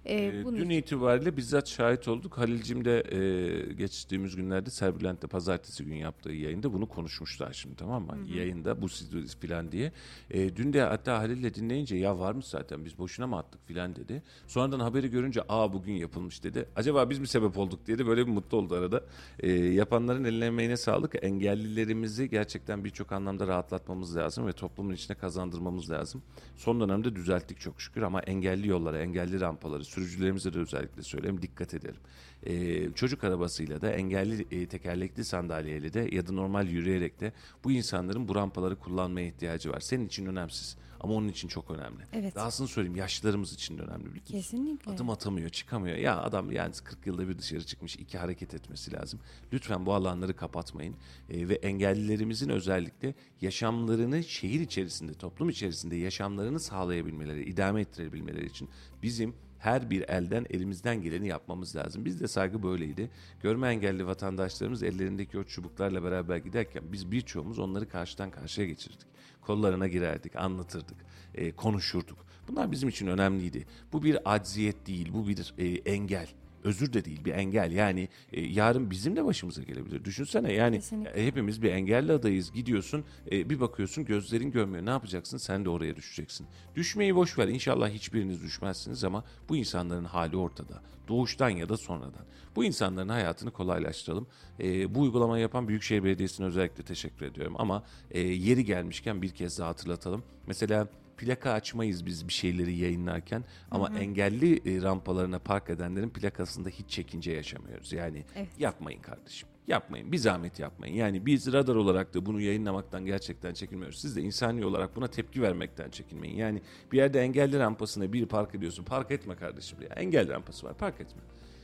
Ee, 0.09 0.43
bunun 0.43 0.57
dün 0.59 0.69
itibariyle 0.69 1.37
bizzat 1.37 1.69
şahit 1.69 2.07
olduk. 2.07 2.37
Halil'cim 2.37 2.85
de 2.85 3.03
e, 3.11 3.73
geçtiğimiz 3.73 4.35
günlerde 4.35 4.69
Serbülent'te 4.69 5.27
pazartesi 5.27 5.85
gün 5.85 5.95
yaptığı 5.95 6.31
yayında 6.31 6.73
bunu 6.73 6.85
konuşmuşlar 6.87 7.53
şimdi 7.53 7.75
tamam 7.75 8.03
mı? 8.05 8.17
Yayında 8.35 8.81
bu 8.81 8.89
siz 8.89 9.37
filan 9.39 9.71
diye. 9.71 9.91
E, 10.31 10.55
dün 10.55 10.73
de 10.73 10.81
hatta 10.81 11.19
Halil'le 11.19 11.53
dinleyince 11.53 11.95
ya 11.95 12.19
varmış 12.19 12.45
zaten 12.45 12.85
biz 12.85 12.97
boşuna 12.97 13.27
mı 13.27 13.37
attık 13.37 13.67
filan 13.67 13.95
dedi. 13.95 14.23
Sonradan 14.47 14.79
haberi 14.79 15.09
görünce 15.09 15.41
aa 15.49 15.73
bugün 15.73 15.93
yapılmış 15.93 16.43
dedi. 16.43 16.65
Acaba 16.75 17.09
biz 17.09 17.19
mi 17.19 17.27
sebep 17.27 17.57
olduk 17.57 17.87
diye 17.87 17.97
de 17.97 18.07
böyle 18.07 18.27
bir 18.27 18.31
mutlu 18.31 18.57
oldu 18.57 18.75
arada. 18.75 19.03
E, 19.39 19.51
yapanların 19.51 20.23
eline 20.23 20.45
emeğine 20.45 20.77
sağlık. 20.77 21.23
Engellilerimizi 21.23 22.29
gerçekten 22.29 22.83
birçok 22.83 23.11
anlamda 23.11 23.47
rahatlatmamız 23.47 24.15
lazım 24.15 24.47
ve 24.47 24.53
toplumun 24.53 24.93
içine 24.93 25.17
kazandırmamız 25.17 25.91
lazım. 25.91 26.21
Son 26.55 26.81
dönemde 26.81 27.15
düzelttik 27.15 27.59
çok 27.59 27.81
şükür 27.81 28.01
ama 28.01 28.21
engelli 28.21 28.67
yollara, 28.67 28.99
engelli 28.99 29.39
rampaları, 29.39 29.83
sürücülerimize 29.93 30.53
de 30.53 30.59
özellikle 30.59 31.03
söyleyeyim 31.03 31.41
dikkat 31.41 31.73
edelim. 31.73 32.01
Ee, 32.45 32.91
çocuk 32.93 33.23
arabasıyla 33.23 33.81
da 33.81 33.91
engelli 33.91 34.47
e, 34.51 34.67
tekerlekli 34.67 35.25
sandalyeyle 35.25 35.93
de 35.93 36.09
ya 36.11 36.27
da 36.27 36.33
normal 36.33 36.67
yürüyerek 36.67 37.19
de 37.19 37.33
bu 37.63 37.71
insanların 37.71 38.27
bu 38.27 38.35
rampaları 38.35 38.75
kullanmaya 38.75 39.27
ihtiyacı 39.27 39.71
var. 39.71 39.79
Senin 39.79 40.07
için 40.07 40.25
önemsiz 40.25 40.77
ama 40.99 41.13
onun 41.13 41.27
için 41.27 41.47
çok 41.47 41.71
önemli. 41.71 42.03
Evet. 42.13 42.35
Dahasını 42.35 42.67
söyleyeyim 42.67 42.95
yaşlılarımız 42.95 43.53
için 43.53 43.77
de 43.77 43.81
önemli. 43.81 44.05
biliyor 44.05 44.21
musun? 44.21 44.33
Kesinlikle. 44.33 44.91
Adım 44.91 45.09
atamıyor, 45.09 45.49
çıkamıyor. 45.49 45.97
Ya 45.97 46.21
adam 46.21 46.51
yani 46.51 46.73
40 46.83 47.07
yılda 47.07 47.27
bir 47.27 47.37
dışarı 47.37 47.65
çıkmış, 47.65 47.95
iki 47.95 48.17
hareket 48.17 48.53
etmesi 48.53 48.93
lazım. 48.93 49.19
Lütfen 49.53 49.85
bu 49.85 49.93
alanları 49.93 50.35
kapatmayın. 50.35 50.95
Ee, 51.29 51.49
ve 51.49 51.53
engellilerimizin 51.53 52.49
özellikle 52.49 53.15
yaşamlarını 53.41 54.23
şehir 54.23 54.59
içerisinde, 54.59 55.13
toplum 55.13 55.49
içerisinde 55.49 55.95
yaşamlarını 55.95 56.59
sağlayabilmeleri, 56.59 57.43
idame 57.43 57.81
ettirebilmeleri 57.81 58.45
için 58.45 58.69
bizim 59.03 59.35
her 59.63 59.89
bir 59.89 60.01
elden 60.01 60.45
elimizden 60.49 61.01
geleni 61.01 61.27
yapmamız 61.27 61.75
lazım. 61.75 62.05
Bizde 62.05 62.27
saygı 62.27 62.63
böyleydi. 62.63 63.09
Görme 63.41 63.67
engelli 63.67 64.07
vatandaşlarımız 64.07 64.83
ellerindeki 64.83 65.39
o 65.39 65.43
çubuklarla 65.43 66.03
beraber 66.03 66.37
giderken 66.37 66.83
biz 66.91 67.11
birçoğumuz 67.11 67.59
onları 67.59 67.89
karşıdan 67.89 68.31
karşıya 68.31 68.67
geçirdik. 68.67 69.07
Kollarına 69.41 69.87
girerdik, 69.87 70.35
anlatırdık, 70.35 70.97
e, 71.35 71.51
konuşurduk. 71.51 72.25
Bunlar 72.47 72.71
bizim 72.71 72.89
için 72.89 73.07
önemliydi. 73.07 73.65
Bu 73.93 74.03
bir 74.03 74.33
acziyet 74.33 74.87
değil, 74.87 75.13
bu 75.13 75.27
bir 75.27 75.53
e, 75.57 75.65
engel. 75.67 76.27
Özür 76.63 76.93
de 76.93 77.05
değil 77.05 77.25
bir 77.25 77.33
engel. 77.33 77.71
Yani 77.71 78.09
e, 78.33 78.41
yarın 78.41 78.91
bizim 78.91 79.15
de 79.15 79.25
başımıza 79.25 79.63
gelebilir. 79.63 80.05
Düşünsene 80.05 80.53
yani 80.53 80.75
Kesinlikle. 80.75 81.21
e, 81.21 81.27
hepimiz 81.27 81.61
bir 81.61 81.71
engelli 81.71 82.11
adayız. 82.11 82.51
Gidiyorsun 82.51 83.03
e, 83.31 83.49
bir 83.49 83.59
bakıyorsun 83.59 84.05
gözlerin 84.05 84.51
görmüyor. 84.51 84.85
Ne 84.85 84.89
yapacaksın? 84.89 85.37
Sen 85.37 85.65
de 85.65 85.69
oraya 85.69 85.95
düşeceksin. 85.95 86.47
Düşmeyi 86.75 87.15
boş 87.15 87.37
ver. 87.39 87.47
İnşallah 87.47 87.89
hiçbiriniz 87.89 88.43
düşmezsiniz 88.43 89.03
ama 89.03 89.23
bu 89.49 89.55
insanların 89.55 90.05
hali 90.05 90.37
ortada. 90.37 90.81
Doğuştan 91.07 91.49
ya 91.49 91.69
da 91.69 91.77
sonradan. 91.77 92.25
Bu 92.55 92.63
insanların 92.63 93.09
hayatını 93.09 93.51
kolaylaştıralım. 93.51 94.27
E, 94.59 94.95
bu 94.95 95.01
uygulamayı 95.01 95.41
yapan 95.41 95.67
Büyükşehir 95.67 96.03
Belediyesi'ne 96.03 96.45
özellikle 96.45 96.83
teşekkür 96.83 97.25
ediyorum. 97.25 97.55
Ama 97.57 97.83
e, 98.11 98.19
yeri 98.19 98.65
gelmişken 98.65 99.21
bir 99.21 99.29
kez 99.29 99.59
daha 99.59 99.69
hatırlatalım. 99.69 100.23
Mesela 100.47 100.87
plaka 101.17 101.51
açmayız 101.51 102.05
biz 102.05 102.27
bir 102.27 102.33
şeyleri 102.33 102.75
yayınlarken 102.75 103.43
ama 103.71 103.91
engelli 103.99 104.77
e, 104.77 104.81
rampalarına 104.81 105.39
park 105.39 105.69
edenlerin 105.69 106.09
plakasında 106.09 106.69
hiç 106.69 106.89
çekince 106.89 107.31
yaşamıyoruz. 107.31 107.93
Yani 107.93 108.23
Evet. 108.35 108.47
yapmayın 108.59 109.01
kardeşim. 109.01 109.49
Yapmayın. 109.67 110.11
Bir 110.11 110.17
zahmet 110.17 110.59
yapmayın. 110.59 110.95
Yani 110.95 111.25
biz 111.25 111.53
radar 111.53 111.75
olarak 111.75 112.13
da 112.13 112.25
bunu 112.25 112.41
yayınlamaktan 112.41 113.05
gerçekten 113.05 113.53
çekinmiyoruz. 113.53 113.99
Siz 114.01 114.15
de 114.15 114.21
insani 114.21 114.65
olarak 114.65 114.95
buna 114.95 115.07
tepki 115.07 115.41
vermekten 115.41 115.89
çekinmeyin. 115.89 116.35
Yani 116.35 116.61
bir 116.91 116.97
yerde 116.97 117.21
engelli 117.21 117.59
rampasına 117.59 118.13
bir 118.13 118.25
park 118.25 118.55
ediyorsun. 118.55 118.83
Park 118.83 119.11
etme 119.11 119.35
kardeşim 119.35 119.77
ya. 119.81 119.87
Engelli 119.95 120.29
rampası 120.29 120.65
var. 120.67 120.73
Park 120.77 121.01
etme. 121.01 121.21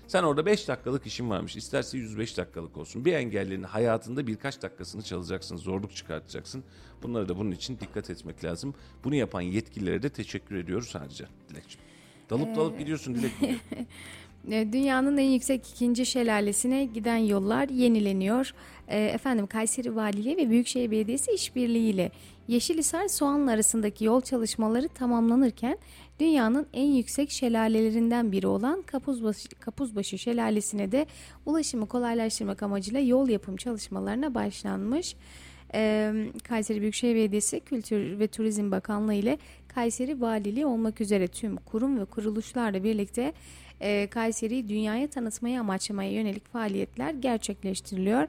Sen 0.09 0.23
orada 0.23 0.45
5 0.45 0.67
dakikalık 0.67 1.05
işin 1.05 1.29
varmış. 1.29 1.55
İsterse 1.55 1.97
105 1.97 2.37
dakikalık 2.37 2.77
olsun. 2.77 3.05
Bir 3.05 3.13
engellinin 3.13 3.63
hayatında 3.63 4.27
birkaç 4.27 4.61
dakikasını 4.61 5.01
çalacaksın. 5.01 5.57
Zorluk 5.57 5.95
çıkartacaksın. 5.95 6.63
Bunlara 7.03 7.29
da 7.29 7.37
bunun 7.37 7.51
için 7.51 7.79
dikkat 7.79 8.09
etmek 8.09 8.43
lazım. 8.43 8.73
Bunu 9.03 9.15
yapan 9.15 9.41
yetkililere 9.41 10.03
de 10.03 10.09
teşekkür 10.09 10.55
ediyoruz 10.55 10.87
sadece 10.89 11.25
Dilekçim. 11.49 11.81
Dalıp 12.29 12.55
dalıp 12.55 12.79
gidiyorsun 12.79 13.15
Dilek. 13.15 13.31
E, 14.51 14.73
Dünyanın 14.73 15.17
en 15.17 15.29
yüksek 15.29 15.69
ikinci 15.69 16.05
şelalesine 16.05 16.85
giden 16.85 17.17
yollar 17.17 17.69
yenileniyor. 17.69 18.51
E, 18.87 19.05
Efendim 19.05 19.47
Kayseri 19.47 19.95
Valiliği 19.95 20.37
ve 20.37 20.49
Büyükşehir 20.49 20.91
Belediyesi 20.91 21.31
işbirliğiyle 21.31 22.11
Yeşilhisar 22.47 23.07
Soğanlı 23.07 23.51
arasındaki 23.51 24.05
yol 24.05 24.21
çalışmaları 24.21 24.87
tamamlanırken 24.87 25.77
dünyanın 26.19 26.67
en 26.73 26.91
yüksek 26.91 27.31
şelalelerinden 27.31 28.31
biri 28.31 28.47
olan 28.47 28.81
Kapuzbaşı, 28.81 29.49
Kapuzbaşı 29.49 30.17
Şelalesi'ne 30.17 30.91
de 30.91 31.05
ulaşımı 31.45 31.87
kolaylaştırmak 31.87 32.63
amacıyla 32.63 32.99
yol 32.99 33.29
yapım 33.29 33.55
çalışmalarına 33.55 34.35
başlanmış. 34.35 35.15
Ee, 35.73 36.13
Kayseri 36.43 36.81
Büyükşehir 36.81 37.15
Belediyesi 37.15 37.59
Kültür 37.59 38.19
ve 38.19 38.27
Turizm 38.27 38.71
Bakanlığı 38.71 39.13
ile 39.13 39.37
Kayseri 39.67 40.21
Valiliği 40.21 40.65
olmak 40.65 41.01
üzere 41.01 41.27
tüm 41.27 41.55
kurum 41.55 41.99
ve 41.99 42.05
kuruluşlarla 42.05 42.83
birlikte 42.83 43.33
e, 43.81 44.07
Kayseri'yi 44.07 44.69
dünyaya 44.69 45.07
tanıtmayı 45.07 45.59
amaçlamaya 45.59 46.11
yönelik 46.11 46.51
faaliyetler 46.51 47.13
gerçekleştiriliyor. 47.13 48.27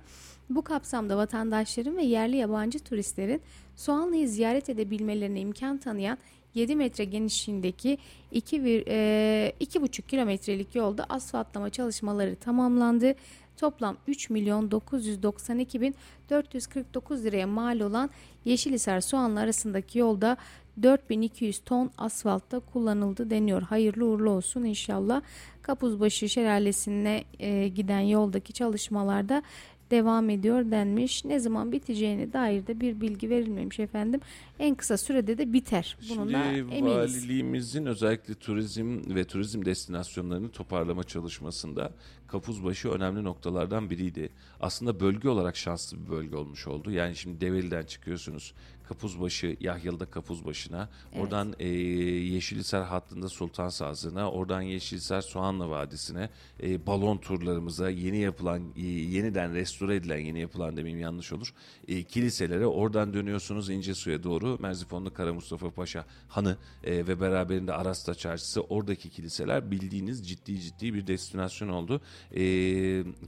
Bu 0.50 0.62
kapsamda 0.62 1.16
vatandaşların 1.16 1.96
ve 1.96 2.02
yerli 2.02 2.36
yabancı 2.36 2.78
turistlerin 2.78 3.42
Soğanlı'yı 3.76 4.28
ziyaret 4.28 4.68
edebilmelerine 4.68 5.40
imkan 5.40 5.78
tanıyan 5.78 6.18
7 6.54 6.76
metre 6.76 7.04
genişliğindeki 7.04 7.98
2,5 8.32 10.02
kilometrelik 10.02 10.74
yolda 10.74 11.06
asfaltlama 11.08 11.70
çalışmaları 11.70 12.36
tamamlandı. 12.36 13.14
Toplam 13.56 13.96
3 14.06 14.30
milyon 14.30 14.70
992 14.70 15.80
bin 15.80 15.94
449 16.30 17.24
liraya 17.24 17.46
mal 17.46 17.80
olan 17.80 18.10
Yeşilhisar 18.44 19.00
Soğanlı 19.00 19.40
arasındaki 19.40 19.98
yolda 19.98 20.36
4200 20.82 21.58
ton 21.58 21.90
asfaltta 21.98 22.60
kullanıldı 22.60 23.30
deniyor. 23.30 23.62
Hayırlı 23.62 24.06
uğurlu 24.06 24.30
olsun 24.30 24.64
inşallah. 24.64 25.22
Kapuzbaşı 25.62 26.28
Şelalesi'ne 26.28 27.24
e, 27.38 27.68
giden 27.68 28.00
yoldaki 28.00 28.52
çalışmalarda 28.52 29.42
devam 29.90 30.30
ediyor 30.30 30.70
denmiş. 30.70 31.24
Ne 31.24 31.40
zaman 31.40 31.72
biteceğine 31.72 32.32
dair 32.32 32.66
de 32.66 32.80
bir 32.80 33.00
bilgi 33.00 33.30
verilmemiş 33.30 33.80
efendim. 33.80 34.20
En 34.58 34.74
kısa 34.74 34.96
sürede 34.96 35.38
de 35.38 35.52
biter. 35.52 35.96
Bunun 36.10 36.32
da 36.32 36.44
Şimdi 36.44 36.74
eminiz. 36.74 36.96
valiliğimizin 36.96 37.86
özellikle 37.86 38.34
turizm 38.34 39.14
ve 39.14 39.24
turizm 39.24 39.64
destinasyonlarını 39.64 40.48
toparlama 40.50 41.04
çalışmasında 41.04 41.92
Kapuzbaşı 42.28 42.88
önemli 42.88 43.24
noktalardan 43.24 43.90
biriydi. 43.90 44.30
Aslında 44.60 45.00
bölge 45.00 45.28
olarak 45.28 45.56
şanslı 45.56 46.04
bir 46.04 46.10
bölge 46.10 46.36
olmuş 46.36 46.66
oldu. 46.66 46.90
Yani 46.90 47.16
şimdi 47.16 47.40
Develi'den 47.40 47.84
çıkıyorsunuz. 47.84 48.54
Kapuzbaşı, 48.90 49.56
Yahyalı'da 49.60 50.06
Kapuzbaşı'na, 50.06 50.88
oradan 51.18 51.54
e, 51.58 51.68
Yeşilhisar 51.68 52.84
hattında 52.84 53.28
Sultan 53.28 53.68
Sazı'na, 53.68 54.30
oradan 54.30 54.60
Yeşilhisar 54.60 55.20
Soğanlı 55.20 55.70
Vadisi'ne, 55.70 56.30
e, 56.62 56.86
balon 56.86 57.18
turlarımıza, 57.18 57.90
yeni 57.90 58.18
yapılan, 58.18 58.62
e, 58.76 58.86
yeniden 58.86 59.54
restore 59.54 59.96
edilen, 59.96 60.18
yeni 60.18 60.40
yapılan 60.40 60.76
demeyeyim 60.76 61.00
yanlış 61.00 61.32
olur, 61.32 61.54
e, 61.88 62.02
kiliselere, 62.02 62.66
oradan 62.66 63.14
dönüyorsunuz 63.14 63.70
İncesu'ya 63.70 64.22
doğru, 64.22 64.58
Merzifonlu 64.60 65.14
Kara 65.14 65.34
Mustafa 65.34 65.70
Paşa 65.70 66.04
Hanı 66.28 66.56
e, 66.84 67.06
ve 67.06 67.20
beraberinde 67.20 67.72
Arasta 67.72 68.14
Çarşısı, 68.14 68.60
oradaki 68.60 69.10
kiliseler 69.10 69.70
bildiğiniz 69.70 70.28
ciddi 70.28 70.60
ciddi 70.60 70.94
bir 70.94 71.06
destinasyon 71.06 71.68
oldu. 71.68 72.00
E, 72.36 72.42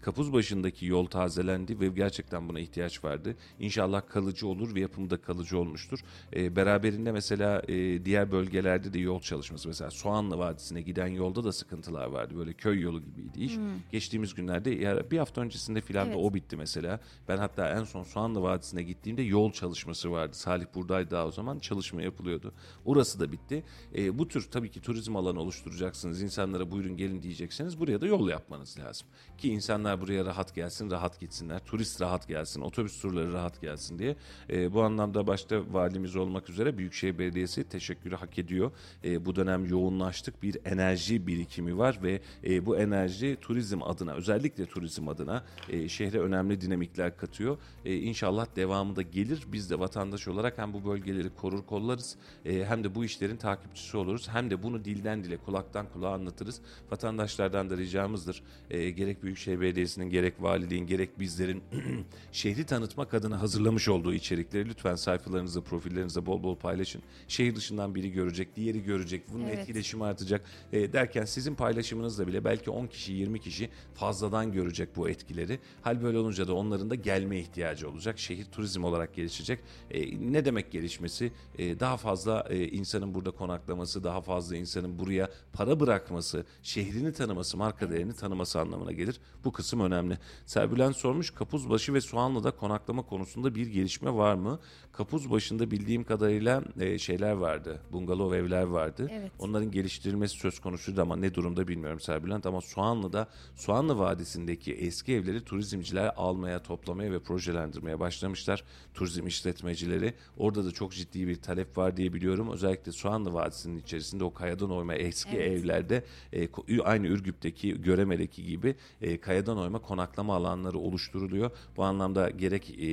Kapuzbaşı'ndaki 0.03 0.87
yol 0.87 1.07
tazelendi 1.07 1.81
ve 1.81 1.89
gerçekten 1.89 2.49
buna 2.49 2.61
ihtiyaç 2.61 3.05
vardı. 3.05 3.37
İnşallah 3.59 4.03
kalıcı 4.09 4.47
olur 4.47 4.75
ve 4.75 4.81
yapımı 4.81 5.11
da 5.11 5.21
kalıcı 5.53 5.59
olmuştur. 5.59 6.01
E, 6.37 6.57
beraberinde 6.57 7.13
mesela 7.13 7.63
e, 7.69 8.05
diğer 8.05 8.33
bölgelerde 8.33 8.93
de 8.93 8.99
yol 8.99 9.21
çalışması 9.21 9.69
mesela 9.69 9.91
Soğanlı 9.91 10.39
Vadisi'ne 10.39 10.81
giden 10.83 11.07
yolda 11.07 11.45
da 11.45 11.53
sıkıntılar 11.53 12.07
vardı. 12.07 12.35
Böyle 12.37 12.53
köy 12.53 12.81
yolu 12.81 13.01
gibiydi 13.01 13.41
iş. 13.45 13.53
Geçtiğimiz 13.93 14.35
günlerde 14.35 14.71
ya 14.71 15.11
bir 15.11 15.19
hafta 15.19 15.41
öncesinde 15.41 15.81
filan 15.81 16.07
da 16.07 16.13
Evet. 16.13 16.25
o 16.25 16.35
bitti 16.35 16.57
mesela. 16.57 17.01
Ben 17.29 17.39
hatta 17.39 17.69
en 17.69 17.85
son 17.85 18.03
Soğanlı 18.03 18.43
Vadisi'ne 18.43 18.83
gittiğimde 18.83 19.23
yol 19.23 19.53
çalışması 19.53 20.11
vardı. 20.11 20.37
Salih 20.37 20.67
buradaydı 20.75 21.11
daha 21.11 21.27
o 21.27 21.31
zaman 21.31 21.59
çalışma 21.59 22.03
yapılıyordu. 22.03 22.53
Orası 22.85 23.21
da 23.21 23.33
bitti. 23.33 23.65
E, 23.97 24.19
bu 24.19 24.29
tür 24.29 24.43
tabii 24.51 24.71
ki 24.71 24.81
turizm 24.81 25.17
alanı 25.17 25.41
oluşturacaksınız. 25.41 26.23
İnsanlara 26.23 26.71
buyurun 26.71 26.97
gelin 26.97 27.23
diyecekseniz 27.23 27.81
buraya 27.81 28.01
da 28.01 28.07
yol 28.07 28.29
yapmanız 28.29 28.79
lazım. 28.79 29.07
Ki 29.43 29.49
insanlar 29.49 30.01
buraya 30.01 30.25
rahat 30.25 30.55
gelsin, 30.55 30.91
rahat 30.91 31.21
gitsinler. 31.21 31.61
Turist 31.65 32.01
rahat 32.01 32.29
gelsin, 32.29 32.61
otobüs 32.61 33.01
turları 33.01 33.33
rahat 33.33 33.61
gelsin 33.61 33.99
diye. 33.99 34.17
E, 34.51 34.73
bu 34.73 34.83
anlamda 34.83 35.27
başta 35.27 35.73
valimiz 35.73 36.17
olmak 36.17 36.51
üzere 36.51 36.79
Büyükşehir 36.79 37.19
Belediyesi 37.19 37.69
teşekkürü 37.69 38.15
hak 38.15 38.39
ediyor. 38.39 38.71
E, 39.05 39.25
bu 39.25 39.37
dönem 39.37 39.67
yoğunlaştık. 39.67 40.43
Bir 40.43 40.57
enerji 40.65 41.27
birikimi 41.27 41.79
var 41.79 41.99
ve 42.03 42.21
e, 42.45 42.67
bu 42.67 42.77
enerji 42.77 43.37
turizm 43.41 43.83
adına, 43.83 44.15
özellikle 44.15 44.67
turizm 44.67 45.09
adına 45.09 45.45
e, 45.69 45.89
şehre 45.89 46.21
önemli 46.21 46.61
dinamikler 46.61 47.17
katıyor. 47.17 47.59
E, 47.85 47.97
inşallah 47.97 48.47
devamı 48.57 49.03
gelir. 49.03 49.43
Biz 49.53 49.71
de 49.71 49.79
vatandaş 49.79 50.29
olarak 50.29 50.59
hem 50.59 50.73
bu 50.73 50.85
bölgeleri 50.85 51.35
korur 51.35 51.67
kollarız 51.67 52.17
e, 52.45 52.65
hem 52.65 52.85
de 52.85 52.95
bu 52.95 53.05
işlerin 53.05 53.37
takipçisi 53.37 53.97
oluruz. 53.97 54.29
Hem 54.29 54.51
de 54.51 54.63
bunu 54.63 54.85
dilden 54.85 55.25
dile, 55.25 55.37
kulaktan 55.37 55.87
kulağa 55.93 56.13
anlatırız. 56.13 56.61
Vatandaşlardan 56.91 57.71
da 57.71 57.77
ricamızdır. 57.77 58.43
E, 58.71 58.91
gerek 58.91 59.23
Büyükşehir 59.33 59.61
Belediyesi'nin, 59.61 60.11
gerek 60.11 60.43
valiliğin, 60.43 60.87
gerek 60.87 61.19
bizlerin 61.19 61.63
şehri 62.33 62.67
tanıtmak 62.67 63.15
adına 63.15 63.41
hazırlamış 63.41 63.89
olduğu 63.89 64.15
içerikleri 64.15 64.69
lütfen 64.69 64.95
sayfalarınızda, 64.95 65.61
profillerinizde 65.61 66.27
bol 66.27 66.43
bol 66.43 66.57
paylaşın. 66.57 67.03
Şehir 67.29 67.57
dışından 67.57 67.95
biri 67.95 68.13
görecek, 68.13 68.57
diğeri 68.57 68.83
görecek. 68.85 69.23
Bunun 69.33 69.45
Evet. 69.45 69.59
etkileşimi 69.59 70.05
artacak. 70.05 70.45
E, 70.73 70.93
derken 70.93 71.25
sizin 71.25 71.55
paylaşımınızla 71.55 72.27
bile 72.27 72.45
belki 72.45 72.71
10 72.71 72.87
kişi, 72.87 73.13
20 73.13 73.41
kişi 73.41 73.71
fazladan 73.95 74.53
görecek 74.53 74.97
bu 74.97 75.09
etkileri. 75.09 75.59
Hal 75.83 76.03
böyle 76.03 76.19
olunca 76.19 76.49
da 76.49 76.55
onların 76.55 76.91
da 76.91 76.95
gelme 76.95 77.39
ihtiyacı 77.39 77.91
olacak. 77.91 78.19
Şehir 78.19 78.45
turizm 78.45 78.85
olarak 78.85 79.15
gelişecek. 79.15 79.59
E, 79.91 80.33
ne 80.33 80.45
demek 80.45 80.73
gelişmesi? 80.73 81.33
E, 81.59 81.81
daha 81.81 81.97
fazla 81.97 82.47
e, 82.51 82.69
insanın 82.69 83.15
burada 83.15 83.31
konaklaması, 83.31 84.05
daha 84.05 84.21
fazla 84.21 84.57
insanın 84.57 84.99
buraya 84.99 85.31
para 85.53 85.81
bırakması, 85.81 86.47
şehrini 86.63 87.13
tanıması, 87.13 87.57
marka 87.57 87.91
değerini 87.91 88.13
tanıması 88.13 88.61
anlamına 88.61 88.93
gelir. 88.93 89.21
Bu 89.45 89.53
kısım 89.53 89.81
önemli. 89.81 90.19
Serbülen 90.47 90.93
sormuş 90.93 91.31
Kapuzbaşı 91.31 91.95
ve 91.95 92.01
Soğanlı'da 92.01 92.51
konaklama 92.51 93.03
konusunda 93.03 93.55
bir 93.55 93.67
gelişme 93.67 94.15
var 94.15 94.35
mı? 94.35 94.61
Kapuzbaşı'nda 94.93 95.71
bildiğim 95.71 96.05
kadarıyla 96.05 96.63
e, 96.81 96.99
şeyler 96.99 97.33
vardı. 97.33 97.81
Bungalov 97.93 98.33
evler 98.33 98.63
vardı. 98.63 99.09
Evet. 99.13 99.33
Onların 99.39 99.71
geliştirilmesi 99.71 100.37
söz 100.37 100.59
konusuydu 100.59 101.03
ama 101.03 101.17
ne 101.17 101.35
durumda 101.35 101.69
bilmiyorum 101.69 102.01
Serbülent 102.01 102.47
ama 102.47 102.61
Soğanlı'da 102.61 103.29
Soğanlı 103.57 103.99
Vadisi'ndeki 103.99 104.73
eski 104.73 105.13
evleri 105.15 105.45
turizmciler 105.45 106.13
almaya, 106.17 106.63
toplamaya 106.63 107.13
ve 107.13 107.19
projelendirmeye 107.19 108.01
başlamışlar. 108.01 108.65
Turizm 108.95 109.27
işletmecileri. 109.27 110.15
Orada 110.37 110.65
da 110.65 110.71
çok 110.71 110.93
ciddi 110.93 111.29
bir 111.29 111.37
talep 111.37 111.79
var 111.79 111.97
diye 111.97 112.13
biliyorum. 112.13 112.51
Özellikle 112.53 112.93
Soğanlı 112.93 113.33
Vadisi'nin 113.33 113.79
içerisinde 113.79 114.25
o 114.25 114.35
kayadan 114.35 114.71
oyma 114.71 114.95
eski 114.95 115.37
Evet. 115.37 115.53
evlerde 115.53 116.05
e, 116.33 116.49
aynı 116.85 117.07
Ürgüp'teki 117.07 117.83
Göreme'deki 117.83 118.45
gibi 118.45 118.77
e, 119.03 119.21
kayadan 119.21 119.59
oyma 119.59 119.79
konaklama 119.79 120.37
alanları 120.37 120.79
oluşturuluyor. 120.79 121.51
Bu 121.77 121.85
anlamda 121.85 122.31
gerek 122.31 122.75
e, 122.79 122.87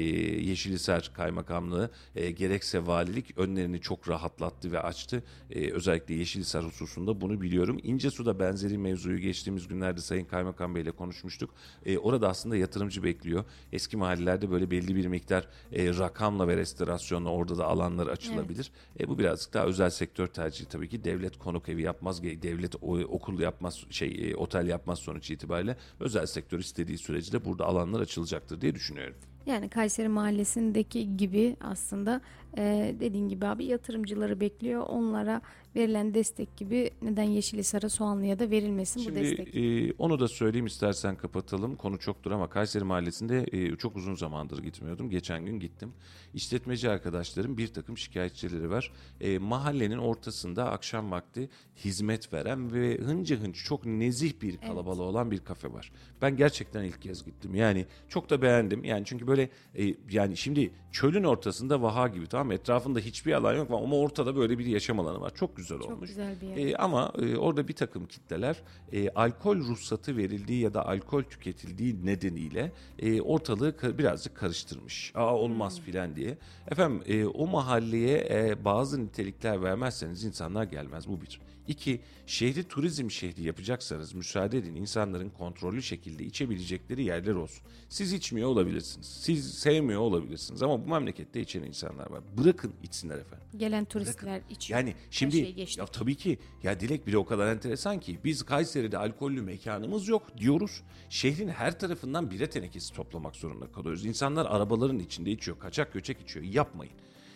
Yeşilhisar 0.49 1.11
Kaymakamlığı 1.13 1.89
e, 2.15 2.31
gerekse 2.31 2.87
valilik 2.87 3.37
önlerini 3.37 3.81
çok 3.81 4.09
rahatlattı 4.09 4.71
ve 4.71 4.79
açtı. 4.79 5.23
E, 5.51 5.71
özellikle 5.71 6.13
Yeşilhisar 6.13 6.65
hususunda 6.65 7.21
bunu 7.21 7.41
biliyorum. 7.41 7.79
İncesu'da 7.83 8.39
benzeri 8.39 8.77
mevzuyu 8.77 9.19
geçtiğimiz 9.19 9.67
günlerde 9.67 10.01
Sayın 10.01 10.25
Kaymakam 10.25 10.75
Bey 10.75 10.81
ile 10.81 10.91
konuşmuştuk. 10.91 11.49
E, 11.85 11.97
orada 11.97 12.29
aslında 12.29 12.55
yatırımcı 12.55 13.03
bekliyor. 13.03 13.43
Eski 13.71 13.97
mahallelerde 13.97 14.51
böyle 14.51 14.71
belli 14.71 14.95
bir 14.95 15.05
miktar 15.05 15.47
e, 15.71 15.97
rakamla 15.97 16.47
ve 16.47 16.57
restorasyonla 16.57 17.29
orada 17.29 17.57
da 17.57 17.65
alanlar 17.65 18.07
açılabilir. 18.07 18.71
E, 18.99 19.07
bu 19.07 19.19
birazcık 19.19 19.53
daha 19.53 19.65
özel 19.65 19.89
sektör 19.89 20.27
tercihi 20.27 20.69
tabii 20.69 20.89
ki. 20.89 21.03
Devlet 21.03 21.37
konuk 21.37 21.69
evi 21.69 21.81
yapmaz, 21.81 22.23
devlet 22.23 22.75
okul 23.09 23.39
yapmaz, 23.39 23.83
şey 23.89 24.31
e, 24.31 24.35
otel 24.35 24.67
yapmaz 24.67 24.99
sonuç 24.99 25.31
itibariyle. 25.31 25.77
Özel 25.99 26.25
sektör 26.25 26.59
istediği 26.59 26.97
sürece 26.97 27.31
de 27.31 27.45
burada 27.45 27.65
alanlar 27.65 27.99
açılacaktır 27.99 28.61
diye 28.61 28.75
düşünüyorum. 28.75 29.15
Yani 29.45 29.69
Kayseri 29.69 30.07
Mahallesi'ndeki 30.07 31.17
gibi 31.17 31.55
aslında 31.61 32.21
e, 32.57 32.95
dediğin 32.99 33.29
gibi 33.29 33.45
abi 33.45 33.65
yatırımcıları 33.65 34.39
bekliyor. 34.39 34.81
Onlara 34.87 35.41
verilen 35.75 36.13
destek 36.13 36.57
gibi 36.57 36.91
neden 37.01 37.23
Yeşilhisar'a 37.23 37.89
Soğanlı'ya 37.89 38.39
da 38.39 38.49
verilmesin 38.51 38.99
bu 38.99 39.03
Şimdi 39.03 39.19
destek. 39.19 39.55
e, 39.55 39.93
onu 39.97 40.19
da 40.19 40.27
söyleyeyim 40.27 40.65
istersen 40.65 41.15
kapatalım. 41.15 41.75
Konu 41.75 41.99
çoktur 41.99 42.31
ama 42.31 42.49
Kayseri 42.49 42.83
Mahallesi'nde 42.83 43.45
e, 43.51 43.75
çok 43.75 43.95
uzun 43.95 44.15
zamandır 44.15 44.63
gitmiyordum. 44.63 45.09
Geçen 45.09 45.45
gün 45.45 45.59
gittim. 45.59 45.93
İşletmeci 46.33 46.89
arkadaşlarım 46.89 47.57
bir 47.57 47.67
takım 47.67 47.97
şikayetçileri 47.97 48.69
var. 48.69 48.91
E, 49.21 49.37
mahallenin 49.37 49.97
ortasında 49.97 50.71
akşam 50.71 51.11
vakti 51.11 51.49
hizmet 51.85 52.33
veren 52.33 52.73
ve 52.73 52.97
hınca 52.97 53.35
hınç 53.35 53.63
çok 53.65 53.85
nezih 53.85 54.33
bir 54.41 54.57
kalabalığı 54.57 55.03
olan 55.03 55.31
bir 55.31 55.39
kafe 55.39 55.73
var. 55.73 55.91
Ben 56.21 56.37
gerçekten 56.37 56.83
ilk 56.83 57.01
kez 57.01 57.25
gittim. 57.25 57.55
Yani 57.55 57.85
çok 58.09 58.29
da 58.29 58.41
beğendim. 58.41 58.83
Yani 58.83 59.05
çünkü 59.05 59.27
böyle 59.27 59.49
e, 59.77 59.95
yani 60.11 60.37
şimdi 60.37 60.71
çölün 60.91 61.23
ortasında 61.23 61.81
vaha 61.81 62.07
gibi 62.07 62.27
tamam 62.27 62.47
mı? 62.47 62.53
Etrafında 62.53 62.99
hiçbir 62.99 63.33
alan 63.33 63.55
yok 63.55 63.71
ama 63.71 63.95
ortada 63.95 64.35
böyle 64.35 64.59
bir 64.59 64.65
yaşam 64.65 64.99
alanı 64.99 65.21
var. 65.21 65.35
Çok 65.35 65.57
güzel 65.57 65.79
Çok 65.79 65.91
olmuş. 65.91 66.09
güzel 66.09 66.35
bir 66.41 66.47
yer. 66.47 66.67
E, 66.73 66.77
ama 66.77 67.13
e, 67.21 67.37
orada 67.37 67.67
bir 67.67 67.73
takım 67.75 68.05
kitleler 68.05 68.61
e, 68.91 69.09
alkol 69.09 69.57
ruhsatı 69.57 70.17
verildiği 70.17 70.59
ya 70.61 70.73
da 70.73 70.85
alkol 70.87 71.23
tüketildiği 71.23 72.05
nedeniyle 72.05 72.71
e, 72.99 73.21
ortalığı 73.21 73.69
ka- 73.69 73.97
birazcık 73.97 74.35
karıştırmış. 74.35 75.11
Aa 75.15 75.35
olmaz 75.35 75.79
filan 75.81 76.15
diye. 76.19 76.37
Efendim 76.71 77.03
e, 77.05 77.25
o 77.25 77.47
mahalleye 77.47 78.27
e, 78.31 78.65
bazı 78.65 79.05
nitelikler 79.05 79.63
vermezseniz 79.63 80.23
insanlar 80.23 80.63
gelmez. 80.63 81.07
Bu 81.07 81.21
bir. 81.21 81.41
İki, 81.69 82.01
şehri 82.25 82.63
turizm 82.63 83.11
şehri 83.11 83.43
yapacaksanız 83.43 84.13
müsaade 84.13 84.57
edin 84.57 84.75
insanların 84.75 85.29
kontrollü 85.29 85.83
şekilde 85.83 86.23
içebilecekleri 86.23 87.03
yerler 87.03 87.33
olsun. 87.33 87.63
Siz 87.89 88.13
içmiyor 88.13 88.49
olabilirsiniz. 88.49 89.07
Siz 89.07 89.53
sevmiyor 89.53 90.01
olabilirsiniz 90.01 90.63
ama 90.63 90.85
bu 90.85 90.89
memlekette 90.89 91.41
içen 91.41 91.63
insanlar 91.63 92.11
var. 92.11 92.23
Bırakın 92.37 92.73
içsinler 92.83 93.17
efendim. 93.17 93.47
Gelen 93.57 93.85
turistler 93.85 94.41
içiyor. 94.49 94.79
Yani 94.79 94.95
şimdi 95.11 95.55
geçtik. 95.55 95.77
ya 95.77 95.85
tabii 95.85 96.15
ki 96.15 96.39
ya 96.63 96.79
Dilek 96.79 97.07
bile 97.07 97.17
o 97.17 97.25
kadar 97.25 97.47
enteresan 97.47 97.99
ki 97.99 98.19
biz 98.23 98.43
Kayseri'de 98.43 98.97
alkollü 98.97 99.41
mekanımız 99.41 100.07
yok 100.07 100.37
diyoruz. 100.37 100.81
Şehrin 101.09 101.47
her 101.47 101.79
tarafından 101.79 102.31
bire 102.31 102.49
tenekesi 102.49 102.93
toplamak 102.93 103.35
zorunda 103.35 103.71
kalıyoruz. 103.71 104.05
İnsanlar 104.05 104.45
arabaların 104.45 104.99
içinde 104.99 105.31
içiyor, 105.31 105.59
kaçak 105.59 105.93
göçek 105.93 106.21
içiyor. 106.21 106.45
Yapmayın. 106.45 106.93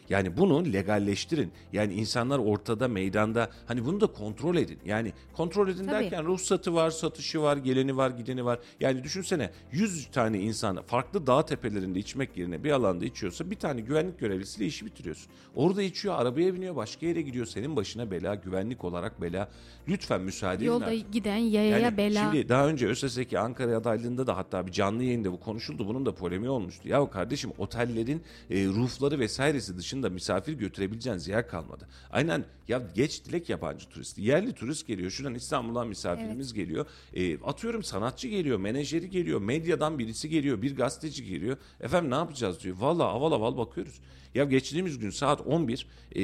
Yani 0.09 0.37
bunu 0.37 0.73
legalleştirin. 0.73 1.51
Yani 1.73 1.93
insanlar 1.93 2.39
ortada, 2.39 2.87
meydanda 2.87 3.49
hani 3.65 3.85
bunu 3.85 4.01
da 4.01 4.07
kontrol 4.07 4.55
edin. 4.55 4.79
Yani 4.85 5.13
kontrol 5.33 5.67
edin 5.67 5.85
Tabii. 5.85 5.91
derken 5.91 6.25
ruhsatı 6.25 6.73
var, 6.73 6.91
satışı 6.91 7.41
var, 7.41 7.57
geleni 7.57 7.97
var, 7.97 8.09
gideni 8.09 8.45
var. 8.45 8.59
Yani 8.79 9.03
düşünsene 9.03 9.49
100 9.71 10.07
tane 10.11 10.39
insan 10.39 10.81
farklı 10.81 11.27
dağ 11.27 11.45
tepelerinde 11.45 11.99
içmek 11.99 12.37
yerine 12.37 12.63
bir 12.63 12.71
alanda 12.71 13.05
içiyorsa 13.05 13.51
bir 13.51 13.55
tane 13.55 13.81
güvenlik 13.81 14.19
görevlisiyle 14.19 14.65
işi 14.65 14.85
bitiriyorsun. 14.85 15.31
Orada 15.55 15.81
içiyor, 15.81 16.15
arabaya 16.15 16.53
biniyor, 16.53 16.75
başka 16.75 17.05
yere 17.05 17.21
gidiyor. 17.21 17.45
Senin 17.45 17.75
başına 17.75 18.11
bela, 18.11 18.35
güvenlik 18.35 18.83
olarak 18.83 19.21
bela. 19.21 19.49
Lütfen 19.87 20.21
müsaade 20.21 20.55
edin 20.55 20.65
Yolda 20.65 20.93
giden 20.93 21.37
yayaya 21.37 21.77
Yani 21.77 21.97
bela. 21.97 22.31
Şimdi 22.31 22.49
daha 22.49 22.67
önce 22.67 22.87
ÖSS'deki 22.87 23.39
Ankara 23.39 23.77
adaylığında 23.77 24.27
da 24.27 24.37
hatta 24.37 24.67
bir 24.67 24.71
canlı 24.71 25.03
yayında 25.03 25.31
bu 25.31 25.39
konuşuldu. 25.39 25.87
Bunun 25.87 26.05
da 26.05 26.15
polemiği 26.15 26.49
olmuştu. 26.49 26.89
Ya 26.89 27.09
kardeşim 27.09 27.51
otellerin 27.57 28.21
e, 28.49 28.65
rufları 28.65 29.19
vesairesi 29.19 29.77
dışında 29.93 30.09
misafir 30.09 30.53
götürebileceğiniz 30.53 31.27
yer 31.27 31.47
kalmadı. 31.47 31.87
Aynen 32.11 32.45
ya 32.67 32.81
geç 32.95 33.25
dilek 33.25 33.49
yabancı 33.49 33.89
turist. 33.89 34.17
Yerli 34.17 34.53
turist 34.53 34.87
geliyor. 34.87 35.11
Şuradan 35.11 35.35
İstanbul'dan 35.35 35.87
misafirimiz 35.87 36.53
geliyor. 36.53 36.85
E, 37.13 37.39
atıyorum 37.39 37.83
sanatçı 37.83 38.27
geliyor, 38.27 38.59
menajeri 38.59 39.09
geliyor, 39.09 39.41
medyadan 39.41 39.99
birisi 39.99 40.29
geliyor, 40.29 40.61
bir 40.61 40.75
gazeteci 40.75 41.25
geliyor. 41.25 41.57
Efendim 41.81 42.11
ne 42.11 42.15
yapacağız 42.15 42.63
diyor. 42.63 42.77
Valla 42.79 43.03
aval 43.03 43.31
aval 43.31 43.57
bakıyoruz. 43.57 43.99
Ya 44.35 44.43
geçtiğimiz 44.43 44.99
gün 44.99 45.09
saat 45.09 45.41
11 45.41 45.87
e, 46.15 46.21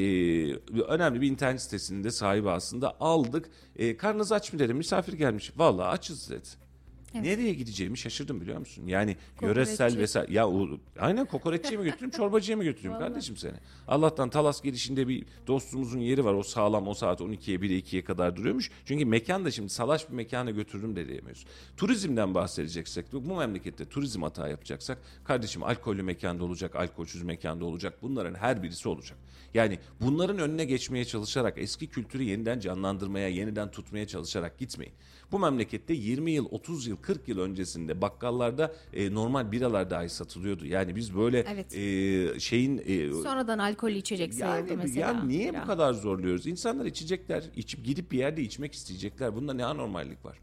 önemli 0.87 1.21
bir 1.21 1.27
internet 1.27 1.61
sitesinde 1.61 2.11
sahibi 2.11 2.49
aslında 2.49 2.97
aldık. 2.99 3.49
E, 3.75 3.97
karnınız 3.97 4.31
aç 4.31 4.53
mı 4.53 4.59
dedim 4.59 4.77
misafir 4.77 5.13
gelmiş. 5.13 5.51
Valla 5.57 5.87
açız 5.87 6.29
dedi. 6.29 6.68
Nereye 7.13 7.53
gideceğimi 7.53 7.97
şaşırdım 7.97 8.41
biliyor 8.41 8.59
musun? 8.59 8.83
Yani 8.87 9.17
yöresel 9.41 9.97
vesaire. 9.97 10.33
Ya 10.33 10.49
o, 10.49 10.67
aynen 10.99 11.25
kokoreççiye 11.25 11.79
mi 11.79 11.83
götüreyim 11.83 12.09
çorbacıya 12.17 12.57
mı 12.57 12.63
götüreyim 12.63 12.99
kardeşim 12.99 13.37
seni? 13.37 13.53
Allah'tan 13.87 14.29
Talas 14.29 14.61
girişinde 14.63 15.07
bir 15.07 15.25
dostumuzun 15.47 15.99
yeri 15.99 16.25
var. 16.25 16.33
O 16.33 16.43
sağlam 16.43 16.87
o 16.87 16.93
saat 16.93 17.21
12'ye 17.21 17.57
1'e 17.57 17.79
2'ye 17.79 18.03
kadar 18.03 18.35
duruyormuş. 18.35 18.71
Çünkü 18.85 19.05
mekan 19.05 19.45
da 19.45 19.51
şimdi 19.51 19.69
salaş 19.69 20.09
bir 20.09 20.13
mekana 20.13 20.51
götürürüm 20.51 20.95
de 20.95 21.07
diyemiyoruz. 21.07 21.45
Turizmden 21.77 22.35
bahsedeceksek 22.35 23.05
bu 23.13 23.35
memlekette 23.35 23.85
turizm 23.85 24.21
hata 24.21 24.47
yapacaksak 24.47 24.97
kardeşim 25.23 25.63
alkollü 25.63 26.03
mekanda 26.03 26.43
olacak, 26.43 26.75
alkolsüz 26.75 27.23
mekanda 27.23 27.65
olacak. 27.65 27.97
Bunların 28.01 28.35
her 28.35 28.63
birisi 28.63 28.89
olacak. 28.89 29.17
Yani 29.53 29.79
bunların 30.01 30.39
önüne 30.39 30.65
geçmeye 30.65 31.05
çalışarak 31.05 31.57
eski 31.57 31.87
kültürü 31.87 32.23
yeniden 32.23 32.59
canlandırmaya, 32.59 33.27
yeniden 33.27 33.71
tutmaya 33.71 34.07
çalışarak 34.07 34.59
gitmeyin. 34.59 34.93
Bu 35.31 35.39
memlekette 35.39 35.93
20 35.93 36.31
yıl, 36.31 36.45
30 36.51 36.87
yıl, 36.87 36.97
40 36.97 37.27
yıl 37.27 37.39
öncesinde 37.39 38.01
bakkallarda 38.01 38.73
e, 38.93 39.13
normal 39.13 39.51
biralar 39.51 39.89
dahi 39.89 40.09
satılıyordu. 40.09 40.65
Yani 40.65 40.95
biz 40.95 41.15
böyle 41.15 41.45
Evet. 41.53 41.75
e, 41.77 42.39
şeyin 42.39 42.77
e, 42.85 43.13
Sonradan 43.23 43.59
alkollü 43.59 43.93
içecek 43.97 44.33
yani, 44.37 44.71
mesela. 44.77 44.99
ya 45.11 45.23
niye 45.23 45.53
Bira. 45.53 45.61
bu 45.61 45.67
kadar 45.67 45.93
zorluyoruz? 45.93 46.47
İnsanlar 46.47 46.85
içecekler, 46.85 47.43
içip 47.55 47.85
gidip 47.85 48.11
bir 48.11 48.17
yerde 48.17 48.41
içmek 48.41 48.73
isteyecekler. 48.73 49.35
Bunda 49.35 49.53
ne 49.53 49.65
anormallik 49.65 50.25
var? 50.25 50.37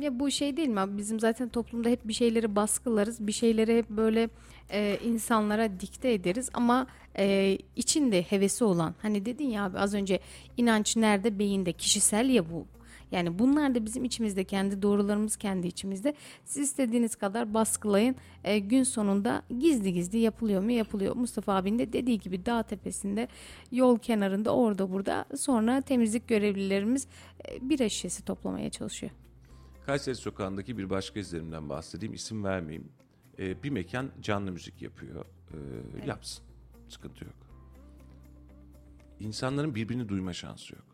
Ya 0.00 0.20
bu 0.20 0.30
şey 0.30 0.56
değil 0.56 0.68
mi? 0.68 0.80
Bizim 0.88 1.20
zaten 1.20 1.48
toplumda 1.48 1.88
hep 1.88 2.08
bir 2.08 2.12
şeyleri 2.12 2.56
baskılarız. 2.56 3.26
Bir 3.26 3.32
şeyleri 3.32 3.78
hep 3.78 3.90
böyle 3.90 4.28
e, 4.70 4.98
insanlara 5.04 5.80
dikte 5.80 6.12
ederiz. 6.12 6.50
Ama 6.54 6.86
e, 7.18 7.58
içinde 7.76 8.22
hevesi 8.22 8.64
olan. 8.64 8.94
Hani 9.02 9.26
dedin 9.26 9.48
ya 9.48 9.64
abi 9.64 9.78
az 9.78 9.94
önce 9.94 10.20
inanç 10.56 10.96
nerede? 10.96 11.38
Beyinde. 11.38 11.72
Kişisel 11.72 12.28
ya 12.28 12.50
bu. 12.50 12.66
Yani 13.12 13.38
bunlar 13.38 13.74
da 13.74 13.84
bizim 13.84 14.04
içimizde 14.04 14.44
kendi 14.44 14.82
doğrularımız 14.82 15.36
kendi 15.36 15.66
içimizde. 15.66 16.14
Siz 16.44 16.68
istediğiniz 16.68 17.16
kadar 17.16 17.54
baskılayın. 17.54 18.16
E, 18.44 18.58
gün 18.58 18.82
sonunda 18.82 19.42
gizli 19.58 19.92
gizli 19.92 20.18
yapılıyor 20.18 20.62
mu? 20.62 20.70
Yapılıyor. 20.70 21.16
Mustafa 21.16 21.54
abinin 21.54 21.78
de 21.78 21.92
dediği 21.92 22.18
gibi 22.18 22.46
dağ 22.46 22.62
tepesinde, 22.62 23.28
yol 23.72 23.98
kenarında, 23.98 24.54
orada 24.54 24.92
burada. 24.92 25.24
Sonra 25.36 25.80
temizlik 25.80 26.28
görevlilerimiz 26.28 27.06
e, 27.48 27.70
bira 27.70 27.88
şişesi 27.88 28.24
toplamaya 28.24 28.70
çalışıyor. 28.70 29.12
Kayseri 29.86 30.14
Sokağı'ndaki 30.14 30.78
bir 30.78 30.90
başka 30.90 31.20
izlerimden 31.20 31.68
bahsedeyim. 31.68 32.14
İsim 32.14 32.44
vermeyeyim. 32.44 32.88
Ee, 33.38 33.62
bir 33.62 33.70
mekan 33.70 34.10
canlı 34.22 34.52
müzik 34.52 34.82
yapıyor. 34.82 35.24
Ee, 35.50 36.06
Yapsın. 36.06 36.44
Sıkıntı 36.88 37.24
yok. 37.24 37.34
İnsanların 39.20 39.74
birbirini 39.74 40.08
duyma 40.08 40.32
şansı 40.32 40.74
yok. 40.74 40.84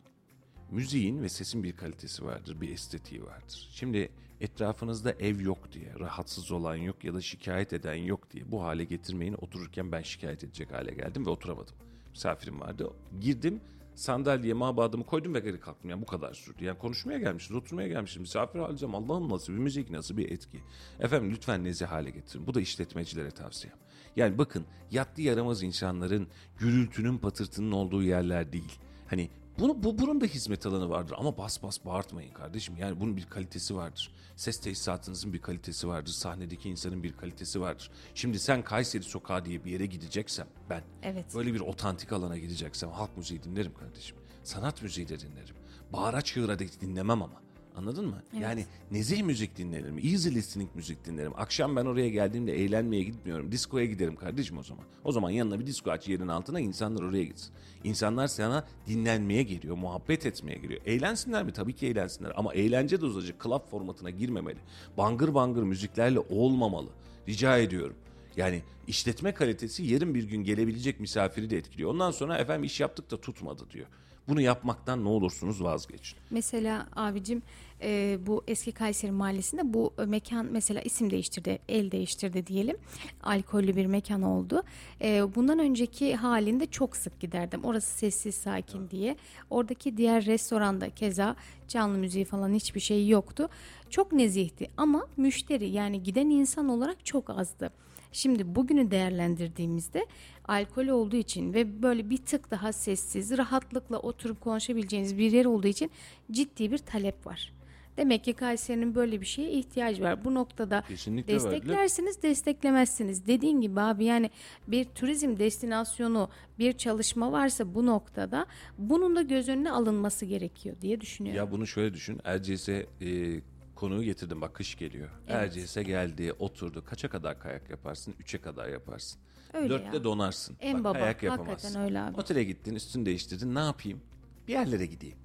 Müziğin 0.71 1.23
ve 1.23 1.29
sesin 1.29 1.63
bir 1.63 1.73
kalitesi 1.73 2.25
vardır, 2.25 2.61
bir 2.61 2.73
estetiği 2.73 3.25
vardır. 3.25 3.69
Şimdi 3.73 4.09
etrafınızda 4.41 5.13
ev 5.13 5.41
yok 5.41 5.73
diye, 5.73 5.95
rahatsız 6.01 6.53
olan 6.53 6.77
yok 6.77 7.05
ya 7.05 7.15
da 7.15 7.21
şikayet 7.21 7.73
eden 7.73 7.95
yok 7.95 8.31
diye 8.31 8.53
bu 8.53 8.63
hale 8.63 8.85
getirmeyin. 8.85 9.35
Otururken 9.35 9.93
ben 9.93 10.03
şikayet 10.03 10.45
edecek 10.45 10.73
hale 10.73 10.95
geldim 10.95 11.27
ve 11.27 11.31
oturamadım. 11.31 11.75
Misafirim 12.11 12.61
vardı. 12.61 12.91
Girdim, 13.21 13.61
sandalyeye 13.95 14.55
mabadımı 14.55 15.07
koydum 15.07 15.35
ve 15.35 15.41
geri 15.41 15.61
kalktım. 15.61 15.91
Yani 15.91 16.03
bu 16.03 16.07
kadar 16.07 16.35
sürdü. 16.35 16.65
Yani 16.65 16.79
konuşmaya 16.79 17.19
gelmişiz, 17.19 17.53
oturmaya 17.57 17.89
gelmişiz. 17.89 18.17
Misafir 18.17 18.59
alacağım. 18.59 18.95
Allah'ım 18.95 19.29
nasıl 19.29 19.53
bir 19.53 19.59
müzik, 19.59 19.91
nasıl 19.91 20.17
bir 20.17 20.31
etki. 20.31 20.61
Efendim 21.01 21.31
lütfen 21.31 21.65
nezih 21.65 21.87
hale 21.87 22.11
getirin. 22.11 22.47
Bu 22.47 22.55
da 22.55 22.61
işletmecilere 22.61 23.31
tavsiyem. 23.31 23.77
Yani 24.17 24.39
bakın 24.39 24.65
yattı 24.91 25.23
yaramaz 25.23 25.63
insanların 25.63 26.29
gürültünün 26.59 27.19
patırtının 27.19 27.73
olduğu 27.73 28.03
yerler 28.03 28.53
değil. 28.53 28.79
Hani 29.07 29.31
bunu, 29.59 29.83
bu, 29.83 29.99
bunun 29.99 30.21
da 30.21 30.27
hizmet 30.27 30.67
alanı 30.67 30.91
vardır 30.91 31.15
ama 31.19 31.39
bas 31.39 31.63
bas 31.63 31.85
bağırtmayın 31.85 32.33
kardeşim. 32.33 32.77
Yani 32.77 33.01
bunun 33.01 33.17
bir 33.17 33.25
kalitesi 33.25 33.77
vardır. 33.77 34.13
Ses 34.37 34.61
tesisatınızın 34.61 35.33
bir 35.33 35.43
kalitesi 35.43 35.89
vardır. 35.89 36.11
Sahnedeki 36.11 36.69
insanın 36.71 37.03
bir 37.03 37.13
kalitesi 37.13 37.61
vardır. 37.61 37.91
Şimdi 38.15 38.39
sen 38.39 38.63
Kayseri 38.63 39.03
Sokağı 39.03 39.45
diye 39.45 39.65
bir 39.65 39.71
yere 39.71 39.87
gideceksem 39.87 40.47
ben 40.71 40.83
Evet. 41.03 41.35
böyle 41.35 41.55
bir 41.55 41.61
otantik 41.61 42.13
alana 42.13 42.39
gideceksem 42.39 42.91
halk 42.91 43.17
müziği 43.17 43.43
dinlerim 43.43 43.75
kardeşim. 43.75 44.17
Sanat 44.45 44.83
müziği 44.83 45.09
de 45.09 45.21
dinlerim. 45.21 45.55
Bağıra 45.93 46.23
çığıra 46.23 46.59
dinlemem 46.59 47.23
ama. 47.23 47.43
Anladın 47.79 48.07
mı? 48.07 48.23
Yani 48.41 48.67
nezih 48.91 49.23
müzik 49.23 49.57
dinlerim, 49.57 49.99
easy 49.99 50.29
listening 50.29 50.71
müzik 50.75 51.05
dinlerim. 51.05 51.33
Akşam 51.37 51.77
ben 51.77 51.85
oraya 51.85 52.09
geldiğimde 52.09 52.53
eğlenmeye 52.53 53.03
gitmiyorum. 53.03 53.53
Diskoya 53.53 53.85
giderim 53.85 54.17
kardeşim 54.17 54.59
o 54.59 54.63
zaman. 54.63 54.85
O 55.05 55.13
zaman 55.13 55.31
yanına 55.31 55.61
bir 55.61 55.67
disko 55.67 55.91
aç 55.91 56.09
yerin 56.09 56.29
altına 56.29 56.61
insanlar 56.61 57.03
oraya 57.03 57.25
gitsin. 57.25 57.55
İnsanlar 57.85 58.27
sana 58.27 58.67
dinlenmeye 58.87 59.43
geliyor, 59.43 59.77
muhabbet 59.77 60.27
etmeye 60.27 60.55
geliyor. 60.59 60.81
Eğlensinler 60.87 61.45
mi? 61.45 61.53
Tabii 61.53 61.73
ki 61.73 61.87
eğlensinler. 61.87 62.33
Ama 62.37 62.55
eğlence 62.55 63.01
dozajı 63.01 63.35
club 63.43 63.71
formatına 63.71 64.11
girmemeli. 64.11 64.59
Bangır 64.97 65.35
bangır 65.35 65.63
müziklerle 65.63 66.19
olmamalı. 66.19 66.89
Rica 67.29 67.59
ediyorum. 67.59 67.97
Yani 68.37 68.63
işletme 68.87 69.35
kalitesi 69.35 69.83
yarın 69.83 70.15
bir 70.15 70.25
gün 70.25 70.45
gelebilecek 70.45 71.01
misafiri 71.01 71.51
de 71.51 71.57
etkiliyor. 71.57 71.91
Ondan 71.91 72.11
sonra 72.11 72.39
efendim 72.39 72.65
iş 72.65 72.81
yaptık 72.81 73.11
da 73.11 73.21
tutmadı 73.21 73.71
diyor. 73.71 73.87
Bunu 74.29 74.41
yapmaktan 74.41 75.05
ne 75.05 75.09
olursunuz 75.09 75.63
vazgeçin. 75.63 76.19
Mesela 76.31 76.87
abicim 76.97 77.43
e, 77.83 78.19
bu 78.27 78.45
eski 78.47 78.73
Kayseri 78.73 79.13
Mahallesi'nde 79.13 79.75
bu 79.75 79.93
mekan 80.07 80.47
mesela 80.51 80.81
isim 80.81 81.11
değiştirdi, 81.11 81.59
el 81.69 81.91
değiştirdi 81.91 82.47
diyelim. 82.47 82.77
Alkollü 83.23 83.77
bir 83.77 83.87
mekan 83.87 84.23
oldu. 84.23 84.63
E, 85.03 85.35
bundan 85.35 85.59
önceki 85.59 86.17
halinde 86.17 86.67
çok 86.67 86.97
sık 86.97 87.21
giderdim. 87.21 87.65
Orası 87.65 87.99
sessiz, 87.99 88.35
sakin 88.35 88.91
diye. 88.91 89.17
Oradaki 89.51 89.97
diğer 89.97 90.27
restoranda 90.27 90.91
keza 90.91 91.37
canlı 91.69 91.99
müziği 91.99 92.25
falan 92.25 92.53
hiçbir 92.53 92.81
şey 92.81 93.09
yoktu. 93.09 93.49
Çok 93.91 94.13
nezihti 94.13 94.71
ama 94.77 95.07
müşteri 95.17 95.69
yani 95.69 96.03
giden 96.03 96.31
insan 96.31 96.69
olarak 96.69 97.07
çok 97.07 97.31
azdı. 97.31 97.71
Şimdi 98.13 98.55
bugünü 98.55 98.91
değerlendirdiğimizde 98.91 100.07
alkol 100.49 100.87
olduğu 100.87 101.17
için 101.17 101.55
ve 101.55 101.83
böyle 101.83 102.11
bir 102.11 102.17
tık 102.17 102.51
daha 102.51 102.73
sessiz, 102.73 103.39
rahatlıkla 103.39 103.99
oturup 103.99 104.41
konuşabileceğiniz 104.41 105.19
bir 105.19 105.33
yer 105.33 105.45
olduğu 105.45 105.67
için 105.69 105.91
ciddi 106.31 106.73
bir 106.73 106.79
talep 106.79 107.27
var. 107.27 107.58
Demek 107.99 108.25
ki 108.25 108.33
Kayseri'nin 108.33 108.95
böyle 108.95 109.21
bir 109.21 109.27
şeye 109.27 109.51
ihtiyacı 109.51 110.03
var. 110.03 110.25
Bu 110.25 110.35
noktada 110.35 110.85
Kesinlikle 110.89 111.35
desteklersiniz, 111.35 112.23
desteklemezsiniz. 112.23 113.27
Dediğin 113.27 113.61
gibi 113.61 113.81
abi 113.81 114.05
yani 114.05 114.31
bir 114.69 114.85
turizm 114.85 115.39
destinasyonu, 115.39 116.31
bir 116.59 116.73
çalışma 116.73 117.33
varsa 117.33 117.75
bu 117.75 117.87
noktada 117.87 118.47
bunun 118.79 119.17
da 119.17 119.23
göz 119.23 119.49
önüne 119.49 119.71
alınması 119.71 120.25
gerekiyor 120.27 120.77
diye 120.81 121.01
düşünüyorum. 121.01 121.37
Ya 121.39 121.51
bunu 121.51 121.67
şöyle 121.67 121.95
düşün. 121.95 122.21
Erciyes'e 122.25 122.87
e, 123.01 123.41
konuyu 123.75 124.03
getirdim. 124.03 124.41
Bak 124.41 124.55
kış 124.55 124.77
geliyor. 124.79 125.09
Erciyes'e 125.29 125.83
geldi, 125.83 126.33
oturdu. 126.39 126.85
Kaça 126.85 127.09
kadar 127.09 127.41
kayak 127.41 127.71
yaparsın? 127.71 128.15
Üçe 128.21 128.39
kadar 128.39 128.69
yaparsın. 128.69 129.21
Öyle 129.53 129.69
Dörtte 129.69 129.97
ya. 129.97 130.05
donarsın. 130.05 130.57
En 130.61 130.79
Bak, 130.79 130.85
baba, 130.85 130.93
kayak 130.93 131.09
hakikaten 131.09 131.39
yapamazsın. 131.39 131.81
öyle 131.81 132.01
abi. 132.01 132.21
Otele 132.21 132.45
gittin, 132.45 132.75
üstünü 132.75 133.07
değiştirdin. 133.07 133.55
Ne 133.55 133.59
yapayım? 133.61 134.01
Bir 134.49 134.53
yerlere 134.53 134.87
gideyim. 134.87 135.19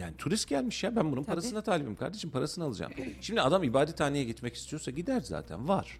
Yani 0.00 0.16
turist 0.16 0.48
gelmiş 0.48 0.84
ya 0.84 0.96
ben 0.96 1.12
bunun 1.12 1.24
parasına 1.24 1.62
talibim 1.62 1.96
kardeşim 1.96 2.30
parasını 2.30 2.64
alacağım. 2.64 2.92
Şimdi 3.20 3.40
adam 3.40 3.62
ibadethaneye 3.62 4.24
gitmek 4.24 4.54
istiyorsa 4.54 4.90
gider 4.90 5.20
zaten 5.20 5.68
var. 5.68 5.98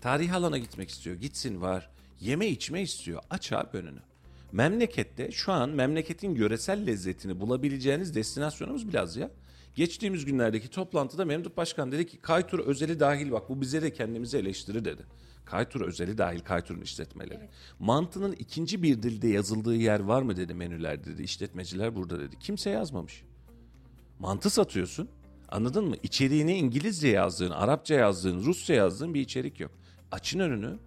Tarihi 0.00 0.34
alana 0.34 0.58
gitmek 0.58 0.90
istiyor 0.90 1.16
gitsin 1.16 1.60
var. 1.60 1.90
Yeme 2.20 2.48
içme 2.48 2.82
istiyor 2.82 3.22
aç 3.30 3.52
abi 3.52 3.76
önünü. 3.76 4.00
Memlekette 4.52 5.30
şu 5.30 5.52
an 5.52 5.70
memleketin 5.70 6.34
yöresel 6.34 6.86
lezzetini 6.86 7.40
bulabileceğiniz 7.40 8.14
destinasyonumuz 8.14 8.88
biraz 8.88 9.16
ya. 9.16 9.30
Geçtiğimiz 9.74 10.24
günlerdeki 10.24 10.68
toplantıda 10.68 11.24
Memduh 11.24 11.50
Başkan 11.56 11.92
dedi 11.92 12.06
ki 12.06 12.18
Kaytur 12.18 12.58
özeli 12.58 13.00
dahil 13.00 13.30
bak 13.30 13.48
bu 13.48 13.60
bize 13.60 13.82
de 13.82 13.92
kendimizi 13.92 14.38
eleştiri 14.38 14.84
dedi. 14.84 15.02
Kaytur 15.50 15.80
özeli 15.80 16.18
dahil 16.18 16.40
Kaytur'un 16.40 16.80
işletmeleri. 16.80 17.48
Mantının 17.78 18.32
ikinci 18.32 18.82
bir 18.82 19.02
dilde 19.02 19.28
yazıldığı 19.28 19.76
yer 19.76 20.00
var 20.00 20.22
mı 20.22 20.36
dedi 20.36 20.54
menülerde 20.54 21.04
dedi. 21.04 21.22
İşletmeciler 21.22 21.96
burada 21.96 22.20
dedi. 22.20 22.38
Kimse 22.38 22.70
yazmamış. 22.70 23.24
Mantı 24.18 24.50
satıyorsun. 24.50 25.08
Anladın 25.48 25.84
mı? 25.84 25.96
İçeriğine 26.02 26.58
İngilizce 26.58 27.08
yazdığın, 27.08 27.50
Arapça 27.50 27.94
yazdığın, 27.94 28.44
Rusça 28.44 28.74
yazdığın 28.74 29.14
bir 29.14 29.20
içerik 29.20 29.60
yok. 29.60 29.70
Açın 30.12 30.38
önünü. 30.38 30.78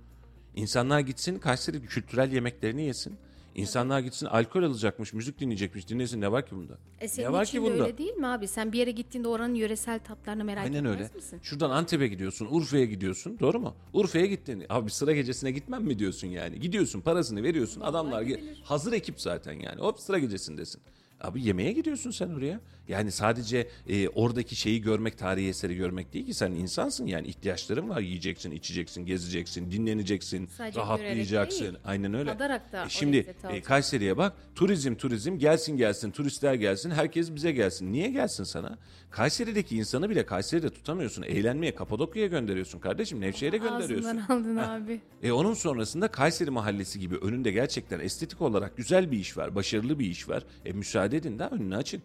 İnsanlar 0.56 1.00
gitsin 1.00 1.40
Kayseri 1.40 1.86
kültürel 1.86 2.32
yemeklerini 2.32 2.82
yesin. 2.82 3.18
İnsanlar 3.56 4.00
gitsin 4.00 4.26
alkol 4.26 4.64
alacakmış, 4.64 5.14
müzik 5.14 5.40
dinleyecekmiş, 5.40 5.90
dinlesin. 5.90 6.22
Ne 6.22 6.32
var 6.32 6.46
ki 6.46 6.56
bunda? 6.56 6.78
E 7.00 7.08
senin 7.08 7.28
ne 7.28 7.32
var 7.34 7.44
için 7.46 7.60
ki 7.60 7.66
de 7.66 7.72
bunda? 7.74 7.84
öyle 7.84 7.98
değil 7.98 8.14
mi 8.14 8.28
abi? 8.28 8.48
Sen 8.48 8.72
bir 8.72 8.78
yere 8.80 8.92
gittiğinde 8.92 9.28
oranın 9.28 9.54
yöresel 9.56 10.00
tatlarını 10.00 10.44
merak 10.44 10.64
Aynen 10.64 10.78
etmez 10.78 10.94
öyle. 10.94 11.10
misin? 11.16 11.40
Şuradan 11.44 11.70
Antep'e 11.70 12.08
gidiyorsun, 12.08 12.48
Urfa'ya 12.52 12.86
gidiyorsun. 12.86 13.40
Doğru 13.40 13.60
mu? 13.60 13.76
Urfa'ya 13.94 14.26
gittin. 14.26 14.64
Abi 14.70 14.92
sıra 14.92 15.12
gecesine 15.12 15.52
gitmem 15.52 15.84
mi 15.84 16.00
diyorsun 16.00 16.28
yani? 16.28 16.60
Gidiyorsun, 16.60 17.02
parasını 17.02 17.44
veriyorsun. 17.44 17.82
Adamlar 17.82 18.22
ge- 18.24 18.62
hazır 18.64 18.94
ekip 18.94 19.22
zaten 19.22 19.54
yani. 19.60 19.82
Hop 19.82 20.00
sıra 20.00 20.20
gecesindesin. 20.20 20.82
Abi 21.24 21.44
yemeğe 21.44 21.72
gidiyorsun 21.72 22.12
sen 22.12 22.30
oraya. 22.30 22.60
Yani 22.88 23.12
sadece 23.12 23.68
e, 23.90 24.08
oradaki 24.10 24.56
şeyi 24.56 24.82
görmek, 24.82 25.18
tarihi 25.18 25.48
eseri 25.50 25.76
görmek 25.76 26.14
değil 26.14 26.26
ki 26.26 26.34
sen 26.34 26.52
insansın 26.52 27.06
yani 27.06 27.28
ihtiyaçların 27.28 27.90
var. 27.90 28.02
Yiyeceksin, 28.02 28.52
içeceksin, 28.52 29.06
gezeceksin, 29.06 29.72
dinleneceksin, 29.72 30.48
Sadece 30.58 30.80
rahatlayacaksın. 30.80 31.64
değil, 31.64 31.74
Aynen 31.86 32.14
öyle. 32.14 32.40
da 32.40 32.86
E 32.86 32.90
şimdi 32.90 33.36
e. 33.50 33.62
Kayseri'ye 33.62 34.18
bak. 34.18 34.34
Turizm 34.56 34.96
turizm 34.96 35.38
gelsin 35.38 35.78
gelsin 35.78 36.12
turistler 36.12 36.54
gelsin 36.54 36.92
herkes 36.92 37.36
bize 37.36 37.52
gelsin. 37.52 37.94
Niye 37.94 38.10
gelsin 38.10 38.44
sana? 38.44 38.78
Kayseri'deki 39.12 39.78
insanı 39.78 40.10
bile 40.10 40.26
Kayseri'de 40.26 40.70
tutamıyorsun. 40.70 41.24
Eğlenmeye 41.24 41.76
Kapadokya'ya 41.76 42.28
gönderiyorsun 42.28 42.80
kardeşim. 42.80 43.22
Nevşehir'e 43.22 43.58
gönderiyorsun. 43.58 44.18
Ağzından 44.18 44.26
aldın 44.40 44.56
abi. 44.56 45.02
E 45.24 45.32
onun 45.32 45.54
sonrasında 45.54 46.08
Kayseri 46.08 46.52
Mahallesi 46.52 47.00
gibi 47.00 47.16
önünde 47.16 47.52
gerçekten 47.52 48.00
estetik 48.00 48.42
olarak 48.42 48.78
güzel 48.78 49.12
bir 49.12 49.18
iş 49.20 49.38
var. 49.38 49.56
Başarılı 49.56 50.00
bir 50.00 50.06
iş 50.06 50.30
var. 50.30 50.44
E 50.66 50.72
müsaade 50.72 51.13
edin 51.14 51.40
de 51.40 51.44
önünü 51.44 51.76
açın. 51.76 52.02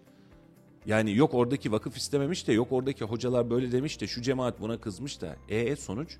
Yani 0.87 1.17
yok 1.17 1.35
oradaki 1.35 1.73
vakıf 1.73 1.97
istememiş 1.97 2.49
de 2.49 2.53
yok 2.53 2.73
oradaki 2.73 3.05
hocalar 3.05 3.51
böyle 3.51 3.73
demiş 3.73 4.01
de 4.01 4.07
şu 4.07 4.23
cemaat 4.23 4.61
buna 4.61 4.81
kızmış 4.81 5.21
da. 5.21 5.37
E 5.49 5.77
sonuç? 5.77 6.19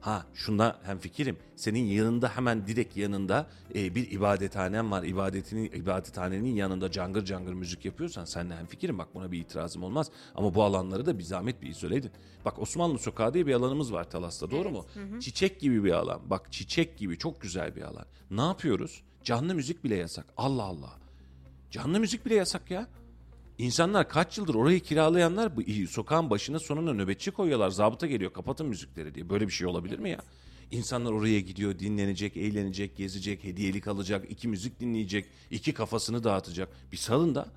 Ha 0.00 0.26
şunda 0.34 0.78
hem 0.82 0.98
fikirim. 0.98 1.36
Senin 1.56 1.84
yanında 1.84 2.28
hemen 2.28 2.66
direkt 2.66 2.96
yanında 2.96 3.46
e, 3.74 3.94
bir 3.94 4.10
ibadethanen 4.10 4.90
var. 4.90 5.02
İbadetinin 5.02 5.64
ibadethanenin 5.72 6.54
yanında 6.54 6.90
cangır 6.90 7.24
cangır 7.24 7.52
müzik 7.52 7.84
yapıyorsan 7.84 8.24
senle 8.24 8.56
hem 8.56 8.66
fikirim. 8.66 8.98
Bak 8.98 9.08
buna 9.14 9.32
bir 9.32 9.38
itirazım 9.40 9.82
olmaz. 9.82 10.10
Ama 10.34 10.54
bu 10.54 10.62
alanları 10.62 11.06
da 11.06 11.18
bir 11.18 11.24
zahmet 11.24 11.62
bir 11.62 11.68
izole 11.68 11.96
edin. 11.96 12.10
Bak 12.44 12.58
Osmanlı 12.58 12.98
Sokağı 12.98 13.34
diye 13.34 13.46
bir 13.46 13.54
alanımız 13.54 13.92
var 13.92 14.10
Talas'ta 14.10 14.50
doğru 14.50 14.70
mu? 14.70 14.86
Çiçek 15.20 15.60
gibi 15.60 15.84
bir 15.84 15.92
alan. 15.92 16.20
Bak 16.30 16.52
çiçek 16.52 16.98
gibi 16.98 17.18
çok 17.18 17.40
güzel 17.40 17.76
bir 17.76 17.82
alan. 17.82 18.04
Ne 18.30 18.42
yapıyoruz? 18.42 19.02
Canlı 19.24 19.54
müzik 19.54 19.84
bile 19.84 19.96
yasak. 19.96 20.26
Allah 20.36 20.62
Allah. 20.62 21.05
Canlı 21.70 22.00
müzik 22.00 22.26
bile 22.26 22.34
yasak 22.34 22.70
ya. 22.70 22.88
İnsanlar 23.58 24.08
kaç 24.08 24.38
yıldır 24.38 24.54
orayı 24.54 24.80
kiralayanlar 24.80 25.56
bu 25.56 25.62
sokağın 25.88 26.30
başına 26.30 26.58
sonuna 26.58 26.92
nöbetçi 26.92 27.30
koyuyorlar. 27.30 27.70
Zabıta 27.70 28.06
geliyor 28.06 28.32
kapatın 28.32 28.66
müzikleri 28.66 29.14
diye. 29.14 29.30
Böyle 29.30 29.46
bir 29.46 29.52
şey 29.52 29.66
olabilir 29.66 29.98
mi 29.98 30.10
ya? 30.10 30.18
İnsanlar 30.70 31.12
oraya 31.12 31.40
gidiyor, 31.40 31.78
dinlenecek, 31.78 32.36
eğlenecek, 32.36 32.96
gezecek, 32.96 33.44
hediyelik 33.44 33.88
alacak, 33.88 34.30
iki 34.30 34.48
müzik 34.48 34.80
dinleyecek, 34.80 35.26
iki 35.50 35.74
kafasını 35.74 36.24
dağıtacak. 36.24 36.68
Bir 36.92 36.96
salın 36.96 37.34
da. 37.34 37.48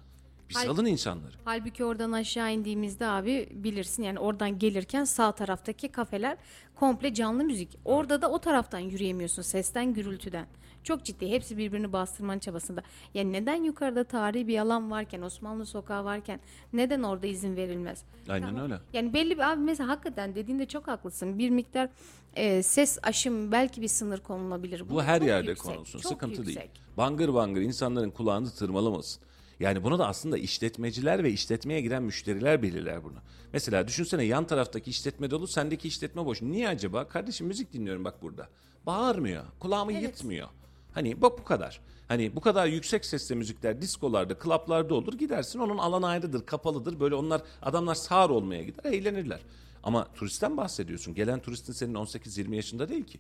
Bir 0.50 0.54
Hayır. 0.56 0.68
salın 0.68 0.86
insanları. 0.86 1.32
Halbuki 1.46 1.86
oradan 1.86 2.12
aşağı 2.12 2.54
indiğimizde 2.54 3.08
abi 3.08 3.50
bilirsin 3.52 4.04
yani 4.04 4.20
oradan 4.20 4.60
gelirken 4.60 5.04
sağ 5.04 5.32
taraftaki 5.32 5.88
kafeler 5.88 6.38
komple 6.76 7.14
canlı 7.14 7.44
müzik. 7.44 7.78
Orada 7.86 8.22
da 8.22 8.32
o 8.32 8.40
taraftan 8.40 8.80
yürüyemiyorsun 8.80 9.42
sesten 9.42 9.94
gürültüden. 9.94 10.48
Çok 10.84 11.06
ciddi 11.06 11.30
hepsi 11.30 11.58
birbirini 11.58 11.94
bastırmanın 11.94 12.40
çabasında. 12.40 12.84
Yani 13.14 13.34
neden 13.34 13.64
yukarıda 13.64 14.04
tarihi 14.04 14.48
bir 14.48 14.58
alan 14.60 14.92
varken 14.92 15.22
Osmanlı 15.22 15.66
sokağı 15.66 16.04
varken 16.06 16.40
neden 16.74 17.04
orada 17.04 17.28
izin 17.28 17.56
verilmez? 17.56 18.04
Aynen 18.30 18.60
öyle. 18.60 18.80
Yani 18.94 19.14
belli 19.14 19.38
bir 19.38 19.52
abi 19.52 19.62
mesela 19.62 19.90
hakikaten 19.90 20.36
dediğinde 20.36 20.66
çok 20.66 20.88
haklısın. 20.88 21.38
Bir 21.38 21.50
miktar 21.50 21.90
e, 22.36 22.64
ses 22.64 23.00
aşım 23.04 23.52
belki 23.52 23.82
bir 23.82 23.88
sınır 23.88 24.20
konulabilir. 24.20 24.90
Bu 24.90 25.04
her 25.04 25.20
çok 25.20 25.28
yerde 25.28 25.50
yüksek, 25.50 25.74
konulsun. 25.74 26.00
çok 26.00 26.12
Sıkıntı 26.12 26.36
yüksek. 26.42 26.56
değil. 26.58 26.70
Bangır 26.98 27.34
bangır 27.34 27.62
insanların 27.62 28.10
kulağını 28.12 28.50
tırmalamasın. 28.50 29.24
Yani 29.60 29.84
bunu 29.84 30.00
da 30.00 30.08
aslında 30.08 30.38
işletmeciler 30.38 31.24
ve 31.24 31.32
işletmeye 31.32 31.82
giren 31.82 32.04
müşteriler 32.04 32.62
belirler 32.62 33.04
bunu. 33.04 33.18
Mesela 33.54 33.88
düşünsene 33.88 34.24
yan 34.24 34.48
taraftaki 34.48 34.90
işletme 34.90 35.32
dolu, 35.32 35.48
sendeki 35.48 35.88
işletme 35.88 36.26
boş. 36.26 36.42
Niye 36.42 36.70
acaba? 36.70 37.08
Kardeşim 37.08 37.48
müzik 37.48 37.74
dinliyorum 37.74 38.06
bak 38.06 38.22
burada. 38.22 38.50
Bağırmıyor, 38.86 39.44
kulağımı 39.60 39.94
yırtmıyor. 39.94 40.48
Hani 40.94 41.22
bak 41.22 41.40
bu 41.40 41.44
kadar. 41.44 41.82
Hani 42.08 42.36
bu 42.36 42.42
kadar 42.42 42.68
yüksek 42.68 43.06
sesle 43.06 43.36
müzikler 43.36 43.82
diskolarda, 43.82 44.38
klaplarda 44.38 44.96
olur. 44.96 45.14
Gidersin 45.14 45.60
onun 45.60 45.78
alanı 45.78 46.08
ayrıdır, 46.08 46.46
kapalıdır. 46.46 47.00
Böyle 47.00 47.16
onlar 47.16 47.42
adamlar 47.62 47.96
sağır 47.96 48.30
olmaya 48.30 48.64
gider, 48.64 48.92
eğlenirler. 48.92 49.40
Ama 49.84 50.08
turistten 50.14 50.58
bahsediyorsun. 50.58 51.16
Gelen 51.16 51.40
turistin 51.40 51.74
senin 51.74 51.94
18-20 51.94 52.56
yaşında 52.56 52.90
değil 52.90 53.04
ki. 53.04 53.20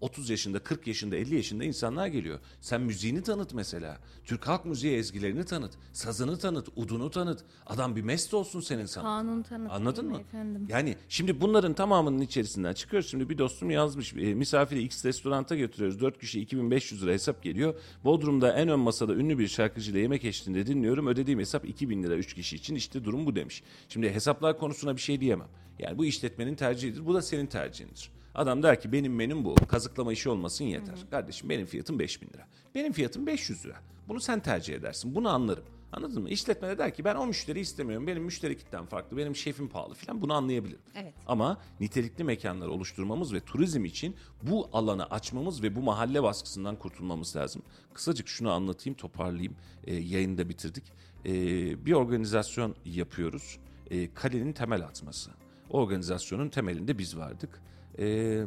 30 0.00 0.30
yaşında, 0.30 0.58
40 0.58 0.86
yaşında, 0.86 1.16
50 1.16 1.34
yaşında 1.34 1.64
insanlar 1.64 2.06
geliyor. 2.06 2.38
Sen 2.60 2.80
müziğini 2.80 3.22
tanıt 3.22 3.54
mesela. 3.54 3.98
Türk 4.24 4.48
halk 4.48 4.64
müziği 4.64 4.96
ezgilerini 4.96 5.44
tanıt. 5.44 5.72
Sazını 5.92 6.38
tanıt, 6.38 6.68
udunu 6.76 7.10
tanıt. 7.10 7.44
Adam 7.66 7.96
bir 7.96 8.02
mest 8.02 8.34
olsun 8.34 8.60
senin 8.60 8.86
sana. 8.86 9.04
Kanun 9.04 9.42
tanıtayım 9.42 9.72
Anladın 9.72 10.06
mı? 10.06 10.20
efendim. 10.20 10.66
Yani 10.68 10.96
şimdi 11.08 11.40
bunların 11.40 11.74
tamamının 11.74 12.20
içerisinden 12.20 12.72
çıkıyoruz. 12.72 13.10
Şimdi 13.10 13.28
bir 13.28 13.38
dostum 13.38 13.70
yazmış. 13.70 14.14
E, 14.14 14.34
misafiri 14.34 14.82
X 14.82 15.04
restoranta 15.04 15.56
götürüyoruz. 15.56 16.00
4 16.00 16.18
kişi 16.20 16.40
2500 16.40 17.02
lira 17.02 17.12
hesap 17.12 17.42
geliyor. 17.42 17.74
Bodrum'da 18.04 18.52
en 18.52 18.68
ön 18.68 18.80
masada 18.80 19.14
ünlü 19.14 19.38
bir 19.38 19.48
şarkıcıyla 19.48 20.00
yemek 20.00 20.24
eşliğinde 20.24 20.66
dinliyorum. 20.66 21.06
Ödediğim 21.06 21.40
hesap 21.40 21.68
2000 21.68 22.02
lira 22.02 22.16
3 22.16 22.34
kişi 22.34 22.56
için. 22.56 22.74
İşte 22.74 23.04
durum 23.04 23.26
bu 23.26 23.36
demiş. 23.36 23.62
Şimdi 23.88 24.10
hesaplar 24.10 24.58
konusuna 24.58 24.96
bir 24.96 25.00
şey 25.00 25.20
diyemem. 25.20 25.48
Yani 25.78 25.98
bu 25.98 26.04
işletmenin 26.04 26.54
tercihidir. 26.54 27.06
Bu 27.06 27.14
da 27.14 27.22
senin 27.22 27.46
tercihindir. 27.46 28.15
Adam 28.36 28.62
der 28.62 28.80
ki 28.80 28.92
benim 28.92 29.14
menüm 29.14 29.44
bu. 29.44 29.54
Kazıklama 29.54 30.12
işi 30.12 30.28
olmasın 30.28 30.64
yeter. 30.64 30.94
Kardeşim 31.10 31.48
benim 31.48 31.66
fiyatım 31.66 31.98
5000 31.98 32.26
lira. 32.28 32.46
Benim 32.74 32.92
fiyatım 32.92 33.26
500 33.26 33.64
lira. 33.64 33.76
Bunu 34.08 34.20
sen 34.20 34.40
tercih 34.40 34.74
edersin. 34.74 35.14
Bunu 35.14 35.28
anlarım. 35.28 35.64
Anladın 35.92 36.22
mı? 36.22 36.30
İşletme 36.30 36.68
de 36.68 36.78
der 36.78 36.94
ki 36.94 37.04
ben 37.04 37.14
o 37.14 37.26
müşteri 37.26 37.60
istemiyorum. 37.60 38.06
Benim 38.06 38.22
müşteri 38.22 38.58
kitlem 38.58 38.86
farklı. 38.86 39.16
Benim 39.16 39.36
şefim 39.36 39.68
pahalı 39.68 39.94
falan. 39.94 40.22
Bunu 40.22 40.34
anlayabilirim. 40.34 40.80
Evet. 40.94 41.14
Ama 41.26 41.58
nitelikli 41.80 42.24
mekanlar 42.24 42.66
oluşturmamız 42.66 43.34
ve 43.34 43.40
turizm 43.40 43.84
için 43.84 44.16
bu 44.42 44.68
alanı 44.72 45.06
açmamız 45.06 45.62
ve 45.62 45.76
bu 45.76 45.80
mahalle 45.82 46.22
baskısından 46.22 46.76
kurtulmamız 46.76 47.36
lazım. 47.36 47.62
Kısacık 47.94 48.28
şunu 48.28 48.50
anlatayım, 48.50 48.96
toparlayayım. 48.96 49.56
Ee, 49.84 49.94
yayını 49.94 50.38
da 50.38 50.48
bitirdik. 50.48 50.84
Ee, 51.24 51.86
bir 51.86 51.92
organizasyon 51.92 52.74
yapıyoruz. 52.84 53.58
Ee, 53.90 54.14
kalenin 54.14 54.52
temel 54.52 54.84
atması. 54.84 55.30
Organizasyonun 55.70 56.48
temelinde 56.48 56.98
biz 56.98 57.16
vardık. 57.16 57.65
呃。 57.96 58.46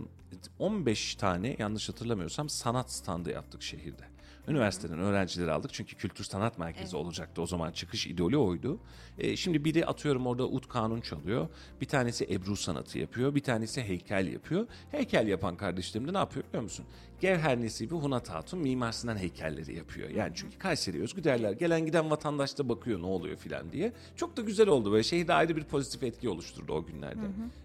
15 0.60 1.16
tane 1.16 1.56
yanlış 1.60 1.90
hatırlamıyorsam 1.90 2.50
sanat 2.50 2.92
standı 2.92 3.30
yaptık 3.30 3.64
şehirde. 3.64 4.04
Üniversiteden 4.48 5.00
öğrencileri 5.00 5.52
aldık 5.52 5.74
çünkü 5.74 5.96
kültür 5.96 6.24
sanat 6.24 6.60
merkezi 6.60 6.96
olacaktı 6.96 7.42
o 7.42 7.46
zaman 7.46 7.72
çıkış 7.72 8.08
idolü 8.08 8.38
oydu. 8.38 8.80
Ee, 9.18 9.36
şimdi 9.36 9.66
biri 9.66 9.86
atıyorum 9.86 10.28
orada 10.28 10.48
ut 10.48 10.68
kanun 10.68 11.02
çalıyor. 11.02 11.48
Bir 11.82 11.86
tanesi 11.86 12.26
Ebru 12.26 12.56
sanatı 12.56 13.00
yapıyor. 13.00 13.36
Bir 13.36 13.44
tanesi 13.44 13.82
heykel 13.82 14.28
yapıyor. 14.28 14.68
Heykel 14.92 15.28
yapan 15.28 15.58
kardeşlerim 15.58 16.08
de 16.08 16.14
ne 16.14 16.18
yapıyor 16.18 16.46
biliyor 16.48 16.64
musun? 16.64 16.86
Gevher 17.22 17.62
Nesibi 17.62 17.96
Hunat 17.96 18.30
Hatun 18.30 18.60
Mimar 18.60 18.92
Sinan 18.92 19.18
heykelleri 19.18 19.76
yapıyor. 19.76 20.10
Yani 20.10 20.32
çünkü 20.36 20.58
Kayseri 20.58 21.02
özgü 21.02 21.24
derler. 21.24 21.52
Gelen 21.52 21.86
giden 21.86 22.10
vatandaş 22.10 22.58
da 22.58 22.70
bakıyor 22.70 23.02
ne 23.02 23.06
oluyor 23.06 23.38
filan 23.38 23.72
diye. 23.72 23.94
Çok 24.16 24.38
da 24.38 24.42
güzel 24.42 24.68
oldu 24.68 24.92
böyle 24.92 25.04
şehirde 25.04 25.34
ayrı 25.34 25.56
bir 25.58 25.64
pozitif 25.64 26.04
etki 26.04 26.30
oluşturdu 26.30 26.74
o 26.74 26.86
günlerde. 26.86 27.20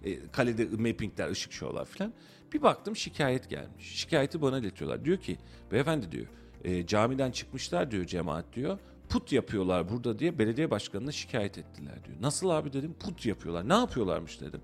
Ee, 0.05 0.19
kalede 0.33 0.65
mappingler, 0.65 1.31
ışık 1.31 1.53
şovlar 1.53 1.85
filan. 1.85 2.13
Bir 2.55 2.63
baktım 2.63 2.97
şikayet 2.97 3.51
gelmiş. 3.51 3.85
Şikayeti 3.85 4.43
bana 4.43 4.59
iletiyorlar. 4.59 5.05
Diyor 5.05 5.19
ki 5.19 5.39
beyefendi 5.73 6.13
diyor 6.13 6.27
e, 6.65 6.87
camiden 6.87 7.31
çıkmışlar 7.31 7.91
diyor 7.91 8.05
cemaat 8.05 8.45
diyor. 8.53 8.79
Put 9.09 9.33
yapıyorlar 9.33 9.91
burada 9.91 10.19
diye 10.19 10.39
belediye 10.39 10.71
başkanına 10.71 11.13
şikayet 11.13 11.59
ettiler 11.59 12.05
diyor. 12.05 12.17
Nasıl 12.21 12.51
abi 12.51 12.73
dedim 12.73 12.95
put 12.95 13.27
yapıyorlar. 13.27 13.69
Ne 13.69 13.75
yapıyorlarmış 13.75 14.41
dedim. 14.41 14.61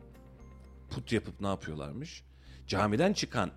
Put 0.91 1.13
yapıp 1.13 1.41
ne 1.41 1.47
yapıyorlarmış? 1.47 2.23
Camiden 2.67 3.13
çıkan 3.13 3.51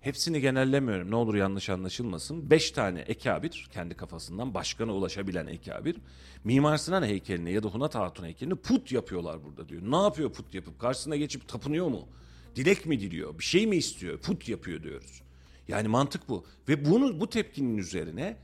hepsini 0.00 0.40
genellemiyorum 0.40 1.10
ne 1.10 1.16
olur 1.16 1.34
yanlış 1.34 1.70
anlaşılmasın. 1.70 2.50
Beş 2.50 2.70
tane 2.70 3.00
ekabir 3.00 3.68
kendi 3.72 3.96
kafasından 3.96 4.54
başkana 4.54 4.92
ulaşabilen 4.92 5.46
ekabir. 5.46 5.96
Mimar 6.44 6.76
Sinan 6.76 7.02
heykeline 7.02 7.50
ya 7.50 7.62
da 7.62 7.68
Hunat 7.68 7.94
Hatun 7.94 8.24
heykeline 8.24 8.54
put 8.54 8.92
yapıyorlar 8.92 9.44
burada 9.44 9.68
diyor. 9.68 9.82
Ne 9.84 9.96
yapıyor 9.96 10.32
put 10.32 10.54
yapıp 10.54 10.78
karşısına 10.78 11.16
geçip 11.16 11.48
tapınıyor 11.48 11.88
mu? 11.88 12.08
Dilek 12.56 12.86
mi 12.86 13.00
diliyor? 13.00 13.38
Bir 13.38 13.44
şey 13.44 13.66
mi 13.66 13.76
istiyor? 13.76 14.18
Put 14.18 14.48
yapıyor 14.48 14.82
diyoruz. 14.82 15.22
Yani 15.68 15.88
mantık 15.88 16.28
bu. 16.28 16.46
Ve 16.68 16.84
bunu 16.84 17.20
bu 17.20 17.30
tepkinin 17.30 17.78
üzerine 17.78 18.36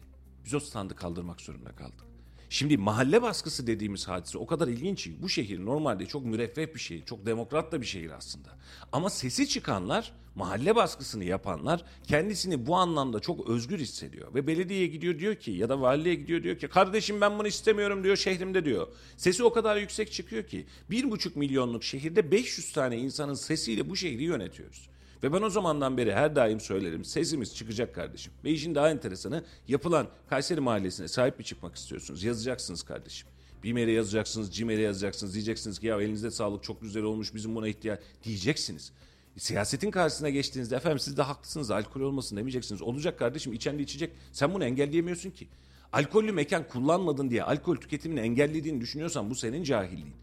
biz 0.44 0.54
o 0.54 0.60
standı 0.60 0.96
kaldırmak 0.96 1.40
zorunda 1.40 1.72
kaldık. 1.72 2.06
Şimdi 2.50 2.76
mahalle 2.76 3.22
baskısı 3.22 3.66
dediğimiz 3.66 4.08
hadise 4.08 4.38
o 4.38 4.46
kadar 4.46 4.68
ilginç 4.68 5.04
ki 5.04 5.22
bu 5.22 5.28
şehir 5.28 5.64
normalde 5.64 6.06
çok 6.06 6.24
müreffeh 6.24 6.74
bir 6.74 6.80
şehir, 6.80 7.04
çok 7.04 7.26
demokrat 7.26 7.72
da 7.72 7.80
bir 7.80 7.86
şehir 7.86 8.10
aslında. 8.10 8.48
Ama 8.92 9.10
sesi 9.10 9.48
çıkanlar, 9.48 10.12
mahalle 10.36 10.76
baskısını 10.76 11.24
yapanlar 11.24 11.84
kendisini 12.04 12.66
bu 12.66 12.76
anlamda 12.76 13.20
çok 13.20 13.48
özgür 13.48 13.78
hissediyor. 13.78 14.34
Ve 14.34 14.46
belediyeye 14.46 14.86
gidiyor 14.86 15.18
diyor 15.18 15.34
ki 15.34 15.50
ya 15.50 15.68
da 15.68 15.80
valiliğe 15.80 16.14
gidiyor 16.14 16.42
diyor 16.42 16.58
ki 16.58 16.68
kardeşim 16.68 17.20
ben 17.20 17.38
bunu 17.38 17.46
istemiyorum 17.46 18.04
diyor 18.04 18.16
şehrimde 18.16 18.64
diyor. 18.64 18.88
Sesi 19.16 19.44
o 19.44 19.52
kadar 19.52 19.76
yüksek 19.76 20.12
çıkıyor 20.12 20.44
ki 20.44 20.66
bir 20.90 21.10
buçuk 21.10 21.36
milyonluk 21.36 21.84
şehirde 21.84 22.30
500 22.30 22.72
tane 22.72 22.98
insanın 22.98 23.34
sesiyle 23.34 23.90
bu 23.90 23.96
şehri 23.96 24.22
yönetiyoruz. 24.22 24.88
Ve 25.22 25.32
ben 25.32 25.42
o 25.42 25.50
zamandan 25.50 25.96
beri 25.96 26.14
her 26.14 26.36
daim 26.36 26.60
söylerim 26.60 27.04
sesimiz 27.04 27.54
çıkacak 27.54 27.94
kardeşim. 27.94 28.32
Ve 28.44 28.50
işin 28.50 28.74
daha 28.74 28.90
enteresanı 28.90 29.44
yapılan 29.68 30.08
Kayseri 30.30 30.60
Mahallesi'ne 30.60 31.08
sahip 31.08 31.38
mi 31.38 31.44
çıkmak 31.44 31.76
istiyorsunuz? 31.76 32.24
Yazacaksınız 32.24 32.82
kardeşim. 32.82 33.28
BİMER'e 33.64 33.92
yazacaksınız, 33.92 34.54
CİMER'e 34.54 34.82
yazacaksınız. 34.82 35.34
Diyeceksiniz 35.34 35.78
ki 35.78 35.86
ya 35.86 36.00
elinizde 36.00 36.30
sağlık 36.30 36.62
çok 36.62 36.80
güzel 36.80 37.02
olmuş 37.02 37.34
bizim 37.34 37.54
buna 37.54 37.68
ihtiyaç 37.68 38.00
diyeceksiniz. 38.24 38.92
Siyasetin 39.36 39.90
karşısına 39.90 40.30
geçtiğinizde 40.30 40.76
efendim 40.76 40.98
siz 40.98 41.16
de 41.16 41.22
haklısınız 41.22 41.70
alkol 41.70 42.00
olmasın 42.00 42.36
demeyeceksiniz. 42.36 42.82
Olacak 42.82 43.18
kardeşim 43.18 43.52
içen 43.52 43.78
de 43.78 43.82
içecek. 43.82 44.12
Sen 44.32 44.54
bunu 44.54 44.64
engelleyemiyorsun 44.64 45.30
ki. 45.30 45.48
Alkollü 45.92 46.32
mekan 46.32 46.68
kullanmadın 46.68 47.30
diye 47.30 47.42
alkol 47.42 47.76
tüketimini 47.76 48.20
engellediğini 48.20 48.80
düşünüyorsan 48.80 49.30
bu 49.30 49.34
senin 49.34 49.62
cahilliğin. 49.62 50.14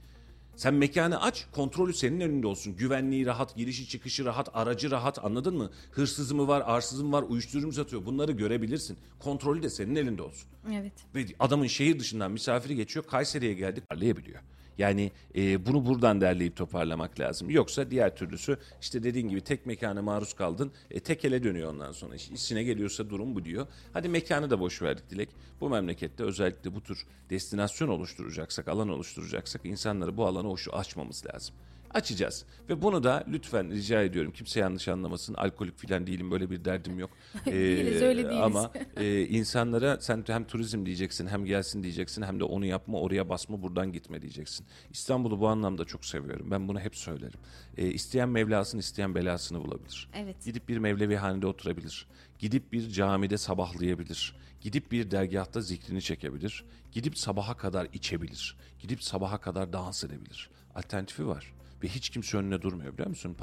Sen 0.56 0.74
mekanı 0.74 1.22
aç, 1.22 1.46
kontrolü 1.52 1.94
senin 1.94 2.20
önünde 2.20 2.48
olsun. 2.48 2.76
Güvenliği 2.76 3.26
rahat, 3.26 3.56
girişi 3.56 3.88
çıkışı 3.88 4.26
rahat, 4.26 4.50
aracı 4.54 4.92
rahat 4.92 5.26
anladın 5.26 5.58
mı? 5.58 5.72
Hırsızı 5.92 6.36
mı 6.36 6.48
var, 6.48 6.64
arsızı 6.66 7.04
mı 7.04 7.12
var, 7.12 7.24
uyuşturucu 7.24 7.68
mu 7.68 7.74
satıyor 7.74 8.06
bunları 8.06 8.32
görebilirsin. 8.32 8.98
Kontrolü 9.20 9.64
de 9.64 9.70
senin 9.70 9.96
elinde 9.96 10.22
olsun. 10.22 10.50
Evet. 10.74 10.94
Ve 11.16 11.26
adamın 11.40 11.68
şehir 11.68 12.00
dışından 12.00 12.32
misafiri 12.32 12.76
geçiyor, 12.76 13.06
Kayseri'ye 13.06 13.54
geldik, 13.54 13.90
parlayabiliyor. 13.90 14.40
Yani 14.78 15.12
e, 15.36 15.66
bunu 15.66 15.86
buradan 15.86 16.22
derleyip 16.22 16.56
toparlamak 16.56 17.20
lazım. 17.20 17.50
Yoksa 17.50 17.92
diğer 17.92 18.16
türlüsü 18.16 18.58
işte 18.82 19.04
dediğin 19.04 19.30
gibi 19.30 19.42
tek 19.42 19.66
mekana 19.66 20.02
maruz 20.02 20.34
kaldın. 20.34 20.72
E, 20.92 21.00
tek 21.00 21.26
ele 21.26 21.44
dönüyor 21.44 21.70
ondan 21.74 21.92
sonra. 21.92 22.16
İş- 22.16 22.32
İşine 22.32 22.64
geliyorsa 22.64 23.10
durum 23.10 23.36
bu 23.36 23.46
diyor. 23.46 23.68
Hadi 23.94 24.10
mekanı 24.10 24.50
da 24.50 24.60
boş 24.60 24.82
verdik 24.82 25.10
Dilek. 25.10 25.30
Bu 25.62 25.70
memlekette 25.70 26.24
özellikle 26.24 26.76
bu 26.76 26.82
tür 26.82 27.06
destinasyon 27.30 27.88
oluşturacaksak, 27.90 28.68
alan 28.68 28.90
oluşturacaksak 28.90 29.66
insanları 29.66 30.18
bu 30.18 30.26
alana 30.28 30.48
hoş 30.48 30.68
açmamız 30.72 31.24
lazım. 31.34 31.56
Açacağız. 31.94 32.46
Ve 32.70 32.82
bunu 32.82 33.04
da 33.04 33.24
lütfen 33.28 33.72
rica 33.72 34.02
ediyorum. 34.02 34.32
Kimse 34.32 34.60
yanlış 34.60 34.88
anlamasın. 34.88 35.34
Alkolik 35.34 35.78
falan 35.78 36.08
değilim. 36.08 36.32
Böyle 36.32 36.50
bir 36.50 36.66
derdim 36.66 37.00
yok. 37.00 37.10
Değiliz, 37.46 38.02
öyle 38.02 38.24
değiliz. 38.24 38.42
Ama 38.42 38.72
e, 38.98 39.22
insanlara 39.22 40.02
sen 40.02 40.24
hem 40.28 40.48
turizm 40.48 40.86
diyeceksin 40.86 41.28
hem 41.28 41.46
gelsin 41.46 41.84
diyeceksin 41.84 42.22
hem 42.22 42.40
de 42.40 42.44
onu 42.44 42.66
yapma 42.66 43.00
oraya 43.00 43.30
basma 43.30 43.62
buradan 43.62 43.92
gitme 43.92 44.22
diyeceksin. 44.22 44.66
İstanbul'u 44.92 45.40
bu 45.40 45.48
anlamda 45.48 45.86
çok 45.86 46.06
seviyorum. 46.06 46.52
Ben 46.52 46.68
bunu 46.68 46.80
hep 46.80 46.96
söylerim. 46.96 47.40
E, 47.78 47.88
isteyen 47.88 48.30
Mevlasını 48.30 48.80
isteyen 48.80 49.16
belasını 49.16 49.64
bulabilir. 49.64 50.10
Evet. 50.16 50.46
Gidip 50.46 50.70
bir 50.70 50.78
Mevlevi 50.78 51.16
hanede 51.16 51.48
oturabilir. 51.48 52.08
Gidip 52.40 52.72
bir 52.74 52.90
camide 52.90 53.38
sabahlayabilir. 53.38 54.36
Gidip 54.62 54.92
bir 54.92 55.12
dergahta 55.12 55.62
zikrini 55.62 56.02
çekebilir. 56.02 56.66
Gidip 56.92 57.18
sabaha 57.18 57.58
kadar 57.58 57.88
içebilir. 57.94 58.58
Gidip 58.80 59.04
sabaha 59.04 59.38
kadar 59.38 59.74
dans 59.74 60.04
edebilir. 60.04 60.50
Alternatifi 60.76 61.28
var. 61.28 61.54
Ve 61.84 61.88
hiç 61.88 62.10
kimse 62.10 62.38
önüne 62.38 62.62
durmuyor 62.62 62.94
biliyor 62.94 63.10
musun? 63.10 63.38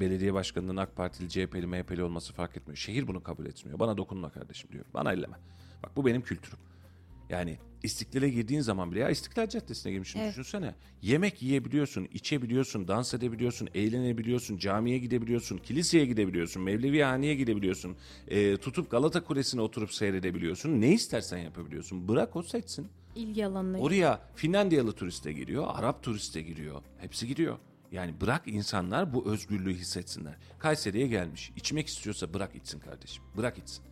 Belediye 0.00 0.34
başkanının 0.34 0.76
AK 0.76 0.96
Partili, 0.96 1.28
CHP'li, 1.28 1.66
MHP'li 1.66 2.02
olması 2.02 2.32
fark 2.32 2.56
etmiyor. 2.56 2.76
Şehir 2.76 3.06
bunu 3.06 3.22
kabul 3.22 3.46
etmiyor. 3.46 3.78
Bana 3.78 3.96
dokunma 3.96 4.30
kardeşim 4.30 4.70
diyor. 4.72 4.84
Bana 4.94 5.12
elleme. 5.12 5.36
Bak 5.82 5.96
bu 5.96 6.06
benim 6.06 6.22
kültürüm. 6.22 6.58
Yani 7.30 7.58
İstiklal'e 7.82 8.28
girdiğin 8.28 8.60
zaman 8.60 8.92
bile 8.92 9.00
ya 9.00 9.10
İstiklal 9.10 9.48
Caddesi'ne 9.48 9.92
girmişsin 9.92 10.20
Evet. 10.20 10.30
düşünsene. 10.30 10.74
Yemek 11.02 11.42
yiyebiliyorsun, 11.42 12.08
içebiliyorsun, 12.12 12.88
dans 12.88 13.14
edebiliyorsun, 13.14 13.68
eğlenebiliyorsun, 13.74 14.58
camiye 14.58 14.98
gidebiliyorsun, 14.98 15.58
kiliseye 15.58 16.06
gidebiliyorsun, 16.06 16.62
Mevlevihane'ye 16.62 17.34
gidebiliyorsun. 17.34 17.96
e, 18.28 18.56
tutup 18.56 18.90
Galata 18.90 19.24
Kulesi'ne 19.24 19.60
oturup 19.60 19.92
seyredebiliyorsun. 19.92 20.80
Ne 20.80 20.92
istersen 20.92 21.38
yapabiliyorsun. 21.38 22.08
Bırak 22.08 22.36
o 22.36 22.42
seçsin. 22.42 22.86
İlgi 23.18 23.46
alanına. 23.46 23.78
Oraya 23.78 24.20
Finlandiyalı 24.34 24.92
turiste 24.92 25.32
giriyor, 25.32 25.66
Arap 25.68 26.02
turiste 26.02 26.42
giriyor. 26.42 26.82
Hepsi 26.98 27.26
gidiyor. 27.26 27.58
Yani 27.92 28.20
bırak 28.20 28.42
insanlar 28.46 29.14
bu 29.14 29.30
özgürlüğü 29.32 29.74
hissetsinler. 29.74 30.36
Kayseri'ye 30.58 31.06
gelmiş. 31.06 31.52
içmek 31.56 31.88
istiyorsa 31.88 32.34
bırak 32.34 32.54
içsin 32.54 32.78
kardeşim. 32.78 33.24
Bırak 33.36 33.58
içsin. 33.58 33.84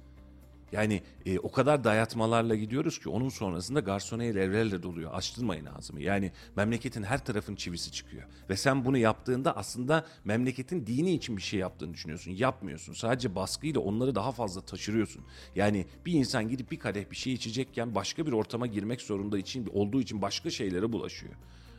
Yani 0.72 1.02
e, 1.26 1.38
o 1.38 1.52
kadar 1.52 1.84
dayatmalarla 1.84 2.54
gidiyoruz 2.54 2.98
ki 2.98 3.08
onun 3.08 3.28
sonrasında 3.28 3.80
garsoneye 3.80 4.34
levrelerle 4.34 4.82
doluyor. 4.82 5.14
Açtırmayın 5.14 5.66
ağzımı. 5.66 6.02
Yani 6.02 6.32
memleketin 6.56 7.02
her 7.02 7.24
tarafın 7.24 7.54
çivisi 7.56 7.92
çıkıyor. 7.92 8.22
Ve 8.50 8.56
sen 8.56 8.84
bunu 8.84 8.98
yaptığında 8.98 9.56
aslında 9.56 10.06
memleketin 10.24 10.86
dini 10.86 11.12
için 11.12 11.36
bir 11.36 11.42
şey 11.42 11.60
yaptığını 11.60 11.94
düşünüyorsun. 11.94 12.30
Yapmıyorsun. 12.30 12.92
Sadece 12.92 13.34
baskıyla 13.34 13.80
onları 13.80 14.14
daha 14.14 14.32
fazla 14.32 14.60
taşırıyorsun. 14.60 15.24
Yani 15.54 15.86
bir 16.06 16.12
insan 16.12 16.48
gidip 16.48 16.70
bir 16.70 16.78
kadeh 16.78 17.10
bir 17.10 17.16
şey 17.16 17.32
içecekken 17.32 17.94
başka 17.94 18.26
bir 18.26 18.32
ortama 18.32 18.66
girmek 18.66 19.00
zorunda 19.00 19.38
için 19.38 19.66
olduğu 19.72 20.00
için 20.00 20.22
başka 20.22 20.50
şeylere 20.50 20.92
bulaşıyor. 20.92 21.34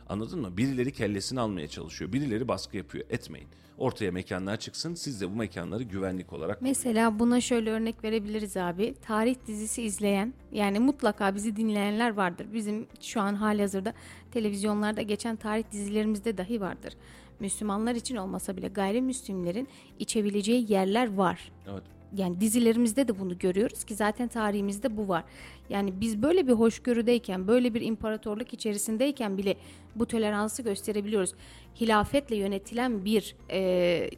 Anladın 0.08 0.40
mı? 0.40 0.56
Birileri 0.56 0.92
kellesini 0.92 1.40
almaya 1.40 1.68
çalışıyor. 1.68 2.12
Birileri 2.12 2.48
baskı 2.48 2.76
yapıyor. 2.76 3.04
Etmeyin. 3.10 3.48
Ortaya 3.78 4.12
mekanlar 4.12 4.56
çıksın. 4.56 4.94
Siz 4.94 5.20
de 5.20 5.30
bu 5.30 5.36
mekanları 5.36 5.82
güvenlik 5.82 6.32
olarak 6.32 6.62
Mesela 6.62 7.18
buna 7.18 7.40
şöyle 7.40 7.70
örnek 7.70 8.04
verebiliriz 8.04 8.56
abi. 8.56 8.94
Tarih 9.02 9.36
dizisi 9.46 9.82
izleyen 9.82 10.34
yani 10.52 10.78
mutlaka 10.78 11.34
bizi 11.34 11.56
dinleyenler 11.56 12.10
vardır. 12.10 12.46
Bizim 12.54 12.86
şu 13.00 13.20
an 13.20 13.34
hali 13.34 13.60
hazırda 13.62 13.94
televizyonlarda 14.30 15.02
geçen 15.02 15.36
tarih 15.36 15.64
dizilerimizde 15.72 16.38
dahi 16.38 16.60
vardır. 16.60 16.94
Müslümanlar 17.40 17.94
için 17.94 18.16
olmasa 18.16 18.56
bile 18.56 18.68
gayrimüslimlerin 18.68 19.68
içebileceği 19.98 20.72
yerler 20.72 21.14
var. 21.14 21.52
Evet. 21.72 21.82
Yani 22.16 22.40
dizilerimizde 22.40 23.08
de 23.08 23.18
bunu 23.18 23.38
görüyoruz 23.38 23.84
ki 23.84 23.94
zaten 23.94 24.28
tarihimizde 24.28 24.96
bu 24.96 25.08
var. 25.08 25.24
Yani 25.70 26.00
biz 26.00 26.22
böyle 26.22 26.46
bir 26.46 26.52
hoşgörüdeyken, 26.52 27.48
böyle 27.48 27.74
bir 27.74 27.80
imparatorluk 27.80 28.54
içerisindeyken 28.54 29.38
bile 29.38 29.56
bu 29.94 30.06
toleransı 30.06 30.62
gösterebiliyoruz. 30.62 31.34
Hilafetle 31.80 32.36
yönetilen 32.36 33.04
bir 33.04 33.36
e, 33.50 33.58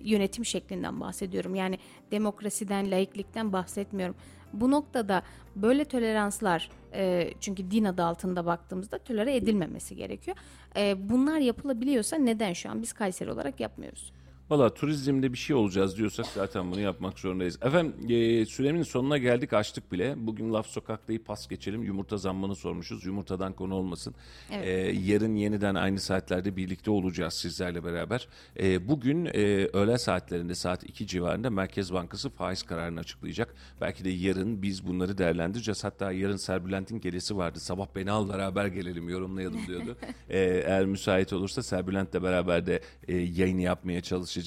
yönetim 0.04 0.44
şeklinden 0.44 1.00
bahsediyorum. 1.00 1.54
Yani 1.54 1.78
demokrasiden, 2.10 2.90
laiklikten 2.90 3.52
bahsetmiyorum. 3.52 4.16
Bu 4.52 4.70
noktada 4.70 5.22
böyle 5.56 5.84
toleranslar, 5.84 6.70
e, 6.94 7.30
çünkü 7.40 7.70
din 7.70 7.84
adı 7.84 8.04
altında 8.04 8.46
baktığımızda 8.46 8.98
tolere 8.98 9.36
edilmemesi 9.36 9.96
gerekiyor. 9.96 10.36
E, 10.76 11.10
bunlar 11.10 11.38
yapılabiliyorsa 11.38 12.16
neden 12.16 12.52
şu 12.52 12.70
an 12.70 12.82
biz 12.82 12.92
Kayseri 12.92 13.32
olarak 13.32 13.60
yapmıyoruz? 13.60 14.12
Valla 14.50 14.74
turizmde 14.74 15.32
bir 15.32 15.38
şey 15.38 15.56
olacağız 15.56 15.96
diyorsak 15.96 16.26
zaten 16.26 16.72
bunu 16.72 16.80
yapmak 16.80 17.18
zorundayız. 17.18 17.58
Efendim 17.62 17.94
e, 18.08 18.46
süremin 18.46 18.82
sonuna 18.82 19.18
geldik 19.18 19.52
açtık 19.52 19.92
bile. 19.92 20.14
Bugün 20.16 20.52
laf 20.52 20.66
sokaktayı 20.66 21.24
pas 21.24 21.48
geçelim. 21.48 21.82
Yumurta 21.82 22.16
zammını 22.16 22.56
sormuşuz. 22.56 23.04
Yumurtadan 23.06 23.52
konu 23.52 23.74
olmasın. 23.74 24.14
Evet. 24.52 24.66
E, 24.66 24.70
yarın 25.00 25.36
yeniden 25.36 25.74
aynı 25.74 26.00
saatlerde 26.00 26.56
birlikte 26.56 26.90
olacağız 26.90 27.34
sizlerle 27.34 27.84
beraber. 27.84 28.28
E, 28.60 28.88
bugün 28.88 29.24
e, 29.24 29.68
öğle 29.72 29.98
saatlerinde 29.98 30.54
saat 30.54 30.84
2 30.84 31.06
civarında 31.06 31.50
Merkez 31.50 31.92
Bankası 31.92 32.30
faiz 32.30 32.62
kararını 32.62 33.00
açıklayacak. 33.00 33.54
Belki 33.80 34.04
de 34.04 34.10
yarın 34.10 34.62
biz 34.62 34.86
bunları 34.86 35.18
değerlendireceğiz. 35.18 35.84
Hatta 35.84 36.12
yarın 36.12 36.36
Serbülent'in 36.36 37.00
gelesi 37.00 37.36
vardı. 37.36 37.60
Sabah 37.60 37.86
beni 37.96 38.10
al 38.10 38.28
beraber 38.28 38.66
gelelim 38.66 39.08
yorumlayalım 39.08 39.66
diyordu. 39.66 39.96
e, 40.30 40.38
eğer 40.40 40.84
müsait 40.84 41.32
olursa 41.32 41.62
Serbülent'le 41.62 42.22
beraber 42.22 42.66
de 42.66 42.80
e, 43.08 43.16
yayını 43.16 43.60
yapmaya 43.60 44.00
çalışacağız. 44.00 44.39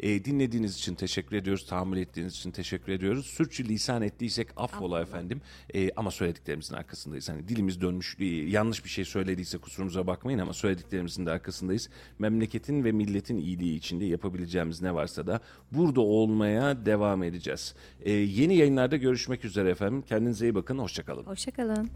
E, 0.00 0.24
dinlediğiniz 0.24 0.76
için 0.76 0.94
teşekkür 0.94 1.36
ediyoruz. 1.36 1.66
Tahammül 1.66 1.98
ettiğiniz 1.98 2.34
için 2.36 2.50
teşekkür 2.50 2.92
ediyoruz. 2.92 3.26
Sürçü 3.26 3.64
lisan 3.68 4.02
ettiysek 4.02 4.48
affola 4.56 5.00
efendim. 5.02 5.40
E, 5.74 5.90
ama 5.96 6.10
söylediklerimizin 6.10 6.74
arkasındayız. 6.74 7.28
Hani 7.28 7.48
dilimiz 7.48 7.80
dönmüş, 7.80 8.16
e, 8.20 8.24
yanlış 8.24 8.84
bir 8.84 8.90
şey 8.90 9.04
söylediyse 9.04 9.58
kusurumuza 9.58 10.06
bakmayın 10.06 10.38
ama 10.38 10.52
söylediklerimizin 10.52 11.26
de 11.26 11.30
arkasındayız. 11.30 11.88
Memleketin 12.18 12.84
ve 12.84 12.92
milletin 12.92 13.36
iyiliği 13.36 13.76
içinde 13.76 14.04
yapabileceğimiz 14.04 14.82
ne 14.82 14.94
varsa 14.94 15.26
da 15.26 15.40
burada 15.72 16.00
olmaya 16.00 16.86
devam 16.86 17.22
edeceğiz. 17.22 17.74
E, 18.00 18.12
yeni 18.12 18.56
yayınlarda 18.56 18.96
görüşmek 18.96 19.44
üzere 19.44 19.70
efendim. 19.70 20.02
Kendinize 20.02 20.46
iyi 20.46 20.54
bakın. 20.54 20.78
Hoşçakalın. 20.78 21.24
Hoşçakalın. 21.24 21.90